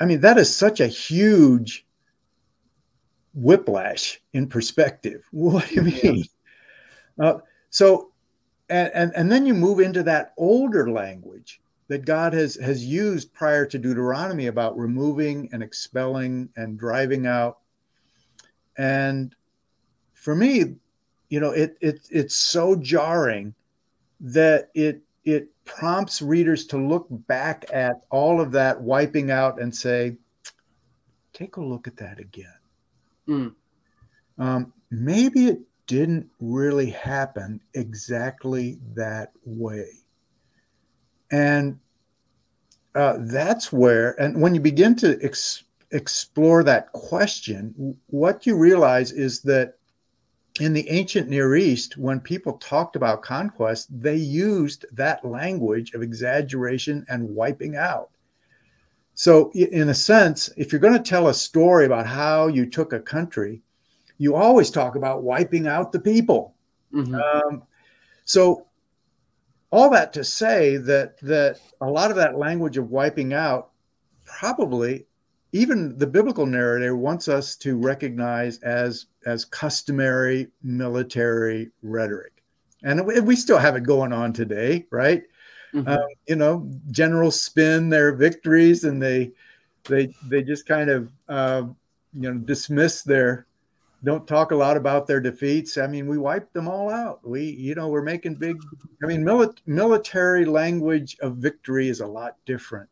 I 0.00 0.06
mean, 0.06 0.20
that 0.20 0.38
is 0.38 0.54
such 0.54 0.80
a 0.80 0.86
huge 0.86 1.86
whiplash 3.34 4.20
in 4.32 4.48
perspective. 4.48 5.22
What 5.30 5.68
do 5.68 5.74
you 5.74 5.82
mean? 5.82 6.24
Yeah. 7.18 7.24
Uh, 7.24 7.38
so, 7.70 8.12
and, 8.68 8.90
and, 8.94 9.12
and 9.14 9.30
then 9.30 9.46
you 9.46 9.54
move 9.54 9.80
into 9.80 10.02
that 10.04 10.32
older 10.36 10.90
language 10.90 11.60
that 11.88 12.04
God 12.04 12.32
has, 12.32 12.56
has 12.56 12.84
used 12.84 13.32
prior 13.32 13.66
to 13.66 13.78
Deuteronomy 13.78 14.46
about 14.46 14.76
removing 14.76 15.48
and 15.52 15.62
expelling 15.62 16.48
and 16.56 16.78
driving 16.78 17.26
out. 17.26 17.58
And 18.76 19.34
for 20.14 20.34
me, 20.34 20.76
you 21.28 21.40
know, 21.40 21.50
it, 21.50 21.76
it 21.80 22.06
it's 22.10 22.36
so 22.36 22.76
jarring 22.76 23.54
that 24.20 24.70
it 24.74 25.02
it 25.24 25.48
prompts 25.64 26.20
readers 26.20 26.66
to 26.66 26.76
look 26.76 27.06
back 27.10 27.64
at 27.72 27.96
all 28.10 28.40
of 28.40 28.52
that 28.52 28.80
wiping 28.80 29.30
out 29.30 29.60
and 29.60 29.74
say, 29.74 30.16
take 31.32 31.56
a 31.56 31.60
look 31.62 31.86
at 31.88 31.96
that 31.96 32.18
again. 32.18 32.58
Mm. 33.28 33.54
Um, 34.38 34.72
maybe 34.90 35.46
it 35.46 35.60
didn't 35.86 36.28
really 36.40 36.90
happen 36.90 37.60
exactly 37.74 38.78
that 38.94 39.32
way. 39.44 39.88
And 41.30 41.78
uh, 42.94 43.16
that's 43.20 43.72
where, 43.72 44.20
and 44.20 44.40
when 44.40 44.54
you 44.54 44.60
begin 44.60 44.94
to 44.96 45.18
ex- 45.22 45.64
explore 45.90 46.62
that 46.62 46.92
question, 46.92 47.96
what 48.06 48.46
you 48.46 48.56
realize 48.56 49.10
is 49.10 49.40
that 49.40 49.78
in 50.60 50.72
the 50.72 50.88
ancient 50.88 51.28
Near 51.28 51.56
East, 51.56 51.96
when 51.96 52.20
people 52.20 52.54
talked 52.54 52.94
about 52.94 53.22
conquest, 53.22 53.88
they 53.90 54.16
used 54.16 54.86
that 54.92 55.24
language 55.24 55.92
of 55.94 56.02
exaggeration 56.02 57.04
and 57.08 57.28
wiping 57.28 57.76
out. 57.76 58.10
So, 59.14 59.50
in 59.52 59.88
a 59.88 59.94
sense, 59.94 60.50
if 60.56 60.72
you're 60.72 60.80
going 60.80 61.00
to 61.00 61.10
tell 61.10 61.28
a 61.28 61.34
story 61.34 61.86
about 61.86 62.06
how 62.06 62.48
you 62.48 62.66
took 62.66 62.92
a 62.92 63.00
country, 63.00 63.62
you 64.18 64.34
always 64.34 64.70
talk 64.70 64.96
about 64.96 65.22
wiping 65.22 65.66
out 65.66 65.92
the 65.92 66.00
people. 66.00 66.54
Mm-hmm. 66.92 67.14
Um, 67.14 67.62
so, 68.24 68.66
all 69.70 69.90
that 69.90 70.12
to 70.12 70.22
say 70.22 70.76
that 70.76 71.18
that 71.18 71.58
a 71.80 71.90
lot 71.90 72.10
of 72.10 72.16
that 72.16 72.38
language 72.38 72.76
of 72.76 72.90
wiping 72.90 73.32
out 73.32 73.70
probably 74.24 75.06
even 75.54 75.96
the 75.96 76.06
biblical 76.06 76.46
narrative 76.46 76.98
wants 76.98 77.28
us 77.28 77.54
to 77.54 77.78
recognize 77.78 78.58
as 78.58 79.06
as 79.24 79.44
customary 79.44 80.48
military 80.64 81.70
rhetoric. 81.82 82.42
And 82.82 83.06
we 83.06 83.36
still 83.36 83.58
have 83.58 83.76
it 83.76 83.84
going 83.84 84.12
on 84.12 84.32
today 84.32 84.84
right? 84.90 85.22
Mm-hmm. 85.72 85.88
uh, 85.88 86.06
you 86.28 86.36
know 86.36 86.70
generals 86.90 87.40
spin 87.40 87.88
their 87.88 88.12
victories 88.12 88.84
and 88.84 89.02
they 89.02 89.32
they 89.84 90.14
they 90.28 90.42
just 90.42 90.66
kind 90.66 90.88
of 90.90 91.10
uh, 91.28 91.62
you 92.12 92.32
know 92.32 92.34
dismiss 92.34 93.02
their 93.02 93.46
don't 94.04 94.28
talk 94.28 94.50
a 94.50 94.56
lot 94.56 94.76
about 94.76 95.06
their 95.06 95.20
defeats. 95.20 95.78
I 95.78 95.86
mean 95.86 96.08
we 96.08 96.18
wiped 96.18 96.52
them 96.52 96.68
all 96.68 96.90
out. 96.90 97.26
We 97.26 97.42
you 97.42 97.76
know 97.76 97.88
we're 97.88 98.02
making 98.02 98.34
big 98.36 98.60
i 99.02 99.06
mean 99.06 99.22
mili- 99.22 99.56
military 99.66 100.44
language 100.44 101.16
of 101.20 101.36
victory 101.36 101.88
is 101.88 102.00
a 102.00 102.06
lot 102.06 102.36
different. 102.44 102.90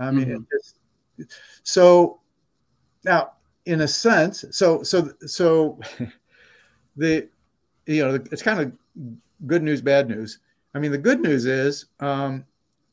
I 0.00 0.10
mean 0.10 0.26
mm-hmm. 0.26 0.42
it 0.42 0.48
just 0.50 0.76
so 1.62 2.20
now, 3.04 3.32
in 3.66 3.82
a 3.82 3.88
sense, 3.88 4.44
so 4.50 4.82
so 4.82 5.10
so 5.26 5.78
the 6.96 7.28
you 7.86 8.04
know 8.04 8.14
it's 8.30 8.42
kind 8.42 8.60
of 8.60 8.72
good 9.46 9.62
news, 9.62 9.80
bad 9.80 10.08
news. 10.08 10.38
I 10.74 10.78
mean, 10.78 10.92
the 10.92 10.98
good 10.98 11.20
news 11.20 11.46
is 11.46 11.86
um, 12.00 12.44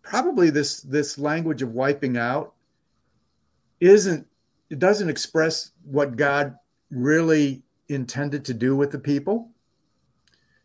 probably 0.01 0.49
this 0.49 0.81
this 0.81 1.17
language 1.17 1.61
of 1.61 1.73
wiping 1.73 2.17
out 2.17 2.53
isn't 3.79 4.27
it 4.69 4.79
doesn't 4.79 5.09
express 5.09 5.71
what 5.83 6.15
God 6.15 6.55
really 6.91 7.61
intended 7.87 8.45
to 8.45 8.53
do 8.53 8.75
with 8.75 8.91
the 8.91 8.99
people. 8.99 9.49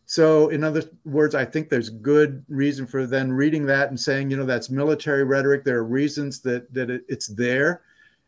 So, 0.07 0.49
in 0.49 0.63
other 0.63 0.83
words, 1.05 1.35
I 1.35 1.45
think 1.45 1.69
there's 1.69 1.89
good 1.89 2.45
reason 2.49 2.87
for 2.87 3.07
then 3.07 3.33
reading 3.33 3.65
that 3.67 3.89
and 3.89 3.99
saying, 3.99 4.31
you 4.31 4.37
know, 4.37 4.45
that's 4.45 4.69
military 4.69 5.25
rhetoric. 5.25 5.65
There 5.65 5.79
are 5.79 5.85
reasons 5.85 6.41
that 6.41 6.73
that 6.75 6.91
it, 6.91 7.05
it's 7.09 7.29
there, 7.29 7.83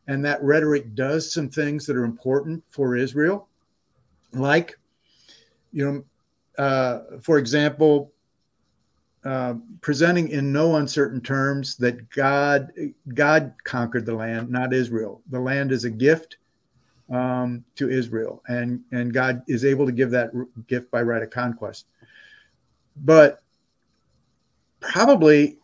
and 0.07 0.24
that 0.24 0.43
rhetoric 0.43 0.95
does 0.95 1.33
some 1.33 1.51
things 1.51 1.85
that 1.87 1.97
are 1.97 2.05
important 2.05 2.64
for 2.70 2.97
Israel, 2.97 3.49
like, 4.33 4.79
you 5.72 5.85
know, 5.85 6.62
uh, 6.62 7.18
for 7.20 7.37
example, 7.37 8.11
uh, 9.27 9.55
presenting 9.83 10.29
in 10.29 10.53
no 10.53 10.77
uncertain 10.77 11.20
terms 11.20 11.77
that 11.77 12.09
God 12.11 12.72
God 13.12 13.53
conquered 13.64 14.07
the 14.07 14.14
land, 14.14 14.49
not 14.49 14.72
Israel. 14.72 15.20
The 15.31 15.41
land 15.41 15.72
is 15.72 15.85
a 15.85 15.91
gift 15.91 16.39
um, 17.11 17.64
to 17.76 17.88
Israel, 17.88 18.42
and 18.48 18.80
and 18.92 19.12
God 19.12 19.42
is 19.46 19.64
able 19.64 19.86
to 19.86 19.92
give 19.92 20.11
that 20.11 20.30
gift 20.66 20.90
by 20.90 21.02
right 21.02 21.22
of 21.22 21.30
conquest. 21.30 21.86
But 22.96 23.42
probably 24.80 25.59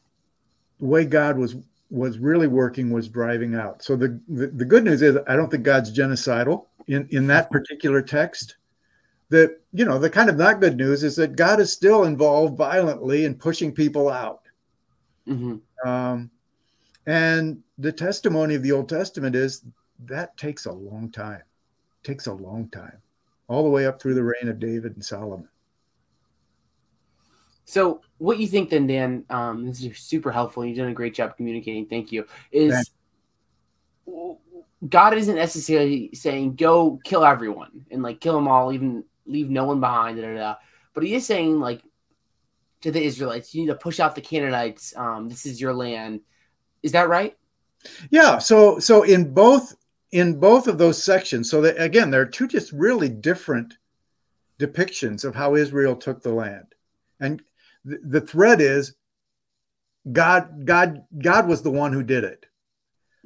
the 0.78 0.86
way 0.86 1.04
God 1.04 1.36
was 1.36 1.56
was 1.90 2.18
really 2.18 2.46
working 2.48 2.90
was 2.90 3.08
driving 3.08 3.54
out. 3.54 3.82
So 3.82 3.96
the, 3.96 4.18
the, 4.26 4.46
the 4.46 4.64
good 4.64 4.82
news 4.82 5.02
is 5.02 5.18
I 5.28 5.36
don't 5.36 5.50
think 5.50 5.62
God's 5.62 5.96
genocidal 5.96 6.66
in 6.88 7.06
in 7.10 7.26
that 7.28 7.50
particular 7.50 8.02
text. 8.02 8.56
The 9.28 9.58
you 9.72 9.84
know 9.84 9.98
the 9.98 10.10
kind 10.10 10.30
of 10.30 10.36
not 10.36 10.60
good 10.60 10.76
news 10.76 11.02
is 11.02 11.16
that 11.16 11.36
God 11.36 11.60
is 11.60 11.72
still 11.72 12.04
involved 12.04 12.56
violently 12.56 13.24
in 13.24 13.34
pushing 13.34 13.72
people 13.72 14.08
out. 14.08 14.42
Mm-hmm. 15.26 15.88
Um, 15.88 16.30
and 17.06 17.62
the 17.78 17.92
testimony 17.92 18.54
of 18.54 18.62
the 18.62 18.72
Old 18.72 18.88
Testament 18.88 19.34
is 19.34 19.64
that 20.06 20.36
takes 20.36 20.66
a 20.66 20.72
long 20.72 21.10
time. 21.10 21.40
It 21.40 22.06
takes 22.06 22.26
a 22.26 22.32
long 22.32 22.68
time, 22.68 22.98
all 23.48 23.62
the 23.62 23.70
way 23.70 23.86
up 23.86 24.00
through 24.00 24.14
the 24.14 24.24
reign 24.24 24.48
of 24.48 24.58
David 24.58 24.94
and 24.94 25.04
Solomon. 25.04 25.48
So, 27.64 28.02
what 28.18 28.38
you 28.38 28.46
think 28.46 28.70
then, 28.70 28.86
Dan? 28.86 29.24
Um, 29.30 29.66
this 29.66 29.82
is 29.82 29.98
super 29.98 30.30
helpful. 30.30 30.64
You've 30.64 30.78
done 30.78 30.88
a 30.88 30.94
great 30.94 31.14
job 31.14 31.36
communicating. 31.36 31.86
Thank 31.86 32.12
you. 32.12 32.26
Is 32.50 32.72
Thanks. 32.72 32.90
God 34.88 35.14
isn't 35.14 35.36
necessarily 35.36 36.10
saying 36.12 36.56
go 36.56 37.00
kill 37.04 37.24
everyone 37.24 37.86
and 37.90 38.02
like 38.02 38.20
kill 38.20 38.34
them 38.34 38.48
all, 38.48 38.72
even 38.72 39.04
leave 39.26 39.48
no 39.48 39.64
one 39.64 39.80
behind. 39.80 40.16
Da, 40.18 40.22
da, 40.22 40.34
da. 40.34 40.54
But 40.92 41.04
He 41.04 41.14
is 41.14 41.24
saying 41.24 41.60
like 41.60 41.82
to 42.82 42.90
the 42.90 43.02
Israelites, 43.02 43.54
you 43.54 43.62
need 43.62 43.68
to 43.68 43.76
push 43.76 44.00
out 44.00 44.14
the 44.14 44.20
Canaanites. 44.20 44.94
Um, 44.96 45.28
this 45.28 45.46
is 45.46 45.60
your 45.60 45.72
land. 45.72 46.20
Is 46.82 46.92
that 46.92 47.08
right? 47.08 47.36
Yeah. 48.10 48.38
So, 48.38 48.78
so 48.80 49.02
in 49.02 49.32
both 49.32 49.76
in 50.12 50.38
both 50.38 50.68
of 50.68 50.78
those 50.78 51.02
sections. 51.02 51.50
So 51.50 51.62
that 51.62 51.82
again, 51.82 52.10
there 52.10 52.20
are 52.20 52.26
two 52.26 52.46
just 52.46 52.70
really 52.72 53.08
different 53.08 53.76
depictions 54.58 55.24
of 55.24 55.34
how 55.34 55.56
Israel 55.56 55.96
took 55.96 56.22
the 56.22 56.32
land. 56.32 56.66
And 57.18 57.42
th- 57.88 58.00
the 58.04 58.20
thread 58.20 58.60
is 58.60 58.94
God, 60.10 60.66
God, 60.66 61.04
God 61.18 61.48
was 61.48 61.62
the 61.62 61.70
one 61.70 61.92
who 61.92 62.02
did 62.02 62.24
it. 62.24 62.46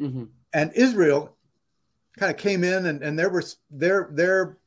Mm-hmm. 0.00 0.24
And 0.52 0.72
Israel 0.74 1.36
kind 2.16 2.30
of 2.30 2.38
came 2.38 2.64
in 2.64 2.86
and, 2.86 3.02
and 3.02 3.18
there 3.18 3.30
was 3.30 3.56
their 3.70 4.08
their 4.12 4.58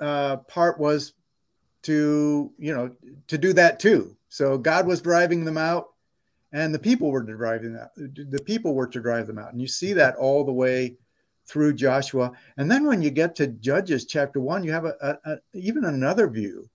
uh, 0.00 0.36
part 0.38 0.78
was 0.78 1.12
to 1.82 2.52
you 2.58 2.74
know 2.74 2.94
to 3.28 3.38
do 3.38 3.52
that 3.52 3.78
too. 3.78 4.16
So 4.28 4.58
God 4.58 4.86
was 4.86 5.00
driving 5.00 5.44
them 5.44 5.56
out, 5.56 5.88
and 6.52 6.74
the 6.74 6.78
people 6.78 7.10
were 7.10 7.22
driving 7.22 7.74
that. 7.74 7.90
The 7.96 8.42
people 8.44 8.74
were 8.74 8.86
to 8.88 9.00
drive 9.00 9.26
them 9.26 9.38
out, 9.38 9.52
and 9.52 9.60
you 9.60 9.68
see 9.68 9.92
that 9.94 10.16
all 10.16 10.44
the 10.44 10.52
way 10.52 10.96
through 11.48 11.72
Joshua. 11.72 12.30
And 12.58 12.70
then 12.70 12.86
when 12.86 13.02
you 13.02 13.10
get 13.10 13.34
to 13.36 13.46
Judges 13.46 14.04
chapter 14.04 14.40
one, 14.40 14.62
you 14.62 14.72
have 14.72 14.84
a, 14.84 14.94
a, 15.00 15.32
a 15.32 15.38
even 15.54 15.84
another 15.84 16.28
view 16.28 16.68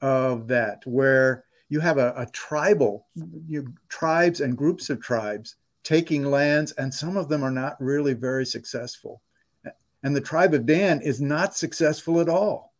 of 0.00 0.48
that 0.48 0.82
where 0.84 1.44
you 1.68 1.80
have 1.80 1.98
a, 1.98 2.12
a 2.16 2.26
tribal 2.26 3.06
you, 3.48 3.72
tribes 3.88 4.40
and 4.40 4.58
groups 4.58 4.90
of 4.90 5.00
tribes 5.00 5.56
taking 5.84 6.24
lands, 6.24 6.72
and 6.72 6.92
some 6.92 7.16
of 7.16 7.28
them 7.28 7.42
are 7.42 7.50
not 7.50 7.80
really 7.80 8.14
very 8.14 8.46
successful. 8.46 9.20
And 10.04 10.14
the 10.14 10.20
tribe 10.20 10.54
of 10.54 10.66
Dan 10.66 11.00
is 11.00 11.20
not 11.20 11.56
successful 11.56 12.20
at 12.20 12.28
all 12.28 12.72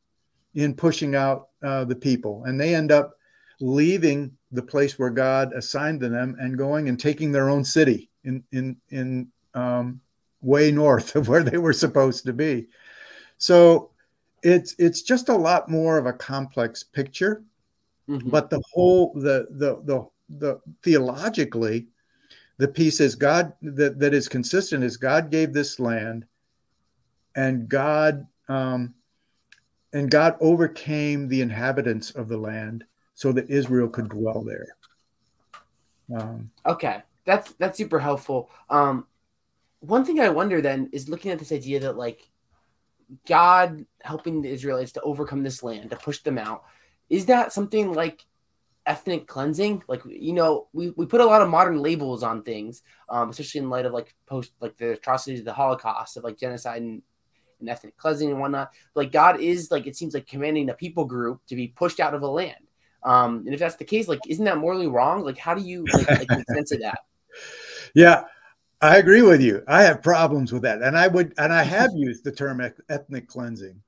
in 0.55 0.75
pushing 0.75 1.15
out 1.15 1.49
uh, 1.63 1.85
the 1.85 1.97
people, 1.97 2.45
and 2.45 2.61
they 2.61 2.75
end 2.75 2.93
up 2.93 3.15
leaving 3.61 4.37
the 4.51 4.63
place 4.63 4.99
where 4.99 5.11
God 5.11 5.53
assigned 5.53 6.01
them 6.01 6.37
and 6.39 6.59
going 6.59 6.89
and 6.89 6.99
taking 6.99 7.33
their 7.33 7.49
own 7.49 7.65
city 7.65 8.11
in 8.25 8.43
in 8.53 8.77
in 8.91 9.29
um, 9.55 10.01
way 10.43 10.71
north 10.71 11.17
of 11.17 11.29
where 11.29 11.43
they 11.43 11.59
were 11.59 11.73
supposed 11.73 12.25
to 12.27 12.33
be. 12.33 12.69
So 13.39 13.91
it's 14.43 14.75
it's 14.79 15.03
just 15.03 15.29
a 15.29 15.37
lot 15.37 15.69
more 15.69 15.99
of 15.99 16.07
a 16.07 16.13
complex 16.13 16.83
picture. 16.83 17.45
Mm-hmm. 18.09 18.31
But 18.31 18.51
the 18.51 18.63
whole 18.73 19.13
the 19.15 19.47
the 19.51 19.81
the 19.85 20.09
the 20.39 20.61
theologically, 20.83 21.87
the 22.59 22.69
piece 22.69 23.01
is 23.01 23.15
God 23.15 23.53
that, 23.63 23.99
that 23.99 24.15
is 24.15 24.29
consistent 24.29 24.85
is 24.85 24.97
God 24.97 25.31
gave 25.31 25.53
this 25.53 25.79
land 25.79 26.27
and 27.35 27.69
God 27.69 28.27
um, 28.49 28.95
and 29.93 30.11
God 30.11 30.37
overcame 30.41 31.29
the 31.29 31.43
inhabitants 31.43 32.11
of 32.11 32.29
the 32.29 32.37
land 32.37 32.85
so 33.15 33.33
that 33.33 33.51
Israel 33.51 33.89
could 33.89 34.09
dwell 34.09 34.43
there. 34.43 34.77
Um, 36.17 36.51
okay, 36.67 37.03
that's 37.25 37.53
that's 37.53 37.79
super 37.79 37.99
helpful. 37.99 38.51
Um, 38.69 39.07
one 39.83 40.05
thing 40.05 40.21
I 40.21 40.29
wonder 40.29 40.61
then 40.61 40.89
is 40.93 41.09
looking 41.09 41.33
at 41.33 41.39
this 41.39 41.53
idea 41.53 41.81
that 41.81 41.97
like 41.97 42.31
God 43.27 43.85
helping 44.01 44.41
the 44.41 44.49
Israelites 44.49 44.93
to 44.93 45.01
overcome 45.03 45.43
this 45.43 45.63
land 45.63 45.91
to 45.91 45.97
push 45.97 46.21
them 46.21 46.39
out. 46.39 46.63
Is 47.11 47.27
that 47.27 47.53
something 47.53 47.93
like 47.93 48.25
ethnic 48.87 49.27
cleansing? 49.27 49.83
Like 49.89 50.03
you 50.07 50.35
know, 50.35 50.69
we, 50.73 50.91
we 50.91 51.05
put 51.05 51.21
a 51.21 51.27
lot 51.27 51.43
of 51.43 51.49
modern 51.49 51.81
labels 51.81 52.23
on 52.23 52.45
things, 52.45 52.83
um, 53.09 53.31
especially 53.31 53.61
in 53.61 53.71
light 53.71 53.85
of 53.85 53.93
like 53.93 54.15
post 54.27 54.53
like 54.61 54.77
the 54.77 54.93
atrocities 54.93 55.41
of 55.41 55.47
the 55.47 55.53
Holocaust 55.53 56.17
of 56.17 56.23
like 56.25 56.39
genocide 56.39 56.83
and 56.83 57.03
and 57.59 57.69
ethnic 57.69 57.97
cleansing 57.97 58.31
and 58.31 58.41
whatnot. 58.41 58.71
Like 58.95 59.11
God 59.11 59.41
is 59.41 59.73
like 59.73 59.89
it 59.89 59.97
seems 59.97 60.15
like 60.15 60.29
commanding 60.29 60.71
a 60.71 60.75
people 60.75 61.07
group 61.07 61.41
to 61.49 61.57
be 61.57 61.69
pushed 61.69 61.99
out 61.99 62.15
of 62.15 62.23
a 62.23 62.29
land. 62.29 62.55
Um, 63.03 63.39
and 63.47 63.53
if 63.53 63.59
that's 63.59 63.77
the 63.77 63.85
case, 63.85 64.07
like 64.07 64.21
isn't 64.29 64.45
that 64.45 64.59
morally 64.59 64.87
wrong? 64.87 65.25
Like 65.25 65.39
how 65.39 65.55
do 65.55 65.63
you 65.63 65.85
like, 65.93 66.09
like 66.09 66.31
make 66.31 66.49
sense 66.49 66.71
of 66.71 66.81
that? 66.81 67.01
Yeah, 67.95 68.25
I 68.83 68.99
agree 68.99 69.23
with 69.23 69.41
you. 69.41 69.63
I 69.69 69.85
have 69.85 70.03
problems 70.03 70.53
with 70.53 70.63
that, 70.63 70.83
and 70.83 70.99
I 70.99 71.07
would 71.07 71.35
and 71.39 71.53
I 71.53 71.63
have 71.63 71.91
used 71.95 72.25
the 72.25 72.33
term 72.33 72.61
ethnic 72.89 73.29
cleansing. 73.29 73.81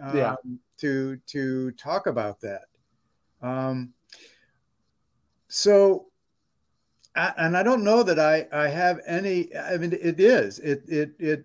Um, 0.00 0.16
yeah. 0.16 0.34
To 0.78 1.16
to 1.26 1.70
talk 1.72 2.06
about 2.06 2.40
that. 2.40 2.62
Um, 3.42 3.92
so 5.48 6.06
and 7.14 7.56
I 7.56 7.62
don't 7.62 7.84
know 7.84 8.02
that 8.02 8.18
I 8.18 8.46
I 8.52 8.68
have 8.68 9.00
any. 9.06 9.54
I 9.54 9.76
mean, 9.76 9.92
it 9.92 10.20
is 10.20 10.58
it 10.60 10.82
it 10.88 11.12
it. 11.18 11.44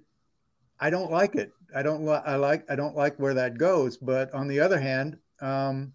I 0.80 0.90
don't 0.90 1.12
like 1.12 1.36
it. 1.36 1.52
I 1.76 1.84
don't 1.84 2.04
like 2.04 2.24
I 2.26 2.36
like 2.36 2.66
I 2.70 2.76
don't 2.76 2.96
like 2.96 3.18
where 3.18 3.34
that 3.34 3.58
goes. 3.58 3.98
But 3.98 4.34
on 4.34 4.48
the 4.48 4.60
other 4.60 4.80
hand, 4.80 5.18
um, 5.42 5.94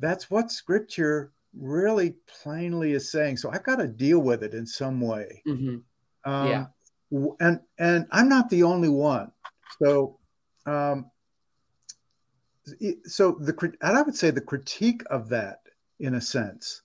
that's 0.00 0.30
what 0.30 0.50
Scripture 0.50 1.32
really 1.58 2.14
plainly 2.42 2.92
is 2.92 3.10
saying. 3.10 3.36
So 3.36 3.50
I've 3.50 3.64
got 3.64 3.76
to 3.76 3.86
deal 3.86 4.20
with 4.20 4.42
it 4.42 4.54
in 4.54 4.66
some 4.66 5.00
way. 5.00 5.42
Mm-hmm. 5.46 6.30
Um, 6.30 6.48
yeah. 6.48 6.66
And 7.40 7.60
and 7.78 8.06
I'm 8.10 8.28
not 8.28 8.50
the 8.50 8.64
only 8.64 8.88
one. 8.88 9.30
So 9.82 10.18
um, 10.66 11.10
so 13.04 13.32
the 13.40 13.54
and 13.82 13.96
I 13.96 14.02
would 14.02 14.16
say 14.16 14.30
the 14.30 14.40
critique 14.40 15.02
of 15.10 15.28
that, 15.28 15.60
in 16.00 16.14
a 16.14 16.20
sense, 16.20 16.82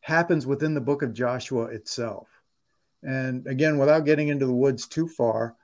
happens 0.00 0.46
within 0.46 0.74
the 0.74 0.80
book 0.80 1.02
of 1.02 1.14
Joshua 1.14 1.66
itself. 1.66 2.28
And 3.02 3.46
again, 3.46 3.78
without 3.78 4.04
getting 4.04 4.28
into 4.28 4.46
the 4.46 4.52
woods 4.52 4.88
too 4.88 5.08
far, 5.08 5.54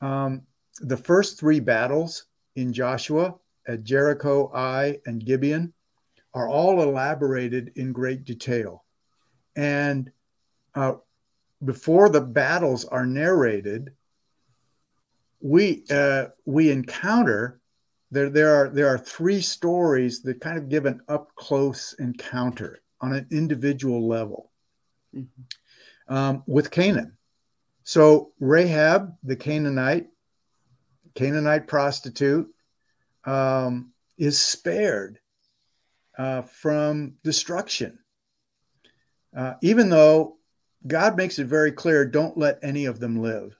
um, 0.00 0.42
the 0.80 0.96
first 0.96 1.38
three 1.38 1.60
battles 1.60 2.26
in 2.56 2.72
Joshua 2.72 3.36
at 3.68 3.84
Jericho, 3.84 4.50
Ai, 4.52 4.98
and 5.06 5.24
Gibeon 5.24 5.72
are 6.34 6.48
all 6.48 6.82
elaborated 6.82 7.72
in 7.76 7.92
great 7.92 8.24
detail. 8.24 8.84
And 9.56 10.10
uh, 10.74 10.94
before 11.64 12.08
the 12.08 12.20
battles 12.20 12.84
are 12.84 13.06
narrated, 13.06 13.92
we 15.40 15.84
uh, 15.90 16.26
we 16.44 16.70
encounter 16.70 17.60
there 18.10 18.30
there 18.30 18.54
are 18.54 18.68
there 18.68 18.88
are 18.88 18.98
three 18.98 19.40
stories 19.40 20.22
that 20.22 20.40
kind 20.40 20.58
of 20.58 20.68
give 20.68 20.86
an 20.86 21.00
up 21.08 21.34
close 21.34 21.94
encounter 21.98 22.80
on 23.00 23.12
an 23.12 23.26
individual 23.30 24.06
level 24.06 24.50
mm-hmm. 25.14 26.14
um, 26.14 26.42
with 26.46 26.70
Canaan. 26.70 27.16
So 27.84 28.32
Rahab, 28.38 29.14
the 29.22 29.36
Canaanite, 29.36 30.08
Canaanite 31.14 31.66
prostitute, 31.66 32.48
um, 33.24 33.92
is 34.18 34.38
spared 34.38 35.18
uh, 36.20 36.42
from 36.42 37.14
destruction. 37.24 37.98
Uh, 39.34 39.54
even 39.62 39.88
though 39.88 40.36
God 40.86 41.16
makes 41.16 41.38
it 41.38 41.46
very 41.46 41.72
clear, 41.72 42.04
don't 42.04 42.36
let 42.36 42.58
any 42.62 42.84
of 42.84 43.00
them 43.00 43.22
live. 43.22 43.58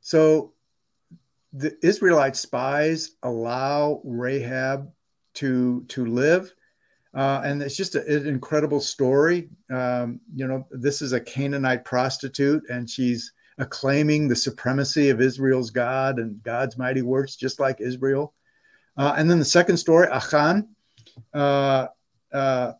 So 0.00 0.52
the 1.52 1.76
Israelite 1.84 2.36
spies 2.36 3.16
allow 3.24 4.00
Rahab 4.04 4.92
to 5.34 5.84
to 5.88 6.06
live, 6.06 6.54
uh, 7.14 7.40
and 7.44 7.60
it's 7.60 7.76
just 7.76 7.96
a, 7.96 8.06
an 8.06 8.28
incredible 8.28 8.80
story. 8.80 9.48
Um, 9.68 10.20
you 10.36 10.46
know, 10.46 10.68
this 10.70 11.02
is 11.02 11.12
a 11.12 11.20
Canaanite 11.20 11.84
prostitute, 11.84 12.62
and 12.70 12.88
she's 12.88 13.32
acclaiming 13.58 14.28
the 14.28 14.36
supremacy 14.36 15.10
of 15.10 15.20
Israel's 15.20 15.70
God 15.70 16.20
and 16.20 16.40
God's 16.44 16.78
mighty 16.78 17.02
works, 17.02 17.34
just 17.34 17.58
like 17.58 17.80
Israel. 17.80 18.34
Uh, 18.96 19.14
and 19.16 19.28
then 19.28 19.40
the 19.40 19.44
second 19.44 19.78
story, 19.78 20.06
Achan, 20.06 20.68
uh, 21.34 21.86
uh, 22.32 22.72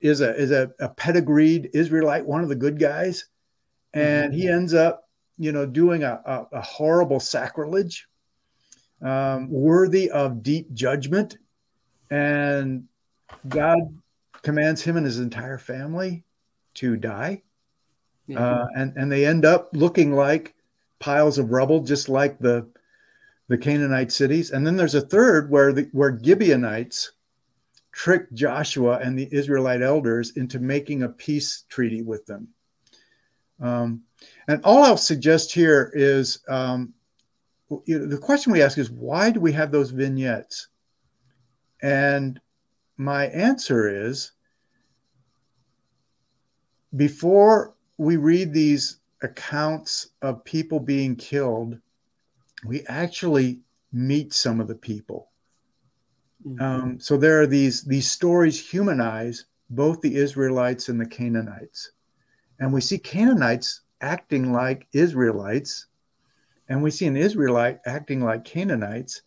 is 0.00 0.20
a 0.20 0.34
is 0.36 0.50
a, 0.50 0.70
a, 0.80 0.88
pedigreed 0.88 1.70
Israelite, 1.74 2.24
one 2.24 2.42
of 2.42 2.48
the 2.48 2.54
good 2.54 2.78
guys, 2.78 3.26
and 3.92 4.32
mm-hmm. 4.32 4.40
he 4.40 4.48
ends 4.48 4.74
up, 4.74 5.08
you 5.38 5.52
know, 5.52 5.66
doing 5.66 6.04
a, 6.04 6.20
a, 6.24 6.46
a 6.52 6.60
horrible 6.60 7.20
sacrilege, 7.20 8.06
um, 9.02 9.50
worthy 9.50 10.10
of 10.10 10.42
deep 10.42 10.72
judgment, 10.72 11.38
and 12.10 12.84
God 13.48 13.78
commands 14.42 14.82
him 14.82 14.96
and 14.96 15.04
his 15.04 15.18
entire 15.18 15.58
family 15.58 16.24
to 16.74 16.96
die. 16.96 17.42
Uh, 18.34 18.66
and 18.76 18.94
and 18.96 19.10
they 19.10 19.24
end 19.24 19.46
up 19.46 19.70
looking 19.72 20.12
like 20.12 20.54
piles 20.98 21.38
of 21.38 21.50
rubble, 21.50 21.80
just 21.80 22.08
like 22.08 22.38
the 22.38 22.68
the 23.48 23.56
Canaanite 23.56 24.12
cities. 24.12 24.50
And 24.50 24.66
then 24.66 24.76
there's 24.76 24.94
a 24.94 25.00
third 25.00 25.50
where 25.50 25.72
the 25.72 25.88
where 25.92 26.18
Gibeonites 26.22 27.12
tricked 27.98 28.32
Joshua 28.32 29.00
and 29.02 29.18
the 29.18 29.28
Israelite 29.32 29.82
elders 29.82 30.30
into 30.36 30.60
making 30.60 31.02
a 31.02 31.08
peace 31.08 31.64
treaty 31.68 32.00
with 32.00 32.24
them. 32.26 32.46
Um, 33.60 34.02
and 34.46 34.60
all 34.62 34.84
I'll 34.84 34.96
suggest 34.96 35.52
here 35.52 35.90
is 35.92 36.38
um, 36.48 36.94
you 37.86 37.98
know, 37.98 38.06
the 38.06 38.16
question 38.16 38.52
we 38.52 38.62
ask 38.62 38.78
is 38.78 38.88
why 38.88 39.32
do 39.32 39.40
we 39.40 39.50
have 39.50 39.72
those 39.72 39.90
vignettes? 39.90 40.68
And 41.82 42.40
my 42.98 43.26
answer 43.26 43.88
is 43.88 44.30
before 46.94 47.74
we 47.96 48.16
read 48.16 48.52
these 48.52 48.98
accounts 49.22 50.10
of 50.22 50.44
people 50.44 50.78
being 50.78 51.16
killed, 51.16 51.80
we 52.64 52.86
actually 52.86 53.58
meet 53.92 54.32
some 54.32 54.60
of 54.60 54.68
the 54.68 54.76
people. 54.76 55.30
Mm-hmm. 56.46 56.62
Um, 56.62 57.00
so 57.00 57.16
there 57.16 57.40
are 57.40 57.46
these 57.46 57.82
these 57.82 58.10
stories 58.10 58.60
humanize 58.70 59.46
both 59.70 60.00
the 60.00 60.16
Israelites 60.16 60.88
and 60.88 61.00
the 61.00 61.06
Canaanites, 61.06 61.92
and 62.60 62.72
we 62.72 62.80
see 62.80 62.98
Canaanites 62.98 63.82
acting 64.00 64.52
like 64.52 64.86
Israelites, 64.92 65.86
and 66.68 66.82
we 66.82 66.90
see 66.90 67.06
an 67.06 67.16
Israelite 67.16 67.80
acting 67.86 68.24
like 68.24 68.44
Canaanites. 68.44 69.22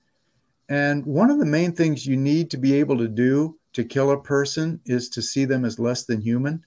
And 0.70 1.06
one 1.06 1.30
of 1.30 1.38
the 1.38 1.46
main 1.46 1.74
things 1.74 2.08
you 2.08 2.16
need 2.16 2.50
to 2.52 2.58
be 2.58 2.74
able 2.76 2.98
to 2.98 3.10
do 3.10 3.60
to 3.74 3.84
kill 3.84 4.12
a 4.12 4.22
person 4.22 4.80
is 4.86 5.10
to 5.10 5.22
see 5.22 5.44
them 5.44 5.66
as 5.66 5.80
less 5.80 6.06
than 6.06 6.22
human. 6.22 6.64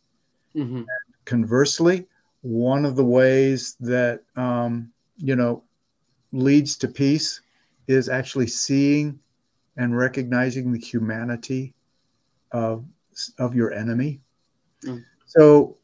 Mm-hmm. 0.55 0.83
Conversely, 1.25 2.07
one 2.43 2.85
of 2.85 2.97
the 2.97 3.05
ways 3.05 3.77
that 3.81 4.21
um, 4.37 4.93
you 5.17 5.37
know 5.37 5.65
leads 6.33 6.77
to 6.77 6.89
peace 6.89 7.41
is 7.87 8.09
actually 8.09 8.47
seeing 8.47 9.19
and 9.77 9.97
recognizing 9.97 10.73
the 10.73 10.79
humanity 10.79 11.75
of 12.53 12.85
of 13.39 13.55
your 13.55 13.73
enemy. 13.73 14.21
Mm. 14.85 15.05
So 15.27 15.77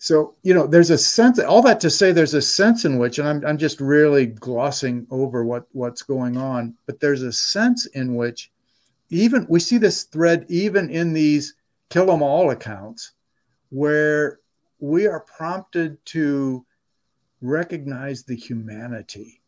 so 0.00 0.34
you 0.42 0.54
know 0.54 0.66
there's 0.66 0.90
a 0.90 0.98
sense 0.98 1.38
all 1.38 1.60
that 1.62 1.78
to 1.78 1.90
say 1.90 2.10
there's 2.10 2.34
a 2.34 2.42
sense 2.42 2.86
in 2.86 2.98
which 2.98 3.18
and 3.18 3.28
I'm, 3.28 3.46
I'm 3.46 3.58
just 3.58 3.80
really 3.80 4.26
glossing 4.26 5.06
over 5.10 5.44
what 5.44 5.66
what's 5.72 6.02
going 6.02 6.38
on 6.38 6.74
but 6.86 7.00
there's 7.00 7.22
a 7.22 7.32
sense 7.32 7.84
in 7.86 8.14
which 8.14 8.50
even 9.10 9.46
we 9.50 9.60
see 9.60 9.76
this 9.76 10.04
thread 10.04 10.46
even 10.48 10.88
in 10.88 11.12
these 11.12 11.54
kill 11.90 12.06
them 12.06 12.22
all 12.22 12.50
accounts 12.50 13.12
where 13.68 14.40
we 14.78 15.06
are 15.06 15.20
prompted 15.20 16.02
to 16.06 16.64
recognize 17.42 18.22
the 18.22 18.34
humanity 18.34 19.39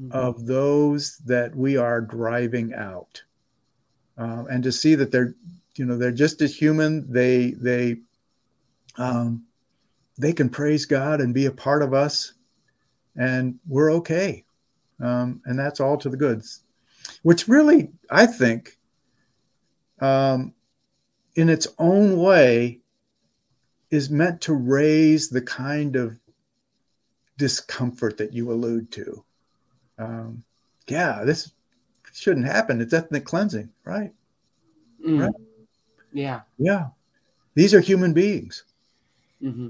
mm-hmm. 0.00 0.12
of 0.12 0.46
those 0.46 1.18
that 1.26 1.54
we 1.54 1.76
are 1.76 2.00
driving 2.00 2.74
out 2.74 3.22
uh, 4.18 4.44
and 4.50 4.62
to 4.62 4.72
see 4.72 4.94
that 4.94 5.10
they're 5.10 5.34
you 5.74 5.84
know 5.84 5.96
they're 5.96 6.12
just 6.12 6.40
as 6.42 6.56
human. 6.56 7.10
They 7.10 7.50
they 7.52 7.96
um, 8.96 9.44
they 10.18 10.32
can 10.32 10.48
praise 10.48 10.86
God 10.86 11.20
and 11.20 11.34
be 11.34 11.46
a 11.46 11.52
part 11.52 11.82
of 11.82 11.92
us, 11.92 12.32
and 13.14 13.58
we're 13.68 13.92
okay. 13.94 14.44
Um, 15.00 15.42
and 15.44 15.58
that's 15.58 15.80
all 15.80 15.98
to 15.98 16.08
the 16.08 16.16
goods, 16.16 16.62
which 17.22 17.48
really 17.48 17.90
I 18.10 18.26
think, 18.26 18.78
um, 20.00 20.54
in 21.34 21.50
its 21.50 21.68
own 21.78 22.16
way, 22.16 22.80
is 23.90 24.08
meant 24.08 24.40
to 24.42 24.54
raise 24.54 25.28
the 25.28 25.42
kind 25.42 25.96
of 25.96 26.18
discomfort 27.36 28.16
that 28.16 28.32
you 28.32 28.50
allude 28.50 28.90
to. 28.92 29.22
Um, 29.98 30.44
yeah, 30.88 31.22
this 31.24 31.52
shouldn't 32.12 32.46
happen. 32.46 32.80
It's 32.80 32.92
ethnic 32.92 33.24
cleansing, 33.24 33.70
right? 33.84 34.12
Mm. 35.04 35.26
Right. 35.26 35.34
Yeah. 36.12 36.40
Yeah. 36.58 36.88
These 37.54 37.74
are 37.74 37.80
human 37.80 38.12
beings. 38.12 38.64
Mm-hmm. 39.42 39.68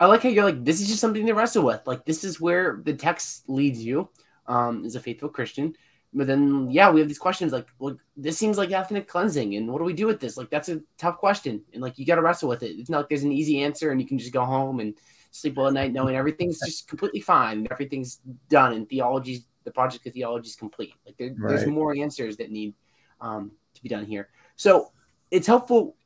I 0.00 0.06
like 0.06 0.22
how 0.22 0.28
you're 0.28 0.44
like, 0.44 0.64
this 0.64 0.80
is 0.80 0.88
just 0.88 1.00
something 1.00 1.26
to 1.26 1.34
wrestle 1.34 1.64
with. 1.64 1.80
Like, 1.86 2.04
this 2.04 2.24
is 2.24 2.40
where 2.40 2.80
the 2.84 2.94
text 2.94 3.48
leads 3.48 3.84
you 3.84 4.08
um, 4.46 4.84
as 4.84 4.94
a 4.94 5.00
faithful 5.00 5.28
Christian. 5.28 5.74
But 6.14 6.26
then, 6.26 6.70
yeah, 6.70 6.90
we 6.90 7.00
have 7.00 7.08
these 7.08 7.18
questions 7.18 7.52
like, 7.52 7.66
well, 7.78 7.96
this 8.16 8.38
seems 8.38 8.56
like 8.56 8.70
ethnic 8.70 9.08
cleansing. 9.08 9.56
And 9.56 9.70
what 9.70 9.78
do 9.78 9.84
we 9.84 9.92
do 9.92 10.06
with 10.06 10.20
this? 10.20 10.36
Like, 10.36 10.50
that's 10.50 10.68
a 10.68 10.80
tough 10.96 11.18
question. 11.18 11.62
And 11.72 11.82
like, 11.82 11.98
you 11.98 12.06
got 12.06 12.14
to 12.14 12.22
wrestle 12.22 12.48
with 12.48 12.62
it. 12.62 12.78
It's 12.78 12.88
not 12.88 12.98
like 12.98 13.08
there's 13.08 13.24
an 13.24 13.32
easy 13.32 13.62
answer 13.62 13.90
and 13.90 14.00
you 14.00 14.06
can 14.06 14.18
just 14.18 14.32
go 14.32 14.44
home 14.44 14.80
and 14.80 14.94
sleep 15.32 15.56
well 15.56 15.66
at 15.66 15.74
night 15.74 15.92
knowing 15.92 16.16
everything's 16.16 16.60
just 16.64 16.88
completely 16.88 17.20
fine. 17.20 17.66
Everything's 17.70 18.20
done 18.48 18.72
and 18.72 18.88
theology's, 18.88 19.44
the 19.64 19.70
project 19.70 20.06
of 20.06 20.12
theology 20.12 20.48
is 20.48 20.56
complete. 20.56 20.94
Like, 21.04 21.16
there, 21.16 21.34
right. 21.36 21.48
there's 21.48 21.66
more 21.66 21.94
answers 21.96 22.36
that 22.38 22.50
need 22.50 22.74
um, 23.20 23.52
to 23.74 23.82
be 23.82 23.88
done 23.88 24.06
here. 24.06 24.28
So 24.56 24.92
it's 25.30 25.46
helpful. 25.46 25.96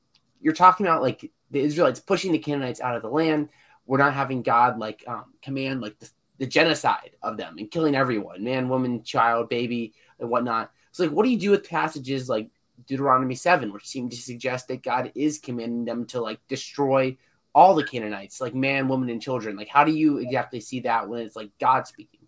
You're 0.41 0.55
talking 0.55 0.87
about 0.87 1.03
like 1.03 1.31
the 1.51 1.61
Israelites 1.61 2.01
pushing 2.01 2.33
the 2.33 2.39
Canaanites 2.39 2.81
out 2.81 2.97
of 2.97 3.03
the 3.03 3.09
land. 3.09 3.49
We're 3.87 3.99
not 3.99 4.15
having 4.15 4.43
God 4.43 4.79
like 4.79 5.05
um, 5.07 5.35
command 5.43 5.81
like 5.81 5.99
the, 5.99 6.11
the 6.39 6.47
genocide 6.47 7.11
of 7.23 7.37
them 7.37 7.57
and 7.59 7.71
killing 7.71 7.95
everyone, 7.95 8.43
man, 8.43 8.69
woman, 8.69 9.03
child, 9.03 9.49
baby, 9.49 9.95
and 10.19 10.29
whatnot. 10.29 10.73
So 10.93 11.05
like, 11.05 11.13
what 11.13 11.25
do 11.25 11.31
you 11.31 11.39
do 11.39 11.51
with 11.51 11.69
passages 11.69 12.29
like 12.29 12.51
Deuteronomy 12.87 13.35
seven, 13.35 13.73
which 13.73 13.87
seem 13.87 14.09
to 14.09 14.17
suggest 14.17 14.69
that 14.69 14.83
God 14.83 15.13
is 15.15 15.39
commanding 15.39 15.85
them 15.85 16.07
to 16.07 16.21
like 16.21 16.41
destroy 16.49 17.17
all 17.55 17.75
the 17.75 17.85
Canaanites, 17.85 18.41
like 18.41 18.55
man, 18.55 18.89
woman, 18.89 19.11
and 19.11 19.23
children? 19.23 19.57
Like, 19.57 19.69
how 19.69 19.85
do 19.85 19.93
you 19.93 20.19
exactly 20.19 20.61
see 20.61 20.81
that 20.81 21.09
when 21.09 21.21
it's 21.21 21.37
like 21.37 21.51
God 21.61 21.87
speaking? 21.87 22.21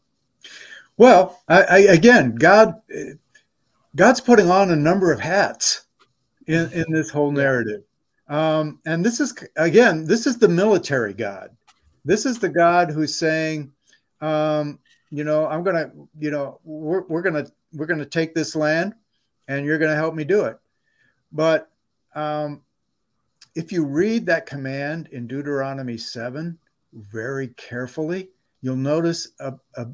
Well, 0.96 1.40
I, 1.48 1.62
I, 1.62 1.78
again, 1.78 2.36
God, 2.36 2.80
God's 3.96 4.20
putting 4.20 4.50
on 4.50 4.70
a 4.70 4.76
number 4.76 5.12
of 5.12 5.20
hats 5.20 5.86
in, 6.46 6.70
in 6.72 6.84
this 6.90 7.10
whole 7.10 7.32
narrative. 7.32 7.82
Um, 8.28 8.80
and 8.86 9.04
this 9.04 9.20
is, 9.20 9.34
again, 9.56 10.04
this 10.06 10.26
is 10.26 10.38
the 10.38 10.48
military 10.48 11.14
God. 11.14 11.50
This 12.04 12.26
is 12.26 12.38
the 12.38 12.48
God 12.48 12.90
who's 12.90 13.14
saying, 13.14 13.72
um, 14.20 14.78
you 15.10 15.24
know, 15.24 15.46
I'm 15.46 15.62
going 15.62 15.76
to, 15.76 16.08
you 16.18 16.30
know, 16.30 16.60
we're, 16.64 17.02
we're 17.02 17.22
going 17.22 17.44
to, 17.44 17.50
we're 17.72 17.86
going 17.86 18.00
to 18.00 18.06
take 18.06 18.34
this 18.34 18.54
land 18.54 18.94
and 19.48 19.66
you're 19.66 19.78
going 19.78 19.90
to 19.90 19.96
help 19.96 20.14
me 20.14 20.24
do 20.24 20.44
it. 20.44 20.58
But 21.32 21.70
um, 22.14 22.62
if 23.54 23.72
you 23.72 23.84
read 23.84 24.26
that 24.26 24.46
command 24.46 25.08
in 25.12 25.26
Deuteronomy 25.26 25.96
7 25.96 26.58
very 26.92 27.48
carefully, 27.48 28.30
you'll 28.62 28.76
notice 28.76 29.28
a, 29.40 29.54
a, 29.76 29.86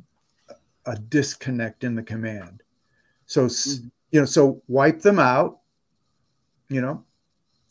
a 0.87 0.97
disconnect 0.97 1.85
in 1.85 1.95
the 1.95 2.03
command. 2.03 2.63
So, 3.27 3.47
mm-hmm. 3.47 3.89
you 4.11 4.21
know, 4.21 4.27
so 4.27 4.63
wipe 4.69 5.01
them 5.01 5.19
out, 5.19 5.59
you 6.69 6.81
know, 6.81 7.05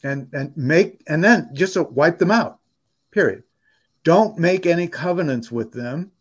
and 0.03 0.29
and 0.33 0.55
make 0.55 1.01
and 1.07 1.23
then 1.23 1.49
just 1.53 1.73
so 1.73 1.83
wipe 1.83 2.17
them 2.17 2.31
out. 2.31 2.59
Period. 3.11 3.43
Don't 4.03 4.37
make 4.37 4.65
any 4.65 4.87
covenants 4.87 5.51
with 5.51 5.71
them, 5.71 6.11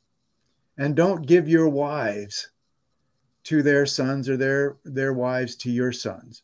and 0.77 0.97
don't 0.97 1.27
give 1.27 1.49
your 1.49 1.69
wives 1.69 2.51
to 3.45 3.63
their 3.63 3.87
sons 3.87 4.29
or 4.29 4.37
their 4.37 4.77
their 4.85 5.13
wives 5.13 5.57
to 5.57 5.71
your 5.71 5.93
sons. 5.93 6.43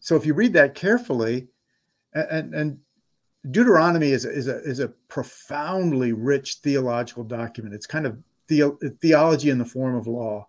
So 0.00 0.16
if 0.16 0.26
you 0.26 0.34
read 0.34 0.52
that 0.54 0.74
carefully, 0.74 1.48
and 2.12 2.54
and 2.54 2.78
Deuteronomy 3.50 4.10
is 4.12 4.24
a, 4.24 4.30
is 4.30 4.48
a 4.48 4.62
is 4.62 4.80
a 4.80 4.88
profoundly 4.88 6.12
rich 6.12 6.54
theological 6.56 7.24
document. 7.24 7.74
It's 7.74 7.86
kind 7.86 8.06
of 8.06 8.18
the, 8.48 8.96
theology 9.00 9.50
in 9.50 9.58
the 9.58 9.64
form 9.64 9.94
of 9.94 10.06
law, 10.06 10.48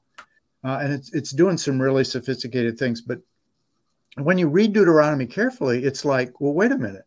uh, 0.64 0.80
and 0.82 0.94
it's 0.94 1.14
it's 1.14 1.32
doing 1.32 1.58
some 1.58 1.82
really 1.82 2.04
sophisticated 2.04 2.78
things. 2.78 3.02
But 3.02 3.20
when 4.18 4.38
you 4.38 4.48
read 4.48 4.74
Deuteronomy 4.74 5.26
carefully, 5.26 5.84
it's 5.84 6.06
like, 6.06 6.40
well, 6.40 6.54
wait 6.54 6.72
a 6.72 6.78
minute. 6.78 7.06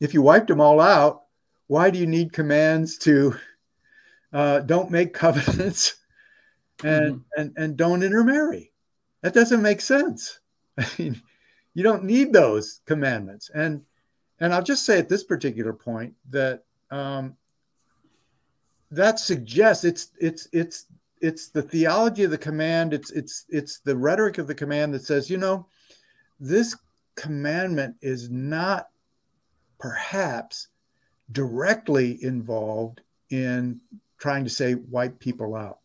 If 0.00 0.14
you 0.14 0.22
wiped 0.22 0.48
them 0.48 0.60
all 0.60 0.80
out, 0.80 1.22
why 1.66 1.90
do 1.90 1.98
you 1.98 2.06
need 2.06 2.32
commands 2.32 2.98
to 2.98 3.36
uh, 4.32 4.60
don't 4.60 4.90
make 4.90 5.14
covenants 5.24 5.96
and, 6.82 7.16
mm-hmm. 7.16 7.40
and 7.40 7.52
and 7.56 7.76
don't 7.76 8.02
intermarry? 8.02 8.72
That 9.22 9.34
doesn't 9.34 9.62
make 9.62 9.80
sense. 9.80 10.40
I 10.78 10.86
mean, 10.98 11.20
you 11.74 11.82
don't 11.82 12.04
need 12.04 12.32
those 12.32 12.80
commandments. 12.86 13.50
And 13.54 13.82
and 14.38 14.54
I'll 14.54 14.62
just 14.62 14.86
say 14.86 14.98
at 14.98 15.08
this 15.08 15.24
particular 15.24 15.72
point 15.72 16.14
that 16.30 16.64
um, 16.90 17.36
that 18.90 19.18
suggests 19.18 19.84
it's 19.84 20.08
it's 20.20 20.48
it's 20.52 20.86
it's 21.20 21.48
the 21.48 21.62
theology 21.62 22.24
of 22.24 22.30
the 22.30 22.38
command. 22.38 22.92
It's 22.94 23.10
it's 23.10 23.44
it's 23.48 23.80
the 23.80 23.96
rhetoric 23.96 24.38
of 24.38 24.46
the 24.46 24.54
command 24.54 24.94
that 24.94 25.04
says, 25.04 25.30
you 25.30 25.38
know, 25.38 25.66
this 26.38 26.76
commandment 27.14 27.96
is 28.00 28.30
not 28.30 28.88
perhaps 29.78 30.68
directly 31.30 32.22
involved 32.22 33.00
in 33.30 33.80
trying 34.18 34.44
to 34.44 34.50
say 34.50 34.74
wipe 34.74 35.18
people 35.18 35.54
out. 35.54 35.78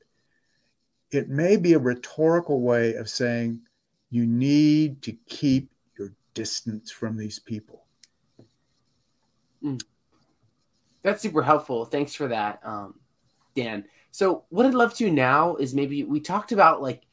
It 1.12 1.30
may 1.30 1.56
be 1.56 1.74
a 1.74 1.80
rhetorical 1.80 2.62
way 2.62 2.96
of 2.96 3.10
saying 3.10 3.62
you 4.10 4.26
need 4.26 5.02
to 5.04 5.14
keep 5.28 5.70
your 5.98 6.14
distance 6.34 6.92
from 6.92 7.18
these 7.18 7.40
people. 7.40 7.86
Mm. 9.64 9.82
That's 11.06 11.22
super 11.22 11.44
helpful. 11.44 11.86
Thanks 11.86 12.16
for 12.16 12.30
that, 12.30 12.62
um, 12.64 12.96
Dan. 13.56 13.86
So, 14.10 14.46
what 14.50 14.66
I'd 14.66 14.74
love 14.74 14.96
to 14.96 15.12
now 15.12 15.56
is 15.56 15.76
maybe 15.76 16.04
we 16.04 16.20
talked 16.20 16.52
about 16.52 16.82
like, 16.82 17.04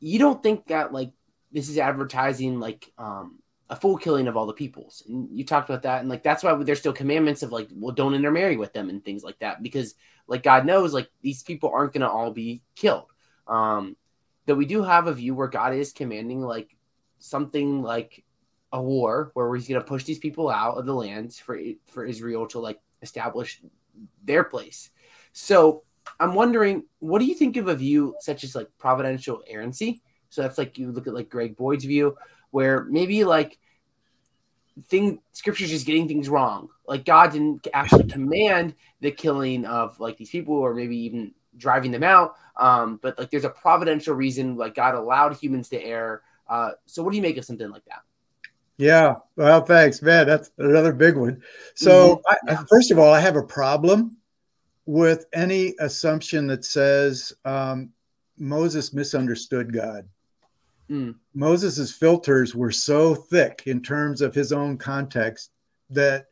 you 0.00 0.18
don't 0.18 0.42
think 0.42 0.68
that 0.68 0.90
like 0.90 1.12
this 1.52 1.68
is 1.68 1.76
advertising 1.76 2.60
like 2.60 2.90
um, 2.96 3.40
a 3.68 3.76
full 3.76 3.98
killing 3.98 4.26
of 4.26 4.38
all 4.38 4.46
the 4.46 4.54
peoples. 4.54 5.02
And 5.06 5.28
you 5.36 5.44
talked 5.44 5.68
about 5.68 5.82
that, 5.82 6.00
and 6.00 6.08
like 6.08 6.22
that's 6.22 6.42
why 6.42 6.54
there's 6.54 6.78
still 6.78 6.94
commandments 6.94 7.42
of 7.42 7.52
like, 7.52 7.68
well, 7.74 7.94
don't 7.94 8.14
intermarry 8.14 8.56
with 8.56 8.72
them 8.72 8.88
and 8.88 9.04
things 9.04 9.22
like 9.22 9.38
that, 9.40 9.62
because 9.62 9.96
like 10.26 10.42
God 10.42 10.64
knows 10.64 10.94
like 10.94 11.10
these 11.20 11.42
people 11.42 11.70
aren't 11.74 11.92
gonna 11.92 12.08
all 12.08 12.30
be 12.30 12.62
killed. 12.74 13.12
Um, 13.46 13.96
that 14.46 14.56
we 14.56 14.64
do 14.64 14.82
have 14.82 15.08
a 15.08 15.12
view 15.12 15.34
where 15.34 15.48
God 15.48 15.74
is 15.74 15.92
commanding 15.92 16.40
like 16.40 16.74
something 17.18 17.82
like 17.82 18.24
a 18.72 18.82
war 18.82 19.30
where 19.34 19.54
he's 19.54 19.68
gonna 19.68 19.82
push 19.82 20.04
these 20.04 20.20
people 20.20 20.48
out 20.48 20.78
of 20.78 20.86
the 20.86 20.94
land 20.94 21.34
for 21.34 21.60
for 21.84 22.06
Israel 22.06 22.46
to 22.46 22.60
like 22.60 22.80
establish 23.02 23.60
their 24.24 24.44
place. 24.44 24.90
So 25.32 25.82
I'm 26.18 26.34
wondering, 26.34 26.84
what 26.98 27.18
do 27.18 27.24
you 27.24 27.34
think 27.34 27.56
of 27.56 27.68
a 27.68 27.74
view 27.74 28.14
such 28.20 28.44
as 28.44 28.54
like 28.54 28.68
providential 28.78 29.42
errancy? 29.46 30.02
So 30.30 30.42
that's 30.42 30.58
like 30.58 30.78
you 30.78 30.92
look 30.92 31.06
at 31.06 31.14
like 31.14 31.28
Greg 31.28 31.56
Boyd's 31.56 31.84
view, 31.84 32.16
where 32.50 32.84
maybe 32.84 33.24
like 33.24 33.58
thing 34.88 35.20
scripture's 35.32 35.70
just 35.70 35.86
getting 35.86 36.08
things 36.08 36.28
wrong. 36.28 36.68
Like 36.86 37.04
God 37.04 37.32
didn't 37.32 37.66
actually 37.72 38.04
command 38.04 38.74
the 39.00 39.10
killing 39.10 39.64
of 39.64 39.98
like 40.00 40.16
these 40.16 40.30
people 40.30 40.54
or 40.54 40.74
maybe 40.74 40.96
even 40.98 41.32
driving 41.56 41.90
them 41.90 42.02
out. 42.02 42.34
Um, 42.56 42.98
but 43.02 43.18
like 43.18 43.30
there's 43.30 43.44
a 43.44 43.50
providential 43.50 44.14
reason 44.14 44.56
like 44.56 44.74
God 44.74 44.94
allowed 44.94 45.36
humans 45.36 45.68
to 45.70 45.82
err. 45.82 46.22
Uh, 46.48 46.72
so 46.86 47.02
what 47.02 47.10
do 47.10 47.16
you 47.16 47.22
make 47.22 47.36
of 47.36 47.44
something 47.44 47.70
like 47.70 47.84
that? 47.86 48.02
Yeah, 48.78 49.16
well, 49.36 49.62
thanks, 49.62 50.02
man. 50.02 50.26
That's 50.26 50.50
another 50.58 50.92
big 50.92 51.16
one. 51.16 51.42
So, 51.74 52.22
mm-hmm. 52.26 52.50
I, 52.50 52.64
first 52.68 52.90
of 52.90 52.98
all, 52.98 53.12
I 53.12 53.20
have 53.20 53.36
a 53.36 53.42
problem 53.42 54.18
with 54.84 55.26
any 55.32 55.74
assumption 55.80 56.46
that 56.48 56.64
says 56.64 57.32
um, 57.44 57.90
Moses 58.38 58.92
misunderstood 58.92 59.72
God. 59.72 60.08
Mm. 60.90 61.16
Moses's 61.34 61.92
filters 61.92 62.54
were 62.54 62.70
so 62.70 63.14
thick 63.14 63.62
in 63.66 63.82
terms 63.82 64.20
of 64.20 64.34
his 64.34 64.52
own 64.52 64.78
context 64.78 65.50
that 65.90 66.26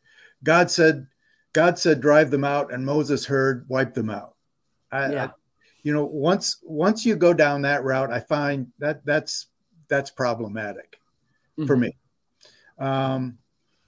God 0.45 0.71
said, 0.71 1.07
God 1.53 1.79
said, 1.79 2.01
drive 2.01 2.31
them 2.31 2.45
out, 2.45 2.73
and 2.73 2.85
Moses 2.85 3.25
heard, 3.25 3.65
wipe 3.69 3.95
them 3.95 4.11
out. 4.11 4.35
I, 4.93 5.13
yeah. 5.13 5.25
I, 5.25 5.31
you 5.83 5.93
know, 5.93 6.05
once 6.05 6.59
once 6.63 7.05
you 7.05 7.17
go 7.17 7.35
down 7.35 7.63
that 7.63 7.85
route, 7.85 8.13
I 8.13 8.21
find 8.21 8.69
that 8.79 9.05
that's 9.05 9.47
that's 9.89 10.11
problematic 10.11 10.99
mm-hmm. 11.59 11.67
for 11.67 11.77
me, 11.77 11.97
um, 12.79 13.39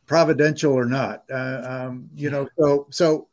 providential 0.06 0.72
or 0.72 0.86
not. 0.86 1.24
Uh, 1.30 1.62
um, 1.88 2.08
you 2.14 2.30
know, 2.30 2.48
so 2.58 2.86
so 2.90 3.28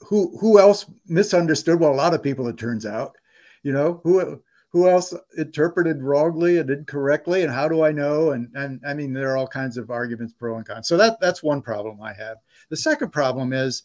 who 0.00 0.36
who 0.38 0.58
else 0.58 0.86
misunderstood? 1.06 1.80
Well, 1.80 1.92
a 1.92 1.94
lot 1.94 2.14
of 2.14 2.22
people, 2.22 2.48
it 2.48 2.58
turns 2.58 2.86
out. 2.86 3.16
You 3.62 3.72
know, 3.72 4.00
who 4.04 4.40
who 4.76 4.90
else 4.90 5.14
interpreted 5.38 6.02
wrongly 6.02 6.58
and 6.58 6.68
incorrectly 6.68 7.42
and 7.42 7.50
how 7.50 7.66
do 7.66 7.82
i 7.82 7.90
know 7.90 8.32
and 8.32 8.50
and 8.54 8.78
i 8.86 8.92
mean 8.92 9.10
there 9.10 9.32
are 9.32 9.38
all 9.38 9.46
kinds 9.46 9.78
of 9.78 9.90
arguments 9.90 10.34
pro 10.34 10.56
and 10.56 10.66
con 10.66 10.84
so 10.84 10.98
that 10.98 11.18
that's 11.18 11.42
one 11.42 11.62
problem 11.62 12.02
i 12.02 12.12
have 12.12 12.36
the 12.68 12.76
second 12.76 13.10
problem 13.10 13.54
is 13.54 13.84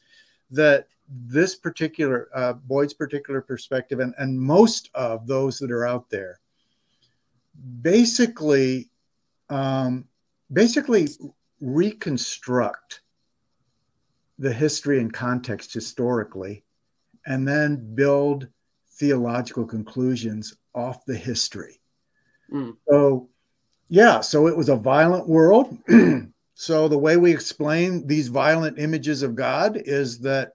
that 0.50 0.88
this 1.08 1.56
particular 1.56 2.28
uh, 2.36 2.52
boyd's 2.52 2.94
particular 2.94 3.40
perspective 3.40 4.02
and, 4.02 4.14
and 4.18 4.38
most 4.38 4.90
of 4.94 5.26
those 5.28 5.58
that 5.60 5.72
are 5.72 5.86
out 5.86 6.10
there 6.10 6.42
basically 7.82 8.90
um, 9.50 10.06
basically 10.52 11.08
reconstruct 11.60 13.02
the 14.40 14.52
history 14.52 15.00
and 15.00 15.14
context 15.14 15.74
historically 15.74 16.64
and 17.26 17.48
then 17.48 17.96
build 17.96 18.48
theological 18.94 19.66
conclusions 19.66 20.56
off 20.74 21.06
the 21.06 21.16
history. 21.16 21.80
Mm. 22.52 22.76
So, 22.90 23.30
yeah, 23.88 24.22
so 24.22 24.48
it 24.48 24.58
was 24.58 24.70
a 24.70 24.76
violent 24.76 25.28
world. 25.28 25.78
so, 26.56 26.88
the 26.88 26.98
way 26.98 27.18
we 27.18 27.32
explain 27.32 28.08
these 28.08 28.28
violent 28.28 28.80
images 28.80 29.22
of 29.22 29.36
God 29.36 29.78
is 29.86 30.20
that, 30.20 30.54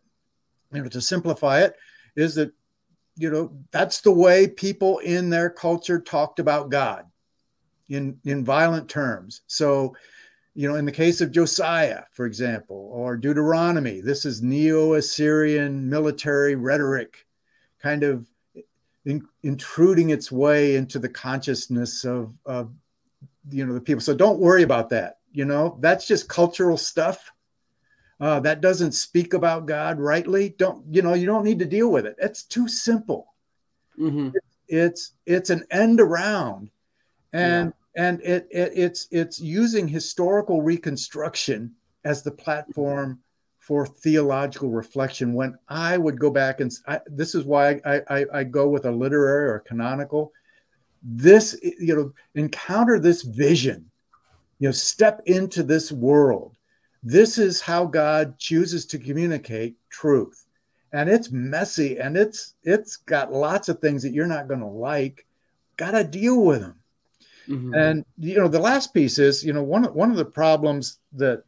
you 0.72 0.82
know, 0.82 0.88
to 0.88 1.00
simplify 1.00 1.60
it, 1.60 1.76
is 2.16 2.34
that, 2.34 2.50
you 3.16 3.30
know, 3.30 3.56
that's 3.70 4.00
the 4.00 4.12
way 4.12 4.48
people 4.48 4.98
in 4.98 5.30
their 5.30 5.48
culture 5.48 6.00
talked 6.00 6.40
about 6.40 6.70
God 6.70 7.04
in, 7.88 8.18
in 8.24 8.44
violent 8.44 8.88
terms. 8.88 9.42
So, 9.46 9.96
you 10.54 10.68
know, 10.68 10.76
in 10.76 10.86
the 10.86 10.92
case 10.92 11.20
of 11.20 11.32
Josiah, 11.32 12.04
for 12.12 12.24
example, 12.24 12.90
or 12.92 13.16
Deuteronomy, 13.16 14.00
this 14.00 14.24
is 14.24 14.42
Neo 14.42 14.94
Assyrian 14.94 15.88
military 15.88 16.54
rhetoric 16.54 17.26
kind 17.82 18.02
of 18.02 18.26
in, 19.04 19.26
intruding 19.42 20.10
its 20.10 20.32
way 20.32 20.76
into 20.76 20.98
the 20.98 21.08
consciousness 21.08 22.04
of, 22.04 22.32
of, 22.46 22.72
you 23.50 23.66
know, 23.66 23.74
the 23.74 23.80
people. 23.80 24.00
So 24.00 24.14
don't 24.14 24.40
worry 24.40 24.62
about 24.62 24.88
that. 24.90 25.18
You 25.30 25.44
know, 25.44 25.76
that's 25.80 26.06
just 26.06 26.28
cultural 26.28 26.78
stuff. 26.78 27.30
Uh, 28.18 28.40
that 28.40 28.62
doesn't 28.62 28.92
speak 28.92 29.34
about 29.34 29.66
God 29.66 30.00
rightly. 30.00 30.48
Don't, 30.48 30.82
you 30.90 31.02
know, 31.02 31.12
you 31.12 31.26
don't 31.26 31.44
need 31.44 31.58
to 31.58 31.66
deal 31.66 31.92
with 31.92 32.06
it. 32.06 32.16
It's 32.18 32.42
too 32.42 32.66
simple. 32.66 33.34
Mm-hmm. 34.00 34.30
It's, 34.68 35.12
it's 35.26 35.50
an 35.50 35.64
end 35.70 36.00
around. 36.00 36.70
And, 37.32 37.68
yeah. 37.68 37.72
And 37.96 38.20
it, 38.20 38.46
it, 38.50 38.72
it's 38.74 39.08
it's 39.10 39.40
using 39.40 39.88
historical 39.88 40.60
reconstruction 40.60 41.74
as 42.04 42.22
the 42.22 42.30
platform 42.30 43.20
for 43.58 43.86
theological 43.86 44.70
reflection. 44.70 45.32
When 45.32 45.58
i 45.68 45.96
would 45.96 46.20
go 46.20 46.30
back 46.30 46.60
and 46.60 46.70
I, 46.86 47.00
this 47.06 47.34
is 47.34 47.44
why 47.44 47.80
I, 47.84 48.02
I, 48.08 48.26
I 48.34 48.44
go 48.44 48.68
with 48.68 48.84
a 48.84 48.90
literary 48.92 49.48
or 49.48 49.60
canonical. 49.60 50.32
This 51.02 51.58
you 51.62 51.96
know 51.96 52.12
encounter 52.34 52.98
this 52.98 53.22
vision 53.22 53.90
you 54.58 54.68
know 54.68 54.72
step 54.72 55.22
into 55.24 55.62
this 55.62 55.90
world. 55.90 56.54
This 57.02 57.38
is 57.38 57.62
how 57.62 57.86
god 57.86 58.38
chooses 58.38 58.84
to 58.86 58.98
communicate 58.98 59.76
truth. 59.88 60.46
And 60.92 61.08
it's 61.08 61.32
messy 61.32 61.98
and 61.98 62.16
it's 62.16 62.54
it's 62.62 62.98
got 62.98 63.32
lots 63.32 63.70
of 63.70 63.78
things 63.78 64.02
that 64.02 64.12
you're 64.12 64.26
not 64.26 64.48
going 64.48 64.60
to 64.60 64.66
like. 64.66 65.26
Got 65.76 65.92
to 65.92 66.04
deal 66.04 66.44
with 66.44 66.60
them 66.60 66.76
Mm-hmm. 67.48 67.74
And 67.74 68.04
you 68.18 68.36
know, 68.38 68.48
the 68.48 68.60
last 68.60 68.92
piece 68.92 69.18
is 69.18 69.44
you 69.44 69.52
know 69.52 69.62
one 69.62 69.84
one 69.94 70.10
of 70.10 70.16
the 70.16 70.24
problems 70.24 70.98
that 71.12 71.44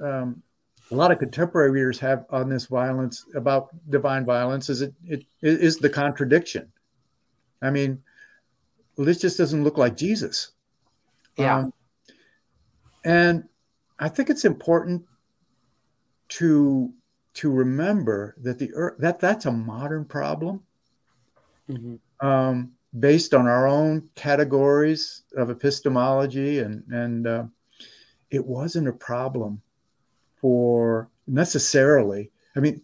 um, 0.00 0.42
a 0.90 0.94
lot 0.94 1.10
of 1.10 1.18
contemporary 1.18 1.70
readers 1.70 1.98
have 1.98 2.26
on 2.30 2.48
this 2.48 2.66
violence 2.66 3.24
about 3.34 3.70
divine 3.90 4.24
violence 4.24 4.68
is 4.68 4.82
it, 4.82 4.94
it 5.06 5.26
is 5.40 5.78
the 5.78 5.90
contradiction. 5.90 6.70
I 7.62 7.70
mean, 7.70 8.02
well, 8.96 9.06
this 9.06 9.18
just 9.18 9.38
doesn't 9.38 9.64
look 9.64 9.78
like 9.78 9.96
Jesus. 9.96 10.52
Yeah. 11.36 11.58
Um, 11.58 11.72
and 13.04 13.44
I 13.98 14.08
think 14.08 14.30
it's 14.30 14.44
important 14.44 15.04
to 16.28 16.92
to 17.34 17.50
remember 17.50 18.34
that 18.42 18.58
the 18.58 18.72
earth 18.74 18.96
that 18.98 19.20
that's 19.20 19.46
a 19.46 19.52
modern 19.52 20.04
problem. 20.04 20.62
Mm-hmm. 21.68 22.26
Um, 22.26 22.72
based 22.98 23.34
on 23.34 23.46
our 23.46 23.66
own 23.66 24.08
categories 24.14 25.22
of 25.36 25.50
epistemology, 25.50 26.60
and 26.60 26.82
and 26.90 27.26
uh, 27.26 27.44
it 28.30 28.44
wasn't 28.44 28.88
a 28.88 28.92
problem 28.92 29.60
for 30.40 31.08
necessarily. 31.26 32.30
I 32.54 32.60
mean, 32.60 32.82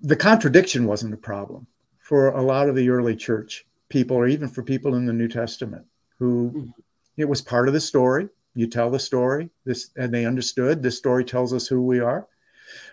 the 0.00 0.16
contradiction 0.16 0.86
wasn't 0.86 1.14
a 1.14 1.18
problem 1.18 1.66
for 1.98 2.28
a 2.30 2.42
lot 2.42 2.68
of 2.68 2.74
the 2.74 2.88
early 2.90 3.16
church 3.16 3.66
people, 3.88 4.16
or 4.16 4.26
even 4.26 4.48
for 4.48 4.62
people 4.62 4.94
in 4.94 5.06
the 5.06 5.12
New 5.12 5.28
Testament, 5.28 5.84
who 6.18 6.50
mm-hmm. 6.50 6.70
it 7.16 7.28
was 7.28 7.40
part 7.40 7.68
of 7.68 7.74
the 7.74 7.80
story. 7.80 8.28
You 8.54 8.66
tell 8.66 8.90
the 8.90 8.98
story, 8.98 9.48
this, 9.64 9.90
and 9.96 10.12
they 10.12 10.26
understood. 10.26 10.82
This 10.82 10.98
story 10.98 11.24
tells 11.24 11.54
us 11.54 11.66
who 11.66 11.82
we 11.82 12.00
are. 12.00 12.26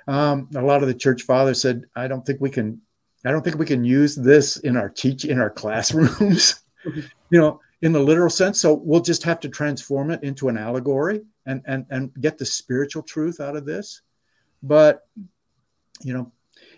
Um, 0.08 0.50
a 0.56 0.62
lot 0.62 0.82
of 0.82 0.88
the 0.88 0.94
church 0.94 1.24
fathers 1.24 1.62
said, 1.62 1.86
"I 1.96 2.08
don't 2.08 2.26
think 2.26 2.40
we 2.40 2.50
can 2.50 2.82
I 3.26 3.32
don't 3.32 3.44
think 3.44 3.58
we 3.58 3.66
can 3.66 3.84
use 3.84 4.16
this 4.16 4.58
in 4.58 4.78
our 4.78 4.90
teach 4.90 5.26
in 5.26 5.40
our 5.40 5.50
classrooms, 5.62 6.62
you 6.86 7.40
know, 7.40 7.60
in 7.82 7.92
the 7.92 8.00
literal 8.00 8.30
sense. 8.30 8.60
So 8.60 8.74
we'll 8.74 9.02
just 9.02 9.24
have 9.24 9.40
to 9.42 9.50
transform 9.50 10.12
it 10.12 10.24
into 10.24 10.50
an 10.50 10.58
allegory 10.58 11.22
and 11.46 11.62
and 11.66 11.86
and 11.90 12.12
get 12.20 12.38
the 12.38 12.46
spiritual 12.46 13.04
truth 13.04 13.40
out 13.40 13.56
of 13.56 13.66
this. 13.66 14.02
But 14.64 15.08
you 16.02 16.14
know, 16.14 16.32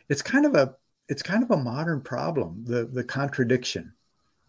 it's 0.09 0.22
kind 0.22 0.45
of 0.45 0.55
a 0.55 0.76
it's 1.07 1.22
kind 1.22 1.43
of 1.43 1.51
a 1.51 1.57
modern 1.57 2.01
problem, 2.01 2.63
the 2.65 2.85
the 2.85 3.03
contradiction 3.03 3.93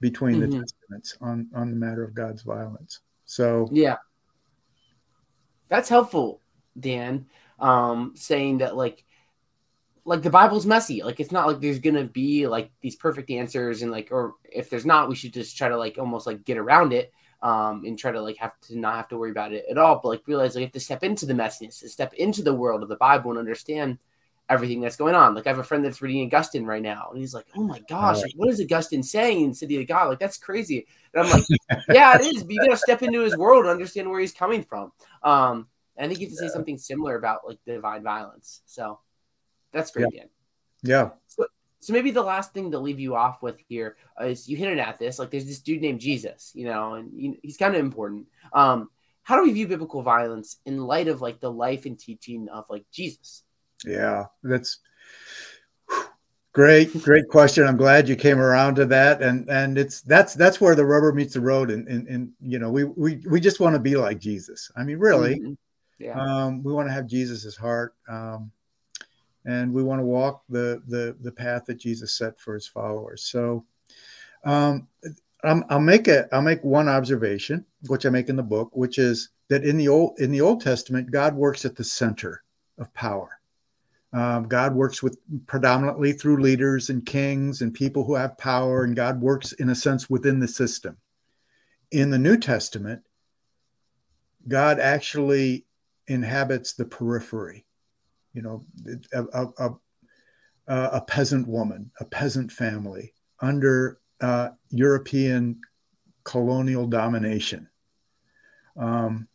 between 0.01 0.40
mm-hmm. 0.40 0.51
the 0.51 0.60
testaments 0.60 1.16
on 1.20 1.48
on 1.55 1.70
the 1.70 1.77
matter 1.77 2.05
of 2.05 2.14
God's 2.14 2.43
violence. 2.43 3.01
So 3.24 3.69
yeah, 3.73 3.97
that's 5.69 5.89
helpful, 5.89 6.40
Dan. 6.78 7.27
Um, 7.59 8.12
saying 8.16 8.59
that 8.59 8.77
like 8.77 9.05
like 10.05 10.23
the 10.23 10.31
Bible's 10.31 10.66
messy. 10.66 11.03
Like 11.03 11.20
it's 11.20 11.33
not 11.33 11.47
like 11.47 11.61
there's 11.61 11.79
gonna 11.79 12.05
be 12.05 12.47
like 12.47 12.70
these 12.81 12.97
perfect 12.97 13.31
answers 13.31 13.83
and 13.83 13.91
like 13.91 14.09
or 14.11 14.35
if 14.45 14.70
there's 14.70 14.87
not, 14.87 15.09
we 15.09 15.15
should 15.15 15.33
just 15.33 15.57
try 15.57 15.69
to 15.69 15.77
like 15.77 15.99
almost 15.99 16.27
like 16.27 16.45
get 16.45 16.59
around 16.59 16.93
it 16.93 17.12
um 17.43 17.83
and 17.85 17.99
try 17.99 18.12
to 18.12 18.23
like 18.23 18.37
have 18.37 18.53
to 18.61 18.79
not 18.79 18.95
have 18.95 19.09
to 19.09 19.16
worry 19.16 19.31
about 19.31 19.53
it 19.53 19.65
at 19.70 19.79
all. 19.79 20.01
But 20.03 20.09
like 20.09 20.27
realize 20.27 20.55
like 20.55 20.61
you 20.61 20.66
have 20.66 20.73
to 20.73 20.81
step 20.81 21.05
into 21.05 21.27
the 21.27 21.35
messiness, 21.35 21.74
step 21.89 22.15
into 22.15 22.43
the 22.43 22.55
world 22.55 22.83
of 22.83 22.89
the 22.89 22.97
Bible 22.97 23.31
and 23.31 23.39
understand 23.39 23.99
everything 24.49 24.81
that's 24.81 24.97
going 24.97 25.15
on. 25.15 25.35
Like 25.35 25.47
I 25.47 25.51
have 25.51 25.59
a 25.59 25.65
friend 25.65 25.85
that's 25.85 26.03
reading 26.03 26.27
Augustine 26.27 26.66
right 26.66 26.83
now, 26.83 27.09
and 27.11 27.19
he's 27.19 27.35
like, 27.35 27.47
"Oh 27.57 27.62
my 27.62 27.81
gosh, 27.89 28.23
like, 28.23 28.33
what 28.37 28.49
is 28.49 28.61
Augustine 28.61 29.03
saying 29.03 29.45
in 29.45 29.55
City 29.55 29.81
of 29.81 29.87
God? 29.89 30.09
Like 30.09 30.19
that's 30.19 30.37
crazy." 30.37 30.87
And 31.15 31.27
I'm 31.27 31.33
like, 31.33 31.45
"Yeah, 31.89 32.16
it 32.16 32.35
is. 32.35 32.45
But 32.45 32.53
you 32.53 32.61
gotta 32.61 32.77
step 32.77 33.03
into 33.03 33.20
his 33.20 33.37
world 33.37 33.65
and 33.65 33.70
understand 33.70 34.11
where 34.11 34.20
he's 34.20 34.33
coming 34.33 34.62
from." 34.62 34.93
Um, 35.23 35.69
and 35.97 36.05
I 36.05 36.09
think 36.09 36.20
you 36.20 36.27
have 36.27 36.37
to 36.37 36.49
say 36.49 36.49
something 36.49 36.79
similar 36.79 37.16
about 37.16 37.47
like 37.47 37.59
divine 37.66 38.03
violence. 38.03 38.62
So 38.66 38.99
that's 39.73 39.90
great, 39.90 40.07
yeah. 40.12 40.20
Dan. 40.20 40.28
Yeah. 40.82 41.11
So, 41.28 41.47
so 41.81 41.93
maybe 41.93 42.11
the 42.11 42.23
last 42.23 42.55
thing 42.55 42.70
to 42.70 42.78
leave 42.78 43.01
you 43.01 43.16
off 43.16 43.43
with 43.43 43.59
here 43.69 43.97
is 44.20 44.49
you 44.49 44.57
hinted 44.57 44.78
at 44.78 44.99
this. 44.99 45.19
Like, 45.19 45.31
there's 45.31 45.47
this 45.47 45.61
dude 45.61 45.81
named 45.81 46.01
Jesus, 46.01 46.53
you 46.55 46.66
know, 46.66 46.94
and 46.94 47.36
he's 47.43 47.57
kind 47.57 47.74
of 47.74 47.81
important. 47.81 48.27
Um, 48.53 48.89
how 49.23 49.36
do 49.36 49.43
we 49.43 49.53
view 49.53 49.69
biblical 49.69 50.03
violence 50.03 50.59
in 50.66 50.78
light 50.78 51.09
of 51.09 51.20
like 51.20 51.40
the 51.40 51.51
life 51.51 51.86
and 51.86 51.99
teaching 51.99 52.49
of 52.49 52.66
like 52.69 52.85
Jesus? 52.93 53.44
Yeah, 53.85 54.27
that's 54.43 54.78
great, 56.53 57.03
great 57.03 57.28
question. 57.28 57.66
I'm 57.66 57.77
glad 57.77 58.09
you 58.09 58.16
came 58.16 58.39
around 58.39 58.77
to 58.77 58.86
that, 58.86 59.23
and 59.23 59.49
and 59.49 59.78
it's 59.78 60.03
that's 60.03 60.35
that's 60.35 60.61
where 60.61 60.74
the 60.74 60.85
rubber 60.85 61.12
meets 61.12 61.35
the 61.35 61.40
road, 61.40 61.70
and 61.70 61.86
and, 61.89 62.09
and 62.09 62.32
you 62.40 62.59
know 62.59 62.70
we 62.70 62.85
we 62.85 63.23
we 63.28 63.40
just 63.40 63.61
want 63.61 63.74
to 63.74 63.81
be 63.81 63.97
like 63.97 64.19
Jesus. 64.19 64.70
I 64.77 64.82
mean, 64.82 64.99
really, 64.99 65.39
mm-hmm. 65.39 65.53
yeah. 65.99 66.20
Um, 66.20 66.62
we 66.62 66.73
want 66.73 66.89
to 66.89 66.93
have 66.93 67.07
Jesus's 67.07 67.57
heart. 67.57 67.94
Um, 68.09 68.51
and 69.44 69.73
we 69.73 69.82
want 69.82 70.01
to 70.01 70.05
walk 70.05 70.43
the 70.48 70.82
the 70.86 71.16
the 71.20 71.32
path 71.32 71.64
that 71.66 71.78
Jesus 71.78 72.14
set 72.14 72.39
for 72.39 72.55
his 72.55 72.66
followers. 72.66 73.23
So, 73.24 73.64
um, 74.44 74.89
I'll 75.44 75.81
make 75.81 76.09
a 76.09 76.28
I'll 76.32 76.43
make 76.43 76.62
one 76.62 76.89
observation, 76.89 77.64
which 77.89 78.06
I 78.06 78.10
make 78.10 78.28
in 78.28 78.36
the 78.36 78.43
book, 78.43 78.70
which 78.73 78.98
is 78.98 79.31
that 79.48 79.64
in 79.64 79.77
the 79.77 79.89
old 79.89 80.19
in 80.19 80.31
the 80.31 80.40
Old 80.40 80.60
Testament, 80.60 81.10
God 81.10 81.35
works 81.35 81.64
at 81.64 81.77
the 81.77 81.85
center 81.85 82.43
of 82.78 82.93
power. 82.94 83.40
Um, 84.12 84.47
God 84.47 84.74
works 84.74 85.02
with 85.02 85.19
predominantly 85.47 86.12
through 86.12 86.43
leaders 86.43 86.90
and 86.90 87.05
kings 87.05 87.62
and 87.62 87.73
people 87.73 88.05
who 88.05 88.14
have 88.14 88.36
power, 88.36 88.85
and 88.85 88.94
God 88.94 89.20
works 89.20 89.52
in 89.52 89.70
a 89.70 89.74
sense 89.74 90.10
within 90.10 90.39
the 90.39 90.48
system. 90.48 90.98
In 91.90 92.10
the 92.10 92.19
New 92.19 92.36
Testament, 92.36 93.02
God 94.47 94.78
actually 94.78 95.66
inhabits 96.06 96.74
the 96.74 96.85
periphery 96.85 97.64
you 98.33 98.43
know, 98.43 98.65
a, 99.13 99.47
a, 99.59 99.75
a 100.67 101.01
peasant 101.01 101.47
woman, 101.49 101.91
a 102.01 102.05
peasant 102.05 102.51
family 102.51 103.13
under 103.41 103.99
uh, 104.21 104.51
European 104.71 105.61
colonial 106.25 106.87
domination. 106.87 107.69
Um, 108.77 109.29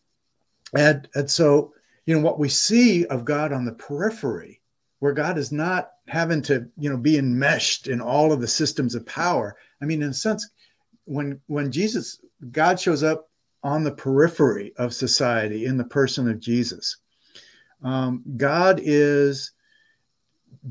and, 0.76 1.08
and 1.16 1.30
so, 1.30 1.74
you 2.06 2.16
know, 2.16 2.22
what 2.22 2.40
we 2.40 2.50
see 2.50 3.06
of 3.08 3.26
God 3.26 3.52
on 3.52 3.66
the 3.66 3.74
periphery, 3.74 4.62
where 5.00 5.14
God 5.14 5.38
is 5.38 5.52
not 5.52 5.92
having 6.08 6.42
to, 6.44 6.68
you 6.78 6.90
know, 6.90 6.98
be 6.98 7.18
enmeshed 7.18 7.88
in 7.88 8.02
all 8.02 8.32
of 8.32 8.42
the 8.42 8.48
systems 8.48 8.96
of 8.96 9.06
power. 9.06 9.58
I 9.82 9.86
mean, 9.86 10.02
in 10.02 10.10
a 10.10 10.14
sense, 10.14 10.50
when 11.06 11.40
when 11.48 11.72
Jesus, 11.72 12.20
God 12.52 12.80
shows 12.80 13.04
up 13.04 13.30
on 13.64 13.84
the 13.84 13.92
periphery 13.92 14.74
of 14.78 14.94
society 14.94 15.66
in 15.66 15.78
the 15.78 15.84
person 15.84 16.30
of 16.30 16.40
Jesus. 16.40 16.98
Um, 17.84 18.24
God 18.38 18.80
is 18.84 19.52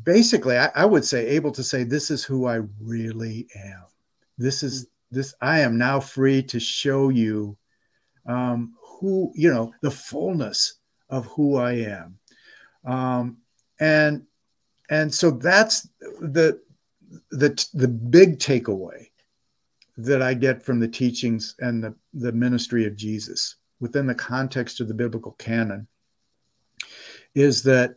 basically, 0.03 0.59
I, 0.59 0.71
I, 0.75 0.85
would 0.85 1.05
say, 1.05 1.27
able 1.29 1.53
to 1.53 1.63
say, 1.63 1.85
"This 1.85 2.11
is 2.11 2.25
who 2.25 2.47
I 2.47 2.61
really 2.81 3.47
am. 3.55 3.85
This 4.39 4.63
is 4.63 4.89
this. 5.11 5.35
I 5.41 5.61
am 5.61 5.79
now 5.79 6.01
free 6.01 6.43
to 6.45 6.61
show 6.61 7.09
you 7.09 7.57
um, 8.27 8.75
who 8.83 9.33
you 9.35 9.53
know 9.53 9.73
the 9.83 9.91
fullness 9.91 10.75
of 11.09 11.27
who 11.27 11.57
I 11.57 11.73
am." 11.73 12.19
Um, 12.85 13.39
and 13.79 14.25
and 14.91 15.13
so 15.13 15.31
that's 15.31 15.89
the 16.21 16.61
the 17.31 17.67
the 17.75 17.89
big 17.89 18.39
takeaway 18.39 19.07
that 19.99 20.23
I 20.23 20.35
get 20.35 20.63
from 20.63 20.79
the 20.79 20.89
teachings 20.89 21.55
and 21.61 21.83
the, 21.83 21.95
the 22.13 22.33
ministry 22.33 22.87
of 22.87 22.97
Jesus 22.97 23.57
within 23.81 24.07
the 24.07 24.15
context 24.15 24.81
of 24.81 24.89
the 24.89 24.95
biblical 24.95 25.33
canon 25.33 25.87
is 27.37 27.63
that 27.63 27.97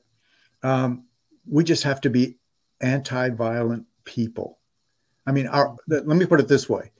um, 0.61 1.05
we 1.47 1.63
just 1.63 1.83
have 1.83 2.01
to 2.01 2.09
be 2.09 2.37
anti-violent 2.81 3.85
people. 4.03 4.59
I 5.25 5.31
mean, 5.31 5.47
our 5.47 5.75
let 5.87 6.05
me 6.05 6.25
put 6.25 6.39
it 6.39 6.47
this 6.47 6.69
way: 6.69 6.91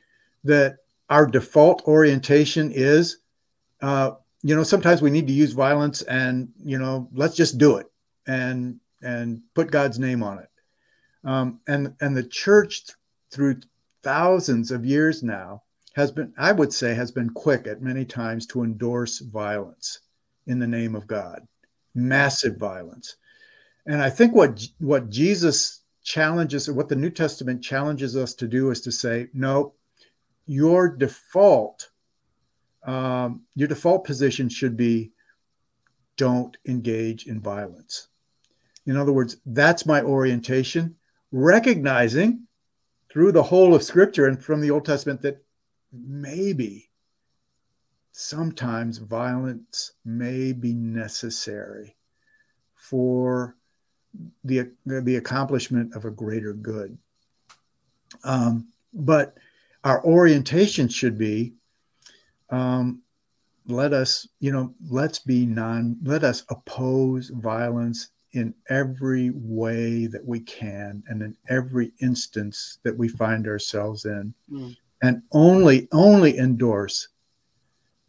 that 0.45 0.77
our 1.09 1.27
default 1.27 1.83
orientation 1.87 2.71
is, 2.71 3.17
uh, 3.81 4.11
you 4.41 4.55
know, 4.55 4.63
sometimes 4.63 5.01
we 5.01 5.09
need 5.09 5.27
to 5.27 5.33
use 5.33 5.51
violence, 5.51 6.01
and 6.03 6.49
you 6.63 6.79
know, 6.79 7.09
let's 7.13 7.35
just 7.35 7.57
do 7.57 7.77
it 7.77 7.87
and 8.27 8.79
and 9.01 9.41
put 9.53 9.71
God's 9.71 9.99
name 9.99 10.23
on 10.23 10.39
it. 10.39 10.49
Um, 11.23 11.59
and 11.67 11.93
and 11.99 12.15
the 12.15 12.23
church 12.23 12.83
through 13.31 13.61
thousands 14.01 14.71
of 14.71 14.85
years 14.85 15.21
now 15.23 15.63
has 15.95 16.11
been, 16.11 16.33
I 16.37 16.51
would 16.51 16.71
say, 16.71 16.93
has 16.93 17.11
been 17.11 17.29
quick 17.31 17.67
at 17.67 17.81
many 17.81 18.05
times 18.05 18.45
to 18.47 18.63
endorse 18.63 19.19
violence 19.19 19.99
in 20.47 20.59
the 20.59 20.67
name 20.67 20.95
of 20.95 21.07
God, 21.07 21.45
massive 21.95 22.57
violence. 22.57 23.15
And 23.85 24.01
I 24.01 24.09
think 24.09 24.35
what 24.35 24.61
what 24.79 25.09
Jesus 25.09 25.81
challenges, 26.03 26.67
or 26.69 26.73
what 26.73 26.89
the 26.89 26.95
New 26.95 27.09
Testament 27.09 27.63
challenges 27.63 28.15
us 28.15 28.33
to 28.35 28.47
do, 28.47 28.71
is 28.71 28.81
to 28.81 28.91
say, 28.91 29.27
no, 29.33 29.73
your 30.47 30.89
default, 30.89 31.89
um, 32.83 33.43
your 33.55 33.67
default 33.67 34.05
position 34.05 34.49
should 34.49 34.75
be, 34.75 35.11
don't 36.17 36.57
engage 36.67 37.27
in 37.27 37.39
violence. 37.39 38.07
In 38.85 38.97
other 38.97 39.13
words, 39.13 39.37
that's 39.45 39.85
my 39.85 40.01
orientation, 40.01 40.95
recognizing 41.31 42.47
through 43.11 43.31
the 43.31 43.43
whole 43.43 43.75
of 43.75 43.83
Scripture 43.83 44.27
and 44.27 44.43
from 44.43 44.61
the 44.61 44.71
Old 44.71 44.85
Testament 44.85 45.21
that 45.21 45.43
maybe 45.91 46.88
sometimes 48.19 48.97
violence 48.97 49.93
may 50.03 50.51
be 50.51 50.73
necessary 50.73 51.95
for 52.75 53.55
the, 54.43 54.69
the 54.85 55.15
accomplishment 55.15 55.95
of 55.95 56.03
a 56.03 56.11
greater 56.11 56.51
good. 56.51 56.97
Um, 58.25 58.67
but 58.93 59.37
our 59.85 60.03
orientation 60.03 60.89
should 60.89 61.17
be 61.17 61.53
um, 62.49 63.01
let 63.67 63.93
us, 63.93 64.27
you 64.41 64.51
know, 64.51 64.73
let's 64.89 65.19
be 65.19 65.45
non, 65.45 65.95
let 66.03 66.25
us 66.25 66.43
oppose 66.49 67.29
violence 67.29 68.09
in 68.33 68.53
every 68.69 69.31
way 69.33 70.07
that 70.07 70.25
we 70.25 70.41
can 70.41 71.03
and 71.07 71.21
in 71.21 71.37
every 71.47 71.93
instance 72.01 72.79
that 72.83 72.97
we 72.97 73.07
find 73.07 73.47
ourselves 73.47 74.03
in 74.03 74.33
mm. 74.51 74.75
and 75.01 75.21
only 75.31 75.87
only 75.93 76.37
endorse 76.37 77.07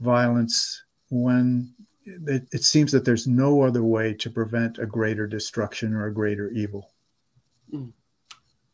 violence 0.00 0.84
when 1.10 1.72
it, 2.04 2.48
it, 2.52 2.64
seems 2.64 2.90
that 2.92 3.04
there's 3.04 3.26
no 3.26 3.62
other 3.62 3.82
way 3.82 4.14
to 4.14 4.30
prevent 4.30 4.78
a 4.78 4.86
greater 4.86 5.26
destruction 5.26 5.94
or 5.94 6.06
a 6.06 6.14
greater 6.14 6.50
evil 6.50 6.90
mm. 7.72 7.92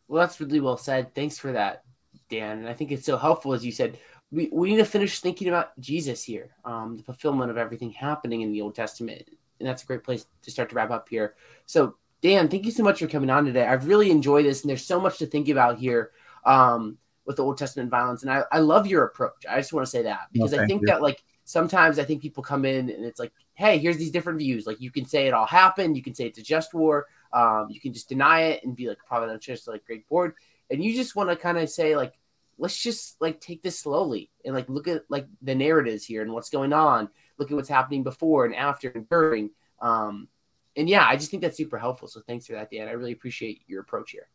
well 0.09 0.21
that's 0.21 0.41
really 0.41 0.61
well 0.61 0.77
said 0.77 1.15
thanks 1.15 1.39
for 1.39 1.53
that 1.53 1.85
dan 2.31 2.59
and 2.59 2.69
i 2.69 2.73
think 2.73 2.93
it's 2.93 3.07
so 3.07 3.17
helpful 3.17 3.53
as 3.53 3.65
you 3.65 3.73
said 3.73 3.99
we, 4.31 4.49
we 4.53 4.71
need 4.71 4.77
to 4.77 4.85
finish 4.85 5.21
thinking 5.21 5.49
about 5.49 5.79
jesus 5.81 6.23
here 6.23 6.51
um, 6.65 6.97
the 6.97 7.03
fulfillment 7.03 7.51
of 7.51 7.59
everything 7.59 7.91
happening 7.91 8.43
in 8.43 8.53
the 8.53 8.63
old 8.63 8.75
testament 8.75 9.29
and 9.59 9.69
that's 9.69 9.83
a 9.83 9.87
great 9.87 10.05
place 10.05 10.27
to 10.43 10.51
start 10.51 10.69
to 10.71 10.75
wrap 10.75 10.91
up 10.91 11.09
here. 11.09 11.35
So, 11.67 11.97
Dan, 12.23 12.49
thank 12.49 12.65
you 12.65 12.71
so 12.71 12.83
much 12.83 12.99
for 12.99 13.07
coming 13.07 13.31
on 13.31 13.45
today. 13.45 13.67
I've 13.67 13.87
really 13.87 14.11
enjoyed 14.11 14.45
this, 14.45 14.63
and 14.63 14.71
there's 14.71 14.85
so 14.85 15.01
much 15.01 15.19
to 15.19 15.27
think 15.27 15.49
about 15.49 15.79
here 15.79 16.11
um, 16.45 16.99
with 17.27 17.37
the 17.37 17.43
Old 17.45 17.59
Testament 17.59 17.91
violence. 17.91 18.23
And 18.23 18.31
I, 18.31 18.43
I 18.53 18.59
love 18.61 18.87
your 18.87 19.05
approach. 19.05 19.45
I 19.49 19.57
just 19.59 19.73
want 19.73 19.85
to 19.87 19.91
say 19.91 20.03
that 20.03 20.29
because 20.33 20.55
I 20.55 20.67
think 20.67 20.83
you. 20.83 20.87
that 20.87 21.03
like 21.03 21.23
sometimes 21.45 21.99
I 21.99 22.05
think 22.05 22.23
people 22.23 22.43
come 22.43 22.65
in 22.65 22.91
and 22.91 23.05
it's 23.05 23.21
like, 23.21 23.33
hey, 23.55 23.79
here's 23.79 23.97
these 23.97 24.11
different 24.11 24.39
views. 24.39 24.67
Like 24.67 24.81
you 24.81 24.91
can 24.91 25.05
say 25.05 25.27
it 25.27 25.35
all 25.35 25.47
happened, 25.47 25.97
you 25.97 26.03
can 26.03 26.15
say 26.15 26.27
it's 26.27 26.39
a 26.39 26.43
just 26.43 26.73
war, 26.75 27.07
um, 27.33 27.67
you 27.71 27.81
can 27.81 27.93
just 27.93 28.09
deny 28.09 28.43
it 28.43 28.65
and 28.65 28.77
be 28.77 28.89
like 28.89 28.99
providential, 29.07 29.57
like 29.67 29.85
Greg 29.85 30.05
Boyd, 30.09 30.33
and 30.71 30.83
you 30.83 30.95
just 30.95 31.17
want 31.17 31.31
to 31.31 31.37
kind 31.37 31.59
of 31.59 31.69
say 31.69 31.97
like, 31.97 32.15
let's 32.59 32.77
just 32.77 33.21
like 33.21 33.41
take 33.41 33.63
this 33.63 33.79
slowly 33.79 34.31
and 34.45 34.55
like 34.55 34.69
look 34.69 34.89
at 34.89 35.03
like 35.11 35.27
the 35.43 35.55
narratives 35.55 36.05
here 36.05 36.23
and 36.23 36.33
what's 36.33 36.49
going 36.49 36.73
on 36.73 37.11
look 37.39 37.51
at 37.51 37.55
what's 37.55 37.69
happening 37.69 38.03
before 38.03 38.45
and 38.45 38.55
after 38.55 38.89
and 38.91 39.09
during. 39.09 39.51
Um, 39.81 40.29
and 40.77 40.89
yeah, 40.89 41.07
I 41.07 41.17
just 41.17 41.31
think 41.31 41.43
that's 41.43 41.57
super 41.57 41.79
helpful. 41.79 42.09
So 42.09 42.21
thanks 42.21 42.47
for 42.47 42.53
that, 42.53 42.71
Dan. 42.71 42.89
I 42.89 42.93
really 42.93 43.13
appreciate 43.13 43.63
your 43.67 43.81
approach 43.81 44.11
here. 44.11 44.29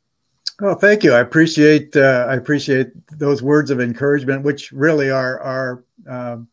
Oh, 0.64 0.76
thank 0.76 1.04
you. 1.04 1.14
I 1.14 1.22
appreciate 1.22 1.96
uh, 1.96 2.28
I 2.30 2.36
appreciate 2.36 2.90
those 3.10 3.42
words 3.42 3.72
of 3.72 3.82
encouragement, 3.82 4.44
which 4.44 4.72
really 4.72 5.10
are 5.10 5.40
are 5.40 5.84
um, 6.08 6.48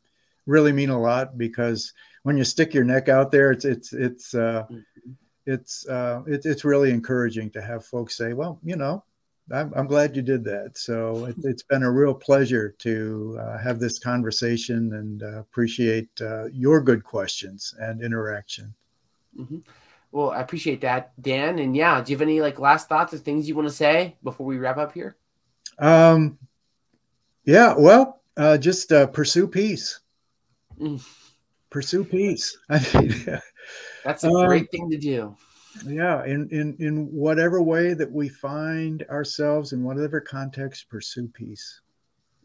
really 0.47 0.73
mean 0.73 0.89
a 0.89 0.99
lot 0.99 1.37
because 1.37 1.93
when 2.23 2.39
you 2.39 2.45
stick 2.45 2.73
your 2.73 2.85
neck 2.85 3.11
out 3.11 3.31
there, 3.31 3.53
it's 3.53 3.67
it's 3.67 3.93
it's 3.93 4.35
uh, 4.35 4.65
mm-hmm. 4.71 5.11
it's 5.45 5.87
uh, 5.87 6.23
it, 6.27 6.47
it's 6.47 6.65
really 6.65 6.91
encouraging 6.91 7.51
to 7.51 7.61
have 7.61 7.85
folks 7.85 8.17
say, 8.17 8.33
well, 8.33 8.59
you 8.65 8.77
know, 8.77 9.05
I'm, 9.53 9.73
I'm 9.77 9.87
glad 9.87 10.17
you 10.17 10.23
did 10.23 10.43
that. 10.45 10.79
So 10.79 11.27
it, 11.27 11.37
has 11.45 11.63
been 11.63 11.83
a 11.83 11.91
real 11.91 12.15
pleasure 12.15 12.75
to 12.79 13.39
uh, 13.39 13.59
have 13.59 13.79
this 13.79 13.99
conversation 13.99 14.95
and 14.95 15.23
uh, 15.23 15.41
appreciate 15.41 16.09
uh, 16.23 16.47
your 16.47 16.81
good 16.81 17.05
questions 17.05 17.75
and 17.79 18.03
interaction. 18.03 18.75
Mm-hmm. 19.39 19.59
Well, 20.11 20.31
I 20.31 20.41
appreciate 20.41 20.81
that, 20.83 21.13
Dan. 21.21 21.59
And 21.59 21.77
yeah, 21.77 22.01
do 22.01 22.11
you 22.11 22.17
have 22.17 22.23
any 22.23 22.41
like 22.41 22.59
last 22.59 22.89
thoughts 22.89 23.13
or 23.13 23.19
things 23.19 23.49
you 23.49 23.55
want 23.55 23.69
to 23.69 23.75
say 23.75 24.17
before 24.23 24.47
we 24.47 24.59
wrap 24.59 24.79
up 24.79 24.93
here? 24.93 25.17
Um, 25.79 26.39
yeah, 27.45 27.75
well, 27.77 28.23
uh, 28.37 28.59
just 28.59 28.91
uh, 28.93 29.07
pursue 29.07 29.47
peace. 29.47 30.01
Mm. 30.81 31.05
Pursue 31.71 32.05
peace. 32.05 32.57
I 32.71 32.81
mean, 32.95 33.41
that's 34.05 34.25
a 34.25 34.31
great 34.31 34.63
um, 34.63 34.69
thing 34.69 34.91
to 34.91 34.99
do 34.99 35.37
yeah 35.87 36.25
in 36.25 36.49
in 36.51 36.77
in 36.79 37.07
whatever 37.07 37.63
way 37.63 37.95
that 37.95 38.11
we 38.11 38.29
find 38.29 39.05
ourselves 39.05 39.73
in 39.73 39.83
whatever 39.83 40.21
context 40.21 40.89
pursue 40.89 41.29
peace 41.29 41.81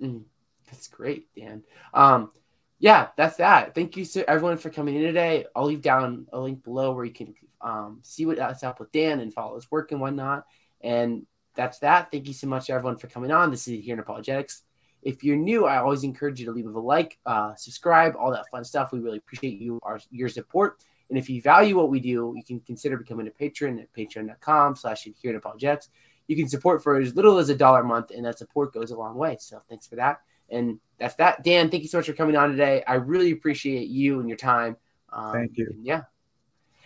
mm, 0.02 0.22
that's 0.69 0.88
great 0.88 1.27
dan 1.35 1.64
um 1.94 2.31
yeah 2.80 3.07
that's 3.18 3.38
that 3.38 3.73
thank 3.73 3.95
you 3.98 4.06
to 4.06 4.27
everyone 4.30 4.57
for 4.57 4.69
coming 4.69 4.95
in 4.95 5.02
today 5.02 5.45
i'll 5.56 5.65
leave 5.65 5.81
down 5.81 6.27
a 6.34 6.40
link 6.40 6.64
below 6.64 6.91
where 6.94 7.06
you 7.06 7.14
can 7.14 7.34
um, 7.64 7.99
see 8.03 8.26
what's 8.26 8.64
up 8.64 8.80
with 8.80 8.91
dan 8.91 9.19
and 9.19 9.34
follow 9.34 9.56
his 9.56 9.69
work 9.72 9.91
and 9.91 10.02
whatnot 10.02 10.45
and 10.81 11.26
that's 11.56 11.80
that 11.80 12.11
thank 12.11 12.27
you 12.27 12.34
so 12.34 12.48
much 12.48 12.69
everyone 12.69 12.98
for 12.98 13.07
coming 13.07 13.31
on 13.31 13.49
this 13.49 13.68
is 13.68 13.80
Adherent 13.80 14.02
apologetics 14.02 14.64
if 15.02 15.23
you're 15.23 15.35
new 15.35 15.65
i 15.65 15.77
always 15.77 16.03
encourage 16.03 16.40
you 16.40 16.45
to 16.45 16.52
leave 16.52 16.65
a 16.65 16.80
like 16.80 17.18
uh, 17.26 17.56
subscribe 17.56 18.15
all 18.18 18.31
that 18.31 18.49
fun 18.52 18.64
stuff 18.64 18.91
we 18.91 18.99
really 18.99 19.18
appreciate 19.18 19.60
you 19.60 19.80
our 19.84 19.99
your 20.11 20.30
support 20.30 20.77
and 21.10 21.18
if 21.18 21.30
you 21.30 21.41
value 21.41 21.77
what 21.77 21.90
we 21.90 21.99
do, 21.99 22.34
you 22.35 22.44
can 22.44 22.60
consider 22.61 22.98
becoming 22.98 23.27
a 23.27 23.30
patron 23.30 23.80
at 23.80 23.94
patreon.com 23.94 24.76
slash 24.76 25.06
adherent 25.06 25.38
apologetics. 25.38 25.90
You 26.27 26.35
can 26.35 26.48
support 26.48 26.81
for 26.81 26.99
as 26.99 27.15
little 27.15 27.38
as 27.38 27.49
a 27.49 27.56
dollar 27.56 27.81
a 27.81 27.84
month, 27.84 28.10
and 28.10 28.26
that 28.26 28.40
support 28.40 28.73
goes 28.73 28.90
a 28.90 28.98
long 28.98 29.15
way. 29.15 29.38
So 29.40 29.61
thanks 29.69 29.85
for 29.85 29.95
that. 29.98 30.22
And 30.49 30.80
that's 30.98 31.14
that. 31.15 31.44
Dan, 31.44 31.69
thank 31.69 31.84
you 31.84 31.90
so 31.90 31.99
much 31.99 32.07
for 32.07 32.14
coming 32.14 32.35
on 32.35 32.49
today. 32.49 32.84
I 32.88 32.95
really 32.95 33.31
appreciate 33.31 33.90
you 33.90 34.19
and 34.22 34.27
your 34.27 34.38
time. 34.38 34.77
Um, 35.11 35.34
thank 35.34 35.57
you. 35.57 35.76
Yeah. 35.81 36.02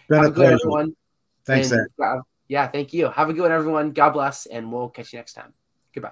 Been 0.08 0.20
Have 0.20 0.32
a, 0.32 0.32
good 0.32 0.54
everyone. 0.54 0.96
Thanks, 1.46 1.72
and, 1.72 1.88
uh, 2.04 2.22
yeah, 2.48 2.68
thank 2.68 2.94
you. 2.94 3.10
Have 3.10 3.30
a 3.30 3.34
good 3.34 3.42
one, 3.42 3.52
everyone. 3.52 3.92
God 3.92 4.12
bless, 4.12 4.46
and 4.46 4.72
we'll 4.72 4.90
catch 4.90 5.14
you 5.14 5.20
next 5.20 5.34
time. 5.34 5.54
Goodbye. 5.94 6.12